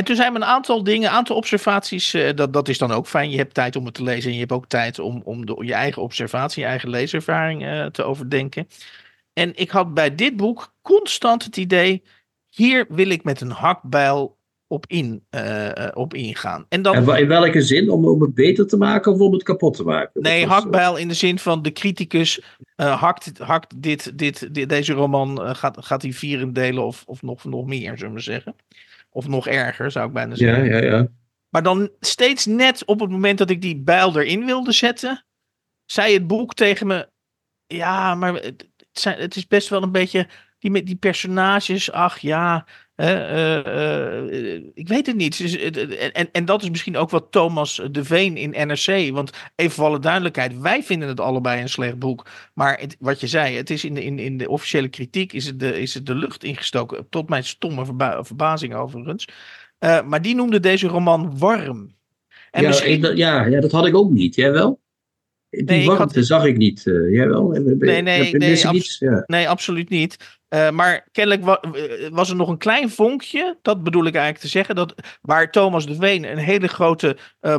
en 0.00 0.06
toen 0.06 0.16
zijn 0.16 0.32
me 0.32 0.38
een 0.38 0.44
aantal 0.44 0.82
dingen, 0.84 1.08
een 1.08 1.14
aantal 1.14 1.36
observaties. 1.36 2.14
eh, 2.14 2.34
dat, 2.34 2.52
dat 2.52 2.68
is 2.68 2.78
dan 2.78 2.90
ook 2.92 3.06
fijn. 3.06 3.30
Je 3.30 3.36
hebt 3.36 3.54
tijd 3.54 3.76
om 3.76 3.84
het 3.84 3.94
te 3.94 4.02
lezen 4.02 4.26
en 4.28 4.32
je 4.34 4.40
hebt 4.40 4.52
ook 4.52 4.66
tijd 4.66 4.98
om, 4.98 5.20
om 5.24 5.46
de, 5.46 5.62
je 5.64 5.74
eigen 5.74 6.02
observatie, 6.02 6.62
je 6.62 6.68
eigen 6.68 6.88
leeservaring 6.90 7.64
eh, 7.64 7.86
te 7.86 8.02
overdenken. 8.02 8.68
En 9.32 9.52
ik 9.54 9.70
had 9.70 9.94
bij 9.94 10.14
dit 10.14 10.36
boek 10.36 10.74
constant 10.82 11.44
het 11.44 11.56
idee: 11.56 12.02
hier 12.48 12.86
wil 12.88 13.08
ik 13.10 13.24
met 13.24 13.40
een 13.40 13.50
hakbijl 13.50 14.38
op, 14.66 14.84
in, 14.88 15.22
eh, 15.30 15.88
op 15.94 16.14
ingaan. 16.14 16.66
En 16.68 16.82
dan, 16.82 16.94
En 16.94 17.18
in 17.18 17.28
welke 17.28 17.62
zin? 17.62 17.90
Om, 17.90 18.06
om 18.08 18.22
het 18.22 18.34
beter 18.34 18.66
te 18.66 18.76
maken 18.76 19.12
of 19.12 19.20
om 19.20 19.32
het 19.32 19.42
kapot 19.42 19.76
te 19.76 19.84
maken? 19.84 20.22
Nee, 20.22 20.46
was, 20.46 20.54
hakbijl 20.54 20.96
in 20.96 21.08
de 21.08 21.14
zin 21.14 21.38
van 21.38 21.62
de 21.62 21.72
criticus 21.72 22.40
hakt, 22.76 23.38
hakt 23.38 23.82
dit, 23.82 24.18
dit, 24.18 24.54
dit- 24.54 24.68
deze 24.68 24.92
roman, 24.92 25.56
gaat, 25.56 25.76
gaat 25.80 26.02
hij 26.02 26.12
vieren 26.12 26.52
delen 26.52 26.84
of, 26.86 27.02
of 27.06 27.22
nog, 27.22 27.44
nog 27.44 27.66
meer, 27.66 27.98
zullen 27.98 28.14
we 28.14 28.20
zeggen. 28.20 28.54
Of 29.10 29.26
nog 29.26 29.46
erger, 29.46 29.90
zou 29.90 30.06
ik 30.06 30.12
bijna 30.12 30.34
zeggen. 30.34 30.64
Ja, 30.64 30.76
ja, 30.76 30.96
ja. 30.96 31.08
Maar 31.48 31.62
dan 31.62 31.90
steeds 32.00 32.46
net 32.46 32.84
op 32.84 33.00
het 33.00 33.10
moment 33.10 33.38
dat 33.38 33.50
ik 33.50 33.62
die 33.62 33.82
bijl 33.82 34.20
erin 34.20 34.44
wilde 34.44 34.72
zetten, 34.72 35.26
zei 35.84 36.14
het 36.14 36.26
boek 36.26 36.54
tegen 36.54 36.86
me: 36.86 37.10
Ja, 37.66 38.14
maar 38.14 38.34
het, 38.34 38.68
zijn, 38.92 39.18
het 39.18 39.36
is 39.36 39.46
best 39.46 39.68
wel 39.68 39.82
een 39.82 39.92
beetje. 39.92 40.28
Die, 40.58 40.70
met 40.70 40.86
die 40.86 40.96
personages, 40.96 41.92
ach 41.92 42.18
ja. 42.18 42.66
Eh, 43.08 44.56
eh, 44.56 44.62
ik 44.74 44.88
weet 44.88 45.06
het 45.06 45.16
niet. 45.16 45.38
Dus, 45.38 45.52
het- 45.62 45.76
en, 46.12 46.28
en, 46.32 46.44
dat 46.44 46.62
is 46.62 46.70
misschien 46.70 46.96
ook 46.96 47.10
wat 47.10 47.26
Thomas 47.30 47.80
de 47.90 48.04
Veen 48.04 48.36
in 48.36 48.50
NRC. 48.68 49.10
Want 49.12 49.30
even 49.56 49.72
voor 49.72 49.84
alle 49.84 49.98
duidelijkheid, 49.98 50.58
wij 50.58 50.82
vinden 50.82 51.08
het 51.08 51.20
allebei 51.20 51.60
een 51.60 51.68
slecht 51.68 51.98
boek. 51.98 52.26
Maar 52.54 52.78
het, 52.80 52.96
wat 52.98 53.20
je 53.20 53.26
zei, 53.26 53.56
het 53.56 53.70
is 53.70 53.84
in 53.84 53.94
de, 53.94 54.04
in, 54.04 54.18
in 54.18 54.36
de 54.38 54.48
officiële 54.48 54.88
kritiek 54.88 55.32
is 55.32 55.46
het, 55.46 55.60
de, 55.60 55.80
is 55.80 55.94
het 55.94 56.06
de 56.06 56.14
lucht 56.14 56.44
ingestoken. 56.44 57.06
Tot 57.08 57.28
mijn 57.28 57.44
stomme 57.44 57.84
verba- 57.84 58.24
verbazing 58.24 58.74
overigens. 58.74 59.28
Eh, 59.78 60.02
maar 60.02 60.22
die 60.22 60.34
noemde 60.34 60.60
deze 60.60 60.86
roman 60.86 61.38
warm. 61.38 61.94
En 62.50 62.62
ja, 62.62 62.68
misschien, 62.68 62.92
ik- 62.92 63.02
dat- 63.02 63.16
ja, 63.16 63.44
ja, 63.46 63.60
dat 63.60 63.72
had 63.72 63.86
ik 63.86 63.96
ook 63.96 64.10
niet. 64.10 64.34
Jij 64.34 64.52
wel? 64.52 64.79
Die 65.50 65.62
Nee, 65.64 65.86
had- 65.86 65.96
warmte 65.96 66.22
zag 66.22 66.44
ik 66.44 66.56
niet. 66.56 66.86
eh, 66.86 67.12
jij 67.12 67.28
wel? 67.28 67.54
En- 67.54 67.64
Nee, 67.78 68.02
nee, 68.02 68.34
nee? 68.34 68.82
Ja. 68.98 69.22
nee, 69.26 69.48
absoluut 69.48 69.88
niet. 69.88 70.38
Eh, 70.48 70.70
maar 70.70 71.08
kennelijk 71.12 71.44
wa- 71.44 71.60
eh, 71.72 72.08
was 72.10 72.30
er 72.30 72.36
nog 72.36 72.48
een 72.48 72.58
klein 72.58 72.90
vonkje, 72.90 73.58
dat 73.62 73.82
bedoel 73.82 74.04
ik 74.06 74.14
eigenlijk 74.14 74.44
te 74.44 74.48
zeggen, 74.50 74.74
dat 74.74 74.94
waar 75.22 75.50
Thomas 75.50 75.86
de 75.86 75.94
Veen 75.94 76.24
een 76.30 76.38
hele 76.38 76.66
grote, 76.68 77.16
eh, 77.40 77.54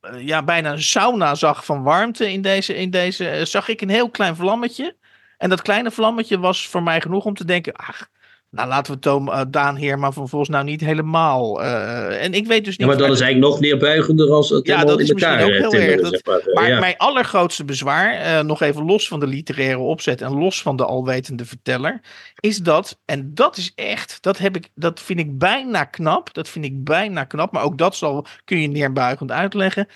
eh, 0.00 0.26
ja, 0.26 0.44
bijna 0.44 0.72
een 0.72 0.82
sauna 0.82 1.34
zag 1.34 1.64
van 1.64 1.82
warmte 1.82 2.32
in 2.32 2.42
deze, 2.42 2.76
in 2.76 2.90
deze 2.90 3.28
eh, 3.28 3.44
zag 3.44 3.68
ik 3.68 3.80
een 3.80 3.88
heel 3.90 4.10
klein 4.10 4.36
vlammetje. 4.36 4.96
En 5.36 5.48
dat 5.48 5.62
kleine 5.62 5.90
vlammetje 5.90 6.38
was 6.38 6.68
voor 6.68 6.82
mij 6.82 7.00
genoeg 7.00 7.24
om 7.24 7.34
te 7.34 7.44
denken, 7.44 7.72
ach, 7.74 8.08
nou 8.50 8.68
laten 8.68 8.92
we 8.94 8.98
Tom, 8.98 9.28
eh, 9.28 9.40
Daan 9.48 9.76
Heerma 9.76 10.12
vervolgens 10.12 10.50
nou 10.50 10.64
niet 10.64 10.80
helemaal. 10.80 11.62
eh, 11.62 12.24
en 12.24 12.34
ik 12.34 12.46
weet 12.46 12.64
dus 12.64 12.76
niet. 12.76 12.86
Ja, 12.86 12.86
maar 12.86 12.96
dat 12.96 13.16
is 13.16 13.20
eigenlijk 13.20 13.52
nog 13.52 13.60
neerbuigender 13.60 14.30
als 14.30 14.50
het 14.50 14.66
Ja, 14.66 14.84
dat 14.84 14.98
in 14.98 15.04
is 15.04 15.12
misschien 15.12 15.32
elkaar 15.32 15.46
ook 15.46 15.72
eh, 15.72 15.78
heel 15.78 15.90
erg. 15.90 16.08
zeg 16.08 16.24
maar. 16.24 16.40
Maar 16.54 16.68
ja. 16.68 16.80
mijn 16.80 16.96
allergrootste 16.96 17.64
bezwaar, 17.64 18.44
nog 18.44 18.60
even 18.62 18.84
los 18.84 19.08
van 19.08 19.20
de 19.20 19.26
literaire 19.26 19.78
opzet 19.78 20.20
en 20.20 20.38
los 20.38 20.62
van 20.62 20.76
de 20.76 20.84
alwetende 20.84 21.44
verteller, 21.44 22.00
is 22.40 22.58
dat, 22.58 22.98
en 23.04 23.34
dat 23.34 23.56
is 23.56 23.72
echt, 23.74 24.18
dat, 24.20 24.38
heb 24.38 24.56
ik, 24.56 24.68
dat 24.74 25.00
vind 25.00 25.18
ik 25.18 25.38
bijna 25.38 25.84
knap, 25.84 26.34
dat 26.34 26.48
vind 26.48 26.64
ik 26.64 26.84
bijna 26.84 27.24
knap, 27.24 27.52
maar 27.52 27.62
ook 27.62 27.78
dat 27.78 27.96
zal, 27.96 28.26
kun 28.44 28.60
je 28.60 28.68
neerbuigend 28.68 29.30
uitleggen. 29.30 29.88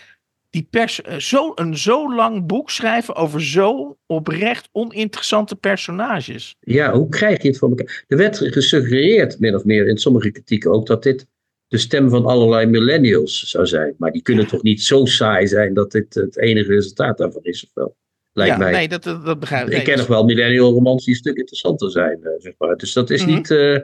Die 0.50 0.66
pers, 0.70 1.02
eh, 1.02 1.16
zo, 1.16 1.52
een 1.54 1.76
zo 1.76 2.14
lang 2.14 2.46
boek 2.46 2.70
schrijven 2.70 3.14
over 3.14 3.42
zo 3.44 3.98
oprecht 4.06 4.68
oninteressante 4.72 5.56
personages. 5.56 6.56
Ja, 6.60 6.92
hoe 6.92 7.08
krijg 7.08 7.42
je 7.42 7.48
het 7.48 7.58
voor 7.58 7.68
elkaar? 7.68 8.04
Er 8.08 8.16
werd 8.16 8.36
gesuggereerd, 8.38 9.38
min 9.40 9.54
of 9.54 9.64
meer 9.64 9.86
in 9.88 9.98
sommige 9.98 10.30
kritieken 10.30 10.70
ook, 10.72 10.86
dat 10.86 11.02
dit 11.02 11.26
de 11.66 11.78
stem 11.78 12.08
van 12.10 12.24
allerlei 12.26 12.66
millennials 12.66 13.40
zou 13.40 13.66
zijn. 13.66 13.94
Maar 13.98 14.12
die 14.12 14.22
kunnen 14.22 14.46
toch 14.46 14.62
niet 14.62 14.82
zo 14.82 15.04
saai 15.04 15.46
zijn 15.46 15.74
dat 15.74 15.92
dit 15.92 16.14
het 16.14 16.38
enige 16.38 16.72
resultaat 16.72 17.18
daarvan 17.18 17.42
is, 17.42 17.64
of 17.64 17.70
wel? 17.74 17.96
Lijkt 18.32 18.52
ja, 18.52 18.58
mij. 18.58 18.72
nee, 18.72 18.88
dat, 18.88 19.02
dat, 19.02 19.24
dat 19.24 19.40
begrijp 19.40 19.66
ik. 19.68 19.72
ik 19.72 19.78
ken 19.84 19.86
dus- 19.96 19.96
nog 19.96 20.06
wel 20.06 20.24
millennial 20.24 20.72
romans 20.72 21.04
die 21.04 21.14
een 21.14 21.20
stuk 21.20 21.36
interessanter 21.36 21.90
zijn, 21.90 22.24
eh, 22.24 22.32
zeg 22.38 22.54
maar. 22.58 22.76
Dus 22.76 22.92
dat 22.92 23.10
is 23.10 23.24
Mhm. 23.24 23.34
niet... 23.34 23.50
eh, 23.50 23.78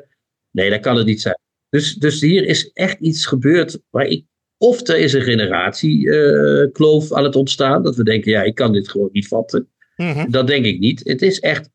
nee, 0.50 0.70
dat 0.70 0.80
kan 0.80 0.96
het 0.96 1.06
niet 1.06 1.20
zijn. 1.20 1.38
Dus, 1.68 1.94
dus 1.94 2.20
hier 2.20 2.44
is 2.46 2.70
echt 2.72 2.98
iets 3.00 3.26
gebeurd 3.26 3.78
waar 3.90 4.06
ik... 4.06 4.24
Of 4.58 4.88
er 4.88 4.98
is 4.98 5.12
een 5.12 5.22
generatiekloof 5.22 7.12
aan 7.12 7.24
het 7.24 7.36
ontstaan, 7.36 7.82
dat 7.82 7.96
we 7.96 8.04
denken, 8.04 8.30
ja, 8.30 8.42
ik 8.42 8.54
kan 8.54 8.72
dit 8.72 8.88
gewoon 8.88 9.08
niet 9.12 9.28
vatten. 9.28 9.68
Mhm. 9.96 10.30
Dat 10.30 10.46
denk 10.46 10.64
ik 10.64 10.78
niet. 10.78 11.00
Het 11.04 11.22
is 11.22 11.40
echt. 11.40 11.70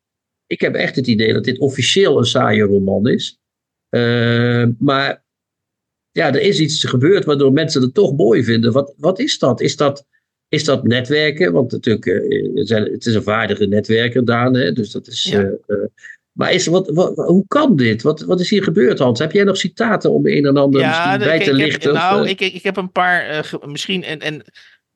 Ik 0.46 0.60
heb 0.60 0.74
echt 0.74 0.96
het 0.96 1.06
idee 1.06 1.32
dat 1.32 1.44
dit 1.44 1.58
officieel 1.58 2.18
een 2.18 2.24
saaie 2.24 2.62
roman 2.62 3.08
is. 3.08 3.38
Eh, 3.88 4.64
maar 4.78 5.24
ja, 6.10 6.28
er 6.28 6.40
is 6.40 6.60
iets 6.60 6.84
gebeurd 6.84 7.24
waardoor 7.24 7.52
mensen 7.52 7.82
het 7.82 7.94
toch 7.94 8.16
mooi 8.16 8.44
vinden. 8.44 8.72
Wat, 8.72 8.94
wat 8.96 9.18
is 9.18 9.38
dat? 9.38 9.60
Is 9.60 9.76
dat, 9.76 10.06
is 10.48 10.64
dat 10.64 10.84
netwerken? 10.84 11.52
Want 11.52 11.72
natuurlijk, 11.72 12.06
eh, 12.06 12.50
zijn, 12.54 12.92
het 12.92 13.06
is 13.06 13.14
een 13.14 13.22
vaardige 13.22 13.66
netwerker, 13.66 14.24
Daan. 14.24 14.54
Hè? 14.54 14.72
Dus 14.72 14.90
dat 14.90 15.06
is. 15.06 15.22
Ja. 15.22 15.40
eh, 15.40 15.52
eh, 15.66 15.84
maar 16.32 16.52
is, 16.52 16.66
wat, 16.66 16.88
wat, 16.88 17.16
hoe 17.16 17.44
kan 17.48 17.76
dit? 17.76 18.02
Wat, 18.02 18.20
wat 18.20 18.40
is 18.40 18.50
hier 18.50 18.62
gebeurd, 18.62 18.98
Hans? 18.98 19.18
Heb 19.18 19.32
jij 19.32 19.44
nog 19.44 19.56
citaten 19.56 20.10
om 20.12 20.26
een 20.26 20.46
en 20.46 20.56
ander 20.56 20.86
misschien 20.86 21.18
bij 21.18 21.36
ik- 21.36 21.42
te 21.44 21.50
ik 21.50 21.56
lichten? 21.56 21.94
nou, 21.94 22.24
eh? 22.24 22.30
ik, 22.30 22.40
ik 22.40 22.62
heb 22.62 22.76
een 22.76 22.92
paar, 22.92 23.26
eh, 23.26 23.42
ge- 23.42 23.60
misschien, 23.66 24.04
en, 24.04 24.18
en 24.20 24.44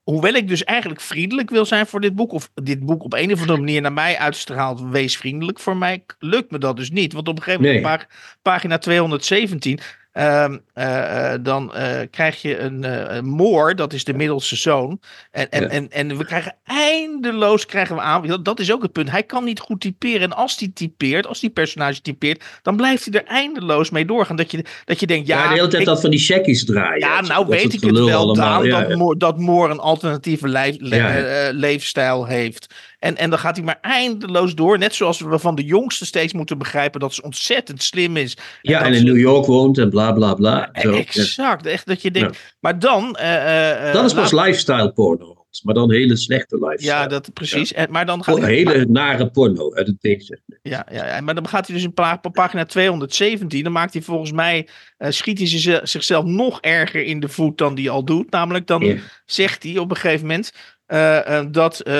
hoewel 0.02 0.34
ik 0.34 0.48
dus 0.48 0.64
eigenlijk 0.64 1.00
vriendelijk 1.00 1.50
wil 1.50 1.64
zijn 1.64 1.86
voor 1.86 2.00
dit 2.00 2.14
boek, 2.14 2.32
of 2.32 2.50
dit 2.54 2.80
boek 2.80 3.02
op 3.04 3.12
een 3.12 3.32
of 3.32 3.40
andere 3.40 3.58
manier 3.58 3.80
naar 3.80 3.92
mij 3.92 4.18
uitstraalt, 4.18 4.80
wees 4.90 5.16
vriendelijk 5.16 5.58
voor 5.58 5.76
mij, 5.76 6.04
lukt 6.18 6.50
me 6.50 6.58
dat 6.58 6.76
dus 6.76 6.90
niet. 6.90 7.12
Want 7.12 7.28
op 7.28 7.36
een 7.36 7.42
gegeven 7.42 7.64
moment, 7.64 7.82
Nee. 7.84 7.92
op 7.92 7.98
pag- 7.98 8.08
pagina 8.42 8.78
217, 8.78 9.78
ehm, 10.16 10.56
eh, 10.74 11.32
eh, 11.32 11.40
dan 11.42 11.74
eh, 11.74 11.98
krijg 12.10 12.42
je 12.42 12.58
een, 12.58 12.82
een 13.16 13.24
moor, 13.26 13.74
dat 13.76 13.92
is 13.92 14.04
de 14.04 14.14
middelste 14.14 14.56
zoon. 14.56 15.00
En, 15.30 15.50
en, 15.50 15.62
Ja. 15.62 15.68
en, 15.68 15.90
en 15.90 16.16
we 16.18 16.24
krijgen 16.24 16.54
eindeloos 16.64 17.66
krijgen 17.66 17.94
we 17.94 18.00
aan, 18.00 18.26
dat, 18.26 18.44
dat 18.44 18.60
is 18.60 18.72
ook 18.72 18.82
het 18.82 18.92
punt, 18.92 19.10
hij 19.10 19.22
kan 19.22 19.44
niet 19.44 19.60
goed 19.60 19.80
typeren. 19.80 20.20
En 20.20 20.32
als 20.32 20.58
hij 20.58 20.70
typeert, 20.74 21.26
als 21.26 21.40
die 21.40 21.50
personage 21.50 22.00
typeert, 22.00 22.44
dan 22.62 22.76
blijft 22.76 23.04
hij 23.04 23.20
er 23.20 23.26
eindeloos 23.28 23.90
mee 23.90 24.04
doorgaan. 24.04 24.36
Dat 24.36 24.50
je, 24.50 24.64
dat 24.84 25.00
je 25.00 25.06
denkt, 25.06 25.26
ja, 25.26 25.42
ja, 25.42 25.48
de 25.48 25.54
hele 25.54 25.68
tijd 25.68 25.80
ik- 25.82 25.88
dat 25.88 26.00
van 26.00 26.10
die 26.10 26.18
checkies 26.20 26.64
draaien. 26.64 26.98
ja, 27.08 27.20
nou 27.20 27.46
dat 27.46 27.48
weet 27.48 27.72
ik 27.72 27.80
het 27.80 27.90
wel, 27.98 28.18
allemaal. 28.18 28.34
Daan, 28.34 28.64
Ja, 28.64 28.80
dat. 28.80 28.96
Moor, 28.98 29.18
dat 29.18 29.38
Moor 29.38 29.70
een 29.70 29.78
alternatieve 29.78 30.48
lijf, 30.48 30.76
le- 30.78 31.50
leefstijl 31.52 32.26
heeft. 32.26 32.74
En, 32.98 33.16
en 33.16 33.30
dan 33.30 33.38
gaat 33.38 33.56
hij 33.56 33.64
maar 33.64 33.78
eindeloos 33.80 34.54
door. 34.54 34.78
Net 34.78 34.94
zoals 34.94 35.20
we 35.20 35.38
van 35.38 35.54
de 35.54 35.64
jongste 35.64 36.06
steeds 36.06 36.32
moeten 36.32 36.58
begrijpen 36.58 37.00
dat 37.00 37.14
ze 37.14 37.22
ontzettend 37.22 37.82
slim 37.82 38.16
is. 38.16 38.36
Ja, 38.62 38.78
dat 38.78 38.86
en 38.86 38.92
in 38.92 38.98
ze- 38.98 39.04
New 39.04 39.18
York 39.18 39.46
woont 39.46 39.78
en 39.78 39.90
bla 39.90 40.12
bla 40.12 40.34
bla. 40.34 40.68
Ja. 40.72 40.90
Exact. 40.90 41.66
Echt 41.66 41.86
dat 41.86 42.02
je 42.02 42.10
denkt. 42.10 42.56
Maar 42.60 42.78
dan. 42.78 43.14
eh, 43.16 43.34
eh, 43.36 43.88
eh, 43.88 43.92
Dat 43.94 44.04
is 44.04 44.12
pas 44.14 44.30
laat- 44.30 44.46
lifestyle 44.46 44.92
porno. 44.92 45.34
Maar 45.62 45.74
dan 45.74 45.92
hele 45.92 46.16
slechte 46.16 46.56
lifestyle. 46.56 46.92
Ja, 46.92 47.06
dat 47.06 47.32
precies. 47.32 47.72
En, 47.72 47.90
maar 47.90 48.06
dan 48.06 48.24
gaat 48.24 48.34
Oh, 48.34 48.40
hij- 48.40 48.52
hele 48.54 48.86
nare 48.88 49.30
porno 49.30 49.74
uit 49.74 49.86
het 49.86 50.00
tegenzicht. 50.00 50.42
Ja, 50.62 50.86
ja, 50.92 51.06
ja, 51.06 51.20
maar 51.20 51.34
dan 51.34 51.48
gaat 51.48 51.66
hij 51.66 51.76
dus 51.76 51.84
in 51.84 51.92
pagina 52.32 52.64
217. 52.64 53.62
Dan 53.62 53.72
maakt 53.72 53.92
hij 53.92 54.02
volgens 54.02 54.32
mij. 54.32 54.68
eh, 54.96 55.10
schiet 55.10 55.38
hij 55.38 55.46
zichzelf- 55.86 56.24
nog 56.24 56.60
erger 56.60 57.02
in 57.02 57.20
de 57.20 57.28
voet 57.28 57.58
dan 57.58 57.74
die 57.74 57.90
al 57.90 58.04
doet. 58.04 58.30
Namelijk 58.30 58.66
dan 58.66 58.80
Ja. 58.84 58.96
zegt 59.24 59.62
hij 59.62 59.78
op 59.78 59.90
een 59.90 59.96
gegeven 59.96 60.26
moment. 60.26 60.52
Eh, 60.86 61.38
eh, 61.38 61.46
dat 61.50 61.80
eh, 61.80 61.94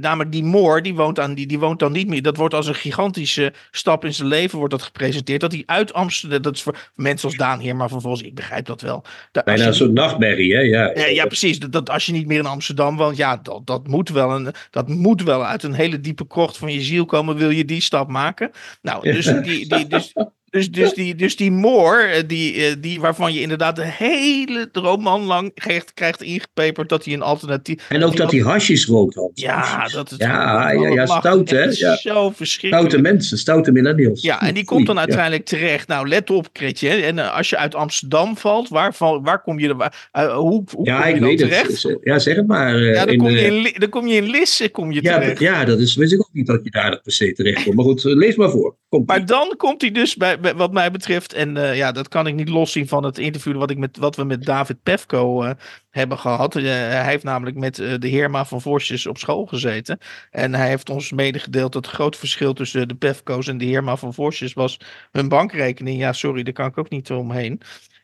namelijk 0.00 0.32
die 0.32 0.44
Moor, 0.44 0.82
die 0.82 0.94
woont, 0.94 1.20
aan, 1.20 1.34
die, 1.34 1.46
die 1.46 1.58
woont 1.58 1.78
dan 1.78 1.92
niet 1.92 2.08
meer. 2.08 2.22
Dat 2.22 2.36
wordt 2.36 2.54
als 2.54 2.66
een 2.66 2.74
gigantische 2.74 3.52
stap 3.70 4.04
in 4.04 4.14
zijn 4.14 4.28
leven 4.28 4.58
wordt 4.58 4.72
dat 4.72 4.82
gepresenteerd. 4.82 5.40
Dat 5.40 5.52
hij 5.52 5.62
uit 5.66 5.92
Amsterdam, 5.92 6.42
dat 6.42 6.54
is 6.54 6.62
voor 6.62 6.90
mensen 6.94 7.28
als 7.28 7.36
Daan 7.36 7.60
Heerma 7.60 7.88
vervolgens, 7.88 8.22
ik 8.22 8.34
begrijp 8.34 8.66
dat 8.66 8.80
wel. 8.80 9.04
Dat 9.32 9.44
Bijna 9.44 9.66
een 9.66 9.74
soort 9.74 9.92
nachtmerrie, 9.92 10.54
hè? 10.54 10.60
Ja, 10.60 10.92
ja, 10.94 11.06
ja, 11.06 11.26
precies. 11.26 11.58
Dat, 11.58 11.72
dat 11.72 11.90
als 11.90 12.06
je 12.06 12.12
niet 12.12 12.26
meer 12.26 12.38
in 12.38 12.46
Amsterdam 12.46 12.96
woont, 12.96 13.16
ja, 13.16 13.36
dat, 13.36 13.66
dat, 13.66 13.86
moet 13.86 14.08
wel 14.08 14.30
een, 14.30 14.48
dat 14.70 14.88
moet 14.88 15.22
wel 15.22 15.46
uit 15.46 15.62
een 15.62 15.74
hele 15.74 16.00
diepe 16.00 16.26
krocht 16.26 16.56
van 16.56 16.72
je 16.72 16.80
ziel 16.80 17.04
komen. 17.04 17.36
Wil 17.36 17.50
je 17.50 17.64
die 17.64 17.80
stap 17.80 18.08
maken? 18.08 18.50
Nou, 18.82 19.12
dus 19.12 19.26
die, 19.26 19.68
die, 19.68 19.86
dus, 19.86 20.12
dus, 20.54 20.70
dus 20.70 20.92
die, 20.92 21.14
dus 21.14 21.36
die 21.36 21.50
Moor, 21.50 21.98
eh, 21.98 22.22
die, 22.26 22.64
eh, 22.66 22.74
die, 22.78 23.00
waarvan 23.00 23.32
je 23.32 23.40
inderdaad 23.40 23.76
de 23.76 23.84
hele 23.86 24.68
roman 24.72 25.22
lang 25.22 25.54
krijgt, 25.54 25.94
krijgt 25.94 26.22
ingepeperd 26.22 26.88
dat 26.88 27.04
hij 27.04 27.14
een 27.14 27.22
alternatief. 27.22 27.86
En 27.88 28.04
ook 28.04 28.16
dat 28.16 28.30
hij 28.30 28.40
hasjes 28.40 28.86
rookt, 28.86 29.14
Hans. 29.14 29.40
Ja, 29.40 29.88
dat 29.88 30.10
is 30.10 30.16
Ja, 30.16 30.70
ja, 30.70 30.88
ja, 30.88 31.06
stout, 31.06 31.50
hè? 31.50 31.62
Ja. 31.64 31.96
Zo 31.96 32.30
verschrikkelijk. 32.30 32.88
Stoute 32.90 33.08
mensen, 33.12 33.38
stoute 33.38 33.72
millennials. 33.72 34.22
Ja, 34.22 34.42
en 34.42 34.54
die 34.54 34.64
komt 34.64 34.86
dan 34.86 34.94
ja. 34.94 35.00
uiteindelijk 35.00 35.44
terecht. 35.44 35.88
Nou, 35.88 36.08
let 36.08 36.30
op, 36.30 36.52
Kretje. 36.52 36.88
En 36.88 37.18
eh, 37.18 37.36
als 37.36 37.48
je 37.50 37.56
uit 37.56 37.74
Amsterdam 37.74 38.36
valt, 38.36 38.68
waar, 38.68 38.94
waar 38.98 39.42
kom 39.42 39.58
je 39.58 39.68
er? 39.68 39.92
eh, 40.12 40.36
hoe 40.36 40.64
hoe 40.74 40.86
Ja, 40.86 40.96
kom 41.00 41.08
je 41.08 41.14
ik 41.14 41.20
dan 41.20 41.28
weet 41.28 41.38
terecht? 41.38 41.82
het. 41.82 41.98
Ja, 42.02 42.18
zeg 42.18 42.36
het 42.36 42.46
maar. 42.46 42.74
eh, 42.76 42.94
Ja, 42.94 43.04
dan 43.04 43.14
in, 43.14 43.18
kom, 43.18 43.30
je 43.30 43.40
in, 43.40 43.74
dan 43.80 43.88
kom 43.88 44.06
je 44.06 44.16
in 44.16 44.30
Lisse 44.30 44.68
kom 44.68 44.92
je 44.92 45.02
ja, 45.02 45.18
terecht. 45.18 45.40
ja, 45.40 45.64
dat 45.64 45.78
is, 45.78 45.94
wist 45.94 46.12
ik 46.12 46.20
ook 46.20 46.28
niet 46.32 46.46
dat 46.46 46.60
je 46.64 46.70
daar 46.70 47.00
per 47.02 47.12
se 47.12 47.32
terecht 47.32 47.62
komt. 47.64 47.76
Maar 47.76 47.84
goed, 47.84 48.04
lees 48.04 48.36
maar 48.36 48.50
voor. 48.50 48.76
Komt 48.88 49.06
Maar 49.06 49.26
dan 49.26 49.54
komt 49.56 49.80
hij 49.80 49.90
dus, 49.90 50.16
bij, 50.16 50.40
wat 50.52 50.72
mij 50.72 50.90
betreft, 50.90 51.32
en 51.32 51.56
eh, 51.56 51.76
ja, 51.76 51.92
dat 51.92 52.08
kan 52.08 52.26
ik 52.26 52.34
niet 52.34 52.48
loszien 52.48 52.88
van 52.88 53.04
het 53.04 53.18
interview 53.18 53.56
wat, 53.56 53.70
ik 53.70 53.78
met, 53.78 53.96
wat 53.96 54.16
we 54.16 54.24
met 54.24 54.44
David 54.44 54.82
Pefko 54.82 55.42
eh, 55.42 55.50
hebben 55.90 56.18
gehad. 56.18 56.56
Eh, 56.56 56.62
hij 56.64 57.04
heeft 57.04 57.24
namelijk 57.24 57.56
met 57.56 57.76
de 57.76 58.08
Heerma 58.08 58.44
van 58.44 58.60
Vorsjes 58.60 59.06
op 59.06 59.18
school 59.18 59.46
gezeten. 59.46 59.98
En 60.30 60.54
hij 60.54 60.68
heeft 60.68 60.90
ons 60.90 61.12
medegedeeld 61.12 61.72
dat 61.72 61.86
het 61.86 61.94
grote 61.94 62.18
verschil 62.18 62.52
tussen 62.52 62.88
de 62.88 62.94
Pefko's 62.94 63.48
en 63.48 63.58
de 63.58 63.64
Heerma 63.64 63.96
van 63.96 64.14
Vorsjes 64.14 64.52
was 64.52 64.80
hun 65.12 65.28
bankrekening. 65.28 65.98
Ja, 65.98 66.12
sorry, 66.12 66.42
daar 66.42 66.52
kan 66.52 66.66
ik 66.66 66.78
ook 66.78 66.90
niet 66.90 67.10
omheen. 67.10 67.60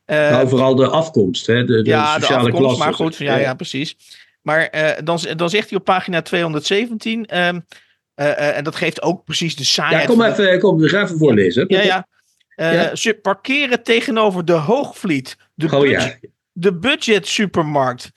Nou, 0.07 0.49
vooral 0.49 0.75
de 0.75 0.89
afkomst, 0.89 1.47
hè? 1.47 1.65
De, 1.65 1.83
de 1.83 1.91
ja, 1.91 2.15
de 2.15 2.21
sociale 2.21 2.43
afkomst, 2.43 2.63
klasse. 2.63 2.85
maar 2.85 2.95
goed, 2.95 3.17
ja, 3.17 3.37
ja, 3.37 3.55
precies. 3.55 3.97
Maar 4.43 4.71
dan, 5.05 5.19
dan 5.37 5.51
zegt 5.51 5.71
hij 5.71 5.79
op 5.79 5.85
pagina 5.85 6.23
217, 6.23 7.27
ehm, 7.27 7.61
eh, 8.21 8.31
eh, 8.31 8.57
en 8.57 8.65
dat 8.65 8.77
geeft 8.77 9.03
ook 9.03 9.25
precies 9.25 9.57
de 9.57 9.65
saaiheid. 9.65 10.03
Ja, 10.03 10.09
kom 10.09 10.19
de- 10.19 10.27
even, 10.27 10.61
kom, 10.61 10.81
ga 10.83 11.03
even 11.03 11.19
voorlezen. 11.19 11.65
ja, 11.69 11.83
ja. 11.83 12.07
Eh, 12.61 12.73
Ja. 12.75 12.97
Ze 12.97 13.15
parkeren 13.15 13.83
tegenover 13.83 14.45
de 14.45 14.53
Hoogvliet, 14.53 15.37
de, 15.55 15.67
Oh 15.67 15.81
budget, 15.81 16.19
ja, 16.21 16.29
de 16.53 16.75
budget 16.79 17.27
supermarkt. 17.27 18.11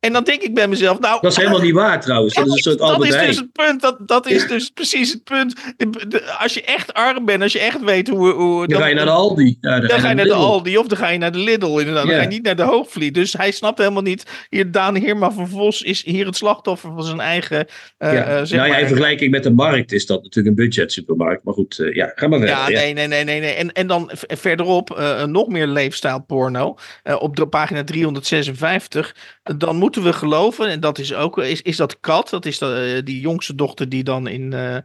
En 0.00 0.12
dan 0.12 0.24
denk 0.24 0.42
ik 0.42 0.54
bij 0.54 0.68
mezelf, 0.68 0.98
nou... 0.98 1.18
dat 1.20 1.30
is 1.30 1.36
helemaal 1.36 1.60
niet 1.60 1.74
waar 1.74 2.00
trouwens. 2.00 2.34
Dat 2.34 2.46
is 2.46 2.52
een 2.52 2.58
soort 2.58 2.78
dat 2.78 2.90
Albert 2.90 3.14
is 3.14 3.26
dus 3.26 3.36
het 3.36 3.52
punt. 3.52 3.80
Dat, 3.80 3.96
dat 4.08 4.26
is 4.26 4.46
dus 4.46 4.68
precies 4.70 5.12
het 5.12 5.24
punt. 5.24 5.54
Als 6.38 6.54
je 6.54 6.62
echt 6.62 6.94
arm 6.94 7.24
bent, 7.24 7.42
als 7.42 7.52
je 7.52 7.58
echt 7.58 7.80
weet 7.84 8.08
hoe... 8.08 8.32
hoe 8.32 8.66
Dan 8.66 8.80
ga 8.80 8.86
je 8.86 8.94
naar 8.94 9.04
de 9.04 9.10
Aldi. 9.10 9.56
Ja, 9.60 9.80
dan 9.80 10.00
ga 10.00 10.08
je 10.08 10.14
naar 10.14 10.24
de. 10.24 10.32
Aldi 10.32 10.78
of 10.78 10.86
dan 10.86 10.98
ga 10.98 11.08
je 11.08 11.18
naar 11.18 11.32
de 11.32 11.38
Lidl 11.38 11.78
inderdaad. 11.78 12.02
Dan 12.04 12.12
Ja. 12.12 12.16
ga 12.16 12.22
je 12.22 12.28
niet 12.28 12.42
naar 12.42 12.56
de 12.56 12.62
Hoogvliet. 12.62 13.14
Dus 13.14 13.32
hij 13.32 13.50
snapt 13.50 13.78
helemaal 13.78 14.02
niet. 14.02 14.46
Hier, 14.48 14.70
Daan 14.70 14.94
Heerma 14.94 15.30
van 15.32 15.48
Vos 15.48 15.82
is 15.82 16.04
hier 16.04 16.26
het 16.26 16.36
slachtoffer 16.36 16.90
van 16.94 17.04
zijn 17.04 17.20
eigen... 17.20 17.66
eh, 17.98 18.12
Ja. 18.12 18.24
eh, 18.24 18.44
zeg 18.44 18.58
nou 18.58 18.70
ja, 18.70 18.76
in 18.76 18.86
vergelijking 18.86 19.30
met 19.30 19.42
de 19.42 19.50
markt 19.52 19.92
is 19.92 20.06
dat 20.06 20.22
natuurlijk 20.22 20.58
een 20.58 20.64
budget 20.64 20.92
supermarkt. 20.92 21.44
Maar 21.44 21.54
goed, 21.54 21.78
eh, 21.78 21.94
ja, 21.94 22.12
ga 22.14 22.28
maar 22.28 22.38
verder. 22.38 22.56
Ja, 22.56 22.68
nee, 22.68 22.92
nee, 22.92 23.06
nee, 23.06 23.24
nee. 23.24 23.40
nee. 23.40 23.54
En, 23.54 23.72
en 23.72 23.86
dan 23.86 24.10
verderop 24.26 25.02
nog 25.26 25.48
meer 25.48 25.66
leefstijl 25.66 26.24
porno. 26.26 26.76
Op 27.18 27.36
de 27.36 27.46
pagina 27.46 27.84
356. 27.84 29.14
Eh, 29.42 29.54
dan 29.58 29.76
moeten 29.90 30.12
we 30.12 30.18
geloven, 30.18 30.68
en 30.68 30.80
dat 30.80 30.98
is 30.98 31.14
ook, 31.14 31.38
is, 31.38 31.62
is 31.62 31.76
dat 31.76 32.00
Kat, 32.00 32.30
dat 32.30 32.46
is 32.46 32.58
de, 32.58 32.94
eh, 32.96 33.04
die 33.04 33.20
jongste 33.20 33.54
dochter 33.54 33.88
die 33.88 34.04
dan 34.04 34.26
in, 34.26 34.52
eh, 34.52 34.76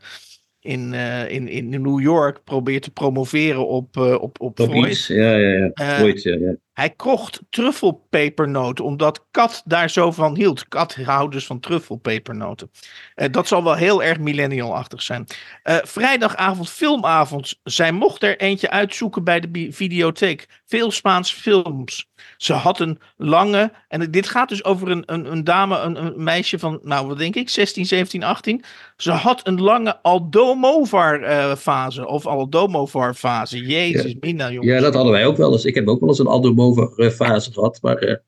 in, 0.60 0.93
eh, 0.93 1.30
in, 1.30 1.47
in 1.47 1.70
New 1.70 2.01
York 2.01 2.43
probeert 2.43 2.84
te 2.84 2.91
promoveren 2.91 3.68
op, 3.68 3.97
eh, 3.97 4.22
op, 4.22 4.41
op 4.41 4.60
Freud. 4.62 5.06
Ja, 5.06 5.36
ja, 5.36 5.72
ja. 5.74 5.97
Freud, 5.97 6.22
ja, 6.22 6.36
ja. 6.36 6.56
Hij 6.76 6.89
kocht 6.89 7.41
truffelpepernoten, 7.49 8.86
omdat 8.86 9.26
Kat 9.32 9.61
daar 9.65 9.89
zo 9.89 10.11
van 10.11 10.36
hield. 10.36 10.67
Kat 10.67 10.95
houdt 10.95 11.34
dus 11.34 11.45
van 11.45 11.59
truffelpepernoten. 11.59 12.71
Eh, 13.15 13.32
dat 13.32 13.47
zal 13.47 13.63
wel 13.63 13.76
heel 13.76 14.03
erg 14.03 14.19
millennial-achtig 14.19 15.01
zijn. 15.01 15.28
Eh, 15.63 15.78
vrijdagavond, 15.84 16.69
filmavond. 16.69 17.59
Zij 17.63 17.91
mocht 17.91 18.23
er 18.23 18.39
eentje 18.39 18.69
uitzoeken 18.69 19.23
bij 19.23 19.39
de 19.39 19.67
videotheek. 19.71 20.47
Veel 20.65 20.91
Spaanse 20.91 21.36
films. 21.36 22.07
Ze 22.38 22.53
had 22.53 22.80
een 22.80 22.99
lange, 23.17 23.71
en 23.88 24.11
dit 24.11 24.28
gaat 24.28 24.49
dus 24.49 24.63
over 24.63 24.91
een, 24.91 25.03
een, 25.05 25.32
een 25.32 25.43
dame, 25.43 25.78
een, 25.78 26.05
een 26.05 26.23
meisje 26.23 26.59
van, 26.59 26.80
nou 26.84 27.07
wat 27.07 27.17
denk 27.17 27.36
ik, 27.36 27.49
16, 27.49 27.86
17, 27.86 28.23
18. 28.23 28.63
Ze 28.97 29.11
had 29.11 29.47
een 29.47 29.61
lange 29.61 30.01
Aldomovar-fase, 30.01 32.07
of 32.07 32.26
Aldomovar-fase. 32.26 33.65
Jezus, 33.65 34.15
mina 34.19 34.51
jongens. 34.51 34.71
ja, 34.71 34.80
dat 34.80 34.93
hadden 34.93 35.11
wij 35.11 35.26
ook 35.26 35.38
wel 35.38 35.51
eens. 35.51 35.65
Ik 35.65 35.76
heb 35.76 35.88
ook 35.88 35.99
wel 35.99 36.09
eens 36.09 36.19
een 36.19 36.28
Aldomover-fase 36.66 37.51
gehad. 37.53 37.80
Maar 37.82 38.24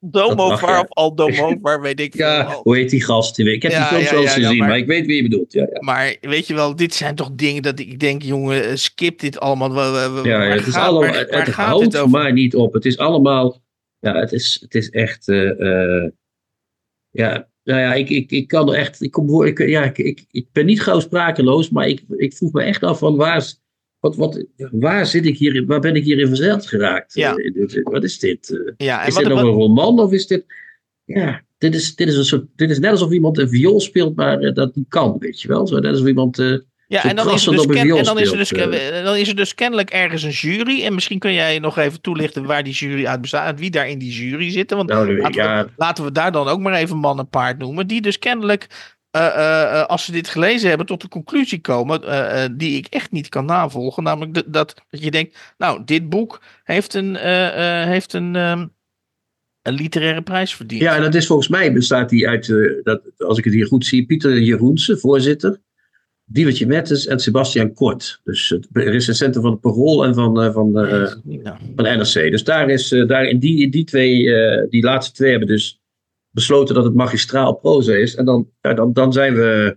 Aldomovar 0.00 0.70
ja. 0.70 0.80
of 0.80 0.88
Aldomovar, 0.88 1.80
weet 1.88 2.00
ik 2.00 2.14
ja, 2.14 2.60
hoe 2.62 2.76
heet 2.76 2.90
die 2.90 3.04
gast? 3.04 3.38
Ik 3.38 3.62
heb 3.62 3.72
Ja, 3.72 3.78
die 3.78 3.86
films 3.88 4.04
ja, 4.04 4.10
wel 4.14 4.22
eens 4.22 4.34
ja, 4.34 4.40
gezien, 4.42 4.58
maar- 4.58 4.68
maar... 4.68 4.78
ik 4.78 4.86
weet 4.86 5.06
wie 5.06 5.16
je 5.16 5.22
bedoelt. 5.22 5.52
Ja, 5.52 5.66
ja. 5.72 5.80
Maar 5.80 6.16
weet 6.20 6.46
je 6.46 6.54
wel, 6.54 6.76
dit 6.76 6.94
zijn 6.94 7.14
toch 7.14 7.30
dingen 7.34 7.62
dat 7.62 7.78
ik 7.78 8.00
denk, 8.00 8.22
jongen, 8.22 8.64
eh, 8.64 8.74
skip 8.74 9.18
dit 9.20 9.40
allemaal. 9.40 9.74
Ja, 10.26 10.40
het 10.40 10.66
is 10.66 10.72
gaat- 10.74 10.82
allemaal, 10.88 11.00
waar- 11.10 11.18
het, 11.18 11.30
waar 11.30 11.44
het 11.44 11.54
gaat 11.54 11.66
houdt 11.66 11.96
over? 11.96 12.10
maar 12.10 12.32
niet 12.32 12.54
op. 12.54 12.72
Het 12.72 12.84
is 12.84 12.98
allemaal, 12.98 13.62
ja, 13.98 14.14
het 14.16 14.32
is, 14.32 14.58
het 14.60 14.74
is 14.74 14.90
echt, 14.90 15.28
eh, 15.28 15.50
eh, 16.04 16.10
ja, 17.10 17.48
nou 17.64 17.80
ja, 17.80 17.94
ik, 17.94 18.08
ik, 18.10 18.30
ik 18.30 18.48
kan 18.48 18.68
er 18.72 18.78
echt, 18.78 19.02
ik, 19.02 19.10
kom 19.10 19.44
ik, 19.44 19.58
ja, 19.68 19.84
ik, 19.84 19.98
ik, 19.98 20.24
ik 20.30 20.46
ben 20.52 20.66
niet 20.66 20.82
gauw 20.82 21.00
sprakeloos, 21.00 21.70
maar 21.70 21.88
ik, 21.88 22.02
ik 22.16 22.36
vroeg 22.36 22.52
me 22.52 22.62
echt 22.62 22.82
af 22.82 22.98
van 22.98 23.16
waar, 23.16 23.36
is- 23.36 23.62
wat, 24.04 24.16
wat, 24.16 24.44
waar 24.70 25.06
zit 25.06 25.26
ik 25.26 25.38
hier, 25.38 25.54
in- 25.54 25.66
waar 25.66 25.80
ben 25.80 25.94
ik 25.96 26.04
hier 26.04 26.18
in 26.18 26.26
verzeild 26.28 26.66
geraakt? 26.66 27.14
Ja. 27.14 27.34
Eh, 27.34 27.82
wat 27.82 28.04
is 28.04 28.18
dit? 28.18 28.50
Eh, 28.50 28.72
Ja, 28.86 29.00
en 29.00 29.06
is 29.06 29.14
wat, 29.14 29.22
dit 29.22 29.32
nog 29.32 29.42
wat- 29.42 29.50
een 29.52 29.58
roman 29.58 30.00
of 30.00 30.12
is 30.12 30.26
dit, 30.26 30.44
ja, 31.04 31.42
dit 31.58 31.74
is, 31.74 31.94
dit 31.96 32.08
is 32.08 32.16
een 32.16 32.24
soort, 32.24 32.44
dit 32.56 32.70
is 32.70 32.78
net 32.78 32.90
alsof 32.90 33.12
iemand 33.12 33.38
een 33.38 33.48
viool 33.48 33.80
speelt, 33.80 34.16
maar 34.16 34.38
eh, 34.38 34.54
dat 34.54 34.74
niet 34.76 34.88
kan, 34.88 35.16
weet 35.18 35.40
je 35.40 35.48
wel? 35.48 35.66
Zo 35.66 35.78
net 35.78 35.90
alsof 35.90 36.06
iemand, 36.06 36.38
eh, 36.38 36.46
ja, 36.86 37.04
en 37.04 37.16
dan 37.16 37.26
er 37.26 37.32
dus 37.32 37.44
ken- 37.66 37.76
en 37.98 38.04
dan, 38.04 38.18
is 38.18 38.30
er 38.30 38.36
dus, 38.36 38.48
dan 39.04 39.16
is 39.16 39.28
er 39.28 39.36
dus 39.36 39.54
kennelijk 39.54 39.90
ergens 39.90 40.22
een 40.22 40.30
jury. 40.30 40.84
En 40.84 40.94
misschien 40.94 41.18
kun 41.18 41.32
jij 41.32 41.58
nog 41.58 41.78
even 41.78 42.00
toelichten 42.00 42.44
waar 42.44 42.62
die 42.64 42.72
jury 42.72 43.06
uit 43.06 43.20
bestaat. 43.20 43.48
En 43.48 43.56
wie 43.56 43.70
daar 43.70 43.88
in 43.88 43.98
die 43.98 44.12
jury 44.12 44.50
zitten. 44.50 44.76
Want 44.76 44.88
nou, 44.88 45.16
laten, 45.18 45.42
ja, 45.42 45.64
we, 45.64 45.70
laten 45.76 46.04
we 46.04 46.12
daar 46.12 46.32
dan 46.32 46.48
ook 46.48 46.60
maar 46.60 46.74
even 46.74 46.96
man 46.96 47.18
en 47.18 47.28
paard 47.28 47.58
noemen. 47.58 47.86
Die 47.86 48.00
dus 48.00 48.18
kennelijk, 48.18 48.66
als 49.86 50.04
ze 50.04 50.12
dit 50.12 50.28
gelezen 50.28 50.68
hebben, 50.68 50.86
tot 50.86 51.00
de 51.00 51.08
conclusie 51.08 51.60
komen. 51.60 52.02
eh, 52.02 52.44
eh, 52.44 52.50
die 52.56 52.76
ik 52.76 52.86
echt 52.86 53.10
niet 53.10 53.28
kan 53.28 53.44
navolgen. 53.44 54.02
Namelijk 54.02 54.34
dat, 54.34 54.44
dat, 54.46 54.74
dat 54.90 55.02
je 55.02 55.10
denkt, 55.10 55.54
nou, 55.58 55.82
dit 55.84 56.08
boek 56.08 56.42
heeft 56.64 56.94
een, 56.94 57.16
eh, 57.16 57.82
eh, 57.82 57.88
heeft 57.88 58.12
een, 58.12 58.36
ehm, 58.36 58.66
een 59.62 59.74
literaire 59.74 60.22
prijs 60.22 60.54
verdiend. 60.54 60.82
Ja, 60.82 60.96
en 60.96 61.02
dat 61.02 61.14
is 61.14 61.26
volgens 61.26 61.48
mij 61.48 61.72
bestaat 61.72 62.08
die 62.08 62.28
uit, 62.28 62.48
eh, 62.48 62.56
dat, 62.82 63.02
als 63.18 63.38
ik 63.38 63.44
het 63.44 63.54
hier 63.54 63.66
goed 63.66 63.86
zie, 63.86 64.06
Pieter 64.06 64.40
Jeroense, 64.40 64.98
voorzitter, 64.98 65.60
Diewertje 66.26 66.66
Mettes 66.66 67.06
en 67.06 67.18
Sebastian 67.18 67.72
Kort. 67.72 68.20
Dus 68.24 68.48
het 68.48 69.02
centrum 69.16 69.42
van 69.42 69.50
het 69.52 69.60
Parool 69.60 70.04
en 70.04 70.14
van, 70.14 70.40
eh, 70.42 70.52
van, 70.52 70.78
eh, 70.78 71.12
nou. 71.22 71.56
van 71.76 71.84
NRC. 71.84 72.30
Dus 72.30 72.44
daar 72.44 72.70
is, 72.70 72.92
eh, 72.92 73.06
daar 73.06 73.24
in 73.24 73.38
die, 73.38 73.70
die 73.70 73.84
twee, 73.84 74.34
eh, 74.34 74.70
die 74.70 74.82
laatste 74.82 75.12
twee 75.12 75.30
hebben 75.30 75.48
dus 75.48 75.82
besloten 76.34 76.74
dat 76.74 76.84
het 76.84 76.94
magistraal 76.94 77.54
proza 77.54 77.92
is. 77.94 78.14
En 78.14 78.24
dan, 78.24 78.48
ja, 78.60 78.74
dan, 78.74 78.92
dan 78.92 79.12
zijn 79.12 79.34
we, 79.34 79.76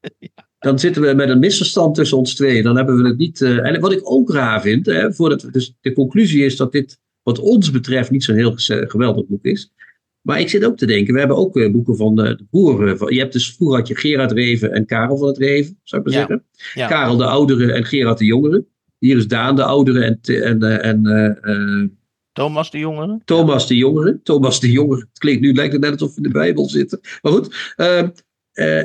dan 0.58 0.78
zitten 0.78 1.02
we 1.02 1.14
met 1.14 1.28
een 1.28 1.38
misverstand 1.38 1.94
tussen 1.94 2.18
ons 2.18 2.34
tweeën. 2.34 2.62
Dan 2.62 2.76
hebben 2.76 3.02
we 3.02 3.08
het 3.08 3.18
niet, 3.18 3.42
eh, 3.42 3.66
en 3.66 3.80
wat 3.80 3.92
ik 3.92 4.00
ook 4.02 4.32
raar 4.32 4.60
vind, 4.60 4.86
hè, 4.86 5.12
voordat 5.12 5.42
we, 5.42 5.50
dus 5.50 5.74
de 5.80 5.92
conclusie 5.92 6.44
is 6.44 6.56
dat 6.56 6.72
dit 6.72 6.98
wat 7.22 7.38
ons 7.38 7.70
betreft 7.70 8.10
niet 8.10 8.24
zo'n 8.24 8.36
heel 8.36 8.52
geweldig 8.56 9.26
boek 9.26 9.44
is. 9.44 9.72
Maar 10.20 10.40
ik 10.40 10.48
zit 10.48 10.64
ook 10.64 10.76
te 10.76 10.86
denken, 10.86 11.12
we 11.12 11.18
hebben 11.18 11.36
ook 11.36 11.56
eh, 11.56 11.70
boeken 11.72 11.96
van 11.96 12.22
eh, 12.22 12.36
de 12.36 12.46
boeren. 12.50 12.98
Van, 12.98 13.14
je 13.14 13.20
hebt 13.20 13.32
dus 13.32 13.54
vroeger 13.54 13.78
had 13.78 13.88
je 13.88 13.96
Gerard 13.96 14.32
Reven 14.32 14.72
en 14.72 14.86
Karel 14.86 15.16
van 15.16 15.28
het 15.28 15.38
Reven, 15.38 15.78
zou 15.82 16.02
ik 16.02 16.08
maar 16.08 16.18
Ja, 16.18 16.26
zeggen. 16.26 16.46
ja. 16.74 16.88
Karel 16.88 17.16
de 17.16 17.24
oudere 17.24 17.72
en 17.72 17.84
Gerard 17.84 18.18
de 18.18 18.24
jongere. 18.24 18.66
Hier 18.98 19.16
is 19.16 19.28
Daan 19.28 19.56
de 19.56 19.62
oudere 19.62 20.04
en, 20.04 20.20
en, 20.60 20.82
en 20.82 21.97
Thomas 22.38 22.70
de 22.70 22.78
Jongere. 22.78 23.20
Thomas 23.24 23.66
de 23.66 23.76
jongere. 23.76 24.20
Thomas 24.22 24.60
de 24.60 24.70
jongere. 24.70 25.00
Het 25.00 25.18
klinkt 25.18 25.40
nu 25.40 25.52
lijkt 25.52 25.72
het 25.72 25.82
net 25.82 25.92
alsof 25.92 26.10
we 26.10 26.16
in 26.16 26.22
de 26.22 26.28
Bijbel 26.28 26.68
zitten. 26.68 27.00
Maar 27.22 27.32
goed. 27.32 27.74
ehm, 27.76 28.08
eh, 28.52 28.84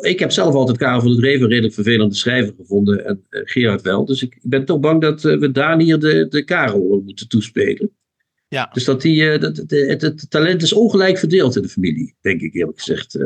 ik 0.00 0.18
heb 0.18 0.30
zelf 0.30 0.54
altijd 0.54 0.78
Karel 0.78 1.00
van 1.00 1.10
het 1.10 1.18
Dreven 1.18 1.48
redelijk 1.48 1.74
vervelende 1.74 2.14
schrijver 2.14 2.54
gevonden. 2.56 3.04
En 3.04 3.26
uh, 3.30 3.40
Gerard 3.44 3.82
wel. 3.82 4.04
Dus 4.04 4.22
ik, 4.22 4.38
ben 4.42 4.64
toch 4.64 4.80
bang 4.80 5.00
dat 5.00 5.22
we 5.22 5.50
Daan 5.50 5.80
hier 5.80 5.98
de, 5.98 6.26
de 6.28 6.44
Karel 6.44 7.02
moeten 7.04 7.28
toespelen. 7.28 7.90
Ja. 8.48 8.70
Dus 8.72 8.84
dat 8.84 9.02
die, 9.02 9.38
dat, 9.38 9.56
het, 9.56 10.02
het, 10.02 10.30
talent 10.30 10.62
is 10.62 10.72
ongelijk 10.72 11.18
verdeeld 11.18 11.56
in 11.56 11.62
de 11.62 11.68
familie, 11.68 12.14
denk 12.20 12.40
ik 12.40 12.54
eerlijk 12.54 12.78
gezegd. 12.78 13.18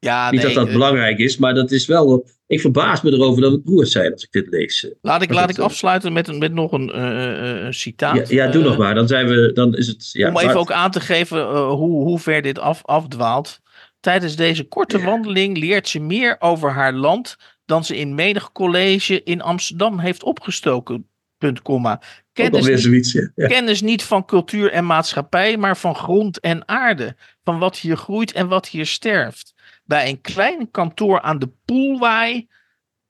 Ja, 0.00 0.30
Niet 0.30 0.42
dat 0.42 0.54
dat 0.54 0.72
belangrijk 0.72 1.18
is, 1.18 1.36
maar 1.36 1.54
dat 1.54 1.70
is 1.70 1.86
wel. 1.86 2.28
Ik 2.46 2.60
verbaas 2.60 3.02
me 3.02 3.12
erover 3.12 3.42
dat 3.42 3.52
het 3.52 3.64
broers 3.64 3.92
zijn 3.92 4.12
als 4.12 4.22
ik 4.22 4.32
dit 4.32 4.46
lees. 4.48 4.88
Laat 5.00 5.22
ik, 5.22 5.32
laat 5.32 5.50
ik 5.50 5.58
afsluiten 5.58 6.12
met, 6.12 6.38
met 6.38 6.52
nog 6.52 6.72
een 6.72 6.92
uh, 6.96 7.66
citaat. 7.70 8.28
Ja, 8.28 8.44
ja 8.44 8.50
doe 8.50 8.62
nog 8.62 8.78
maar. 8.78 8.94
Dan, 8.94 9.08
zijn 9.08 9.28
we, 9.28 9.50
dan 9.52 9.76
is 9.76 9.86
het. 9.86 10.10
Ja, 10.12 10.28
om 10.28 10.38
even 10.38 10.56
ook 10.56 10.72
aan 10.72 10.90
te 10.90 11.00
geven 11.00 11.66
hoe, 11.68 12.02
hoe 12.04 12.18
ver 12.18 12.42
dit 12.42 12.58
af, 12.58 12.84
afdwaalt. 12.84 13.60
Tijdens 14.00 14.36
deze 14.36 14.64
korte 14.64 15.00
wandeling 15.00 15.58
leert 15.58 15.88
ze 15.88 16.00
meer 16.00 16.36
over 16.38 16.70
haar 16.70 16.92
land 16.92 17.36
dan 17.64 17.84
ze 17.84 17.96
in 17.96 18.14
menig 18.14 18.52
college 18.52 19.22
in 19.22 19.42
Amsterdam 19.42 19.98
heeft 19.98 20.22
opgestoken. 20.22 21.06
Punt, 21.38 21.62
komma. 21.62 22.00
Kennis, 22.32 23.12
ja. 23.34 23.46
kennis 23.46 23.80
niet 23.80 24.02
van 24.02 24.24
cultuur 24.24 24.70
en 24.70 24.86
maatschappij, 24.86 25.56
maar 25.56 25.76
van 25.76 25.94
grond 25.94 26.40
en 26.40 26.68
aarde. 26.68 27.16
Van 27.44 27.58
wat 27.58 27.78
hier 27.78 27.96
groeit 27.96 28.32
en 28.32 28.48
wat 28.48 28.68
hier 28.68 28.86
sterft. 28.86 29.54
Bij 29.90 30.08
een 30.08 30.20
klein 30.20 30.70
kantoor 30.70 31.20
aan 31.20 31.38
de 31.38 31.50
Poelwaai 31.64 32.48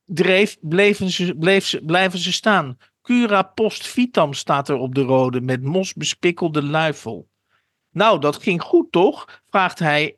dreef, 0.05 0.57
bleven 0.61 1.11
ze, 1.11 1.35
bleef 1.35 1.67
ze, 1.67 1.85
blijven 1.85 2.19
ze 2.19 2.33
staan. 2.33 2.79
Cura 3.03 3.43
Post 3.43 3.87
Vitam 3.89 4.35
staat 4.35 4.69
er 4.69 4.77
op 4.77 4.95
de 4.95 5.03
rode 5.03 5.41
met 5.41 5.63
mos 5.63 5.95
bespikkelde 5.95 6.63
luifel. 6.63 7.29
Nou, 7.91 8.21
dat 8.21 8.43
ging 8.43 8.63
goed 8.63 8.93
toch? 8.93 9.43
vraagt 9.51 9.79
hij 9.79 10.17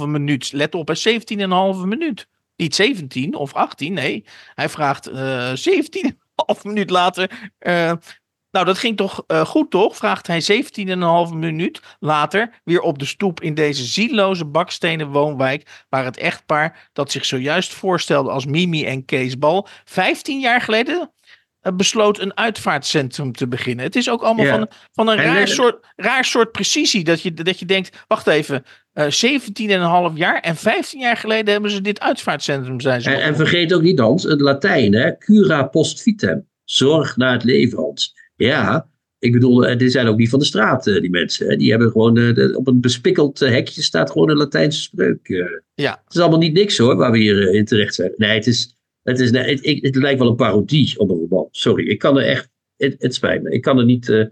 17,5 0.00 0.06
minuut. 0.06 0.52
Let 0.52 0.74
op, 0.74 0.92
17,5 1.08 1.86
minuut. 1.86 2.28
Niet 2.56 2.74
17 2.74 3.34
of 3.34 3.54
18, 3.54 3.92
nee. 3.92 4.24
Hij 4.54 4.68
vraagt 4.68 5.08
uh, 5.08 5.50
eh, 5.50 5.58
17,5 6.56 6.62
minuut 6.62 6.90
later. 6.90 7.50
Uh, 7.60 7.92
nou, 8.56 8.68
dat 8.68 8.78
ging 8.78 8.96
toch 8.96 9.24
uh, 9.26 9.40
goed, 9.40 9.70
toch? 9.70 9.96
Vraagt 9.96 10.26
hij 10.26 10.42
17,5 11.30 11.34
minuut 11.34 11.80
later 12.00 12.50
weer 12.64 12.80
op 12.80 12.98
de 12.98 13.04
stoep 13.04 13.40
in 13.40 13.54
deze 13.54 13.84
zieloze 13.84 14.44
bakstenen 14.44 15.08
woonwijk. 15.08 15.84
Waar 15.88 16.04
het 16.04 16.16
echtpaar 16.16 16.88
dat 16.92 17.10
zich 17.10 17.24
zojuist 17.24 17.74
voorstelde 17.74 18.30
als 18.30 18.46
Mimi 18.46 18.84
en 18.84 19.04
Kees 19.04 19.38
Bal 19.38 19.68
15 19.84 20.40
jaar 20.40 20.60
geleden 20.60 21.10
uh, 21.62 21.72
besloot 21.72 22.18
een 22.18 22.36
uitvaartcentrum 22.36 23.32
te 23.32 23.48
beginnen. 23.48 23.84
Het 23.84 23.96
is 23.96 24.10
ook 24.10 24.22
allemaal 24.22 24.46
van, 24.46 24.68
van 24.92 25.08
een 25.08 25.16
raar 25.16 25.48
soort, 25.48 25.86
raar 25.96 26.24
soort 26.24 26.52
precisie. 26.52 27.04
Dat 27.04 27.22
je, 27.22 27.34
dat 27.34 27.58
je 27.58 27.66
denkt, 27.66 28.04
wacht 28.06 28.26
even, 28.26 28.64
uh, 28.94 30.10
17,5 30.10 30.14
jaar 30.14 30.40
en 30.40 30.56
15 30.56 31.00
jaar 31.00 31.16
geleden 31.16 31.52
hebben 31.52 31.70
ze 31.70 31.80
dit 31.80 32.00
uitvaartcentrum 32.00 32.80
zijn 32.80 33.02
ze 33.02 33.10
en, 33.10 33.22
en, 33.22 33.36
vergeet 33.36 33.72
ook 33.72 33.82
niet, 33.82 33.98
Hans, 33.98 34.22
het 34.22 34.40
Latijn, 34.40 34.94
hè? 34.94 35.16
Cura 35.18 35.62
post 35.62 36.02
vitem. 36.02 36.48
Zorg 36.64 37.16
naar 37.16 37.32
het 37.32 37.44
leven, 37.44 37.78
Hans. 37.78 38.14
Ja, 38.36 38.90
ik 39.18 39.32
bedoel, 39.32 39.66
eh, 39.66 39.78
die 39.78 39.88
zijn 39.88 40.06
ook 40.06 40.16
niet 40.16 40.28
van 40.28 40.38
de 40.38 40.44
straat, 40.44 40.86
eh, 40.86 41.00
die 41.00 41.10
mensen. 41.10 41.58
Die 41.58 41.70
hebben 41.70 41.90
gewoon, 41.90 42.16
eh, 42.16 42.56
op 42.56 42.66
een 42.66 42.80
bespikkeld 42.80 43.38
hekje 43.38 43.82
staat 43.82 44.10
gewoon 44.10 44.30
een 44.30 44.36
Latijnse 44.36 44.80
spreuk. 44.80 45.26
Ja. 45.74 46.02
Het 46.04 46.14
is 46.14 46.20
allemaal 46.20 46.38
niet 46.38 46.52
niks 46.52 46.78
hoor, 46.78 46.96
waar 46.96 47.10
we 47.10 47.18
hier 47.18 47.54
in 47.54 47.64
terecht 47.64 47.94
zijn. 47.94 48.12
Nee, 48.16 48.30
het 48.30 48.46
is, 48.46 48.76
het, 49.02 49.18
is, 49.18 49.30
nee, 49.30 49.50
het, 49.50 49.82
het, 49.82 49.96
lijkt 49.96 50.18
wel 50.18 50.28
een 50.28 50.36
parodie 50.36 50.98
op 50.98 51.10
een 51.10 51.16
roman. 51.16 51.48
Sorry, 51.50 51.88
ik 51.88 51.98
kan 51.98 52.18
er 52.18 52.24
echt, 52.24 52.50
het, 52.76 52.94
het 52.98 53.14
spijt 53.14 53.42
me. 53.42 53.50
Ik 53.50 53.62
kan 53.62 53.78
er 53.78 53.84
niet, 53.84 54.30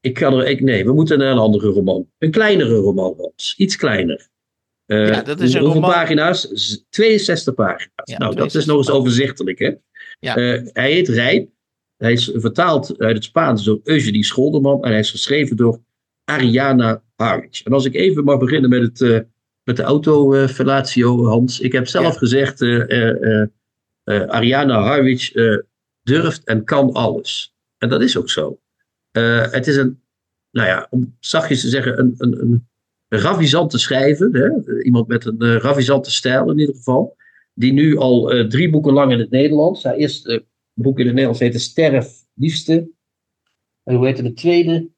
ik 0.00 0.14
kan 0.14 0.34
er, 0.34 0.46
ik, 0.46 0.60
nee, 0.60 0.84
we 0.84 0.92
moeten 0.92 1.18
naar 1.18 1.32
een 1.32 1.38
andere 1.38 1.68
roman. 1.68 2.10
Een 2.18 2.30
kleinere 2.30 2.74
roman, 2.74 3.32
Iets 3.56 3.76
kleiner. 3.76 4.28
ja, 4.86 5.22
dat 5.22 5.40
is 5.40 5.52
een 5.52 5.60
hoeveel 5.60 5.80
roman... 5.80 5.90
pagina's? 5.90 6.48
62 6.88 7.54
pagina's. 7.54 8.18
nou, 8.18 8.34
dat 8.34 8.54
is 8.54 8.64
nog 8.64 8.76
eens 8.76 8.90
overzichtelijk, 8.90 9.58
hè? 9.58 9.72
Ja. 10.20 10.34
hij 10.72 10.92
heet 10.92 11.08
Rijp. 11.08 11.48
Hij 11.98 12.12
is 12.12 12.30
vertaald 12.34 12.98
uit 12.98 13.14
het 13.14 13.24
Spaans 13.24 13.64
door 13.64 13.80
Eugenie 13.84 14.24
Scholderman 14.24 14.84
en 14.84 14.90
hij 14.90 14.98
is 14.98 15.10
geschreven 15.10 15.56
door 15.56 15.80
Ariana 16.24 17.02
Harwich. 17.16 17.62
En 17.62 17.72
als 17.72 17.84
ik 17.84 17.94
even 17.94 18.24
mag 18.24 18.38
beginnen 18.38 18.70
met, 18.70 18.82
het, 18.82 19.00
uh, 19.00 19.20
met 19.62 19.76
de 19.76 19.82
autofellatio, 19.82 21.22
uh, 21.22 21.28
Hans. 21.28 21.60
Ik 21.60 21.72
heb 21.72 21.86
zelf 21.86 22.16
gezegd, 22.16 22.60
uh, 22.60 23.46
Ariana 24.04 24.80
Harwich 24.80 25.32
durft 26.02 26.44
en 26.44 26.64
kan 26.64 26.92
alles. 26.92 27.54
En 27.78 27.88
dat 27.88 28.02
is 28.02 28.16
ook 28.16 28.30
zo. 28.30 28.58
het 29.50 29.66
is 29.66 29.76
een, 29.76 30.00
nou 30.50 30.68
ja, 30.68 30.86
om 30.90 31.16
zachtjes 31.20 31.60
te 31.60 31.68
zeggen, 31.68 31.98
een, 31.98 32.14
een, 32.18 32.40
een 33.08 33.18
ravissante 33.18 33.78
schrijver. 33.78 34.28
Hè? 34.32 34.82
Iemand 34.82 35.08
met 35.08 35.24
een 35.24 35.58
ravissante 35.58 36.10
stijl 36.10 36.50
in 36.50 36.58
ieder 36.58 36.74
geval. 36.74 37.16
Die 37.54 37.72
nu 37.72 37.96
al 37.96 38.46
drie 38.48 38.70
boeken 38.70 38.92
lang 38.92 39.12
in 39.12 39.18
het 39.18 39.30
Nederlands. 39.30 39.82
Hij 39.82 39.96
eerst 39.96 40.40
boek 40.82 40.98
in 40.98 41.04
het 41.04 41.14
Nederlands 41.14 41.40
heette 41.40 41.58
Sterf 41.58 42.26
Liefste. 42.34 42.90
En 43.82 43.94
hoe 43.94 44.06
heette 44.06 44.22
de 44.22 44.32
tweede? 44.32 44.88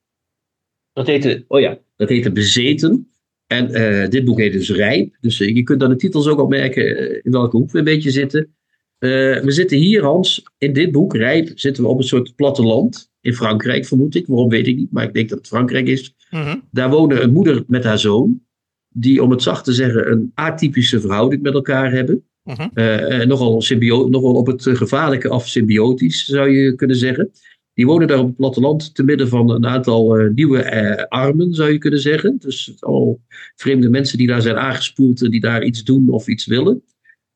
Dat 0.93 1.07
heette, 1.07 1.45
oh 1.49 1.61
ja, 1.61 1.79
dat 1.97 2.09
heette 2.09 2.33
Bezeten. 2.33 3.11
En 3.47 3.71
uh, 3.71 4.09
dit 4.09 4.25
boek 4.25 4.39
heet 4.39 4.53
dus 4.53 4.71
Rijp. 4.71 5.17
Dus 5.21 5.41
uh, 5.41 5.55
je 5.55 5.63
kunt 5.63 5.83
aan 5.83 5.91
de 5.91 5.97
titels 5.97 6.27
ook 6.29 6.41
opmerken 6.41 6.85
uh, 6.85 7.21
in 7.23 7.31
welke 7.31 7.57
hoek 7.57 7.71
we 7.71 7.79
een 7.79 7.85
beetje 7.85 8.11
zitten. 8.11 8.55
we 8.99 9.45
zitten 9.47 9.79
hier, 9.79 10.03
Hans, 10.03 10.43
in 10.59 10.73
dit 10.73 10.93
boek, 10.93 11.15
Rijp, 11.15 11.51
zitten 11.55 11.83
we 11.83 11.89
op 11.89 11.99
een 11.99 12.05
soort 12.05 12.35
platteland. 12.35 13.11
In 13.21 13.35
Frankrijk, 13.35 13.87
vermoed 13.87 14.15
ik. 14.15 14.27
Waarom 14.27 14.49
weet 14.49 14.67
ik 14.67 14.77
niet, 14.77 14.93
maar 14.93 15.05
ik 15.05 15.15
denk 15.15 15.29
dat 15.29 15.39
het 15.39 15.47
Frankrijk 15.47 15.87
is. 15.87 16.15
Mhm. 16.31 16.59
Daar 16.71 16.91
wonen 16.91 17.23
een 17.23 17.33
moeder 17.33 17.65
met 17.67 17.85
haar 17.85 17.99
zoon. 17.99 18.43
Die, 18.89 19.23
om 19.23 19.31
het 19.31 19.43
zacht 19.43 19.65
te 19.65 19.73
zeggen, 19.73 20.11
een 20.11 20.31
atypische 20.35 21.01
verhouding 21.01 21.43
met 21.43 21.55
elkaar 21.55 21.93
hebben. 21.93 22.25
Uh 22.45 23.25
nogal, 23.25 23.63
nogal 24.09 24.35
op 24.35 24.47
het 24.47 24.63
gevaarlijke 24.63 25.29
af 25.29 25.49
symbiotisch, 25.49 26.25
zou 26.25 26.51
je 26.51 26.75
kunnen 26.75 26.97
zeggen. 26.97 27.31
Die 27.75 27.87
wonen 27.87 28.09
daar 28.09 28.19
op 28.19 28.27
het 28.27 28.37
platteland 28.37 28.95
te 28.95 29.03
midden 29.03 29.29
van 29.29 29.51
een 29.51 29.67
aantal 29.67 30.21
uh, 30.21 30.31
nieuwe 30.35 31.09
armen, 31.09 31.55
zou 31.55 31.73
je 31.73 31.79
kunnen 31.79 32.01
zeggen. 32.01 32.37
Dus 32.39 32.77
al 32.81 33.21
vreemde 33.57 33.89
mensen 33.89 34.19
die 34.19 34.27
daar 34.27 34.43
zijn 34.43 34.57
aangespoeld, 34.57 35.31
die 35.31 35.41
daar 35.41 35.65
iets 35.65 35.85
doen 35.85 36.09
of 36.09 36.29
iets 36.29 36.47
willen. 36.47 36.83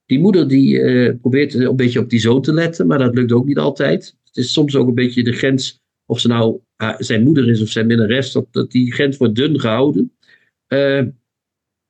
Die 0.06 0.18
moeder 0.18 0.48
die 0.48 1.14
probeert 1.16 1.54
een 1.54 1.76
beetje 1.76 2.00
op 2.00 2.10
die 2.10 2.20
zoon 2.20 2.42
te 2.42 2.52
letten, 2.52 2.86
maar 2.86 2.98
dat 2.98 3.14
lukt 3.14 3.32
ook 3.32 3.46
niet 3.46 3.58
altijd. 3.58 4.16
Het 4.24 4.36
is 4.36 4.52
soms 4.52 4.76
ook 4.76 4.88
een 4.88 4.94
beetje 4.94 5.24
de 5.24 5.32
grens, 5.32 5.80
of 6.06 6.20
ze 6.20 6.28
nou 6.28 6.60
zijn 6.98 7.22
moeder 7.22 7.48
is 7.48 7.62
of 7.62 7.68
zijn 7.68 7.86
minnares, 7.86 8.32
dat, 8.32 8.70
die 8.70 8.92
grens 8.92 9.16
wordt 9.16 9.34
dun 9.34 9.60
gehouden. 9.60 10.12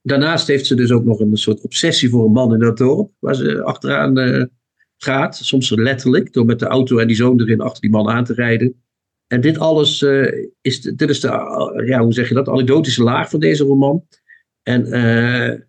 Daarnaast 0.06 0.46
heeft 0.46 0.66
ze 0.66 0.74
dus 0.74 0.90
ook 0.90 1.04
nog 1.04 1.20
een 1.20 1.36
soort 1.36 1.60
obsessie 1.60 2.08
voor 2.08 2.24
een 2.24 2.32
man 2.32 2.52
in 2.52 2.58
dat 2.58 2.76
dorp, 2.76 3.10
waar 3.18 3.34
ze 3.34 3.62
achteraan 3.62 4.18
uh, 4.18 4.44
gaat. 4.96 5.36
Soms 5.36 5.70
letterlijk, 5.70 6.32
door 6.32 6.44
met 6.44 6.58
de 6.58 6.66
auto 6.66 6.98
en 6.98 7.06
die 7.06 7.16
zoon 7.16 7.40
erin 7.40 7.60
achter 7.60 7.80
die 7.80 7.90
man 7.90 8.08
aan 8.08 8.24
te 8.24 8.34
rijden. 8.34 8.82
En 9.26 9.40
dit 9.40 9.58
alles 9.58 10.00
uh, 10.00 10.48
is, 10.60 10.80
dit 10.80 11.10
is 11.10 11.20
de, 11.20 11.28
uh, 11.28 11.88
ja, 11.88 12.02
hoe 12.02 12.12
zeg 12.12 12.28
je 12.28 12.34
dat, 12.34 12.48
anekdotische 12.48 13.02
laag 13.02 13.30
van 13.30 13.40
deze 13.40 13.64
roman. 13.64 14.04
En 14.62 14.86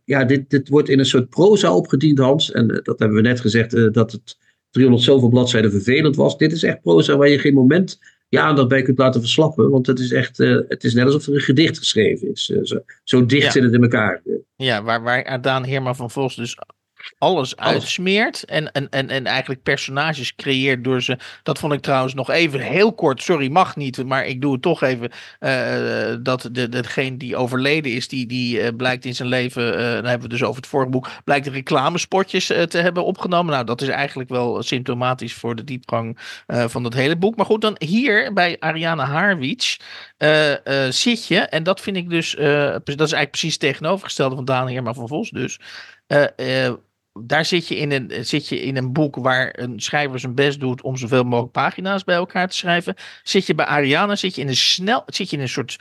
ja, 0.04 0.24
dit, 0.24 0.50
dit 0.50 0.70
wordt 0.70 0.90
in 0.90 1.00
een 1.00 1.06
soort 1.06 1.30
proza 1.30 1.76
opgediend, 1.76 2.20
Hans. 2.20 2.52
En 2.52 2.68
dat 2.68 3.00
hebben 3.00 3.18
we 3.18 3.22
net 3.22 3.40
gezegd, 3.40 3.94
dat 3.94 4.12
het 4.12 4.38
300 4.70 5.06
zoveel 5.06 5.30
bladzijden 5.30 5.72
vervelend 5.72 6.16
was. 6.16 6.38
Dit 6.38 6.52
is 6.52 6.64
echt 6.64 6.82
proza 6.82 7.18
waar 7.18 7.30
je 7.30 7.40
geen 7.40 7.54
moment 7.54 8.00
je 8.36 8.42
aandacht 8.42 8.68
bij 8.68 8.82
kunt 8.82 8.98
laten 8.98 9.22
verslappen. 9.22 9.70
Want 9.70 9.88
het 9.88 10.00
is 10.00 10.12
echt, 10.12 10.40
uh, 10.40 10.62
het 10.68 10.84
is 10.84 10.94
net 10.94 11.06
alsof 11.06 11.28
er 11.28 11.34
een 11.34 11.40
gedicht 11.40 11.78
geschreven 11.78 12.32
is. 12.32 12.50
Uh, 12.50 12.64
zo, 12.64 12.80
zo, 13.04 13.26
dicht 13.26 13.52
zit 13.52 13.64
het 13.64 13.74
in 13.74 13.82
elkaar. 13.82 14.22
Ja, 14.56 14.84
waar, 14.84 15.04
waar 15.04 15.42
Daan 15.42 15.66
Herman 15.66 15.96
van 15.96 16.12
Vos 16.12 16.36
dus 16.36 16.58
alles 17.18 17.58
uitsmeert 17.58 18.43
en, 18.43 18.72
en, 18.72 18.89
en, 18.89 19.10
en 19.10 19.26
eigenlijk 19.26 19.64
personages 19.64 20.36
creëert 20.36 20.84
door 20.84 21.01
ze. 21.01 21.18
Dat 21.43 21.60
vond 21.60 21.74
ik 21.74 21.82
trouwens 21.82 22.14
nog 22.14 22.30
even 22.30 22.60
heel 22.60 22.93
kort. 22.93 23.22
Sorry, 23.22 23.51
mag 23.51 23.76
niet, 23.76 24.06
maar 24.06 24.26
ik 24.26 24.41
doe 24.41 24.53
het 24.53 24.62
toch 24.62 24.82
even. 24.82 25.12
Uh, 25.39 26.16
dat 26.20 26.49
de, 26.51 26.70
degene 26.70 27.18
die 27.18 27.36
overleden 27.36 27.91
is, 27.91 28.08
die, 28.08 28.26
die 28.26 28.62
uh, 28.62 28.68
blijkt 28.78 29.06
in 29.06 29.16
zijn 29.16 29.30
leven, 29.30 29.74
uh, 29.74 29.80
dan 29.80 30.06
hebben 30.06 30.22
we 30.22 30.28
dus 30.28 30.43
over 30.43 30.56
het 30.56 30.68
vorige 30.68 30.89
boek, 30.89 31.10
blijkt 31.24 31.47
reclamespotjes 31.47 32.45
te 32.45 32.78
hebben 32.78 33.06
opgenomen. 33.06 33.53
Nou, 33.53 33.66
dat 33.66 33.82
is 33.82 33.88
eigenlijk 33.88 34.30
wel 34.30 34.64
symptomatisch 34.64 35.34
voor 35.34 35.56
de 35.56 35.64
diepgang 35.64 36.18
van 36.47 36.84
dat 36.84 36.93
hele 36.93 37.16
boek. 37.16 37.36
Maar 37.36 37.45
goed, 37.45 37.62
dan 37.62 37.76
hier 37.78 38.34
bij 38.34 38.56
Ariana 38.60 39.06
Harwich 39.06 39.78
zit 40.89 41.28
je, 41.28 41.39
en 41.39 41.64
dat 41.64 41.82
vind 41.82 41.97
ik 41.97 42.10
dus, 42.10 42.36
dat 42.36 42.86
is 42.86 42.97
eigenlijk 42.97 43.32
precies 43.32 43.58
tegenovergestelde 43.58 44.36
van 44.36 44.45
Daan 44.45 44.70
Herman 44.70 44.95
van 44.95 45.08
Vos 45.08 45.30
dus. 45.30 45.60
Uh, 46.08 46.74
daar 47.24 47.45
zit 47.45 47.68
je, 47.68 47.76
in 47.76 47.91
een, 47.91 48.26
zit 48.26 48.47
je 48.47 48.61
in 48.61 48.78
een 48.78 48.93
boek 48.93 49.16
waar 49.16 49.59
een 49.59 49.80
schrijver 49.80 50.20
zijn 50.20 50.36
best 50.36 50.59
doet 50.59 50.82
om 50.82 50.97
zoveel 50.97 51.24
mogelijk 51.24 51.51
pagina's 51.51 52.03
bij 52.03 52.16
elkaar 52.16 52.47
te 52.47 52.57
schrijven. 52.57 52.95
Zit 53.24 53.45
je 53.45 53.55
bij 53.55 53.66
Ariana, 53.66 54.16
zit 54.16 54.36
je 54.36 54.41
in 54.41 54.47
een 54.47 54.55
snel, 54.55 55.03
zit 55.05 55.30
je 55.30 55.36
in 55.36 55.41
een 55.41 55.49
soort 55.49 55.78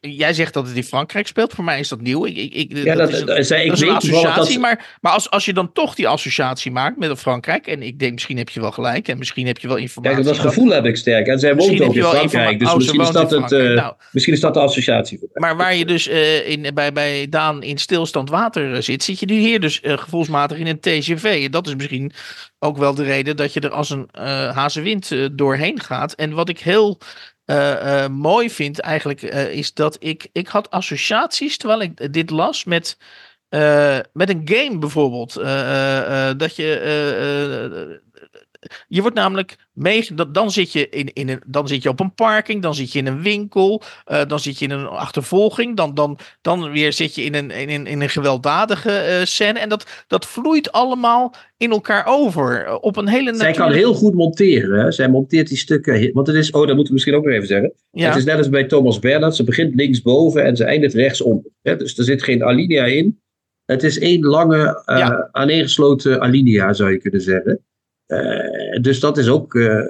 Jij 0.00 0.34
zegt 0.34 0.54
dat 0.54 0.66
het 0.66 0.76
in 0.76 0.84
Frankrijk 0.84 1.26
speelt. 1.26 1.52
Voor 1.52 1.64
mij 1.64 1.78
is 1.78 1.88
dat 1.88 2.00
nieuw. 2.00 2.26
Ik, 2.26 2.54
ik, 2.54 2.76
ja, 2.76 2.94
dat, 2.94 3.08
is 3.08 3.20
een, 3.50 3.62
ik 3.62 3.68
dat 3.68 3.76
is 3.76 3.80
een 3.80 3.90
associatie. 3.90 4.52
Dat... 4.52 4.60
Maar, 4.60 4.96
maar 5.00 5.12
als, 5.12 5.30
als 5.30 5.44
je 5.44 5.52
dan 5.52 5.72
toch 5.72 5.94
die 5.94 6.08
associatie 6.08 6.70
maakt 6.70 6.96
met 6.96 7.18
Frankrijk. 7.18 7.66
En 7.66 7.82
ik 7.82 7.98
denk, 7.98 8.12
misschien 8.12 8.36
heb 8.36 8.48
je 8.48 8.60
wel 8.60 8.72
gelijk. 8.72 9.08
En 9.08 9.18
misschien 9.18 9.46
heb 9.46 9.58
je 9.58 9.68
wel 9.68 9.76
informatie. 9.76 10.24
Dat 10.24 10.38
gevoel 10.38 10.70
heb 10.70 10.84
ik 10.84 10.96
sterk. 10.96 11.26
En 11.26 11.38
zij 11.38 11.56
woont 11.56 11.80
ook 11.80 11.94
in 11.94 12.02
Frankrijk. 12.02 12.58
Dus 12.58 12.68
oh, 12.68 12.76
misschien, 12.76 13.00
is 13.00 13.10
dat 13.10 13.30
het, 13.30 13.52
uh, 13.52 13.74
nou, 13.74 13.94
misschien 14.12 14.34
is 14.34 14.40
dat 14.40 14.54
de 14.54 14.60
associatie. 14.60 15.18
Voor 15.18 15.28
maar 15.32 15.56
waar 15.56 15.74
je 15.74 15.84
dus 15.84 16.08
uh, 16.08 16.48
in, 16.48 16.74
bij, 16.74 16.92
bij 16.92 17.28
Daan 17.28 17.62
in 17.62 17.78
stilstand 17.78 18.30
water 18.30 18.82
zit. 18.82 19.02
Zit 19.02 19.20
je 19.20 19.26
nu 19.26 19.34
hier 19.34 19.60
dus 19.60 19.80
uh, 19.82 19.98
gevoelsmatig 19.98 20.58
in 20.58 20.66
een 20.66 20.80
TGV. 20.80 21.42
En 21.44 21.50
dat 21.50 21.66
is 21.66 21.74
misschien 21.74 22.12
ook 22.58 22.76
wel 22.76 22.94
de 22.94 23.04
reden 23.04 23.36
dat 23.36 23.52
je 23.52 23.60
er 23.60 23.70
als 23.70 23.90
een 23.90 24.08
hazenwind 24.54 25.12
doorheen 25.32 25.80
gaat. 25.80 26.12
En 26.12 26.32
wat 26.32 26.48
ik 26.48 26.58
heel 26.58 26.98
mooi 28.10 28.50
vind 28.50 28.78
eigenlijk, 28.78 29.22
uh, 29.22 29.52
is 29.52 29.74
dat 29.74 29.96
ik, 29.98 30.28
ik 30.32 30.48
had 30.48 30.70
associaties 30.70 31.56
terwijl 31.56 31.80
ik 31.80 32.12
dit 32.12 32.30
las 32.30 32.64
met, 32.64 32.98
met 34.12 34.28
een 34.28 34.42
game 34.44 34.78
bijvoorbeeld. 34.78 35.34
dat 36.38 36.56
je 36.56 38.00
je 38.88 39.00
wordt 39.00 39.16
namelijk 39.16 39.56
mee, 39.72 40.08
dan 40.32 40.50
zit 40.50 40.72
je, 40.72 40.88
in, 40.88 41.12
in 41.12 41.28
een, 41.28 41.42
dan 41.46 41.68
zit 41.68 41.82
je 41.82 41.88
op 41.88 42.00
een 42.00 42.14
parking, 42.14 42.62
dan 42.62 42.74
zit 42.74 42.92
je 42.92 42.98
in 42.98 43.06
een 43.06 43.22
winkel, 43.22 43.82
uh, 44.06 44.20
dan 44.26 44.40
zit 44.40 44.58
je 44.58 44.64
in 44.64 44.70
een 44.70 44.86
achtervolging, 44.86 45.76
dan, 45.76 45.94
dan, 45.94 46.18
dan 46.40 46.70
weer 46.70 46.92
zit 46.92 47.14
je 47.14 47.22
in 47.22 47.34
een, 47.34 47.50
in, 47.50 47.86
in 47.86 48.00
een 48.00 48.08
gewelddadige 48.08 49.18
uh, 49.18 49.24
scène. 49.24 49.58
En 49.58 49.68
dat, 49.68 50.04
dat 50.06 50.26
vloeit 50.26 50.72
allemaal 50.72 51.34
in 51.56 51.70
elkaar 51.70 52.06
over. 52.06 52.66
Uh, 52.66 52.76
op 52.80 52.96
een 52.96 53.08
hele 53.08 53.34
Zij 53.34 53.52
kan 53.52 53.72
heel 53.72 53.94
goed 53.94 54.14
monteren. 54.14 54.80
Hè? 54.80 54.90
Zij 54.90 55.08
monteert 55.08 55.48
die 55.48 55.56
stukken. 55.56 56.12
Want 56.12 56.26
het 56.26 56.36
is, 56.36 56.50
oh, 56.50 56.66
dat 56.66 56.74
moeten 56.74 56.86
we 56.86 56.92
misschien 56.92 57.14
ook 57.14 57.24
nog 57.24 57.34
even 57.34 57.46
zeggen. 57.46 57.72
Ja. 57.90 58.08
Het 58.08 58.16
is 58.16 58.24
net 58.24 58.38
als 58.38 58.48
bij 58.48 58.64
Thomas 58.64 58.98
Bernhard. 58.98 59.36
Ze 59.36 59.44
begint 59.44 59.74
linksboven 59.74 60.44
en 60.44 60.56
ze 60.56 60.64
eindigt 60.64 60.94
rechtsonder. 60.94 61.50
Hè? 61.62 61.76
Dus 61.76 61.98
er 61.98 62.04
zit 62.04 62.22
geen 62.22 62.44
alinea 62.44 62.84
in. 62.84 63.20
Het 63.64 63.82
is 63.82 63.98
één 63.98 64.22
lange, 64.22 64.82
ja. 64.86 65.28
aaneengesloten 65.32 66.20
alinea, 66.20 66.72
zou 66.72 66.90
je 66.90 66.98
kunnen 66.98 67.20
zeggen. 67.20 67.64
Uh, 68.06 68.80
dus 68.80 69.00
dat 69.00 69.18
is 69.18 69.28
ook 69.28 69.54
uh, 69.54 69.84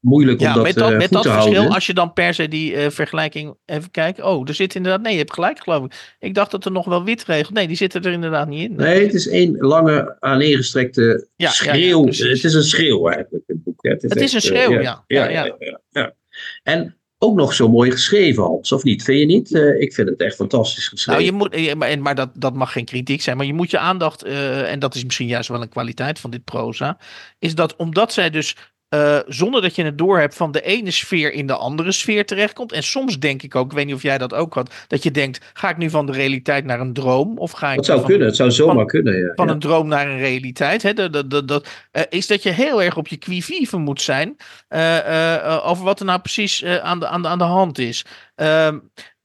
moeilijk 0.00 0.40
ja, 0.40 0.48
om 0.48 0.54
dat, 0.54 0.62
met 0.62 0.74
dat, 0.74 0.90
uh, 0.90 0.98
met 0.98 1.10
dat 1.10 1.26
verschil, 1.26 1.74
als 1.74 1.86
je 1.86 1.94
dan 1.94 2.12
per 2.12 2.34
se 2.34 2.48
die 2.48 2.90
vergelijking 2.90 3.56
even 3.64 3.90
kijkt. 3.90 4.22
Oh, 4.22 4.48
er 4.48 4.54
zit 4.54 4.74
inderdaad. 4.74 5.02
Nee, 5.02 5.12
je 5.12 5.18
hebt 5.18 5.32
gelijk, 5.32 5.62
geloof 5.62 5.84
ik. 5.84 6.14
Ik 6.18 6.34
dacht 6.34 6.50
dat 6.50 6.64
er 6.64 6.72
nog 6.72 6.86
wel 6.86 7.04
wit 7.04 7.24
regelt. 7.24 7.54
Nee, 7.54 7.66
die 7.66 7.76
zitten 7.76 8.02
er 8.02 8.12
inderdaad 8.12 8.48
niet 8.48 8.70
in. 8.70 8.76
Nee, 8.76 9.02
het 9.02 9.14
is 9.14 9.28
één 9.28 9.56
lange 9.56 10.16
aaneengestrekte 10.20 11.28
ja, 11.36 11.50
schreeuw. 11.50 12.06
Ja, 12.10 12.28
het 12.28 12.44
is 12.44 12.54
een 12.54 12.62
schreeuw 12.62 13.08
eigenlijk. 13.08 13.44
Het, 13.46 13.64
boek, 13.64 13.82
het, 13.82 14.02
is, 14.02 14.10
het 14.10 14.20
is, 14.20 14.32
een 14.32 14.40
schreeuw, 14.40 14.80
ja. 14.80 15.04
ja, 15.06 15.28
ja. 15.28 16.14
En 16.62 16.96
ook 17.22 17.36
nog 17.36 17.54
zo 17.54 17.68
mooi 17.68 17.90
geschreven, 17.90 18.42
Hans, 18.42 18.72
of 18.72 18.82
niet? 18.82 19.02
Vind 19.02 19.18
je 19.18 19.26
niet? 19.26 19.50
Uh, 19.50 19.80
ik 19.80 19.94
vind 19.94 20.08
het 20.08 20.20
echt 20.20 20.34
fantastisch 20.34 20.88
geschreven. 20.88 21.22
Nou, 21.24 21.48
je 21.50 21.74
moet, 21.74 21.98
maar, 22.00 22.14
dat, 22.14 22.30
dat 22.34 22.54
mag 22.54 22.72
geen 22.72 22.84
kritiek 22.84 23.22
zijn, 23.22 23.36
maar 23.36 23.46
je 23.46 23.54
moet 23.54 23.70
je 23.70 23.78
aandacht, 23.78 24.26
uh, 24.26 24.70
en 24.70 24.78
dat 24.78 24.94
is 24.94 25.04
misschien 25.04 25.26
juist 25.26 25.48
wel 25.48 25.62
een 25.62 25.68
kwaliteit 25.68 26.18
van 26.18 26.30
dit 26.30 26.44
proza, 26.44 26.98
is 27.38 27.54
dat 27.54 27.76
omdat 27.76 28.12
zij 28.12 28.30
dus 28.30 28.56
uh, 28.94 29.18
zonder 29.26 29.62
dat 29.62 29.74
je 29.74 29.84
het 29.84 29.98
doorhebt 29.98 30.34
van 30.34 30.52
de 30.52 30.62
ene 30.62 30.90
sfeer 30.90 31.32
in 31.32 31.46
de 31.46 31.54
andere 31.56 31.92
sfeer 31.92 32.26
terechtkomt. 32.26 32.72
En 32.72 32.82
soms 32.82 33.18
denk 33.18 33.42
ik 33.42 33.54
ook, 33.54 33.70
ik 33.70 33.76
weet 33.76 33.86
niet 33.86 33.94
of 33.94 34.02
jij 34.02 34.18
dat 34.18 34.34
ook 34.34 34.54
had, 34.54 34.74
dat 34.86 35.02
je 35.02 35.10
denkt: 35.10 35.50
ga 35.52 35.70
ik 35.70 35.76
nu 35.76 35.90
van 35.90 36.06
de 36.06 36.12
realiteit 36.12 36.64
naar 36.64 36.80
een 36.80 36.92
droom? 36.92 37.38
Of 37.38 37.50
ga 37.50 37.70
ik 37.70 37.76
dat 37.76 37.84
zou 37.86 37.98
van, 37.98 38.08
kunnen, 38.08 38.26
het 38.26 38.36
zou 38.36 38.50
zomaar 38.50 38.74
van, 38.74 38.86
kunnen. 38.86 39.18
Ja. 39.18 39.32
Van 39.34 39.48
een 39.48 39.58
droom 39.58 39.88
naar 39.88 40.08
een 40.08 40.18
realiteit. 40.18 40.82
Hè? 40.82 40.92
Dat, 40.92 41.30
dat, 41.30 41.48
dat, 41.48 41.68
uh, 41.92 42.02
is 42.08 42.26
dat 42.26 42.42
je 42.42 42.50
heel 42.50 42.82
erg 42.82 42.96
op 42.96 43.08
je 43.08 43.16
qui 43.16 43.68
moet 43.70 44.02
zijn 44.02 44.36
uh, 44.70 45.60
over 45.64 45.84
wat 45.84 46.00
er 46.00 46.06
nou 46.06 46.20
precies 46.20 46.64
aan, 46.64 47.00
de, 47.00 47.06
aan, 47.06 47.22
de, 47.22 47.28
aan 47.28 47.38
de 47.38 47.44
hand 47.44 47.78
is. 47.78 48.04
Ehm, 48.34 48.78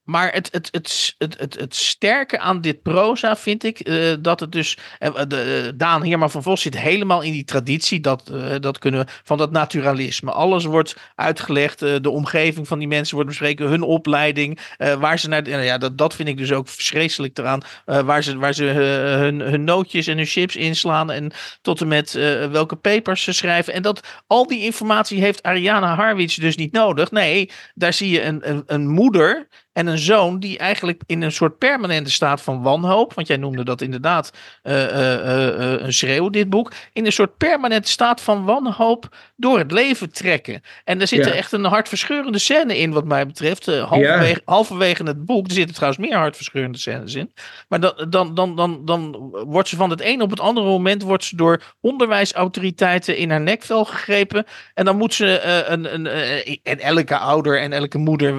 maar 0.08 0.34
het, 0.34 0.49
het, 0.51 0.68
het, 0.72 1.16
het, 1.18 1.39
het, 1.39 1.60
het 1.60 1.76
sterke 1.76 2.39
aan 2.39 2.62
dit 2.62 2.82
proza 2.82 3.36
vind 3.36 3.64
ik 3.64 3.89
uh, 3.89 4.14
dat 4.20 4.39
het 4.39 4.51
dus. 4.51 4.78
Uh, 4.99 5.22
de, 5.28 5.74
Daan 5.76 6.03
Heerman 6.03 6.32
van 6.32 6.43
Vos 6.43 6.62
zit 6.62 6.80
helemaal 6.80 7.22
in 7.22 7.32
die 7.32 7.43
traditie. 7.43 7.99
Dat, 7.99 8.32
dat 8.60 8.78
kunnen 8.78 9.08
van 9.24 9.38
dat 9.38 9.51
naturalisme. 9.51 10.32
Alles 10.32 10.66
wordt 10.66 10.95
uitgelegd. 11.16 11.80
de 11.80 12.10
omgeving 12.10 12.68
van 12.68 12.80
die 12.80 12.88
mensen 12.88 13.16
wordt 13.16 13.30
bespreken. 13.30 13.68
Hun 13.68 13.82
opleiding. 13.82 14.60
waar 14.99 15.20
ze 15.20 15.28
naar. 15.28 15.49
ja, 15.64 15.78
dat, 15.78 15.97
dat 15.97 16.16
vind 16.16 16.30
ik 16.30 16.38
dus 16.38 16.51
ook 16.51 16.68
vreselijk 16.68 17.38
eraan. 17.38 17.62
waar 17.86 18.24
ze, 18.24 18.38
waar 18.38 18.53
ze 18.53 18.64
hun, 18.64 19.39
hun 19.39 19.64
nootjes 19.64 20.08
en 20.08 20.18
hun 20.18 20.26
chips 20.26 20.55
inslaan. 20.55 21.12
En 21.12 21.32
tot 21.62 21.82
en 21.82 21.88
met 21.88 22.14
welke 22.51 22.76
papers 22.76 23.24
ze 23.24 23.34
schrijven. 23.34 23.74
En 23.74 23.82
dat 23.82 24.24
al 24.28 24.47
die 24.47 24.64
informatie 24.64 25.22
heeft 25.22 25.43
Ariana 25.43 25.95
Harwitz 25.95 26.36
dus 26.36 26.55
niet 26.55 26.72
nodig. 26.72 27.12
Nee, 27.12 27.49
daar 27.74 27.93
zie 27.93 28.10
je 28.10 28.24
een, 28.24 28.49
een, 28.49 28.64
een 28.66 28.88
moeder 28.88 29.47
en 29.78 29.88
een 29.88 29.98
zoon 29.98 30.40
die 30.40 30.58
eigenlijk 30.58 31.02
in 31.06 31.22
een 31.22 31.32
soort 31.32 31.58
permanente 31.58 32.12
staat 32.12 32.42
van 32.42 32.62
wanhoop. 32.62 33.14
Want 33.14 33.28
jij 33.28 33.38
noemde 33.38 33.64
dat 33.64 33.82
inderdaad 33.82 34.32
uh, 34.64 34.74
uh, 34.74 35.14
uh, 35.14 35.82
een 35.82 35.94
schreeuw, 35.94 36.30
dit 36.30 36.50
boek. 36.50 36.72
In 36.94 37.06
een 37.06 37.12
soort 37.12 37.38
permanente 37.38 37.90
staat 37.90 38.22
van 38.22 38.46
wanhoop 38.46 39.16
door 39.36 39.58
het 39.58 39.72
leven 39.72 40.12
trekken. 40.12 40.62
En 40.84 41.02
er 41.02 41.08
zit 41.08 41.26
ja. 41.26 41.32
echt 41.32 41.52
een 41.52 41.64
hartverscheurende 41.64 42.40
scène 42.40 42.78
in, 42.78 42.92
wat 42.92 43.06
mij 43.06 43.28
betreft. 43.28 43.66
halverwege, 43.66 44.42
ja. 44.46 44.54
halverwege 44.54 45.04
het 45.04 45.26
boek. 45.26 45.48
Er 45.48 45.54
zitten 45.54 45.76
trouwens 45.76 46.08
meer 46.08 46.18
hartverscheurende 46.18 46.78
scènes 46.78 47.16
in. 47.16 47.34
Maar 47.68 47.80
dan, 47.80 48.06
dan, 48.10 48.36
dan, 48.36 48.56
dan, 48.56 48.86
dan 48.86 49.30
wordt 49.48 49.68
ze 49.68 49.76
van 49.76 49.90
het 49.90 50.02
een 50.02 50.22
op 50.22 50.30
het 50.30 50.40
andere 50.40 50.68
moment 50.68 51.02
wordt 51.02 51.24
ze 51.24 51.36
door 51.36 51.62
onderwijsautoriteiten 51.82 53.18
in 53.18 53.30
haar 53.30 53.42
nekvel 53.42 53.86
gegrepen. 53.86 54.46
En 54.74 54.86
dan 54.86 54.98
moet 54.98 55.14
ze 55.14 55.42
een, 55.42 55.94
een, 55.94 56.18
een, 56.18 56.60
en 56.64 56.80
elke 56.80 57.18
ouder 57.18 57.60
en 57.60 57.74
elke 57.74 57.98
moeder 57.98 58.36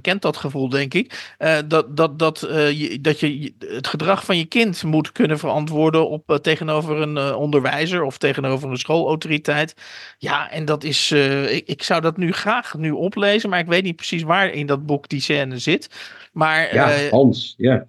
kent 0.00 0.22
dat 0.22 0.36
gevoel 0.36 0.66
denk 0.70 0.94
ik. 0.94 1.34
Uh, 1.38 1.56
dat, 1.66 1.96
dat, 1.96 2.18
dat, 2.18 2.48
uh, 2.50 2.70
je, 2.70 3.00
dat 3.00 3.20
je 3.20 3.54
het 3.58 3.86
gedrag 3.86 4.24
van 4.24 4.36
je 4.36 4.44
kind 4.44 4.82
moet 4.82 5.12
kunnen 5.12 5.38
verantwoorden 5.38 6.08
op, 6.08 6.30
uh, 6.30 6.36
tegenover 6.36 6.96
een 7.00 7.34
onderwijzer 7.34 8.02
of 8.02 8.18
tegenover 8.18 8.70
een 8.70 8.76
schoolautoriteit. 8.76 9.74
Ja, 10.18 10.50
en 10.50 10.64
dat 10.64 10.84
is. 10.84 11.10
Ik, 11.10 11.66
ik, 11.66 11.82
zou 11.82 12.00
dat 12.00 12.16
nu 12.16 12.32
graag 12.32 12.74
nu 12.74 12.90
oplezen, 12.90 13.50
maar 13.50 13.58
ik 13.58 13.66
weet 13.66 13.82
niet 13.82 13.96
precies 13.96 14.22
waar 14.22 14.50
in 14.50 14.66
dat 14.66 14.86
boek 14.86 15.08
die 15.08 15.20
scène 15.20 15.58
zit. 15.58 15.90
Maar, 16.32 16.74
ja, 16.74 17.08
Hans, 17.10 17.54
ja. 17.56 17.86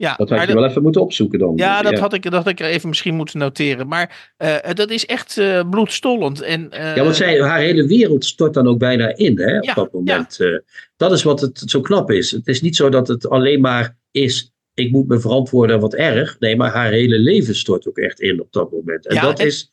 Ja, 0.00 0.14
dat 0.16 0.30
had 0.30 0.48
je 0.48 0.54
wel 0.54 0.64
even 0.64 0.82
moeten 0.82 1.00
opzoeken 1.00 1.38
dan. 1.38 1.52
Ja, 1.56 1.82
dat, 1.82 1.98
Had, 1.98 2.12
ik, 2.12 2.22
dat 2.22 2.32
had 2.32 2.46
ik 2.46 2.60
even 2.60 2.88
misschien 2.88 3.14
moeten 3.14 3.38
noteren. 3.38 3.88
Maar 3.88 4.32
uh, 4.38 4.56
dat 4.72 4.90
is 4.90 5.06
echt 5.06 5.36
uh, 5.36 5.68
bloedstollend. 5.70 6.40
En, 6.40 6.70
uh, 6.72 6.96
ja, 6.96 7.02
want 7.02 7.16
zij, 7.16 7.40
haar 7.40 7.58
hele 7.58 7.86
wereld 7.86 8.24
stort 8.24 8.54
dan 8.54 8.66
ook 8.66 8.78
bijna 8.78 9.16
in 9.16 9.40
hè, 9.40 9.56
op 9.56 9.64
ja, 9.64 9.74
dat 9.74 9.92
moment. 9.92 10.36
Ja. 10.36 10.62
dat 10.96 11.12
is 11.12 11.22
wat 11.22 11.40
het 11.40 11.62
zo 11.66 11.80
knap 11.80 12.10
is. 12.10 12.30
Het 12.30 12.46
is 12.46 12.60
niet 12.60 12.76
zo 12.76 12.88
dat 12.88 13.08
het 13.08 13.28
alleen 13.28 13.60
maar 13.60 13.98
is, 14.10 14.52
ik 14.74 14.90
moet 14.90 15.08
me 15.08 15.20
verantwoorden 15.20 15.80
wat 15.80 15.94
erg. 15.94 16.36
Nee, 16.38 16.56
maar 16.56 16.70
haar 16.70 16.90
hele 16.90 17.18
leven 17.18 17.54
stort 17.54 17.88
ook 17.88 17.98
echt 17.98 18.20
in 18.20 18.40
op 18.40 18.52
dat 18.52 18.70
moment. 18.70 19.06
En 19.06 19.14
ja, 19.14 19.20
dat 19.20 19.40
en, 19.40 19.46
is... 19.46 19.70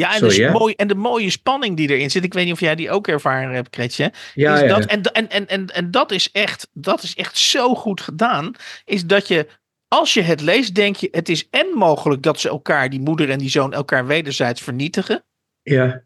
Ja, 0.00 0.14
en, 0.14 0.18
Sorry, 0.18 0.50
mooi, 0.50 0.74
en 0.74 0.88
de 0.88 0.94
mooie 0.94 1.30
spanning 1.30 1.76
die 1.76 1.88
erin 1.88 2.10
zit. 2.10 2.24
Ik 2.24 2.34
weet 2.34 2.44
niet 2.44 2.52
of 2.52 2.60
jij 2.60 2.74
die 2.74 2.90
ook 2.90 3.08
ervaren 3.08 3.54
hebt, 3.54 3.70
Kretje. 3.70 4.12
Ja, 4.34 4.54
is 4.54 4.60
ja, 4.60 4.66
dat, 4.66 4.84
en, 4.84 5.02
en, 5.02 5.28
en, 5.30 5.46
en, 5.46 5.66
en 5.66 5.90
dat 5.90 6.12
is 6.12 6.30
echt, 6.32 6.68
dat 6.72 7.02
is 7.02 7.14
echt 7.14 7.38
zo 7.38 7.74
goed 7.74 8.00
gedaan. 8.00 8.52
Is 8.84 9.04
dat 9.04 9.28
je 9.28 9.46
als 9.88 10.14
je 10.14 10.22
het 10.22 10.40
leest, 10.40 10.74
denk 10.74 10.96
je: 10.96 11.08
het 11.10 11.28
is 11.28 11.48
en 11.50 11.66
mogelijk 11.74 12.22
dat 12.22 12.40
ze 12.40 12.48
elkaar, 12.48 12.90
die 12.90 13.00
moeder 13.00 13.30
en 13.30 13.38
die 13.38 13.50
zoon, 13.50 13.72
elkaar 13.72 14.06
wederzijds 14.06 14.62
vernietigen. 14.62 15.24
Ja. 15.62 16.02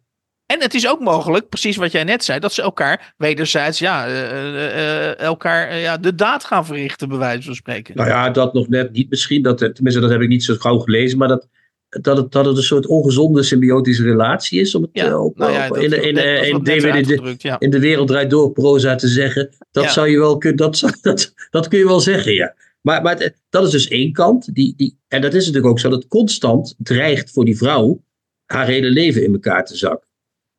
En 0.47 0.61
het 0.61 0.74
is 0.74 0.88
ook 0.88 1.01
mogelijk, 1.01 1.49
precies 1.49 1.76
wat 1.76 1.93
jij 1.93 2.05
net 2.05 2.24
zei, 2.24 2.38
dat 2.38 2.53
ze 2.53 2.62
elkaar 2.62 3.14
wederzijds, 3.16 3.78
ja, 3.78 4.09
uh, 4.09 4.14
uh, 4.14 5.18
elkaar 5.18 5.78
ja, 5.78 5.97
de 5.97 6.14
daad 6.14 6.45
gaan 6.45 6.66
verrichten, 6.66 7.09
bij 7.09 7.18
wijze 7.18 7.43
van 7.43 7.55
spreken. 7.55 7.97
Nou 7.97 8.09
ja, 8.09 8.30
dat 8.30 8.55
nog 8.55 8.68
net 8.68 8.93
niet 8.93 9.11
misschien. 9.11 9.43
Dat, 9.43 9.59
tenminste, 9.59 10.01
dat 10.01 10.11
heb 10.11 10.20
ik 10.20 10.28
niet 10.28 10.45
zo 10.45 10.55
gauw 10.55 10.78
gelezen, 10.78 11.18
maar 11.18 11.28
dat, 11.28 11.49
dat 11.91 12.16
het, 12.16 12.32
dat 12.32 12.47
het 12.47 12.57
een 12.57 12.62
soort 12.62 12.86
ongezonde 12.86 13.43
symbiotische 13.43 14.03
relatie 14.03 14.61
is. 14.61 14.74
Om 14.74 14.82
het 14.82 14.91
ja, 14.93 15.20
op, 15.20 15.38
nou 15.38 15.53
ja, 15.53 15.68
op, 15.68 15.76
in, 15.76 15.93
in, 15.93 16.03
in, 16.03 16.45
in, 16.45 16.62
de, 16.62 17.34
ja. 17.38 17.61
in 17.61 17.70
de 17.70 17.78
wereld 17.78 18.09
draait 18.09 18.30
door 18.30 18.53
proza 18.53 18.95
te 18.95 19.09
zeggen. 19.09 19.51
Dat 19.70 19.91
zou 19.91 20.09
je 20.09 20.18
wel 20.18 20.38
kunnen, 20.38 20.59
dat, 20.59 20.80
dat, 21.03 21.32
dat 21.51 21.68
kun 21.68 21.78
je 21.78 21.86
wel 21.86 22.01
zeggen, 22.01 22.32
ja. 22.32 22.55
Maar, 22.80 23.03
maar 23.03 23.32
dat 23.51 23.64
is 23.64 23.70
dus 23.70 23.88
één 23.88 24.12
kant. 24.12 24.55
Die, 24.55 24.74
die, 24.76 24.99
en 25.09 25.20
dat 25.20 25.34
is 25.34 25.47
natuurlijk 25.47 25.72
ook 25.72 25.80
zo 25.80 25.88
dat 25.88 26.07
constant 26.09 26.74
dreigt 26.78 27.30
voor 27.30 27.45
die 27.45 27.57
vrouw 27.57 28.03
haar 28.47 28.66
hele 28.66 28.91
leven 28.91 29.24
in 29.24 29.32
elkaar 29.32 29.64
te 29.64 29.76
zakken. 29.76 30.09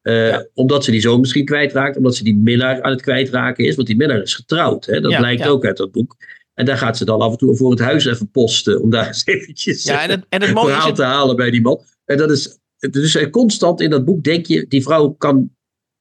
Uh, 0.03 0.37
Omdat 0.53 0.83
ze 0.83 0.91
die 0.91 1.01
zoon 1.01 1.19
misschien 1.19 1.45
kwijtraakt, 1.45 1.97
omdat 1.97 2.15
ze 2.15 2.23
die 2.23 2.35
minnaar 2.35 2.81
aan 2.81 2.91
het 2.91 3.01
kwijtraken 3.01 3.65
is. 3.65 3.75
Want 3.75 3.87
die 3.87 3.97
minnaar 3.97 4.21
is 4.21 4.35
getrouwd. 4.35 4.85
Hè? 4.85 5.01
Dat 5.01 5.17
blijkt 5.17 5.47
ook 5.47 5.65
uit 5.65 5.77
dat 5.77 5.91
boek. 5.91 6.15
En 6.61 6.67
daar 6.67 6.77
gaat 6.77 6.97
ze 6.97 7.05
dan 7.05 7.19
af 7.19 7.31
en 7.31 7.37
toe 7.37 7.55
voor 7.55 7.71
het 7.71 7.79
huis 7.79 8.05
even 8.05 8.31
posten. 8.31 8.81
Om 8.81 8.89
daar 8.89 9.07
eens 9.07 9.25
eventjes 9.25 9.83
ja, 9.83 10.03
en 10.03 10.09
het, 10.09 10.25
en 10.29 10.41
het 10.41 10.49
verhaal 10.49 10.87
het... 10.87 10.95
te 10.95 11.03
halen 11.03 11.35
bij 11.35 11.51
die 11.51 11.61
man. 11.61 11.81
En 12.05 12.17
dat 12.17 12.31
is, 12.31 12.59
dus 12.77 13.29
constant 13.29 13.81
in 13.81 13.89
dat 13.89 14.05
boek 14.05 14.23
denk 14.23 14.45
je, 14.45 14.65
die 14.67 14.83
vrouw 14.83 15.09
kan 15.09 15.51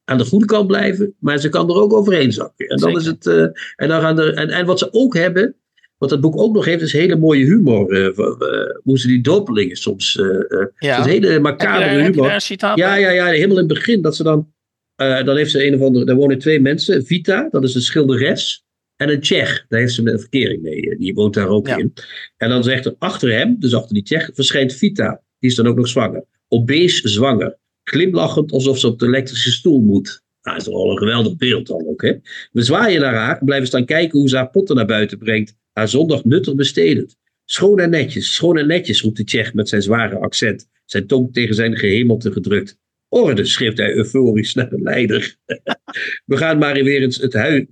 aan 0.05 0.19
de 0.19 0.25
goede 0.25 0.47
kant 0.47 0.67
blijven, 0.67 1.15
maar 1.19 1.39
ze 1.39 1.49
kan 1.49 1.69
er 1.69 1.75
ook 1.75 1.93
overheen 1.93 2.33
zakken. 2.33 2.67
En, 2.67 2.77
dan 2.77 2.97
is 2.97 3.07
het, 3.07 3.27
uh, 3.27 3.43
en, 3.77 3.89
dan 3.89 4.01
gaan 4.01 4.19
er, 4.19 4.35
en, 4.35 4.49
en 4.49 4.67
wat 4.67 4.79
ze 4.79 4.93
ook 4.93 5.15
hebben, 5.15 5.57
wat 5.99 6.09
dat 6.09 6.21
boek 6.21 6.39
ook 6.39 6.55
nog 6.55 6.65
heeft, 6.65 6.83
is 6.83 6.93
hele 6.93 7.17
mooie 7.17 7.45
humor. 7.45 7.93
Uh, 7.93 8.19
uh, 8.19 8.35
hoe 8.83 8.99
ze 8.99 9.07
die 9.07 9.21
doppelingen 9.21 9.77
soms. 9.77 10.17
Uh, 10.17 10.67
ja. 10.79 11.05
hele 11.05 11.41
macabere 11.41 12.03
humor. 12.03 12.43
ja, 12.75 12.95
ja, 12.95 13.11
ja, 13.11 13.27
helemaal 13.27 13.59
in 13.59 13.69
het 13.69 13.75
begin. 13.75 14.03
Dat 14.03 14.17
ze 14.17 14.23
dan. 14.23 14.53
dan 14.97 15.37
heeft 15.37 15.51
ze 15.51 15.67
een 15.67 15.75
of 15.75 15.81
andere. 15.81 16.05
Daar 16.05 16.17
wonen 16.17 16.39
twee 16.39 16.61
mensen. 16.61 17.05
Vita, 17.05 17.49
dat 17.51 17.65
is 17.65 17.75
een 17.75 17.83
schilderes. 17.83 18.65
En 19.01 19.09
een 19.09 19.21
Tsjech. 19.21 19.65
Daar 19.69 19.81
heeft 19.81 19.93
ze 19.95 20.11
een 20.11 20.21
verkering 20.21 20.63
mee. 20.63 20.97
Die 20.99 21.15
woont 21.15 21.35
daar 21.35 21.49
ook 21.49 21.67
Ja. 21.67 21.77
in. 21.77 21.93
En 22.37 22.49
dan 22.49 22.65
zegt 22.65 22.87
er 22.87 22.95
achter 22.99 23.33
hem, 23.33 23.57
dus 23.59 23.75
achter 23.75 23.95
die 23.95 24.03
Tsjech, 24.03 24.31
verschijnt 24.33 24.75
Vita. 24.75 25.23
Die 25.39 25.51
is 25.51 25.57
dan 25.57 25.67
ook 25.67 25.77
nog 25.77 25.89
zwanger. 25.89 26.25
Obese 26.49 27.09
zwanger. 27.09 27.59
Glimlachend 27.85 28.53
alsof 28.53 28.79
ze 28.79 28.87
op 28.87 28.99
de 28.99 29.07
elektrische 29.07 29.51
stoel 29.51 29.81
moet. 29.81 30.23
Nou, 30.43 30.57
dat 30.57 30.67
is 30.67 30.73
toch 30.73 30.83
al 30.83 30.91
een 30.91 30.99
geweldig 30.99 31.37
beeld 31.37 31.67
dan 31.67 31.87
ook, 31.87 32.03
hè? 32.03 32.13
We 32.53 32.63
zwaaien 32.63 33.01
naar 33.01 33.15
haar 33.15 33.39
en 33.39 33.45
blijven 33.45 33.67
staan 33.67 33.85
kijken 33.85 34.19
hoe 34.19 34.29
ze 34.29 34.37
haar 34.37 34.51
potten 34.51 34.77
naar 34.77 34.87
buiten 34.87 35.19
brengt. 35.19 35.57
Haar 35.73 35.89
zondag 35.89 36.25
nuttig 36.25 36.55
bestedend. 36.55 37.17
Schoon 37.45 37.79
en 37.81 37.91
netjes, 37.91 38.35
schoon 38.35 38.59
en 38.59 38.67
netjes, 38.67 39.01
roept 39.01 39.17
de 39.17 39.25
Tsjech 39.25 39.55
met 39.55 39.69
zijn 39.69 39.83
zware 39.83 40.19
accent. 40.19 40.69
Zijn 40.85 41.07
tong 41.07 41.33
tegen 41.33 41.55
zijn 41.55 41.77
gehemelte 41.77 42.33
gedrukt. 42.33 42.79
Orde, 43.09 43.45
schreeuwt 43.45 43.77
hij 43.79 43.95
euforisch 43.95 44.55
naar 44.55 44.71
de 44.71 44.81
leider. 44.81 45.37
we 46.31 46.37
gaan 46.37 46.59
maar 46.59 46.75
weer 46.85 47.03
eens 47.03 47.17
het 47.17 47.33
huis. 47.33 47.65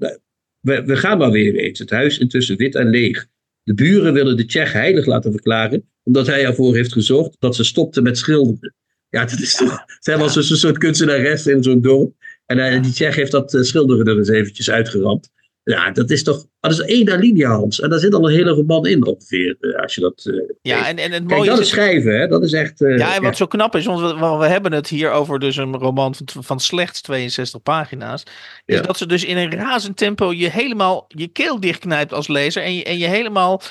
We, 0.60 0.84
we 0.84 0.96
gaan 0.96 1.18
maar 1.18 1.30
weer 1.30 1.54
eens. 1.54 1.78
Het 1.78 1.90
huis 1.90 2.18
intussen 2.18 2.56
wit 2.56 2.74
en 2.74 2.90
leeg. 2.90 3.26
De 3.62 3.74
buren 3.74 4.12
willen 4.12 4.36
de 4.36 4.44
Tsjech 4.44 4.72
heilig 4.72 5.06
laten 5.06 5.32
verklaren, 5.32 5.88
omdat 6.02 6.26
hij 6.26 6.44
ervoor 6.44 6.74
heeft 6.74 6.92
gezorgd 6.92 7.36
dat 7.38 7.56
ze 7.56 7.64
stopte 7.64 8.02
met 8.02 8.18
schilderen. 8.18 8.74
Ja, 9.08 9.20
het 9.20 9.40
is 9.40 9.56
toch, 9.56 9.84
zij 9.98 10.18
was 10.18 10.34
dus 10.34 10.50
een 10.50 10.56
soort 10.56 10.78
kunstenares 10.78 11.46
in 11.46 11.62
zo'n 11.62 11.80
dorp. 11.80 12.14
En 12.46 12.58
eh, 12.58 12.82
die 12.82 12.92
Tsjech 12.92 13.14
heeft 13.14 13.30
dat 13.30 13.54
eh, 13.54 13.62
schilderen 13.62 14.06
er 14.06 14.16
eens 14.16 14.28
eventjes 14.28 14.70
uitgeramd. 14.70 15.30
Ja, 15.68 15.90
dat 15.90 16.10
is 16.10 16.22
toch, 16.22 16.46
dat 16.60 16.72
is 16.72 16.78
één 16.80 17.10
alinea, 17.12 17.48
Hans. 17.50 17.80
En 17.80 17.90
daar 17.90 17.98
zit 17.98 18.14
al 18.14 18.28
een 18.28 18.34
hele 18.34 18.50
roman 18.50 18.86
in 18.86 19.06
ongeveer, 19.06 19.56
eh, 19.60 19.82
als 19.82 19.94
je 19.94 20.00
dat... 20.00 20.22
eh, 20.26 20.34
Ja, 20.62 20.88
en, 20.88 20.96
en 20.96 21.12
het 21.12 21.26
Kijk, 21.26 21.28
mooie 21.38 21.48
dat 21.48 21.58
is... 21.58 21.64
is 21.64 21.70
schrijven, 21.70 22.18
hè? 22.20 22.26
Dat 22.28 22.42
is 22.42 22.52
echt... 22.52 22.80
eh, 22.82 22.98
Ja, 22.98 23.14
en 23.14 23.22
wat 23.22 23.36
zo 23.36 23.46
knap 23.46 23.76
is, 23.76 23.86
want 23.86 24.00
we, 24.00 24.36
we 24.38 24.46
hebben 24.46 24.72
het 24.72 24.88
hier 24.88 25.10
over 25.10 25.38
dus 25.38 25.56
een 25.56 25.76
roman 25.76 26.14
van, 26.14 26.42
van 26.44 26.60
slechts 26.60 27.00
62 27.00 27.62
pagina's. 27.62 28.22
Is 28.64 28.76
Ja. 28.76 28.82
dat 28.82 28.98
ze 28.98 29.06
dus 29.06 29.24
in 29.24 29.36
een 29.36 29.50
razend 29.50 29.96
tempo 29.96 30.32
je 30.32 30.50
helemaal 30.50 31.04
je 31.08 31.28
keel 31.28 31.60
dichtknijpt 31.60 32.12
als 32.12 32.28
lezer. 32.28 32.62
En 32.62 32.74
je, 32.74 32.84
en 32.84 32.98
je 32.98 33.06
helemaal 33.06 33.62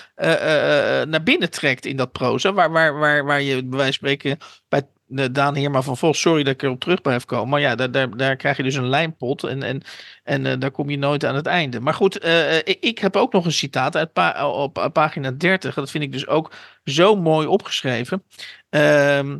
naar 1.07 1.23
binnen 1.23 1.49
trekt 1.49 1.85
in 1.85 1.95
dat 1.97 2.11
proza. 2.11 2.53
Waar, 2.53 2.71
waar, 2.71 2.99
waar, 2.99 3.25
waar 3.25 3.41
je 3.41 3.53
bij 3.65 3.77
wijze 3.77 3.83
van 3.83 3.93
spreken 3.93 4.37
bij 4.69 4.81
Daan 5.07 5.55
Heerma 5.55 5.81
van 5.81 5.97
Vos, 5.97 6.19
sorry 6.19 6.43
dat 6.43 6.53
ik 6.53 6.63
erop 6.63 6.79
terug 6.79 7.01
blijf 7.01 7.25
komen. 7.25 7.49
Maar 7.49 7.59
ja, 7.59 7.75
daar, 7.75 7.91
daar, 7.91 8.17
daar 8.17 8.35
krijg 8.35 8.57
je 8.57 8.63
dus 8.63 8.75
een 8.75 8.89
lijmpot. 8.89 9.43
En, 9.43 9.63
en, 9.63 9.81
en 10.23 10.45
eh, 10.45 10.59
daar 10.59 10.71
kom 10.71 10.89
je 10.89 10.97
nooit 10.97 11.25
aan 11.25 11.35
het 11.35 11.45
einde. 11.45 11.79
Maar 11.79 11.93
goed, 11.93 12.19
eh, 12.19 12.57
eh, 12.57 12.75
ik, 12.79 12.99
heb 12.99 13.15
ook 13.15 13.33
nog 13.33 13.45
een 13.45 13.51
citaat 13.51 13.95
uit 13.95 14.09
op 14.41 14.77
eh, 14.77 14.89
pagina 14.89 15.31
30. 15.31 15.73
Dat 15.73 15.91
vind 15.91 16.03
ik 16.03 16.11
dus 16.11 16.27
ook 16.27 16.51
zo 16.83 17.15
mooi 17.15 17.47
opgeschreven. 17.47 18.23
Ehm, 18.69 19.37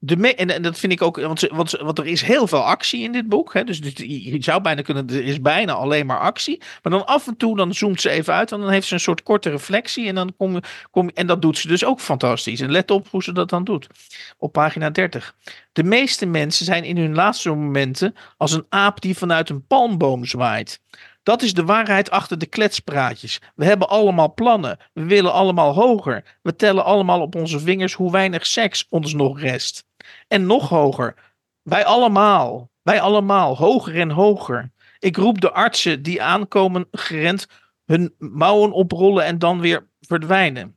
de 0.00 0.34
en, 0.34 0.62
dat 0.62 0.78
vind 0.78 0.92
ik 0.92 1.02
ook, 1.02 1.20
want, 1.20 1.40
want, 1.80 1.98
er 1.98 2.06
is 2.06 2.22
heel 2.22 2.46
veel 2.46 2.64
actie 2.64 3.02
in 3.02 3.12
dit 3.12 3.28
boek. 3.28 3.54
Hè? 3.54 3.64
Dus, 3.64 3.80
je 3.94 4.36
zou 4.40 4.62
bijna 4.62 4.82
kunnen, 4.82 5.08
er 5.08 5.24
is 5.24 5.40
bijna 5.40 5.72
alleen 5.72 6.06
maar 6.06 6.18
actie. 6.18 6.62
Maar 6.82 6.92
dan 6.92 7.06
af 7.06 7.26
en 7.26 7.36
toe 7.36 7.56
dan 7.56 7.74
zoomt 7.74 8.00
ze 8.00 8.10
even 8.10 8.34
uit 8.34 8.52
en 8.52 8.60
dan 8.60 8.70
heeft 8.70 8.86
ze 8.86 8.94
een 8.94 9.00
soort 9.00 9.22
korte 9.22 9.50
reflectie. 9.50 10.06
En, 10.06 10.14
dan 10.14 10.34
kom, 10.36 10.60
kom, 10.90 11.08
en 11.08 11.26
dat 11.26 11.42
doet 11.42 11.58
ze 11.58 11.68
dus 11.68 11.84
ook 11.84 12.00
fantastisch. 12.00 12.60
En 12.60 12.70
let 12.70 12.90
op 12.90 13.08
hoe 13.08 13.22
ze 13.22 13.32
dat 13.32 13.50
dan 13.50 13.64
doet. 13.64 13.86
Op 14.38 14.52
pagina 14.52 14.90
30. 14.90 15.34
De 15.72 15.84
meeste 15.84 16.26
mensen 16.26 16.64
zijn 16.64 16.84
in 16.84 16.96
hun 16.96 17.14
laatste 17.14 17.48
momenten 17.48 18.14
als 18.36 18.52
een 18.52 18.66
aap 18.68 19.00
die 19.00 19.16
vanuit 19.16 19.48
een 19.48 19.66
palmboom 19.66 20.24
zwaait. 20.24 20.80
Dat 21.22 21.42
is 21.42 21.54
de 21.54 21.64
waarheid 21.64 22.10
achter 22.10 22.38
de 22.38 22.46
kletspraatjes. 22.46 23.40
We 23.54 23.64
hebben 23.64 23.88
allemaal 23.88 24.34
plannen. 24.34 24.78
We 24.92 25.04
willen 25.04 25.32
allemaal 25.32 25.74
hoger. 25.74 26.38
We 26.42 26.56
tellen 26.56 26.84
allemaal 26.84 27.20
op 27.20 27.34
onze 27.34 27.60
vingers 27.60 27.92
hoe 27.92 28.10
weinig 28.10 28.46
seks 28.46 28.86
ons 28.88 29.14
nog 29.14 29.40
rest. 29.40 29.86
En 30.28 30.46
nog 30.46 30.68
hoger. 30.68 31.14
Wij 31.62 31.84
allemaal. 31.84 32.70
Wij 32.82 33.00
allemaal. 33.00 33.56
Hoger 33.56 33.96
en 34.00 34.10
hoger. 34.10 34.70
Ik 34.98 35.16
roep 35.16 35.40
de 35.40 35.50
artsen 35.52 36.02
die 36.02 36.22
aankomen 36.22 36.88
gerend 36.90 37.46
hun 37.84 38.14
mouwen 38.18 38.72
oprollen 38.72 39.24
en 39.24 39.38
dan 39.38 39.60
weer 39.60 39.88
verdwijnen. 40.00 40.76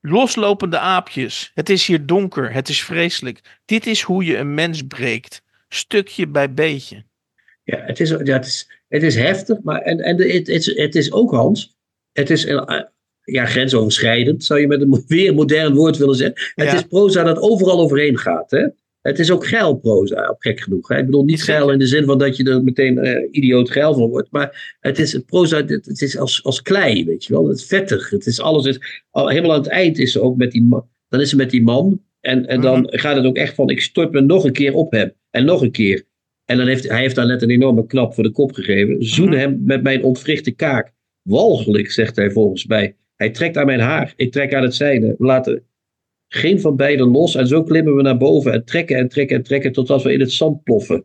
Loslopende 0.00 0.78
aapjes. 0.78 1.50
Het 1.54 1.68
is 1.68 1.86
hier 1.86 2.06
donker. 2.06 2.52
Het 2.52 2.68
is 2.68 2.84
vreselijk. 2.84 3.60
Dit 3.64 3.86
is 3.86 4.02
hoe 4.02 4.24
je 4.24 4.36
een 4.36 4.54
mens 4.54 4.82
breekt. 4.82 5.42
Stukje 5.68 6.28
bij 6.28 6.54
beetje. 6.54 7.04
Ja, 7.64 7.78
het 7.78 8.00
is, 8.00 8.08
ja, 8.08 8.16
het 8.16 8.46
is, 8.46 8.70
het 8.88 9.02
is 9.02 9.14
heftig, 9.14 9.62
maar 9.62 9.80
en, 9.80 10.00
en 10.00 10.16
het, 10.20 10.32
het, 10.32 10.48
is- 10.48 10.76
het 10.76 10.94
is 10.94 11.12
ook, 11.12 11.30
Hans, 11.30 11.76
het 12.12 12.30
is 12.30 12.44
eh, 12.44 12.80
ja, 13.24 13.46
grensoverschrijdend, 13.46 14.44
zou 14.44 14.60
je 14.60 14.66
met 14.66 14.80
een 14.80 15.04
weer 15.06 15.34
modern 15.34 15.74
woord 15.74 15.96
willen 15.96 16.14
zeggen. 16.14 16.36
Het 16.54 16.66
Ja. 16.66 16.74
is 16.74 16.82
proza 16.82 17.22
dat 17.22 17.38
overal 17.38 17.80
overheen 17.80 18.18
gaat. 18.18 18.50
Hè? 18.50 18.66
Het 19.00 19.18
is 19.18 19.30
ook 19.30 19.46
geil 19.46 19.74
proza, 19.76 20.28
op 20.30 20.36
gek 20.42 20.60
genoeg. 20.60 20.88
Hè? 20.88 20.98
Ik 20.98 21.04
bedoel 21.04 21.24
niet 21.24 21.42
geil 21.42 21.70
in 21.70 21.78
de 21.78 21.86
zin 21.86 22.04
van 22.04 22.18
dat 22.18 22.36
je 22.36 22.44
er 22.50 22.62
meteen 22.64 22.98
eh, 22.98 23.28
idioot 23.30 23.70
geil 23.70 23.94
van 23.94 24.08
wordt, 24.08 24.28
maar 24.30 24.76
het 24.80 24.98
is 24.98 25.12
het 25.12 25.26
proza, 25.26 25.56
het, 25.56 25.70
het 25.86 26.00
is 26.02 26.18
als, 26.18 26.44
als 26.44 26.62
klei, 26.62 27.04
weet 27.04 27.24
je 27.24 27.32
wel. 27.32 27.48
Het 27.48 27.58
is 27.58 27.66
vettig, 27.66 28.10
het 28.10 28.26
is 28.26 28.40
alles. 28.40 28.64
Het, 28.66 29.02
al, 29.10 29.28
helemaal 29.28 29.52
aan 29.52 29.62
het 29.62 29.70
eind 29.70 29.98
is 29.98 30.12
ze 30.12 30.20
ook 30.20 30.36
met 30.36 30.50
die 30.50 30.62
man, 30.62 30.88
dan 31.08 31.20
is 31.20 31.28
ze 31.30 31.36
met 31.36 31.50
die 31.50 31.62
man 31.62 32.02
en, 32.20 32.46
en 32.46 32.60
dan 32.60 32.86
gaat 32.90 33.16
het 33.16 33.24
ook 33.24 33.36
echt 33.36 33.54
van, 33.54 33.70
ik 33.70 33.80
stort 33.80 34.12
me 34.12 34.20
nog 34.20 34.44
een 34.44 34.52
keer 34.52 34.74
op 34.74 34.92
hem 34.92 35.12
en 35.30 35.44
nog 35.44 35.62
een 35.62 35.70
keer. 35.70 36.04
En 36.44 36.56
dan 36.56 36.66
heeft 36.66 36.88
hij 36.88 37.00
heeft 37.00 37.14
daar 37.14 37.26
net 37.26 37.42
een 37.42 37.50
enorme 37.50 37.86
knap 37.86 38.14
voor 38.14 38.24
de 38.24 38.30
kop 38.30 38.52
gegeven. 38.52 39.04
Zoen 39.04 39.28
Mhm. 39.28 39.38
hem 39.38 39.60
met 39.64 39.82
mijn 39.82 40.02
ontwrichte 40.02 40.50
kaak. 40.50 40.92
Walgelijk, 41.22 41.90
zegt 41.90 42.16
hij 42.16 42.30
volgens 42.30 42.66
mij. 42.66 42.96
Hij 43.16 43.30
trekt 43.30 43.56
aan 43.56 43.66
mijn 43.66 43.80
haar. 43.80 44.12
Ik 44.16 44.32
trek 44.32 44.54
aan 44.54 44.62
het 44.62 44.74
zijne. 44.74 45.14
We 45.18 45.24
laten 45.24 45.66
geen 46.28 46.60
van 46.60 46.76
beiden 46.76 47.06
los. 47.06 47.34
En 47.34 47.46
zo 47.46 47.62
klimmen 47.62 47.96
we 47.96 48.02
naar 48.02 48.16
boven. 48.16 48.52
En 48.52 48.64
trekken 48.64 48.96
en 48.96 49.08
trekken 49.08 49.36
en 49.36 49.42
trekken. 49.42 49.72
Totdat 49.72 50.02
we 50.02 50.12
in 50.12 50.20
het 50.20 50.32
zand 50.32 50.62
ploffen. 50.62 51.04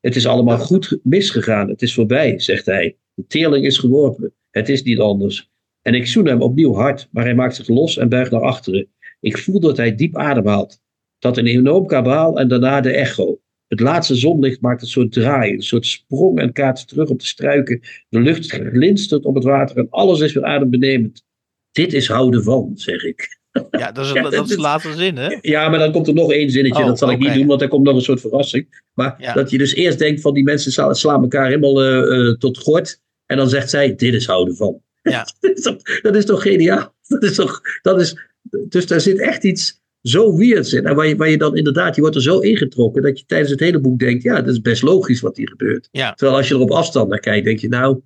Het 0.00 0.16
is 0.16 0.26
allemaal 0.26 0.58
goed 0.58 0.98
misgegaan. 1.02 1.68
Het 1.68 1.82
is 1.82 1.94
voorbij, 1.94 2.38
zegt 2.38 2.66
hij. 2.66 2.96
De 3.14 3.26
teerling 3.26 3.64
is 3.64 3.78
geworpen. 3.78 4.34
Het 4.50 4.68
is 4.68 4.82
niet 4.82 4.98
anders. 4.98 5.50
En 5.82 5.94
ik 5.94 6.06
zoen 6.06 6.26
hem 6.26 6.42
opnieuw 6.42 6.74
hard. 6.74 7.08
Maar 7.10 7.24
hij 7.24 7.34
maakt 7.34 7.54
zich 7.54 7.68
los 7.68 7.96
en 7.96 8.08
buigt 8.08 8.30
naar 8.30 8.42
achteren. 8.42 8.88
Ik 9.20 9.38
voel 9.38 9.60
dat 9.60 9.76
hij 9.76 9.94
diep 9.94 10.16
ademhaalt. 10.16 10.82
Dat 11.18 11.36
een 11.36 11.46
enorm 11.46 11.86
kabaal 11.86 12.38
en 12.38 12.48
daarna 12.48 12.80
de 12.80 12.90
echo. 12.90 13.38
Het 13.68 13.80
laatste 13.80 14.14
zonlicht 14.14 14.60
maakt 14.60 14.82
een 14.82 14.88
soort 14.88 15.12
draai, 15.12 15.52
een 15.52 15.62
soort 15.62 15.86
sprong 15.86 16.40
en 16.40 16.52
kaatst 16.52 16.88
terug 16.88 17.08
op 17.08 17.18
de 17.18 17.26
struiken. 17.26 17.80
De 18.08 18.20
lucht 18.20 18.50
glinstert 18.50 19.24
op 19.24 19.34
het 19.34 19.44
water 19.44 19.76
en 19.76 19.86
alles 19.90 20.20
is 20.20 20.32
weer 20.32 20.44
adembenemend. 20.44 21.24
Dit 21.74 21.92
is 21.92 22.08
houden 22.08 22.42
van, 22.42 22.70
zeg 22.74 23.02
ik. 23.02 23.38
Ja, 23.70 23.92
dat 23.92 24.04
is, 24.04 24.12
Ja, 24.12 24.22
dat 24.22 24.32
is 24.32 24.56
de 24.56 24.60
laatste 24.60 24.92
zin, 24.94 25.16
hè? 25.16 25.38
Ja, 25.40 25.68
maar 25.68 25.78
dan 25.78 25.92
komt 25.92 26.06
er 26.08 26.14
nog 26.14 26.32
één 26.32 26.50
zinnetje, 26.50 26.80
Oh, 26.82 26.86
dat 26.88 26.98
zal 26.98 27.10
ik 27.10 27.18
niet 27.18 27.34
doen, 27.34 27.46
want 27.46 27.60
dan 27.60 27.68
komt 27.68 27.84
nog 27.84 27.94
een 27.94 28.00
soort 28.00 28.20
verrassing. 28.20 28.82
Maar 28.94 29.14
Ja. 29.18 29.32
dat 29.32 29.50
je 29.50 29.58
dus 29.58 29.74
eerst 29.74 29.98
denkt 29.98 30.20
van 30.20 30.34
die 30.34 30.44
mensen 30.44 30.72
sla- 30.72 30.92
slaan 30.94 31.22
elkaar 31.22 31.46
helemaal 31.46 31.82
eh, 31.82 32.28
eh, 32.28 32.36
tot 32.36 32.58
gort. 32.58 33.00
En 33.26 33.36
dan 33.36 33.48
zegt 33.48 33.70
zij, 33.70 33.94
dit 33.94 34.14
is 34.14 34.26
houden 34.26 34.56
van. 34.56 34.80
Ja. 35.02 35.26
dat, 35.40 35.56
is 35.56 35.62
toch, 35.62 36.00
dat 36.00 36.16
is 36.16 36.24
toch 36.24 36.42
geniaal? 36.42 36.94
Dat 37.08 37.22
is 37.22 37.34
toch, 37.34 37.60
dat 37.82 38.00
is, 38.00 38.16
dus 38.68 38.86
daar 38.86 39.00
zit 39.00 39.18
echt 39.20 39.44
iets 39.44 39.82
zo 40.02 40.36
weirds 40.36 40.72
in. 40.72 40.84
En 40.86 40.94
waar 40.94 41.06
je, 41.06 41.16
waar 41.16 41.30
je 41.30 41.38
dan 41.38 41.56
inderdaad, 41.56 41.94
je 41.94 42.00
wordt 42.00 42.16
er 42.16 42.22
zo 42.22 42.38
ingetrokken 42.38 43.02
dat 43.02 43.18
je 43.18 43.24
tijdens 43.26 43.50
het 43.50 43.60
hele 43.60 43.80
boek 43.80 43.98
denkt, 43.98 44.22
ja, 44.22 44.34
dat 44.40 44.52
is 44.54 44.60
best 44.60 44.82
logisch 44.82 45.20
wat 45.20 45.36
hier 45.36 45.48
gebeurt. 45.48 45.88
Ja. 45.90 46.12
Terwijl 46.14 46.38
als 46.38 46.48
je 46.48 46.54
er 46.54 46.60
op 46.60 46.70
afstand 46.70 47.08
naar 47.08 47.20
kijkt, 47.20 47.44
denk 47.44 47.58
je, 47.58 47.68
nou, 47.68 48.00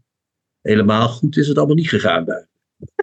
helemaal 0.62 1.08
goed 1.08 1.36
is 1.36 1.48
het 1.48 1.56
allemaal 1.58 1.76
niet 1.76 1.88
gegaan 1.88 2.24
daar. 2.24 2.48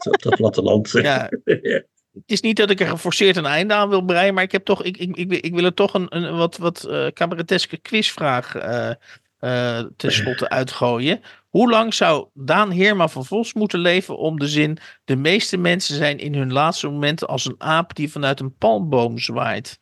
Op 0.09 0.21
dat 0.21 0.35
platteland. 0.35 0.91
Ja. 0.91 1.29
Het 2.15 2.31
is 2.31 2.41
niet 2.41 2.57
dat 2.57 2.69
ik 2.69 2.79
er 2.79 2.87
geforceerd 2.87 3.35
een 3.35 3.45
einde 3.45 3.73
aan 3.73 3.89
wil 3.89 4.01
breien, 4.01 4.33
maar 4.33 4.43
ik, 4.43 4.51
heb 4.51 4.65
toch, 4.65 4.83
ik, 4.83 4.97
ik, 4.97 5.15
ik, 5.17 5.29
wil- 5.29 5.39
ik 5.41 5.53
wil 5.53 5.63
er 5.63 5.73
toch 5.73 5.93
een, 5.93 6.15
een 6.15 6.35
wat, 6.37 6.57
wat 6.57 6.83
eh 6.83 7.07
cabareteske 7.07 7.77
quizvraag 7.77 8.55
eh 8.55 8.91
eh 9.39 9.85
tenslotte 9.97 10.49
uitgooien. 10.49 11.21
Hoe 11.49 11.69
lang 11.69 11.93
zou 11.93 12.27
Daan 12.33 12.71
Heerma 12.71 13.07
van 13.07 13.25
Vos 13.25 13.53
moeten 13.53 13.79
leven 13.79 14.17
om 14.17 14.39
de 14.39 14.47
zin... 14.47 14.77
de 15.05 15.15
meeste 15.15 15.57
mensen 15.57 15.95
zijn 15.95 16.19
in 16.19 16.35
hun 16.35 16.51
laatste 16.51 16.87
momenten 16.87 17.27
als 17.27 17.45
een 17.45 17.55
aap 17.57 17.95
die 17.95 18.11
vanuit 18.11 18.39
een 18.39 18.55
palmboom 18.57 19.19
zwaait 19.19 19.79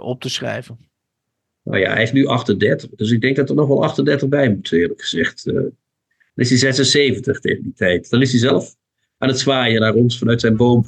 op 0.00 0.20
te 0.20 0.28
schrijven? 0.28 0.78
Nou 1.62 1.78
ja, 1.80 1.92
hij 1.92 2.02
is 2.02 2.12
nu 2.12 2.26
38, 2.26 2.90
dus 2.90 3.10
ik 3.10 3.20
denk 3.20 3.36
dat 3.36 3.48
er 3.48 3.54
nog 3.54 3.68
wel 3.68 3.82
38 3.82 4.28
bij 4.28 4.48
moet, 4.48 4.72
eerlijk 4.72 5.00
gezegd. 5.00 5.44
Dan 5.44 5.72
is 6.34 6.48
hij 6.48 6.58
76 6.58 7.40
tegen 7.40 7.62
die 7.62 7.72
tijd. 7.72 8.10
Dan 8.10 8.20
is 8.20 8.30
hij 8.30 8.40
zelf 8.40 8.76
aan 9.18 9.28
het 9.28 9.38
zwaaien 9.38 9.80
naar 9.80 9.94
ons 9.94 10.18
vanuit 10.18 10.40
zijn 10.40 10.56
boom. 10.56 10.84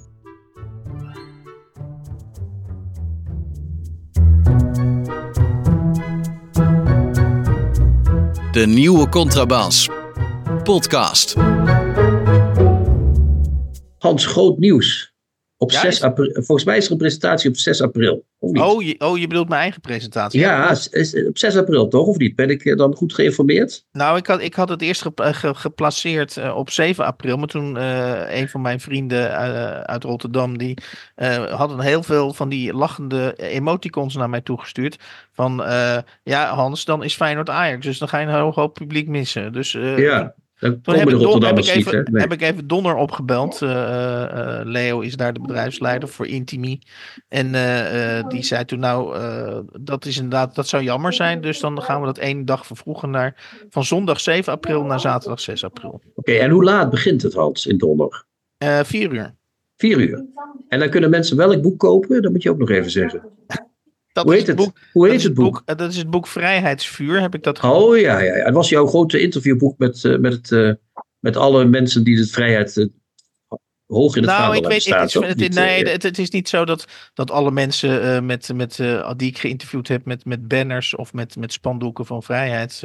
De 8.53 8.65
nieuwe 8.67 9.09
Contrabas. 9.09 9.89
Podcast. 10.63 11.37
Hans, 13.99 14.27
groot 14.27 14.59
nieuws. 14.59 15.10
Op 15.63 15.71
Ja, 15.71 15.81
6 15.81 15.95
is- 15.95 16.03
april, 16.03 16.33
volgens 16.33 16.65
mij 16.65 16.77
is 16.77 16.87
er 16.87 16.93
een 16.93 16.99
presentatie 16.99 17.51
op 17.51 17.57
6 17.57 17.83
april. 17.83 18.25
Oh 18.39 18.83
je, 18.83 18.95
oh, 18.99 19.19
je 19.19 19.27
bedoelt 19.27 19.49
mijn 19.49 19.61
eigen 19.61 19.81
presentatie? 19.81 20.41
ja, 20.41 20.77
op 21.29 21.39
6 21.39 21.57
april 21.57 21.89
toch, 21.89 22.07
of 22.07 22.17
niet? 22.19 22.35
Ben 22.37 22.51
ik 22.51 22.65
eh, 22.65 22.77
dan 22.77 22.95
goed 22.95 23.15
geïnformeerd? 23.15 23.85
Nou, 23.93 24.17
ik 24.19 24.27
had, 24.27 24.41
ik 24.43 24.55
had 24.55 24.69
het 24.69 24.83
eerst 24.83 25.03
gepla- 25.03 25.33
ge- 25.33 25.55
geplaceerd 25.55 26.37
eh, 26.37 26.57
op 26.57 26.71
7 26.71 27.05
april. 27.05 27.37
Maar 27.37 27.47
toen 27.49 27.77
eh, 27.77 28.41
een 28.41 28.49
van 28.49 28.61
mijn 28.61 28.81
vrienden 28.81 29.31
eh, 29.31 29.81
uit 29.81 30.05
Rotterdam. 30.05 30.59
die 30.59 30.77
eh, 31.15 31.45
hadden 31.53 31.81
heel 31.81 32.03
veel 32.03 32.33
van 32.33 32.49
die 32.49 32.73
lachende 32.75 33.35
emoticons 33.37 34.15
naar 34.17 34.31
mij 34.31 34.41
toegestuurd. 34.41 34.97
Van 35.33 35.57
ja, 36.23 36.55
Hans, 36.55 36.85
dan 36.85 37.05
is 37.05 37.15
Feyenoord 37.15 37.51
Ajax. 37.51 37.87
Dus 37.87 37.99
dan 37.99 38.09
ga 38.09 38.19
je 38.19 38.27
een 38.27 38.35
heel 38.35 38.53
hoop 38.55 38.75
publiek 38.75 39.09
missen. 39.09 39.53
Dus 39.53 39.73
Ja. 39.73 40.35
Dan 40.61 40.81
Toen 40.81 40.95
heb 40.95 41.09
de 41.09 41.19
Don, 41.19 41.45
heb, 41.45 41.59
ik 41.59 41.67
even, 41.67 42.07
Nee. 42.11 42.23
heb 42.23 42.33
ik 42.33 42.41
even 42.43 42.67
Donner 42.67 42.95
opgebeld. 42.95 43.63
Eh, 43.63 43.71
eh, 43.71 44.59
eh, 44.61 44.67
Leo 44.67 45.01
is 45.01 45.17
daar 45.17 45.33
de 45.33 45.41
bedrijfsleider 45.41 46.09
voor 46.09 46.27
Intimi. 46.27 46.79
En 47.29 47.55
eh, 47.55 48.19
eh, 48.19 48.29
die 48.29 48.43
zei 48.43 48.65
toen 48.65 48.79
nou, 48.79 49.17
eh, 49.17 49.59
dat 49.81 50.05
is 50.05 50.17
inderdaad, 50.17 50.55
dat 50.55 50.69
zou 50.69 50.83
jammer 50.83 51.13
zijn. 51.13 51.41
Dus 51.41 51.61
dan 51.61 51.83
gaan 51.83 52.01
we 52.01 52.07
dat 52.07 52.19
één 52.19 52.45
dag 52.45 52.67
vervroegen 52.67 53.11
naar, 53.11 53.65
van 53.71 53.85
zondag 53.85 54.21
7 54.21 54.53
april 54.53 54.83
naar 54.83 55.01
zaterdag 55.01 55.41
6 55.41 55.65
april. 55.65 56.01
Oké, 56.15 56.33
en 56.33 56.51
hoe 56.51 56.65
laat 56.65 56.91
begint 56.91 57.23
het, 57.23 57.35
Hans, 57.35 57.67
in 57.67 57.79
Donner? 57.79 58.25
Eh 58.59 58.81
vier 58.85 59.13
uur. 59.13 59.35
Vier 59.77 59.99
uur. 59.99 60.25
En 60.69 60.79
dan 60.79 60.91
kunnen 60.91 61.11
mensen 61.11 61.37
welk 61.37 61.63
boek 61.63 61.79
kopen? 61.79 62.23
Dat 62.23 62.33
moet 62.33 62.43
je 62.43 62.51
ook 62.51 62.59
nog 62.59 62.71
even 62.71 62.91
zeggen. 62.91 63.23
Dat 64.13 64.25
Hoe 64.25 64.33
is 64.33 64.39
heet 64.39 64.47
het? 64.49 64.57
boek, 64.57 64.79
Hoe 64.93 65.03
dat 65.03 65.11
heet 65.11 65.21
is 65.21 65.25
het 65.25 65.35
boek? 65.35 65.63
eh, 65.65 65.77
dat 65.77 65.91
is 65.91 65.97
het 65.97 66.11
boek 66.11 66.27
Vrijheidsvuur, 66.27 67.21
heb 67.21 67.35
ik 67.35 67.43
dat 67.43 67.65
Oh 67.65 67.99
ja, 67.99 68.19
ja, 68.21 68.37
ja. 68.37 68.45
Het 68.45 68.55
was 68.55 68.69
jouw 68.69 68.87
grote 68.87 69.21
interviewboek 69.21 69.79
met, 69.79 70.05
eh, 70.05 70.19
met, 70.19 70.33
het, 70.33 70.53
eh, 70.53 70.73
met 71.19 71.37
alle 71.37 71.65
mensen 71.65 72.05
die 72.05 72.17
de 72.17 72.27
vrijheid 72.27 72.89
hoog 73.91 74.17
in 74.17 74.23
het 74.23 74.31
nou, 74.31 74.57
ik 74.57 74.67
weet, 74.67 75.13
toch? 75.13 75.27
het, 75.27 75.37
Niet, 75.37 75.55
nee, 75.55 75.85
eh, 75.85 75.93
het, 75.93 76.03
het 76.03 76.19
is 76.19 76.31
niet 76.31 76.49
zo 76.49 76.65
dat, 76.65 76.85
dat 77.15 77.31
alle 77.31 77.51
mensen 77.51 78.03
eh, 78.03 78.21
met, 78.21 78.51
met, 78.55 78.79
eh, 78.79 79.11
die 79.17 79.29
ik 79.29 79.39
geïnterviewd 79.39 79.89
heb 79.89 80.05
met, 80.05 80.25
met 80.25 80.49
banners 80.49 80.95
of 80.95 81.13
met, 81.13 81.37
met 81.37 81.53
spandoeken 81.53 82.07
van 82.07 82.23
vrijheid. 82.23 82.83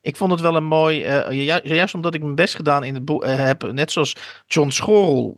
ik 0.00 0.16
vond 0.16 0.30
het 0.30 0.40
wel 0.40 0.56
een 0.56 0.64
mooi, 0.64 0.98
ju- 1.30 1.60
juist 1.62 1.94
omdat 1.94 2.14
ik 2.14 2.22
mijn 2.22 2.34
best 2.34 2.54
gedaan 2.54 2.84
in 2.84 2.94
het 2.94 3.04
boek 3.04 3.24
heb, 3.26 3.72
net 3.72 3.92
zoals 3.92 4.16
John 4.46 4.70
Schorl, 4.70 5.32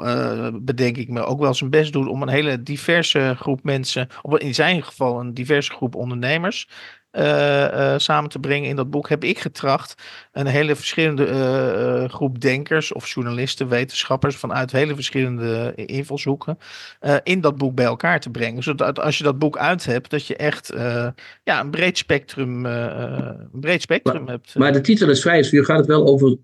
bedenk 0.63 0.97
ik 0.97 1.09
me, 1.09 1.25
ook 1.25 1.41
wel 1.41 1.55
zijn 1.55 1.71
best 1.71 1.93
doet 1.93 2.09
om 2.09 2.23
een 2.23 2.29
hele 2.29 2.63
diverse 2.63 3.35
groep 3.39 3.63
mensen, 3.63 4.09
of 4.23 4.39
in 4.39 4.55
zijn 4.55 4.83
geval 4.83 5.21
een 5.21 5.35
diverse 5.35 5.73
groep 5.73 5.95
ondernemers. 5.95 6.69
Eh, 7.13 7.93
eh, 7.95 7.99
samen 7.99 8.31
te 8.31 8.39
brengen 8.39 8.69
in 8.69 8.77
dat 8.77 8.91
boek 8.91 9.09
heb 9.09 9.25
ik 9.25 9.39
getracht 9.39 9.95
een 10.33 10.47
hele 10.47 10.77
verschillende 10.77 11.27
eh, 11.27 12.09
groep 12.09 12.41
denkers 12.41 12.93
of 12.93 13.09
journalisten, 13.09 13.69
wetenschappers 13.69 14.37
vanuit 14.37 14.73
hele 14.73 14.95
verschillende 14.95 15.73
invalshoeken 15.75 16.59
in 17.23 17.41
dat 17.41 17.57
boek 17.57 17.75
bij 17.75 17.85
elkaar 17.85 18.21
te 18.21 18.31
brengen. 18.31 18.63
Zodat 18.63 19.01
als 19.01 19.19
je 19.19 19.25
dat 19.25 19.39
boek 19.39 19.57
uit 19.57 19.85
hebt, 19.85 20.11
dat 20.11 20.27
je 20.27 20.37
echt 20.37 20.73
ja, 21.45 21.61
een 21.61 21.71
breed 21.71 21.99
spectrum, 21.99 22.65
een 22.65 23.49
breed 23.53 23.83
spectrum 23.83 24.29
hebt. 24.29 24.55
Maar 24.55 24.73
de 24.73 24.81
titel 24.81 25.11
is 25.11 25.21
Vrijheidsvuur. 25.21 25.65
Gaat 25.65 25.79
het 25.79 25.87
wel 25.87 26.07
over 26.07 26.39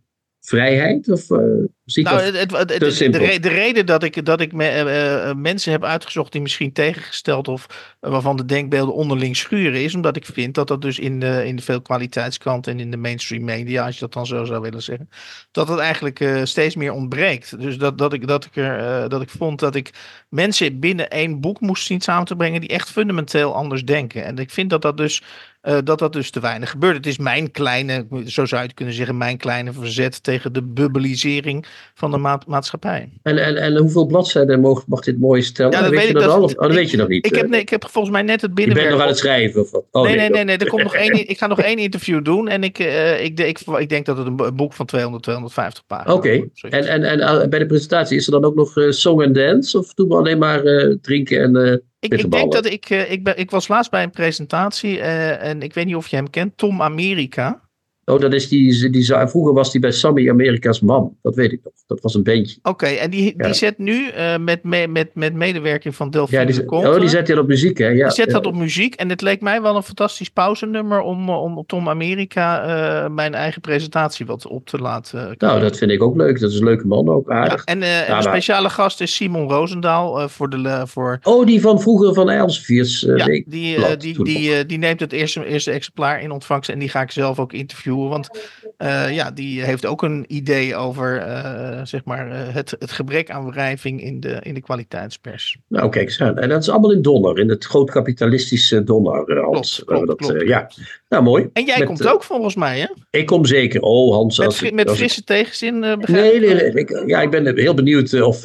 vrijheid? 0.48 1.10
Of 1.10 1.30
eh, 1.30 1.38
zie 1.84 2.04
Nou, 2.04 2.16
dat? 2.16 2.24
het, 2.24 2.50
het, 2.56 2.70
het- 2.70 2.96
te 2.96 3.08
de, 3.40 3.48
reden 3.48 3.86
dat 3.86 4.02
ik, 4.02 4.24
dat 4.24 4.40
ik 4.40 4.52
me, 4.52 4.64
eh, 4.64 5.28
eh, 5.30 5.36
mensen 5.36 5.72
heb 5.72 5.84
uitgezocht 5.84 6.32
die 6.32 6.40
misschien 6.40 6.72
tegengesteld 6.72 7.48
of 7.48 7.94
waarvan 8.00 8.36
de 8.36 8.44
denkbeelden 8.44 8.94
onderling 8.94 9.36
schuren, 9.36 9.82
is 9.82 9.94
omdat 9.94 10.16
ik 10.16 10.24
vind 10.26 10.54
dat 10.54 10.68
dat 10.68 10.82
dus 10.82 10.98
in 10.98 11.20
de, 11.20 11.42
in 11.46 11.56
de 11.56 11.62
veel 11.62 11.82
kwaliteitskant 11.82 12.66
en 12.66 12.80
in 12.80 12.90
de 12.90 12.96
mainstream 12.96 13.44
media, 13.44 13.84
als 13.84 13.94
je 13.94 14.00
dat 14.00 14.12
dan 14.12 14.26
zo 14.26 14.44
zou 14.44 14.60
willen 14.60 14.82
zeggen, 14.82 15.08
dat 15.50 15.68
het 15.68 15.78
eigenlijk 15.78 16.40
steeds 16.42 16.76
meer 16.76 16.92
ontbreekt. 16.92 17.60
Dus 17.60 17.78
dat, 17.78 17.98
dat, 17.98 18.12
ik, 18.12 18.26
dat, 18.26 18.44
ik 18.44 18.56
er, 18.56 19.08
dat 19.08 19.22
ik 19.22 19.30
vond 19.30 19.58
dat 19.58 19.74
ik 19.74 19.90
mensen 20.28 20.80
binnen 20.80 21.10
één 21.10 21.40
boek 21.40 21.60
moest 21.60 21.86
zien 21.86 22.00
samen 22.00 22.26
te 22.26 22.36
brengen 22.36 22.60
die 22.60 22.68
echt 22.70 22.90
fundamenteel 22.90 23.54
anders 23.54 23.84
denken. 23.84 24.24
En 24.24 24.36
ik 24.36 24.50
vind 24.50 24.70
dat 24.70 24.82
dat 24.82 24.96
dus 24.96 25.22
eh, 25.60 25.78
dat 25.84 25.98
dat 25.98 26.12
dus 26.12 26.30
te 26.30 26.40
weinig 26.40 26.70
gebeurt. 26.70 26.96
Het 26.96 27.06
is 27.06 27.18
mijn 27.18 27.50
kleine, 27.50 28.06
zo 28.26 28.44
zou 28.46 28.60
je 28.60 28.66
het 28.66 28.76
kunnen 28.76 28.94
zeggen, 28.94 29.16
mijn 29.16 29.36
kleine 29.36 29.72
verzet 29.72 30.22
tegen 30.22 30.52
de 30.52 30.62
bubbelisering 30.62 31.66
van 31.94 32.10
de 32.10 32.16
ma- 32.18 32.40
maatschappij. 32.46 33.12
En, 33.22 33.38
en, 33.44 33.56
en 33.56 33.76
hoeveel 33.76 34.06
bladzijden 34.06 34.60
mag, 34.60 34.86
mag 34.86 35.00
dit 35.00 35.18
mooi 35.20 35.42
stellen? 35.42 35.72
Ja, 35.72 35.80
dat 35.80 35.90
weet 35.90 35.98
weet 35.98 36.08
je 36.08 36.14
dat, 36.14 36.28
al? 36.28 36.42
Of, 36.42 36.54
oh, 36.54 36.60
dat 36.60 36.72
weet 36.74 36.90
je 36.90 36.96
nog 36.96 37.08
niet. 37.08 37.26
Ik 37.26 37.34
heb, 37.34 37.44
eh. 37.44 37.50
nee, 37.50 37.60
ik 37.60 37.68
heb 37.68 37.88
volgens 37.90 38.14
mij 38.14 38.22
net 38.22 38.40
het 38.40 38.40
je 38.40 38.46
bent 38.46 38.66
binnenwerk. 38.66 38.90
nog 38.90 39.00
aan 39.02 39.08
het 39.08 39.18
schrijven? 39.18 39.60
Of 39.60 39.70
wat? 39.70 39.84
Oh, 39.90 40.02
nee, 40.02 40.16
nee, 40.16 40.26
dat- 40.26 40.36
nee, 40.36 40.44
nee, 40.44 40.56
er 40.56 40.68
komt 40.68 40.82
nog 40.82 40.94
één. 40.94 41.28
Ik 41.28 41.38
ga 41.38 41.46
nog 41.46 41.60
één 41.60 41.78
interview 41.78 42.24
doen 42.24 42.48
en 42.48 42.62
ik, 42.64 42.78
eh, 42.78 43.24
ik, 43.24 43.40
ik, 43.40 43.60
ik 43.78 43.88
denk 43.88 44.06
dat 44.06 44.16
het 44.16 44.26
een 44.26 44.36
bo- 44.36 44.52
boek 44.52 44.72
van 44.72 44.86
200, 44.86 45.22
250 45.22 45.86
pagina's 45.86 46.16
Oké. 46.16 46.44
En, 46.60 46.84
en, 46.86 47.20
en 47.20 47.50
bij 47.50 47.58
de 47.58 47.66
presentatie 47.66 48.16
is 48.16 48.26
er 48.26 48.32
dan 48.32 48.44
ook 48.44 48.54
nog 48.54 48.72
song 48.88 49.22
and 49.22 49.34
dance? 49.34 49.78
Of 49.78 49.94
doen 49.94 50.08
we 50.08 50.14
alleen 50.14 50.38
maar 50.38 50.62
drinken 51.02 51.42
en... 51.42 51.82
Ik, 52.00 52.14
ik 52.14 52.30
denk 52.30 52.52
dat 52.52 52.66
ik, 52.66 52.90
eh, 52.90 53.10
ik, 53.10 53.24
ben, 53.24 53.38
ik 53.38 53.50
was 53.50 53.68
laatst 53.68 53.90
bij 53.90 54.02
een 54.02 54.10
presentatie 54.10 55.00
eh, 55.00 55.42
en 55.42 55.62
ik 55.62 55.74
weet 55.74 55.86
niet 55.86 55.96
of 55.96 56.08
je 56.08 56.16
hem 56.16 56.30
kent, 56.30 56.56
Tom 56.56 56.82
Amerika. 56.82 57.67
Oh, 58.08 58.20
dat 58.20 58.32
is 58.32 58.48
die, 58.48 58.90
die, 58.90 59.04
vroeger 59.04 59.52
was 59.54 59.72
die 59.72 59.80
bij 59.80 59.90
Sammy 59.90 60.30
Amerika's 60.30 60.80
man. 60.80 61.16
Dat 61.22 61.34
weet 61.34 61.52
ik 61.52 61.60
nog. 61.64 61.72
Dat 61.86 62.00
was 62.00 62.14
een 62.14 62.22
beentje. 62.22 62.58
Oké, 62.62 62.86
en 62.86 63.10
die, 63.10 63.34
Ja. 63.36 63.44
die 63.44 63.54
zet 63.54 63.78
nu 63.78 64.08
eh, 64.08 64.36
met, 64.36 64.62
me, 64.64 64.86
met, 64.88 65.14
met 65.14 65.34
medewerking 65.34 65.94
van 65.94 66.10
Delphine 66.10 66.40
Ja, 66.40 66.46
die, 66.46 66.54
de 66.64 66.70
oh, 66.70 67.00
die 67.00 67.08
zet 67.08 67.28
hij 67.28 67.38
op 67.38 67.46
muziek, 67.46 67.78
hè? 67.78 67.86
Ja, 67.88 68.06
die 68.06 68.14
zet 68.14 68.26
ja. 68.26 68.32
dat 68.32 68.46
op 68.46 68.54
muziek 68.54 68.94
en 68.94 69.08
het 69.08 69.20
leek 69.20 69.40
mij 69.40 69.62
wel 69.62 69.76
een 69.76 69.82
fantastisch 69.82 70.28
pauzenummer 70.30 71.00
om, 71.00 71.28
eh, 71.28 71.42
om 71.42 71.58
op 71.58 71.68
Tom 71.68 71.88
Amerika 71.88 72.62
eh, 73.04 73.10
mijn 73.10 73.34
eigen 73.34 73.60
presentatie 73.60 74.26
wat 74.26 74.46
op 74.46 74.66
te 74.66 74.78
laten 74.78 75.34
Nou, 75.38 75.60
dat 75.60 75.76
vind 75.78 75.90
ik 75.90 76.02
ook 76.02 76.16
leuk. 76.16 76.40
Dat 76.40 76.50
is 76.50 76.58
een 76.58 76.64
leuke 76.64 76.86
man 76.86 77.08
ook, 77.08 77.28
Ja, 77.30 77.58
en 77.64 77.80
Ja, 77.80 78.02
een 78.04 78.10
maar- 78.10 78.22
speciale 78.22 78.70
gast 78.70 79.00
is 79.00 79.14
Simon 79.14 79.48
Roosendaal 79.50 80.28
voor 80.28 80.50
de 80.50 80.82
voor 80.86 81.18
Oh, 81.22 81.46
die 81.46 81.60
van 81.60 81.80
vroeger 81.80 82.14
van 82.14 82.30
Elseviers. 82.30 83.00
ja, 83.00 83.24
die, 83.24 83.44
die, 83.46 84.22
die, 84.24 84.54
eh, 84.54 84.64
die 84.66 84.78
neemt 84.78 85.00
het 85.00 85.12
eerste, 85.12 85.46
eerste 85.46 85.70
exemplaar 85.70 86.22
in 86.22 86.30
ontvangst 86.30 86.70
en 86.70 86.78
die 86.78 86.88
ga 86.88 87.00
ik 87.02 87.10
zelf 87.10 87.38
ook 87.38 87.52
interviewen. 87.52 87.97
Want 88.06 88.28
eh, 88.76 89.14
ja, 89.14 89.30
die 89.30 89.62
heeft 89.62 89.86
ook 89.86 90.02
een 90.02 90.24
idee 90.28 90.76
over 90.76 91.18
eh, 91.18 91.80
zeg 91.84 92.04
maar, 92.04 92.30
eh, 92.30 92.54
het, 92.54 92.76
het 92.78 92.92
gebrek 92.92 93.30
aan 93.30 93.50
wrijving 93.50 94.02
in 94.02 94.20
de, 94.20 94.38
in 94.42 94.54
de 94.54 94.60
kwaliteitspers. 94.60 95.56
Nou, 95.68 95.88
kijk 95.88 96.04
eens 96.04 96.20
aan. 96.20 96.38
En 96.38 96.48
dat 96.48 96.62
is 96.62 96.68
allemaal 96.68 96.92
in 96.92 97.02
Donner. 97.02 97.38
In 97.38 97.48
het 97.48 97.64
groot 97.64 97.90
kapitalistische 97.90 98.84
Donner, 98.84 99.40
Hans. 99.40 99.74
Klopt, 99.74 99.90
waar 99.90 100.00
we 100.00 100.04
klopt, 100.06 100.20
dat, 100.22 100.30
klopt. 100.30 100.48
ja. 100.48 100.70
Nou, 101.08 101.22
mooi. 101.22 101.48
En 101.52 101.64
jij 101.64 101.78
Met, 101.78 101.86
komt 101.86 102.06
ook 102.06 102.22
volgens 102.22 102.54
mij, 102.54 102.78
hè? 102.78 102.86
Ik 103.10 103.26
kom 103.26 103.44
zeker. 103.44 103.80
Oh, 103.80 104.14
Hans. 104.14 104.38
Met, 104.38 104.46
als 104.46 104.62
ik- 104.62 104.72
met 104.72 104.84
als 104.88 104.92
ik- 104.92 104.98
frisse 105.02 105.24
tegenzin, 105.24 105.80
begrijp 105.80 106.08
Nee, 106.08 106.40
nee, 106.40 106.54
nee. 106.54 106.72
Ik, 106.72 107.02
ja, 107.06 107.20
ik 107.20 107.30
ben 107.30 107.56
heel 107.56 107.74
benieuwd 107.74 108.22
of. 108.22 108.44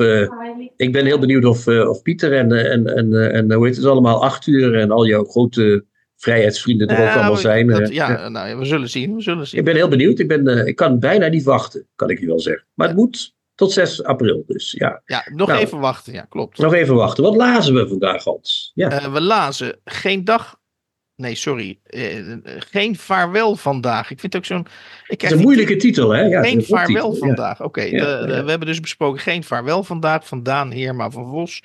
ik 0.78 0.92
ben 0.92 1.06
heel 1.06 1.20
benieuwd 1.20 1.46
of, 1.46 1.68
of 1.68 2.02
Pieter 2.02 2.34
en, 2.34 2.52
en, 2.72 2.88
en, 2.96 3.32
en 3.34 3.54
hoe 3.54 3.66
heet 3.66 3.76
het 3.76 3.86
allemaal, 3.86 4.24
Arthur 4.24 4.76
en 4.80 4.92
al 4.92 5.06
jouw 5.06 5.24
grote 5.24 5.86
vrijheidsvrienden 6.24 6.88
er 6.88 6.98
ook 7.00 7.04
Nou, 7.06 7.16
allemaal 7.18 7.36
zijn. 7.36 7.68
dat- 7.68 7.80
eh. 7.82 7.88
ja, 7.90 8.30
nou, 8.30 8.58
we 8.58 8.66
zullen 8.66 8.90
zien, 8.90 9.16
we 9.16 9.22
zullen 9.22 9.48
zien. 9.48 9.60
Ik 9.60 9.66
ben 9.66 9.76
heel 9.76 9.88
benieuwd. 9.88 10.20
Ik, 10.20 10.28
ben, 10.28 10.48
eh, 10.48 10.68
ik 10.68 10.76
kan 10.76 11.00
bijna 11.00 11.28
niet 11.28 11.44
wachten, 11.44 11.88
kan 11.96 12.10
ik 12.10 12.20
je 12.20 12.26
wel 12.26 12.40
zeggen. 12.40 12.66
Maar 12.74 12.88
het 12.88 12.96
moet 12.98 13.36
tot 13.56 13.72
6 13.72 14.04
april 14.04 14.44
dus. 14.48 14.72
Ja. 14.72 15.02
Ja, 15.06 15.26
nog 15.34 15.48
Nou. 15.48 15.60
even 15.60 15.80
wachten, 15.80 16.14
ja, 16.14 16.26
klopt. 16.30 16.58
Nog 16.58 16.74
even 16.74 16.96
wachten. 16.96 17.24
Wat 17.24 17.36
lazen 17.36 17.74
we 17.74 17.88
vandaag, 17.88 18.24
Hans? 18.24 18.72
Ja. 18.74 18.90
Eh, 18.90 19.14
we 19.14 19.22
lazen 19.22 19.80
geen 19.86 20.24
dag. 20.24 20.62
Nee, 21.16 21.36
sorry. 21.36 21.80
geen 22.58 22.96
vaarwel 22.96 23.56
vandaag. 23.56 24.12
Ik 24.12 24.20
vind 24.20 24.34
het 24.34 24.36
ook 24.36 24.46
zo'n. 24.48 24.66
Ik 25.08 25.22
Het 25.22 25.32
is 25.32 25.38
een 25.38 25.44
moeilijke 25.44 25.76
titel, 25.76 26.10
hè? 26.10 26.22
Ja, 26.22 26.42
Geen 26.44 26.64
vaarwel 26.64 27.12
ja. 27.12 27.18
vandaag. 27.18 27.62
Oké, 27.64 27.82
ja. 27.82 28.26
we 28.26 28.50
hebben 28.50 28.68
dus 28.68 28.80
besproken 28.80 29.20
geen 29.22 29.44
vaarwel 29.44 29.84
vandaag 29.84 30.28
van 30.28 30.44
Daan 30.44 30.72
Heerma 30.72 31.10
van 31.10 31.30
Vos. 31.30 31.64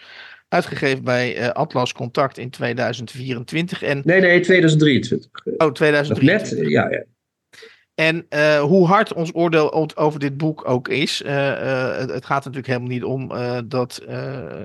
Uitgegeven 0.49 1.05
bij 1.05 1.37
eh, 1.37 1.49
Atlas 1.49 1.93
Contact 1.93 2.39
in 2.39 2.51
2024 2.51 3.83
en 3.83 4.03
Nee, 4.05 4.21
nee, 4.21 4.41
2023. 4.41 5.31
oh 5.45 5.53
Nog 5.59 5.73
2023. 5.73 6.59
net, 6.59 6.71
ja, 6.71 6.91
ja. 6.91 7.05
En 7.95 8.27
eh, 8.29 8.61
hoe 8.61 8.87
hard 8.87 9.13
ons 9.13 9.35
oordeel 9.35 9.97
over 9.97 10.21
dit 10.21 10.37
boek 10.37 10.69
ook 10.69 10.89
is, 10.89 11.23
eh, 11.23 11.97
het, 11.97 12.25
gaat 12.25 12.45
natuurlijk 12.45 12.67
helemaal 12.67 12.89
niet 12.89 13.05
om 13.05 13.33
dat, 13.69 14.03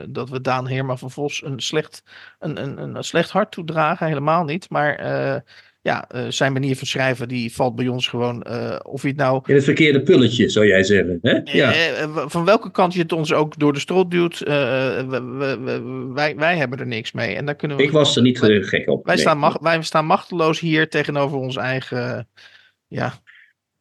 dat 0.09 0.29
we 0.29 0.41
Daan 0.41 0.67
Heerma 0.67 0.95
van 0.97 1.11
Vos 1.11 1.43
een 1.43 1.59
slecht, 1.59 2.03
een, 2.39 2.61
een, 2.63 2.95
een 2.95 3.03
slecht 3.03 3.29
hart 3.29 3.51
toedragen, 3.51 4.07
helemaal 4.07 4.43
niet. 4.43 4.69
Maar 4.69 4.95
ja, 5.83 6.09
eh, 6.09 6.25
zijn 6.29 6.53
manier 6.53 6.75
van 6.77 6.87
schrijven 6.87 7.27
die 7.27 7.53
valt 7.53 7.75
bij 7.75 7.87
ons 7.87 8.07
gewoon, 8.07 8.43
eh, 8.43 8.79
of 8.83 9.01
je 9.01 9.07
het 9.07 9.17
nou 9.17 9.41
In 9.45 9.55
het 9.55 9.63
verkeerde 9.63 10.01
pulletje, 10.01 10.49
zou 10.49 10.67
jij 10.67 10.83
zeggen. 10.83 11.19
Hè? 11.21 11.39
Ja. 11.43 11.73
Eh, 11.73 12.23
van 12.27 12.45
welke 12.45 12.71
kant 12.71 12.93
je 12.93 13.01
het 13.01 13.11
ons 13.11 13.33
ook 13.33 13.57
door 13.59 13.73
de 13.73 13.79
strot 13.79 14.11
duwt, 14.11 14.39
we- 14.39 15.05
we- 15.37 15.59
we- 15.59 16.11
wij, 16.13 16.35
wij 16.35 16.57
hebben 16.57 16.79
er 16.79 16.87
niks 16.87 17.11
mee. 17.11 17.35
En 17.35 17.45
daar 17.45 17.55
kunnen 17.55 17.77
we 17.77 17.83
Ik 17.83 17.91
was 17.91 18.15
er 18.15 18.21
niet 18.21 18.39
wij, 18.39 18.61
gek 18.61 18.89
op. 18.89 19.05
wij, 19.05 19.13
nee. 19.15 19.23
staan 19.23 19.37
macht, 19.37 19.61
wij 19.61 19.81
staan 19.81 20.05
machteloos 20.05 20.59
hier 20.59 20.89
tegenover 20.89 21.37
ons 21.37 21.55
eigen. 21.55 22.29
Ja, 22.87 23.13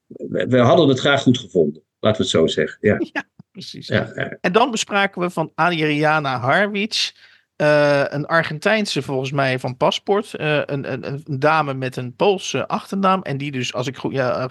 we, 0.06 0.46
we 0.48 0.58
hadden 0.58 0.88
het 0.88 1.00
graag 1.00 1.22
goed 1.22 1.38
gevonden. 1.38 1.82
Laten 2.00 2.18
we 2.18 2.26
het 2.26 2.32
zo 2.32 2.46
zeggen. 2.46 2.78
Ja, 2.80 2.98
precies. 3.52 3.86
ja. 3.86 4.12
En 4.40 4.52
dan 4.52 4.70
bespraken 4.70 5.20
we 5.22 5.30
van 5.30 5.52
Adriana 5.54 6.38
Harwitz. 6.40 7.12
Eh, 7.62 8.02
een 8.08 8.26
Argentijnse 8.26 9.02
volgens 9.02 9.32
mij 9.32 9.58
van 9.58 9.76
paspoort. 9.76 10.34
eh, 10.34 10.56
een, 10.56 10.92
een, 10.92 11.04
een 11.04 11.24
dame 11.26 11.74
met 11.74 11.96
een 11.96 12.16
Poolse 12.16 12.68
achternaam. 12.68 13.22
En 13.22 13.36
die 13.36 13.52
dus, 13.52 13.74
als 13.74 13.86
ik 13.86 13.96
goed, 13.96 14.12
ja, 14.12 14.48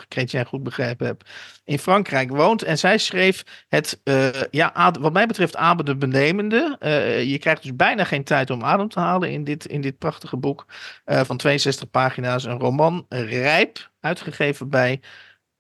goed 0.47 0.64
begrepen 0.64 1.05
heb, 1.05 1.24
in 1.64 1.80
Frankrijk 1.80 2.30
woont. 2.30 2.64
En 2.64 2.78
zij 2.78 2.97
schreef 2.97 3.66
het, 3.68 4.01
eh, 4.03 4.30
ja, 4.51 4.93
wat 4.99 5.14
mij 5.14 5.26
betreft, 5.26 5.55
Abe 5.55 5.84
de 5.84 5.95
Benemende. 5.95 6.76
Eh, 6.80 7.24
je 7.24 7.38
krijgt 7.38 7.62
dus 7.64 7.76
bijna 7.76 8.03
geen 8.03 8.24
tijd 8.24 8.49
om 8.49 8.64
adem 8.64 8.89
te 8.89 8.99
halen 8.99 9.32
in 9.32 9.43
dit, 9.43 9.66
in 9.66 9.82
dit 9.82 9.97
prachtige 9.97 10.38
boek. 10.38 10.66
van 11.05 11.38
62 11.38 11.89
pagina's. 11.89 12.43
Een 12.43 12.59
roman, 12.59 13.05
Rijp, 13.09 13.91
uitgegeven 13.99 14.70
bij 14.70 14.99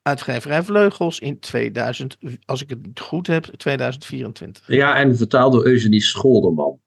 uitgeverij 0.01 0.63
Vleugels 0.63 1.19
in 1.19 1.39
2000, 1.39 2.17
als 2.45 2.61
ik 2.61 2.69
het 2.69 2.99
goed 2.99 3.27
heb, 3.27 3.43
2024. 3.43 4.67
ja, 4.67 4.95
en 4.95 5.17
vertaald 5.17 5.53
door 5.53 5.65
Eugenie 5.65 6.01
Scholderman. 6.01 6.79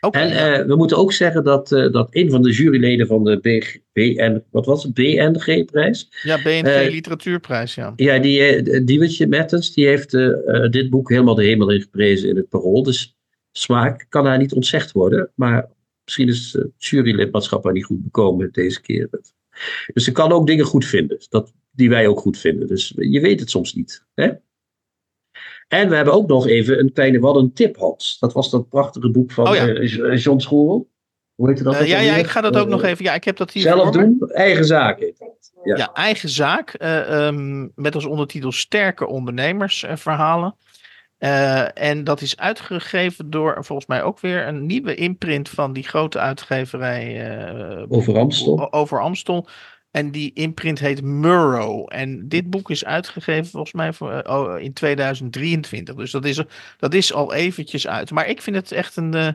En 0.00 0.30
eh, 0.30 0.66
we 0.66 0.76
moeten 0.76 0.96
ook 0.96 1.12
zeggen 1.12 1.44
dat, 1.44 1.72
eh, 1.72 1.92
dat 1.92 2.08
een 2.10 2.30
van 2.30 2.42
de 2.42 2.50
juryleden 2.50 3.06
van 3.06 3.24
de 3.24 3.38
BG, 3.40 3.76
BN, 3.92 4.42
wat 4.50 4.66
was 4.66 4.82
het? 4.82 4.94
BNG-prijs. 4.94 6.08
ja, 6.22 6.42
BNG 6.42 6.66
eh, 6.66 6.90
Literatuurprijs, 6.90 7.74
ja. 7.74 7.92
Ja, 7.96 8.18
die 8.18 8.84
Diewertje 8.84 9.26
Mertens, 9.26 9.74
die 9.74 9.86
heeft 9.86 10.10
dit 10.70 10.90
boek 10.90 11.10
helemaal 11.10 11.34
de 11.34 11.44
hemel 11.44 11.70
in 11.70 11.80
geprezen 11.80 12.28
in 12.28 12.36
het 12.36 12.48
parool. 12.48 12.82
Dus 12.82 13.16
smaak 13.52 14.06
kan 14.08 14.26
haar 14.26 14.38
niet 14.38 14.52
ontzegd 14.52 14.92
worden. 14.92 15.30
Maar 15.34 15.68
misschien 16.04 16.28
is 16.28 16.52
het 16.52 16.70
jurylidmaatschap 16.76 17.64
haar 17.64 17.72
niet 17.72 17.84
goed 17.84 18.04
bekomen 18.04 18.48
deze 18.52 18.80
keer. 18.80 19.08
Dus 19.92 20.04
ze 20.04 20.12
kan 20.12 20.32
ook 20.32 20.46
dingen 20.46 20.64
goed 20.64 20.84
vinden. 20.84 21.18
Dat, 21.28 21.52
die 21.70 21.88
wij 21.88 22.06
ook 22.06 22.20
goed 22.20 22.38
vinden. 22.38 22.66
Dus 22.66 22.92
je 22.96 23.20
weet 23.20 23.40
het 23.40 23.50
soms 23.50 23.74
niet. 23.74 24.04
Hè? 24.14 24.30
En 25.68 25.88
we 25.88 25.96
hebben 25.96 26.14
ook 26.14 26.28
nog 26.28 26.46
even 26.46 26.78
een 26.78 26.92
kleine 26.92 27.18
wat 27.18 27.36
een 27.36 27.52
tip, 27.52 27.76
Hans. 27.76 28.18
Dat 28.18 28.32
was 28.32 28.50
dat 28.50 28.68
prachtige 28.68 29.10
boek 29.10 29.32
van 29.32 29.48
Oh 29.48 29.54
ja. 29.54 29.66
eh, 29.68 30.16
John 30.22 30.38
Schoorl. 30.38 30.88
Hoe 31.34 31.48
heet 31.48 31.64
dat? 31.64 31.74
Eh, 31.74 31.80
ook 31.80 31.86
ja, 31.86 31.98
ja, 32.00 32.14
ik 32.14 32.26
ga 32.26 32.40
dat 32.40 32.56
ook 32.56 32.64
Eh, 32.64 32.70
nog 32.70 32.82
even. 32.82 33.04
Ja, 33.04 33.14
ik 33.14 33.24
heb 33.24 33.36
dat 33.36 33.50
hier 33.50 33.62
Zelf 33.62 33.84
me. 33.84 33.90
doen, 33.90 34.30
eigen 34.30 34.64
zaak. 34.64 35.00
Ja. 35.64 35.76
Ja, 35.76 35.92
eigen 35.92 36.28
zaak. 36.28 36.70
eh, 36.72 37.26
ehm, 37.26 37.68
met 37.74 37.94
als 37.94 38.04
ondertitel 38.04 38.52
Sterke 38.52 39.06
ondernemersverhalen. 39.06 40.56
Eh, 41.18 41.82
en 41.88 42.04
dat 42.04 42.20
is 42.20 42.36
uitgegeven 42.36 43.30
door 43.30 43.64
volgens 43.64 43.86
mij 43.88 44.02
ook 44.02 44.20
weer 44.20 44.46
een 44.46 44.66
nieuwe 44.66 44.94
imprint 44.94 45.48
van 45.48 45.72
die 45.72 45.82
grote 45.88 46.18
uitgeverij 46.18 47.30
eh, 47.38 47.82
Over 47.88 48.18
Amstel. 48.18 48.72
over 48.72 49.00
Amstel. 49.00 49.48
En 49.96 50.10
die 50.10 50.30
imprint 50.34 50.78
heet 50.78 51.02
Murrow. 51.02 51.86
En 51.88 52.28
dit 52.28 52.50
boek 52.50 52.70
is 52.70 52.84
uitgegeven 52.84 53.50
volgens 53.50 53.72
mij 53.72 53.92
voor, 53.92 54.12
eh, 54.12 54.36
oh, 54.36 54.60
in 54.60 54.72
2023. 54.72 55.94
Dus 55.94 56.10
dat 56.10 56.24
is, 56.24 56.42
dat 56.78 56.94
is 56.94 57.12
al 57.12 57.34
eventjes 57.34 57.86
uit. 57.86 58.10
Maar 58.10 58.28
ik 58.28 58.42
vind 58.42 58.56
het 58.56 58.72
echt 58.72 58.96
een, 58.96 59.14
eh, 59.14 59.28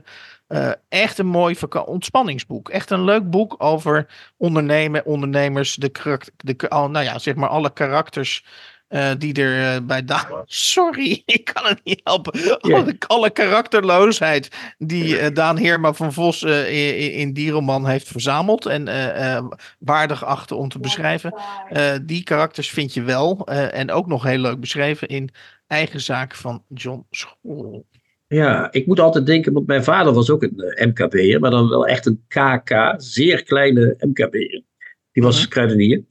eh, 0.48 0.74
echt 0.90 1.18
een 1.18 1.28
mooi 1.28 1.56
ontspanningsboek. 1.86 2.70
Echt 2.70 2.90
een 2.90 3.04
leuk 3.04 3.30
boek 3.30 3.56
over 3.58 4.08
ondernemen, 4.38 5.06
ondernemers. 5.06 5.76
De, 5.76 6.20
de, 6.38 6.56
nou 6.70 7.02
ja, 7.02 7.20
zeg 7.20 7.36
maar 7.36 7.50
alle 7.50 7.74
karakters 7.74 8.46
eh, 8.92 9.12
die 9.18 9.34
er 9.34 9.76
eh, 9.76 9.82
bij 9.86 10.04
Daan... 10.06 10.44
Sorry, 10.46 11.22
ik 11.26 11.46
kan 11.54 11.66
het 11.66 11.80
niet 11.84 12.02
helpen. 12.04 12.40
Ja. 12.44 12.58
Alle, 12.62 12.96
alle 13.08 13.30
karakterloosheid 13.30 14.50
die 14.78 15.18
eh, 15.18 15.34
Daan 15.34 15.58
Heerma 15.58 15.94
van 15.94 16.14
Vos 16.14 16.44
eh, 16.44 17.02
in, 17.02 17.12
in 17.14 17.34
die 17.34 17.52
roman 17.52 17.88
heeft 17.88 18.08
verzameld. 18.08 18.66
En 18.66 18.88
eh, 18.88 19.36
eh, 19.36 19.46
waardig 19.80 20.26
achten 20.26 20.58
om 20.58 20.70
te 20.70 20.80
beschrijven. 20.80 21.34
Eh, 21.70 21.94
die 22.04 22.24
karakters 22.24 22.70
vind 22.70 22.94
je 22.94 23.02
wel. 23.02 23.42
eh, 23.48 23.80
en 23.80 23.92
ook 23.92 24.08
nog 24.08 24.24
heel 24.24 24.38
leuk 24.40 24.60
beschreven 24.60 25.08
in 25.08 25.30
Eigen 25.68 26.02
Zaak 26.02 26.36
van 26.36 26.64
John 26.68 27.06
School. 27.10 27.86
Ja, 28.28 28.72
ik 28.72 28.88
moet 28.88 29.00
altijd 29.00 29.26
denken, 29.26 29.54
want 29.54 29.68
mijn 29.68 29.84
vader 29.84 30.14
was 30.14 30.30
ook 30.30 30.44
een 30.44 30.74
MKB'er, 30.90 31.40
maar 31.40 31.52
dan 31.52 31.70
wel 31.70 31.88
echt 31.88 32.06
een 32.06 32.24
KK, 32.28 32.94
zeer 32.98 33.44
kleine 33.44 33.96
MKB'er. 34.00 34.62
Die 35.12 35.24
was 35.24 35.40
Mhm. 35.40 35.50
kruidenier. 35.50 36.04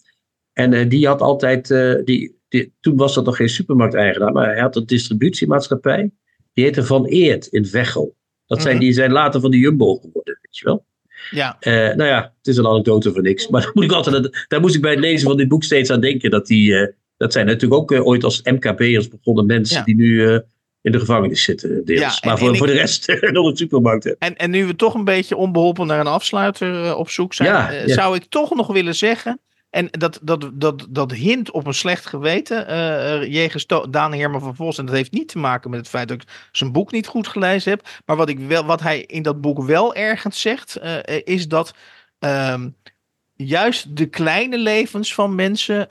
En 0.53 0.73
eh, 0.73 0.89
die 0.89 1.07
had 1.07 1.21
altijd, 1.21 1.71
eh, 1.71 1.95
die, 2.05 2.40
die, 2.51 2.73
toen 2.81 2.97
was 2.97 3.15
dat 3.15 3.25
nog 3.25 3.37
geen 3.37 3.49
supermarkteigenaar, 3.49 4.33
maar 4.33 4.47
hij 4.53 4.61
had 4.61 4.77
een 4.77 4.87
distributiemaatschappij. 4.87 6.11
Die 6.53 6.65
heette 6.65 6.85
Van 6.85 7.05
Eert 7.07 7.47
in 7.47 7.67
Veghel. 7.67 8.17
Dat 8.47 8.63
zijn, 8.63 8.75
Mhm. 8.77 8.85
Die 8.85 8.93
zijn 8.93 9.13
later 9.13 9.41
van 9.41 9.51
de 9.51 9.59
Jumbo 9.59 9.95
geworden, 9.95 10.39
weet 10.43 10.57
je 10.59 10.65
wel. 10.65 10.85
Ja, 11.31 11.57
Eh, 11.61 11.73
nou 11.73 12.05
ja, 12.05 12.35
het 12.39 12.47
is 12.47 12.57
een 12.57 12.67
anekdote 12.67 13.13
voor 13.13 13.23
niks. 13.23 13.49
Maar 13.49 13.61
daar, 13.63 13.71
moet 13.75 13.85
ik 13.85 13.93
altijd, 13.93 14.45
daar 14.49 14.61
moest 14.61 14.75
ik 14.75 14.81
bij 14.81 14.91
het 14.91 15.01
lezen 15.01 15.29
van 15.29 15.37
dit 15.37 15.49
boek 15.49 15.65
steeds 15.65 15.91
aan 15.91 16.01
denken. 16.01 16.31
Dat, 16.31 16.47
die, 16.47 16.77
eh, 16.77 16.93
dat 17.17 17.33
zijn 17.33 17.47
natuurlijk 17.47 17.81
ook 17.81 17.93
eh, 17.93 18.07
ooit 18.07 18.25
als 18.25 18.43
MKB'ers 18.43 19.09
begonnen 19.09 19.47
mensen 19.47 19.77
Ja. 19.77 19.85
die 19.85 19.95
nu 19.97 20.41
in 20.83 20.93
de 20.93 20.99
gevangenis 20.99 21.43
zitten, 21.43 21.85
deels. 21.85 22.01
Ja, 22.01 22.29
maar 22.29 22.39
voor, 22.39 22.51
ik- 22.51 22.57
voor 22.57 22.67
de 22.67 22.73
rest 22.73 23.07
nog 23.33 23.47
een 23.47 23.57
supermarkt. 23.57 24.17
en, 24.19 24.37
en 24.37 24.51
nu 24.51 24.67
we 24.67 24.77
toch 24.77 24.95
een 24.95 25.05
beetje 25.05 25.37
onbeholpen 25.37 25.87
naar 25.87 26.01
een 26.01 26.07
afsluiter 26.07 26.97
op 26.97 27.11
zoek 27.11 27.35
zijn, 27.35 27.49
ja. 27.49 27.89
zou 27.95 28.17
ik 28.17 28.25
toch 28.29 28.55
nog 28.55 28.67
willen 28.67 28.95
zeggen. 28.95 29.41
En 29.71 29.89
dat, 29.91 30.19
dat, 30.23 30.51
dat, 30.53 30.87
dat 30.89 31.13
hint 31.13 31.51
op 31.51 31.67
een 31.67 31.75
slecht 31.75 32.07
geweten 32.07 32.67
eh, 32.67 33.33
jegens 33.33 33.67
Daan 33.91 34.15
Herman 34.15 34.41
van 34.41 34.57
Vos. 34.57 34.79
En 34.79 34.87
dat 34.87 34.95
heeft 34.95 35.13
niet 35.13 35.29
te 35.29 35.39
maken 35.39 35.71
met 35.71 35.79
het 35.79 35.89
feit 35.89 36.09
dat 36.09 36.23
ik 36.23 36.29
zijn 36.53 36.73
boek 36.73 36.93
niet 36.93 37.07
goed 37.07 37.29
gelezen 37.29 37.71
heb. 37.71 37.89
Maar 38.07 38.17
wat, 38.17 38.29
ik 38.29 38.39
wel, 38.39 38.65
wat 38.65 38.81
hij 38.81 39.01
in 39.01 39.23
dat 39.23 39.41
boek 39.41 39.63
wel 39.63 39.95
ergens 39.95 40.41
zegt, 40.41 40.77
eh, 40.77 41.19
is 41.25 41.49
dat 41.49 41.75
ehm, 42.19 42.69
juist 43.35 43.97
de 43.97 44.07
kleine 44.07 44.59
levens 44.59 45.15
van 45.15 45.35
mensen 45.35 45.89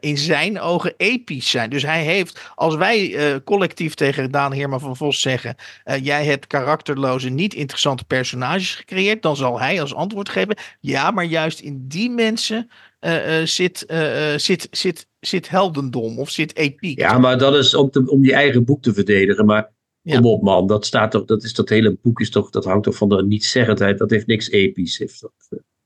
in 0.00 0.18
zijn 0.18 0.60
ogen 0.60 0.94
episch 0.96 1.50
zijn. 1.50 1.70
Dus 1.70 1.82
hij 1.82 2.02
heeft, 2.02 2.50
als 2.54 2.74
wij 2.74 3.40
collectief 3.44 3.94
tegen 3.94 4.30
Daan 4.30 4.52
Heerma 4.52 4.78
van 4.78 4.96
Vos 4.96 5.20
zeggen: 5.20 5.56
Jij 6.02 6.24
hebt 6.24 6.46
karakterloze, 6.46 7.28
niet 7.28 7.54
interessante 7.54 8.04
personages 8.04 8.74
gecreëerd, 8.74 9.22
dan 9.22 9.36
zal 9.36 9.60
hij 9.60 9.80
als 9.80 9.94
antwoord 9.94 10.28
geven: 10.28 10.56
Ja, 10.80 11.10
maar 11.10 11.24
juist 11.24 11.60
in 11.60 11.88
die 11.88 12.10
mensen 12.10 12.70
eh, 13.06 13.40
eh, 13.40 13.46
zit, 13.46 13.86
eh, 13.86 14.36
zit, 14.36 14.68
zit, 14.70 15.06
zit 15.20 15.48
heldendom 15.48 16.18
of 16.18 16.30
zit 16.30 16.56
epiek. 16.56 16.98
Ja, 16.98 17.18
maar 17.18 17.38
dat 17.38 17.54
is 17.54 17.74
om, 17.74 17.90
te, 17.90 18.10
om 18.10 18.24
je 18.24 18.32
eigen 18.32 18.64
boek 18.64 18.82
te 18.82 18.94
verdedigen. 18.94 19.46
Maar 19.46 19.74
Ja. 20.02 20.14
kom 20.16 20.26
op 20.26 20.42
man, 20.42 20.66
dat, 20.66 20.86
staat 20.86 21.10
toch, 21.10 21.24
dat, 21.24 21.42
is, 21.44 21.54
dat 21.54 21.68
hele 21.68 21.98
boek 22.02 22.20
is 22.20 22.30
toch, 22.30 22.50
dat 22.50 22.64
hangt 22.64 22.84
toch 22.84 22.96
van 22.96 23.08
de 23.08 23.24
nietszeggendheid. 23.24 23.98
Dat 23.98 24.10
heeft 24.10 24.26
niks 24.26 24.50
episch. 24.50 24.98
Heeft 24.98 25.20
dat. 25.20 25.32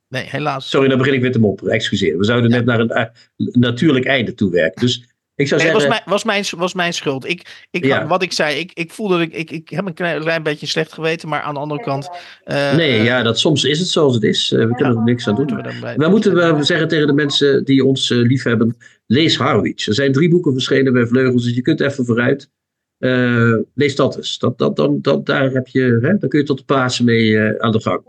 Nee, 0.09 0.25
helaas. 0.27 0.71
Sorry, 0.71 0.89
dan 0.89 0.99
begin 0.99 1.15
ik 1.15 1.21
weer 1.21 1.33
te 1.33 1.39
mopperen. 1.41 1.73
Excuseer. 1.73 2.19
We 2.19 2.25
zouden 2.25 2.51
Ja. 2.51 2.57
net 2.57 2.65
naar 2.67 2.81
een 2.81 3.13
natuurlijk 3.61 4.05
einde 4.07 4.35
toe 4.35 4.51
werken. 4.51 4.81
Dus 4.81 5.05
ik 5.41 5.49
zou 5.49 5.63
Nee, 5.63 5.73
was, 5.73 5.87
mijn, 5.87 6.03
was, 6.05 6.25
mijn, 6.25 6.45
was 6.57 6.75
mijn 6.75 6.93
schuld. 6.93 7.29
Ik, 7.29 7.67
ik, 7.71 7.85
Ja. 7.85 8.07
Wat 8.07 8.23
ik 8.23 8.33
zei, 8.33 8.59
ik, 8.59 8.71
ik 8.75 8.91
voel 8.91 9.09
dat 9.09 9.21
ik, 9.21 9.33
ik, 9.33 9.51
ik 9.51 9.69
heb 9.69 9.87
een 9.87 9.95
klein, 9.95 10.21
klein 10.21 10.43
beetje 10.43 10.67
slecht 10.67 10.93
geweten, 10.93 11.29
maar 11.29 11.41
aan 11.41 11.55
de 11.55 11.61
andere 11.61 11.81
kant. 11.81 12.09
eh, 12.45 12.75
Nee, 12.75 13.03
ja, 13.03 13.23
dat, 13.23 13.39
soms 13.39 13.65
is 13.65 13.79
het 13.79 13.89
zoals 13.89 14.15
het 14.15 14.23
is. 14.23 14.53
Eh, 14.53 14.67
we 14.67 14.75
kunnen 14.75 14.97
er 14.97 15.03
niks 15.03 15.29
aan 15.29 15.35
doen. 15.35 15.47
we 15.97 16.09
moeten 16.09 16.57
we 16.57 16.65
zeggen 16.65 16.89
tegen 16.89 17.07
de 17.07 17.13
mensen 17.13 17.65
die 17.65 17.85
ons 17.85 18.11
eh, 18.11 18.19
liefhebben: 18.19 18.77
lees 19.07 19.37
Harwich. 19.37 19.87
Er 19.87 19.95
zijn 19.95 20.13
drie 20.13 20.29
boeken 20.29 20.53
verschenen 20.53 20.93
bij 20.93 21.07
Vleugels, 21.07 21.45
dus 21.45 21.55
je 21.55 21.63
kunt 21.63 21.81
even 21.81 22.05
vooruit. 22.05 22.51
Lees 23.75 23.97
dat 23.97 24.17
eens. 24.17 24.39
Dat, 24.39 24.59
dat, 24.59 24.77
dan, 24.77 24.99
dat, 25.01 25.27
daar, 25.27 25.51
heb 25.51 25.67
je, 25.67 25.99
hè, 26.01 26.19
daar 26.19 26.29
kun 26.29 26.39
je 26.39 26.45
tot 26.45 26.59
de 26.59 26.65
Pasen 26.65 27.05
mee 27.05 27.41
aan 27.59 27.73
de 27.73 27.81
gang. 27.81 28.03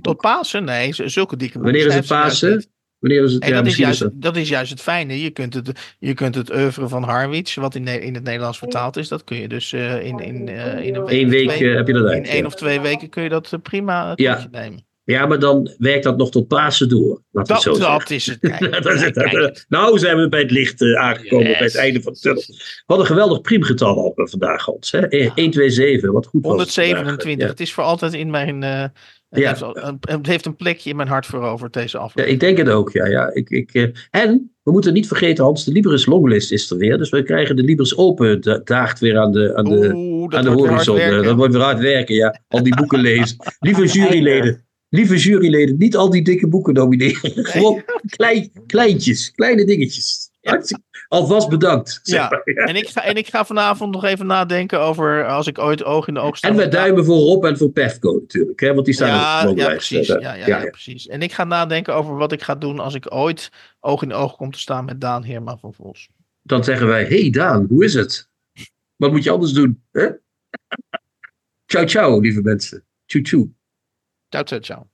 Tot. 0.00 0.16
Pasen? 0.16 0.64
Nee, 0.64 0.92
zulke 0.92 1.36
dikke 1.36 1.58
boeken 1.58 1.72
Wanneer 1.72 1.86
is 1.86 1.94
het 1.94 2.06
Pasen? 2.06 2.64
Wanneer 3.04 3.24
is 3.24 3.32
het? 3.32 3.42
Nee, 3.42 3.50
ja, 3.50 3.56
dat, 3.56 3.66
is 3.66 3.76
juist, 3.76 4.08
dat 4.12 4.36
is 4.36 4.48
juist 4.48 4.70
het 4.70 4.80
fijne. 4.80 5.22
Je 5.22 5.30
kunt 5.30 5.54
het, 5.54 5.94
je 5.98 6.14
kunt 6.14 6.34
het 6.34 6.54
oeuvre 6.54 6.88
van 6.88 7.02
Harwich, 7.02 7.54
wat 7.54 7.74
in, 7.74 7.86
in 7.88 8.14
het 8.14 8.24
Nederlands 8.24 8.58
vertaald 8.58 8.96
is, 8.96 9.08
dat 9.08 9.24
kun 9.24 9.36
je 9.40 9.48
dus 9.48 9.72
eh, 9.72 10.04
in, 10.06 10.18
in, 10.18 10.48
eh, 10.48 10.84
in 10.84 10.94
een 10.94 11.04
week, 11.04 11.10
één 11.10 11.24
of 11.24 11.30
week 11.30 11.50
twee- 11.50 11.68
heb 11.76 11.86
je 11.86 11.92
dat 11.92 12.12
in 12.12 12.24
één 12.24 12.36
ja. 12.40 12.46
of 12.46 12.54
twee 12.54 12.80
weken 12.80 13.08
kun 13.08 13.22
je 13.22 13.28
dat 13.28 13.52
eh, 13.52 13.60
prima 13.62 14.12
Ja. 14.14 14.38
je 14.38 14.58
nemen. 14.58 14.84
Ja, 15.04 15.26
maar 15.26 15.38
dan 15.38 15.74
werkt 15.78 16.04
dat 16.04 16.16
nog 16.16 16.30
tot 16.30 16.48
Pasen 16.48 16.88
door. 16.88 17.22
Dat, 17.32 17.48
het 17.48 17.60
zo 17.60 17.74
zeggen. 17.74 17.98
dat 17.98 18.10
is 18.10 18.26
het. 18.26 18.38
Kijk, 18.40 18.72
Dat 18.82 18.94
is 18.94 19.02
het. 19.02 19.14
kijk, 19.14 19.64
nou 19.68 19.98
zijn 19.98 20.16
we 20.16 20.28
bij 20.28 20.40
het 20.40 20.50
licht 20.50 20.82
aangekomen, 20.82 21.46
Yes. 21.46 21.58
bij 21.58 21.66
het 21.66 21.76
einde 21.76 22.02
van 22.02 22.12
de 22.12 22.18
tunnel. 22.18 22.42
Wat 22.86 22.98
een 22.98 23.06
geweldig 23.06 23.40
priemgetal 23.40 23.94
hadden 23.94 24.24
we 24.24 24.30
vandaag, 24.30 24.64
Hans. 24.64 24.90
Hè? 24.90 25.08
Eh, 25.08 25.30
1, 25.34 25.50
2, 25.50 25.70
7, 25.70 26.12
wat 26.12 26.26
goed 26.26 26.44
was 26.44 26.60
het 26.60 26.72
vandaag. 26.74 26.94
127. 26.94 27.48
Het 27.48 27.60
is 27.60 27.72
voor 27.72 27.84
altijd 27.84 28.12
in 28.12 28.30
mijn. 28.30 28.92
Het, 29.34 29.42
Ja. 29.42 29.48
heeft, 29.48 29.62
al- 29.62 29.76
een- 29.76 29.98
het 30.00 30.26
heeft 30.26 30.46
een 30.46 30.56
plekje 30.56 30.90
in 30.90 30.96
mijn 30.96 31.08
hart 31.08 31.26
veroverd, 31.26 31.72
deze 31.72 31.96
Ja, 31.96 32.02
aflevering. 32.02 32.42
ik 32.42 32.46
denk 32.46 32.58
het 32.66 32.76
ook, 32.76 32.90
ja. 32.92 33.06
ja. 33.06 33.30
Ik, 33.34 33.50
ik, 33.50 33.70
eh, 33.74 33.82
en 34.10 34.50
we 34.62 34.72
moeten 34.72 34.92
niet 34.92 35.06
vergeten, 35.06 35.44
Hans, 35.44 35.64
de 35.64 35.72
Libris 35.72 36.06
Longlist 36.06 36.52
is 36.52 36.70
er 36.70 36.76
weer. 36.76 36.98
Dus 36.98 37.10
we 37.10 37.22
krijgen 37.22 37.56
de 37.56 37.62
Libris 37.62 37.96
Open 37.96 38.40
da- 38.40 38.60
daagt 38.64 39.00
weer 39.00 39.18
aan 39.18 39.32
de, 39.32 39.54
aan 39.56 39.64
de, 39.64 39.90
Oeh, 39.94 40.34
aan 40.36 40.44
de 40.44 40.50
horizon. 40.50 40.98
Eh. 40.98 41.22
Dat 41.22 41.36
wordt 41.36 41.52
weer 41.54 41.62
hard 41.62 41.78
werken, 41.78 42.14
ja. 42.14 42.40
Al 42.48 42.62
die 42.62 42.76
boeken 42.76 43.00
lezen. 43.10 43.36
Lieve 43.60 43.86
juryleden, 43.86 44.64
lieve 44.88 45.16
juryleden, 45.16 45.76
niet 45.78 45.96
al 45.96 46.10
die 46.10 46.22
dikke 46.24 46.48
boeken 46.48 46.74
nomineren. 46.74 47.44
Gewoon 47.44 47.82
klein, 48.06 48.50
kleintjes, 48.66 49.30
kleine 49.30 49.64
dingetjes. 49.64 50.30
Alvast 51.08 51.48
bedankt. 51.48 52.00
Ja. 52.02 52.28
maar. 52.28 52.42
En 52.42 52.76
ik, 52.76 52.88
ga, 52.88 53.04
en 53.04 53.16
ik 53.16 53.26
ga 53.26 53.44
vanavond 53.44 53.92
nog 53.92 54.04
even 54.04 54.26
nadenken 54.26 54.80
over 54.80 55.26
als 55.26 55.46
ik 55.46 55.58
ooit 55.58 55.84
oog 55.84 56.08
in 56.08 56.14
de 56.14 56.20
oog 56.20 56.36
sta. 56.36 56.48
En 56.48 56.56
met 56.56 56.72
duimen 56.72 57.04
voor 57.04 57.16
Rob 57.16 57.44
en 57.44 57.56
voor 57.56 57.70
Pefco 57.70 58.12
natuurlijk, 58.12 58.60
hè? 58.60 58.74
want 58.74 58.84
die 58.84 58.94
staan 58.94 59.08
Ja, 59.08 59.48
op 59.48 59.56
de 59.56 59.62
ja, 59.62 59.68
precies. 59.68 60.08
Eh, 60.08 60.20
Ja, 60.20 60.34
ja, 60.34 60.46
ja, 60.46 60.70
precies. 60.70 61.06
En 61.06 61.22
ik 61.22 61.32
ga 61.32 61.44
nadenken 61.44 61.94
over 61.94 62.16
wat 62.16 62.32
ik 62.32 62.42
ga 62.42 62.54
doen 62.54 62.78
als 62.78 62.94
ik 62.94 63.14
ooit 63.14 63.50
oog 63.80 64.02
in 64.02 64.12
oog 64.12 64.36
kom 64.36 64.50
te 64.50 64.58
staan 64.58 64.84
met 64.84 65.00
Daan 65.00 65.22
Heerma 65.22 65.56
van 65.56 65.74
Vos. 65.74 66.08
Dan 66.42 66.64
zeggen 66.64 66.86
wij, 66.86 67.04
hey 67.04 67.30
Daan, 67.30 67.66
hoe 67.68 67.84
is 67.84 67.94
het? 67.94 68.28
Wat 68.96 69.10
moet 69.12 69.24
je 69.24 69.30
anders 69.30 69.52
doen? 69.52 69.82
Hè? 69.90 70.08
ciao, 71.66 71.86
ciao, 71.86 72.20
lieve 72.20 72.40
mensen. 72.40 72.84
Tjoe, 73.04 73.22
tjoe. 73.22 73.48
Ciao, 74.28 74.44
ciao, 74.44 74.60
ciao. 74.60 74.93